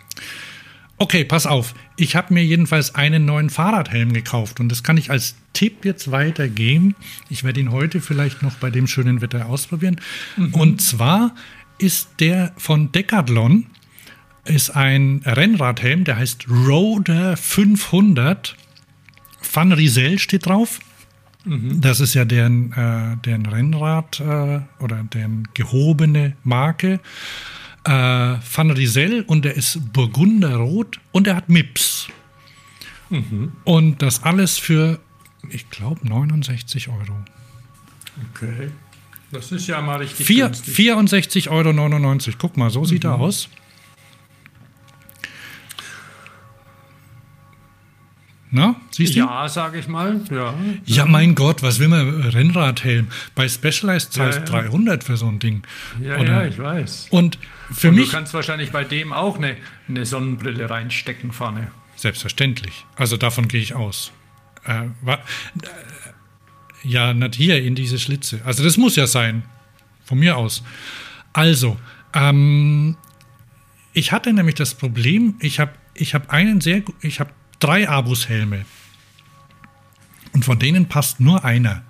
Okay, 1.00 1.24
pass 1.24 1.46
auf. 1.46 1.74
Ich 1.96 2.16
habe 2.16 2.34
mir 2.34 2.44
jedenfalls 2.44 2.96
einen 2.96 3.24
neuen 3.24 3.50
Fahrradhelm 3.50 4.12
gekauft 4.12 4.58
und 4.58 4.68
das 4.68 4.82
kann 4.82 4.96
ich 4.96 5.12
als 5.12 5.36
Tipp 5.52 5.84
jetzt 5.84 6.10
weitergeben. 6.10 6.96
Ich 7.30 7.44
werde 7.44 7.60
ihn 7.60 7.70
heute 7.70 8.00
vielleicht 8.00 8.42
noch 8.42 8.56
bei 8.56 8.70
dem 8.70 8.88
schönen 8.88 9.20
Wetter 9.20 9.46
ausprobieren. 9.46 10.00
Mhm. 10.36 10.54
Und 10.54 10.82
zwar 10.82 11.36
ist 11.78 12.08
der 12.18 12.52
von 12.56 12.90
Decathlon 12.90 13.66
ist 14.48 14.70
ein 14.70 15.22
Rennradhelm, 15.24 16.04
der 16.04 16.16
heißt 16.16 16.48
Roder 16.48 17.36
500. 17.36 18.56
Van 19.52 19.72
Riesel 19.72 20.18
steht 20.18 20.46
drauf. 20.46 20.80
Mhm. 21.44 21.80
Das 21.80 22.00
ist 22.00 22.14
ja 22.14 22.24
deren, 22.24 22.72
äh, 22.72 23.16
deren 23.24 23.46
Rennrad 23.46 24.20
äh, 24.20 24.60
oder 24.80 25.04
deren 25.12 25.48
gehobene 25.54 26.36
Marke. 26.44 27.00
Äh, 27.84 27.90
Van 27.90 28.70
Riesel 28.70 29.22
und 29.22 29.44
der 29.44 29.54
ist 29.54 29.92
Burgunderrot 29.92 31.00
und 31.12 31.26
er 31.26 31.36
hat 31.36 31.48
Mips. 31.48 32.08
Mhm. 33.10 33.52
Und 33.64 34.02
das 34.02 34.22
alles 34.22 34.58
für, 34.58 35.00
ich 35.48 35.70
glaube, 35.70 36.06
69 36.06 36.88
Euro. 36.88 37.24
Okay. 38.34 38.70
Das 39.30 39.52
ist 39.52 39.66
ja 39.66 39.80
mal 39.80 39.98
richtig. 39.98 40.26
64,99 40.26 41.48
Euro. 41.50 42.36
Guck 42.38 42.56
mal, 42.56 42.70
so 42.70 42.84
sieht 42.84 43.04
mhm. 43.04 43.10
er 43.10 43.14
aus. 43.20 43.48
Na, 48.50 48.76
siehst 48.90 49.14
du? 49.14 49.20
Ja, 49.20 49.48
sage 49.48 49.78
ich 49.78 49.88
mal. 49.88 50.20
Ja. 50.30 50.54
ja, 50.86 51.04
mein 51.04 51.34
Gott, 51.34 51.62
was 51.62 51.78
will 51.78 51.88
man? 51.88 52.22
Rennradhelm. 52.22 53.08
Bei 53.34 53.48
Specialized 53.48 54.12
zahlst 54.12 54.48
ja, 54.48 54.54
ja. 54.56 54.62
300 54.62 55.04
für 55.04 55.16
so 55.16 55.26
ein 55.26 55.38
Ding. 55.38 55.62
Ja, 56.00 56.18
Oder? 56.18 56.44
ja, 56.44 56.46
ich 56.46 56.58
weiß. 56.58 57.08
Und 57.10 57.38
für 57.70 57.90
Und 57.90 57.96
mich. 57.96 58.06
Du 58.06 58.12
kannst 58.12 58.32
wahrscheinlich 58.32 58.70
bei 58.70 58.84
dem 58.84 59.12
auch 59.12 59.36
eine, 59.36 59.56
eine 59.88 60.06
Sonnenbrille 60.06 60.70
reinstecken 60.70 61.32
vorne. 61.32 61.70
Selbstverständlich. 61.96 62.86
Also 62.96 63.16
davon 63.16 63.48
gehe 63.48 63.60
ich 63.60 63.74
aus. 63.74 64.12
Äh, 64.64 64.86
äh, 65.06 65.16
ja, 66.84 67.12
nicht 67.12 67.34
hier 67.34 67.62
in 67.62 67.74
diese 67.74 67.98
Schlitze. 67.98 68.40
Also 68.44 68.64
das 68.64 68.76
muss 68.76 68.96
ja 68.96 69.06
sein. 69.06 69.42
Von 70.04 70.20
mir 70.20 70.38
aus. 70.38 70.62
Also, 71.34 71.76
ähm, 72.14 72.96
ich 73.92 74.12
hatte 74.12 74.32
nämlich 74.32 74.54
das 74.54 74.74
Problem, 74.74 75.34
ich 75.40 75.60
habe 75.60 75.72
ich 75.94 76.14
hab 76.14 76.30
einen 76.30 76.60
sehr, 76.60 76.82
ich 77.02 77.20
habe 77.20 77.30
drei 77.60 77.89
Abus-Helme. 77.89 78.64
Und 80.32 80.44
von 80.44 80.59
denen 80.59 80.86
passt 80.86 81.20
nur 81.20 81.44
einer. 81.44 81.82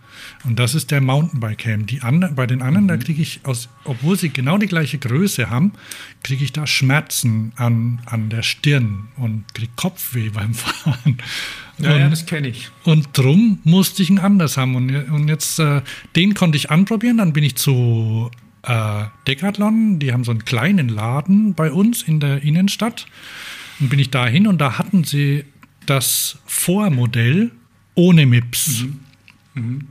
Und 0.44 0.58
das 0.58 0.74
ist 0.74 0.90
der 0.90 1.00
Mountainbike 1.00 1.64
Helm. 1.64 1.86
Die 1.86 2.02
andre, 2.02 2.32
bei 2.32 2.46
den 2.46 2.62
anderen, 2.62 2.84
mhm. 2.84 2.88
da 2.88 2.96
kriege 2.96 3.20
ich, 3.20 3.40
aus, 3.44 3.68
obwohl 3.84 4.16
sie 4.16 4.30
genau 4.30 4.58
die 4.58 4.66
gleiche 4.66 4.98
Größe 4.98 5.50
haben, 5.50 5.72
kriege 6.22 6.44
ich 6.44 6.52
da 6.52 6.66
Schmerzen 6.66 7.52
an, 7.56 8.00
an 8.06 8.28
der 8.28 8.42
Stirn 8.42 9.08
und 9.16 9.44
kriege 9.54 9.72
Kopfweh 9.76 10.30
beim 10.30 10.54
Fahren. 10.54 11.18
Ja, 11.78 11.92
und, 11.92 12.00
ja 12.00 12.08
das 12.08 12.26
kenne 12.26 12.48
ich. 12.48 12.70
Und 12.84 13.08
drum 13.12 13.58
musste 13.64 14.02
ich 14.02 14.10
einen 14.10 14.18
anders 14.18 14.56
haben. 14.56 14.76
Und, 14.76 14.90
und 15.10 15.28
jetzt, 15.28 15.58
äh, 15.58 15.82
den 16.16 16.34
konnte 16.34 16.56
ich 16.56 16.70
anprobieren. 16.70 17.18
Dann 17.18 17.32
bin 17.32 17.44
ich 17.44 17.56
zu 17.56 18.30
äh, 18.62 19.04
Decathlon. 19.26 19.98
Die 19.98 20.12
haben 20.12 20.24
so 20.24 20.30
einen 20.30 20.44
kleinen 20.44 20.88
Laden 20.88 21.54
bei 21.54 21.72
uns 21.72 22.02
in 22.02 22.20
der 22.20 22.42
Innenstadt. 22.42 23.06
Dann 23.80 23.88
bin 23.88 23.98
ich 23.98 24.10
da 24.10 24.26
hin 24.26 24.46
und 24.46 24.58
da 24.58 24.78
hatten 24.78 25.04
sie 25.04 25.44
das 25.90 26.38
Vormodell 26.46 27.50
ohne 27.94 28.26
MIPS. 28.26 28.82
Mhm. 28.82 29.00
Mhm. 29.54 29.88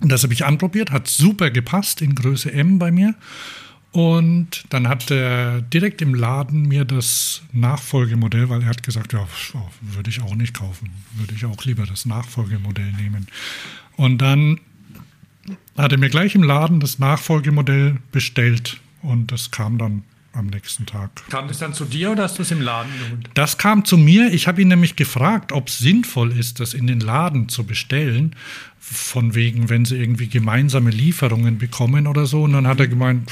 Und 0.00 0.08
das 0.10 0.22
habe 0.22 0.32
ich 0.32 0.44
anprobiert, 0.44 0.90
hat 0.90 1.08
super 1.08 1.50
gepasst 1.50 2.00
in 2.00 2.14
Größe 2.14 2.52
M 2.52 2.78
bei 2.78 2.90
mir. 2.90 3.14
Und 3.92 4.64
dann 4.70 4.88
hat 4.88 5.10
er 5.10 5.62
direkt 5.62 6.00
im 6.00 6.14
Laden 6.14 6.62
mir 6.62 6.84
das 6.84 7.42
Nachfolgemodell, 7.52 8.48
weil 8.48 8.62
er 8.62 8.68
hat 8.68 8.84
gesagt, 8.84 9.12
ja, 9.12 9.26
würde 9.80 10.10
ich 10.10 10.22
auch 10.22 10.36
nicht 10.36 10.54
kaufen, 10.54 10.90
würde 11.14 11.34
ich 11.34 11.44
auch 11.44 11.64
lieber 11.64 11.86
das 11.86 12.06
Nachfolgemodell 12.06 12.92
nehmen. 12.92 13.26
Und 13.96 14.18
dann 14.18 14.60
hat 15.76 15.90
er 15.90 15.98
mir 15.98 16.08
gleich 16.08 16.36
im 16.36 16.44
Laden 16.44 16.78
das 16.78 17.00
Nachfolgemodell 17.00 17.96
bestellt 18.12 18.80
und 19.02 19.32
das 19.32 19.50
kam 19.50 19.76
dann 19.78 20.04
am 20.32 20.46
nächsten 20.46 20.86
Tag. 20.86 21.10
Kam 21.28 21.48
das 21.48 21.58
dann 21.58 21.74
zu 21.74 21.84
dir 21.84 22.12
oder 22.12 22.24
hast 22.24 22.38
du 22.38 22.42
es 22.42 22.50
im 22.50 22.60
Laden 22.60 22.92
geholt? 22.98 23.30
Das 23.34 23.58
kam 23.58 23.84
zu 23.84 23.96
mir. 23.96 24.32
Ich 24.32 24.46
habe 24.46 24.62
ihn 24.62 24.68
nämlich 24.68 24.96
gefragt, 24.96 25.52
ob 25.52 25.68
es 25.68 25.78
sinnvoll 25.78 26.32
ist, 26.32 26.60
das 26.60 26.74
in 26.74 26.86
den 26.86 27.00
Laden 27.00 27.48
zu 27.48 27.64
bestellen. 27.64 28.36
Von 28.78 29.34
wegen, 29.34 29.68
wenn 29.68 29.84
sie 29.84 29.96
irgendwie 29.96 30.28
gemeinsame 30.28 30.90
Lieferungen 30.90 31.58
bekommen 31.58 32.06
oder 32.06 32.26
so. 32.26 32.44
Und 32.44 32.52
dann 32.52 32.66
hat 32.66 32.80
er 32.80 32.88
gemeint, 32.88 33.30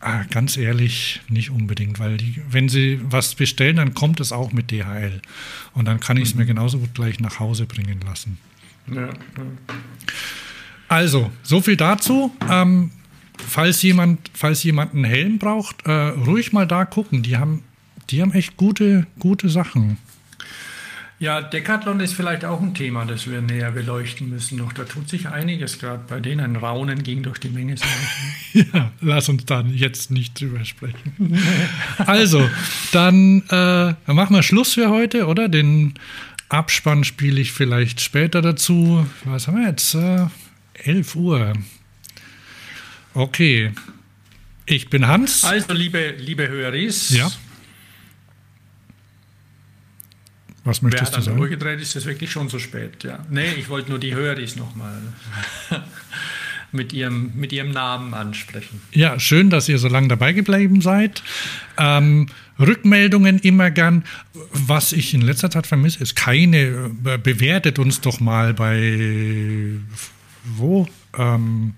ah, 0.00 0.24
ganz 0.24 0.56
ehrlich, 0.56 1.20
nicht 1.28 1.50
unbedingt, 1.50 1.98
weil 1.98 2.16
die, 2.16 2.42
wenn 2.50 2.68
sie 2.68 3.00
was 3.02 3.34
bestellen, 3.34 3.76
dann 3.76 3.94
kommt 3.94 4.20
es 4.20 4.32
auch 4.32 4.52
mit 4.52 4.70
DHL. 4.70 5.22
Und 5.74 5.86
dann 5.86 6.00
kann 6.00 6.16
ich 6.16 6.24
es 6.24 6.34
mhm. 6.34 6.40
mir 6.40 6.46
genauso 6.46 6.78
gut 6.78 6.94
gleich 6.94 7.20
nach 7.20 7.38
Hause 7.38 7.66
bringen 7.66 8.00
lassen. 8.04 8.38
Ja. 8.92 9.10
Also, 10.88 11.30
so 11.42 11.60
viel 11.60 11.76
dazu. 11.76 12.34
Ähm, 12.50 12.90
falls 13.48 13.82
jemand, 13.82 14.30
falls 14.34 14.62
jemand 14.62 14.94
einen 14.94 15.04
Helm 15.04 15.38
braucht, 15.38 15.86
äh, 15.86 15.90
ruhig 15.90 16.52
mal 16.52 16.66
da 16.66 16.84
gucken. 16.84 17.22
Die 17.22 17.36
haben, 17.36 17.62
die 18.10 18.22
haben 18.22 18.32
echt 18.32 18.56
gute, 18.56 19.06
gute 19.18 19.48
Sachen. 19.48 19.98
Ja, 21.20 21.42
Decathlon 21.42 22.00
ist 22.00 22.14
vielleicht 22.14 22.46
auch 22.46 22.62
ein 22.62 22.72
Thema, 22.72 23.04
das 23.04 23.30
wir 23.30 23.42
näher 23.42 23.72
beleuchten 23.72 24.30
müssen. 24.30 24.56
Noch 24.56 24.72
da 24.72 24.84
tut 24.84 25.10
sich 25.10 25.28
einiges 25.28 25.78
gerade 25.78 26.02
bei 26.08 26.18
denen. 26.18 26.40
Ein 26.40 26.56
Raunen 26.56 27.02
ging 27.02 27.22
durch 27.22 27.38
die 27.38 27.50
Menge. 27.50 27.74
ja, 28.54 28.90
lass 29.02 29.28
uns 29.28 29.44
dann 29.44 29.74
jetzt 29.74 30.10
nicht 30.10 30.40
drüber 30.40 30.64
sprechen. 30.64 31.38
also, 31.98 32.48
dann, 32.92 33.42
äh, 33.50 33.92
machen 34.10 34.34
wir 34.34 34.42
Schluss 34.42 34.72
für 34.72 34.88
heute, 34.88 35.26
oder? 35.26 35.50
Den 35.50 35.92
Abspann 36.48 37.04
spiele 37.04 37.38
ich 37.38 37.52
vielleicht 37.52 38.00
später 38.00 38.40
dazu. 38.40 39.06
Was 39.24 39.46
haben 39.46 39.58
wir 39.58 39.68
jetzt? 39.68 39.94
Äh, 39.94 40.26
11 40.84 41.16
Uhr. 41.16 41.52
Okay. 43.14 43.72
Ich 44.66 44.88
bin 44.88 45.06
Hans. 45.06 45.44
Also, 45.44 45.72
liebe, 45.72 46.14
liebe 46.18 46.48
Höreris. 46.48 47.10
Ja. 47.10 47.30
Was 50.64 50.82
möchtest 50.82 51.12
Wer 51.12 51.18
du 51.18 51.24
sagen? 51.24 51.60
Wer 51.60 51.74
ist 51.78 51.96
es 51.96 52.04
wirklich 52.04 52.30
schon 52.30 52.48
so 52.48 52.58
spät, 52.58 53.02
ja. 53.02 53.24
Nee, 53.30 53.52
ich 53.54 53.68
wollte 53.68 53.90
nur 53.90 53.98
die 53.98 54.14
Höreris 54.14 54.56
nochmal 54.56 55.00
mit 56.72 56.92
ihrem, 56.92 57.32
mit 57.34 57.52
ihrem 57.52 57.72
Namen 57.72 58.14
ansprechen. 58.14 58.80
Ja, 58.92 59.18
schön, 59.18 59.50
dass 59.50 59.68
ihr 59.68 59.78
so 59.78 59.88
lange 59.88 60.08
dabei 60.08 60.32
geblieben 60.32 60.82
seid. 60.82 61.22
Ähm, 61.78 62.28
Rückmeldungen 62.58 63.38
immer 63.38 63.70
gern. 63.70 64.04
Was 64.52 64.92
ich 64.92 65.14
in 65.14 65.22
letzter 65.22 65.50
Zeit 65.50 65.66
vermisse, 65.66 66.02
ist 66.02 66.14
keine. 66.14 66.92
Äh, 67.04 67.18
bewertet 67.18 67.78
uns 67.78 68.02
doch 68.02 68.20
mal 68.20 68.52
bei 68.52 69.78
wo? 70.44 70.86
Ähm, 71.16 71.74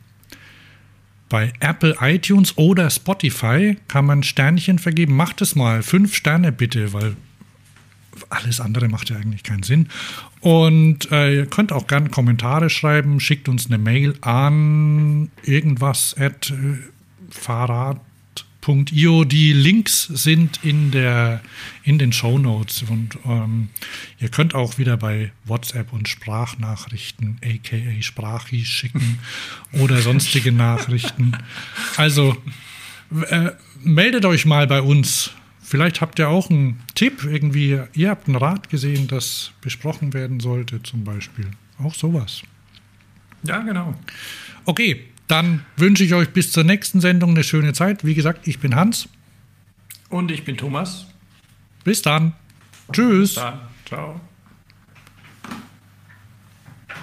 bei 1.32 1.50
Apple 1.60 1.96
iTunes 2.02 2.59
oder 2.59 2.90
Spotify 2.90 3.78
kann 3.88 4.04
man 4.04 4.22
Sternchen 4.22 4.78
vergeben. 4.78 5.16
Macht 5.16 5.40
es 5.40 5.54
mal. 5.54 5.82
Fünf 5.82 6.14
Sterne 6.14 6.52
bitte, 6.52 6.92
weil 6.92 7.16
alles 8.28 8.60
andere 8.60 8.88
macht 8.88 9.09
ja 9.09 9.16
eigentlich 9.16 9.42
keinen 9.42 9.62
Sinn. 9.62 9.88
Und 10.40 11.10
äh, 11.10 11.36
ihr 11.36 11.46
könnt 11.46 11.72
auch 11.72 11.86
gerne 11.86 12.10
Kommentare 12.10 12.68
schreiben. 12.68 13.18
Schickt 13.18 13.48
uns 13.48 13.64
eine 13.64 13.78
Mail 13.78 14.14
an 14.20 15.30
irgendwas 15.42 16.14
at 16.18 16.50
äh, 16.50 16.76
Fahrrad 17.30 17.98
Io. 18.93 19.24
Die 19.24 19.52
Links 19.52 20.05
sind 20.05 20.60
in, 20.62 20.90
der, 20.90 21.40
in 21.84 21.98
den 21.98 22.12
Show 22.12 22.39
Notes 22.39 22.82
und 22.82 23.18
ähm, 23.26 23.68
ihr 24.18 24.28
könnt 24.28 24.55
auch 24.55 24.78
wieder 24.78 24.97
bei 24.97 25.32
WhatsApp 25.44 25.93
und 25.93 26.09
Sprachnachrichten, 26.09 27.39
aka 27.44 28.01
Sprachi, 28.01 28.64
schicken 28.64 29.18
oder 29.72 30.01
sonstige 30.01 30.52
Nachrichten. 30.52 31.32
Also 31.97 32.36
äh, 33.28 33.51
meldet 33.82 34.24
euch 34.24 34.47
mal 34.47 34.66
bei 34.66 34.80
uns. 34.80 35.32
Vielleicht 35.60 36.01
habt 36.01 36.18
ihr 36.18 36.28
auch 36.28 36.51
einen 36.51 36.80
Tipp, 36.94 37.24
irgendwie, 37.24 37.80
ihr 37.94 38.10
habt 38.10 38.28
einen 38.28 38.36
Rat 38.36 38.68
gesehen, 38.68 39.09
das 39.09 39.52
besprochen 39.60 40.12
werden 40.12 40.40
sollte, 40.40 40.82
zum 40.82 41.05
Beispiel. 41.05 41.51
Auch 41.78 41.94
sowas. 41.94 42.43
Ja, 43.43 43.60
genau. 43.60 43.94
Okay, 44.64 45.11
dann 45.32 45.64
wünsche 45.78 46.04
ich 46.04 46.12
euch 46.12 46.28
bis 46.28 46.52
zur 46.52 46.62
nächsten 46.62 47.00
Sendung 47.00 47.30
eine 47.30 47.42
schöne 47.42 47.72
Zeit. 47.72 48.04
Wie 48.04 48.14
gesagt, 48.14 48.46
ich 48.46 48.59
bin 48.59 48.76
Hans. 48.76 49.09
Und 50.10 50.30
ich 50.30 50.44
bin 50.44 50.59
Thomas. 50.59 51.06
Bis 51.84 52.02
dann. 52.02 52.34
Tschüss. 52.92 53.30
Bis 53.30 53.34
dann. 53.36 53.60
Ciao. 53.86 54.20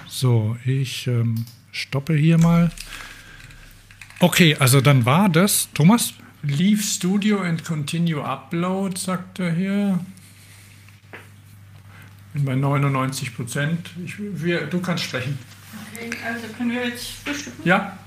So, 0.06 0.56
ich 0.64 1.08
ähm, 1.08 1.44
stoppe 1.72 2.14
hier 2.14 2.38
mal. 2.38 2.70
Okay, 4.20 4.54
also 4.60 4.80
dann 4.80 5.04
war 5.04 5.28
das, 5.28 5.68
Thomas? 5.74 6.14
Leave 6.44 6.82
Studio 6.82 7.40
and 7.40 7.64
Continue 7.64 8.24
Upload, 8.24 8.96
sagt 8.96 9.40
er 9.40 9.52
hier. 9.52 9.98
Bin 12.32 12.44
bei 12.44 12.54
99 12.54 13.34
Prozent. 13.34 13.90
Du 14.70 14.80
kannst 14.80 15.02
sprechen. 15.02 15.36
Okay, 15.92 16.10
also 16.24 16.46
können 16.56 16.70
wir 16.70 16.86
jetzt 16.86 17.08
frühstücken? 17.24 17.62
Ja. 17.64 17.98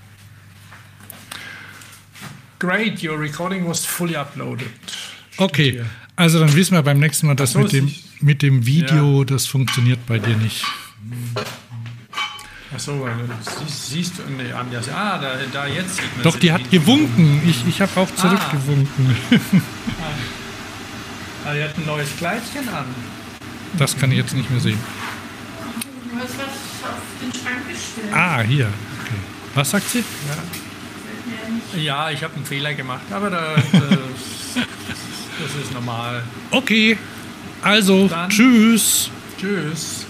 Great, 2.63 3.03
your 3.03 3.19
recording 3.19 3.67
was 3.67 3.85
fully 3.85 4.15
uploaded. 4.15 4.69
Okay, 5.37 5.83
also 6.15 6.39
dann 6.39 6.55
wissen 6.55 6.75
wir 6.75 6.81
beim 6.81 6.97
nächsten 6.97 7.27
Mal, 7.27 7.35
dass 7.35 7.51
so, 7.51 7.59
mit, 7.59 7.73
dem, 7.73 7.93
mit 8.21 8.41
dem 8.41 8.65
Video, 8.65 9.19
ja. 9.19 9.25
das 9.25 9.47
funktioniert 9.47 9.99
bei 10.07 10.17
dir 10.17 10.37
nicht. 10.37 10.63
Achso, 12.73 13.01
weil 13.01 13.17
du 13.17 13.33
siehst, 13.41 13.89
siehst 13.89 14.13
du 14.17 14.21
nee, 14.41 14.49
an, 14.53 14.67
ah, 14.95 15.17
da, 15.17 15.39
da 15.51 15.67
jetzt 15.67 15.97
sieht 15.97 16.15
man 16.15 16.23
Doch, 16.23 16.39
die 16.39 16.53
hat 16.53 16.71
gewunken. 16.71 17.41
Ich, 17.45 17.67
ich 17.67 17.81
habe 17.81 17.91
auch 17.99 18.07
ah. 18.09 18.15
zurückgewunken. 18.15 19.13
Ah. 19.99 21.49
ah, 21.49 21.53
die 21.53 21.63
hat 21.63 21.77
ein 21.77 21.85
neues 21.85 22.15
Kleidchen 22.15 22.69
an. 22.69 22.85
Das 23.77 23.97
kann 23.97 24.09
ich 24.13 24.19
jetzt 24.19 24.35
nicht 24.35 24.49
mehr 24.49 24.61
sehen. 24.61 24.79
Du 26.09 26.17
hast 26.17 26.37
was 26.37 26.89
auf 26.89 27.01
den 27.21 27.41
Schrank 27.41 27.67
gestellt. 27.67 28.13
Ah, 28.13 28.39
hier. 28.39 28.67
Okay. 29.01 29.19
Was 29.53 29.71
sagt 29.71 29.89
sie? 29.89 29.99
Ja. 29.99 30.62
Ja, 31.75 32.11
ich 32.11 32.23
habe 32.23 32.35
einen 32.35 32.45
Fehler 32.45 32.73
gemacht, 32.73 33.11
aber 33.11 33.29
da, 33.29 33.55
das, 33.71 33.83
das 34.53 35.63
ist 35.63 35.73
normal. 35.73 36.23
Okay, 36.51 36.97
also 37.61 38.07
Dann, 38.07 38.29
tschüss. 38.29 39.09
Tschüss. 39.39 40.02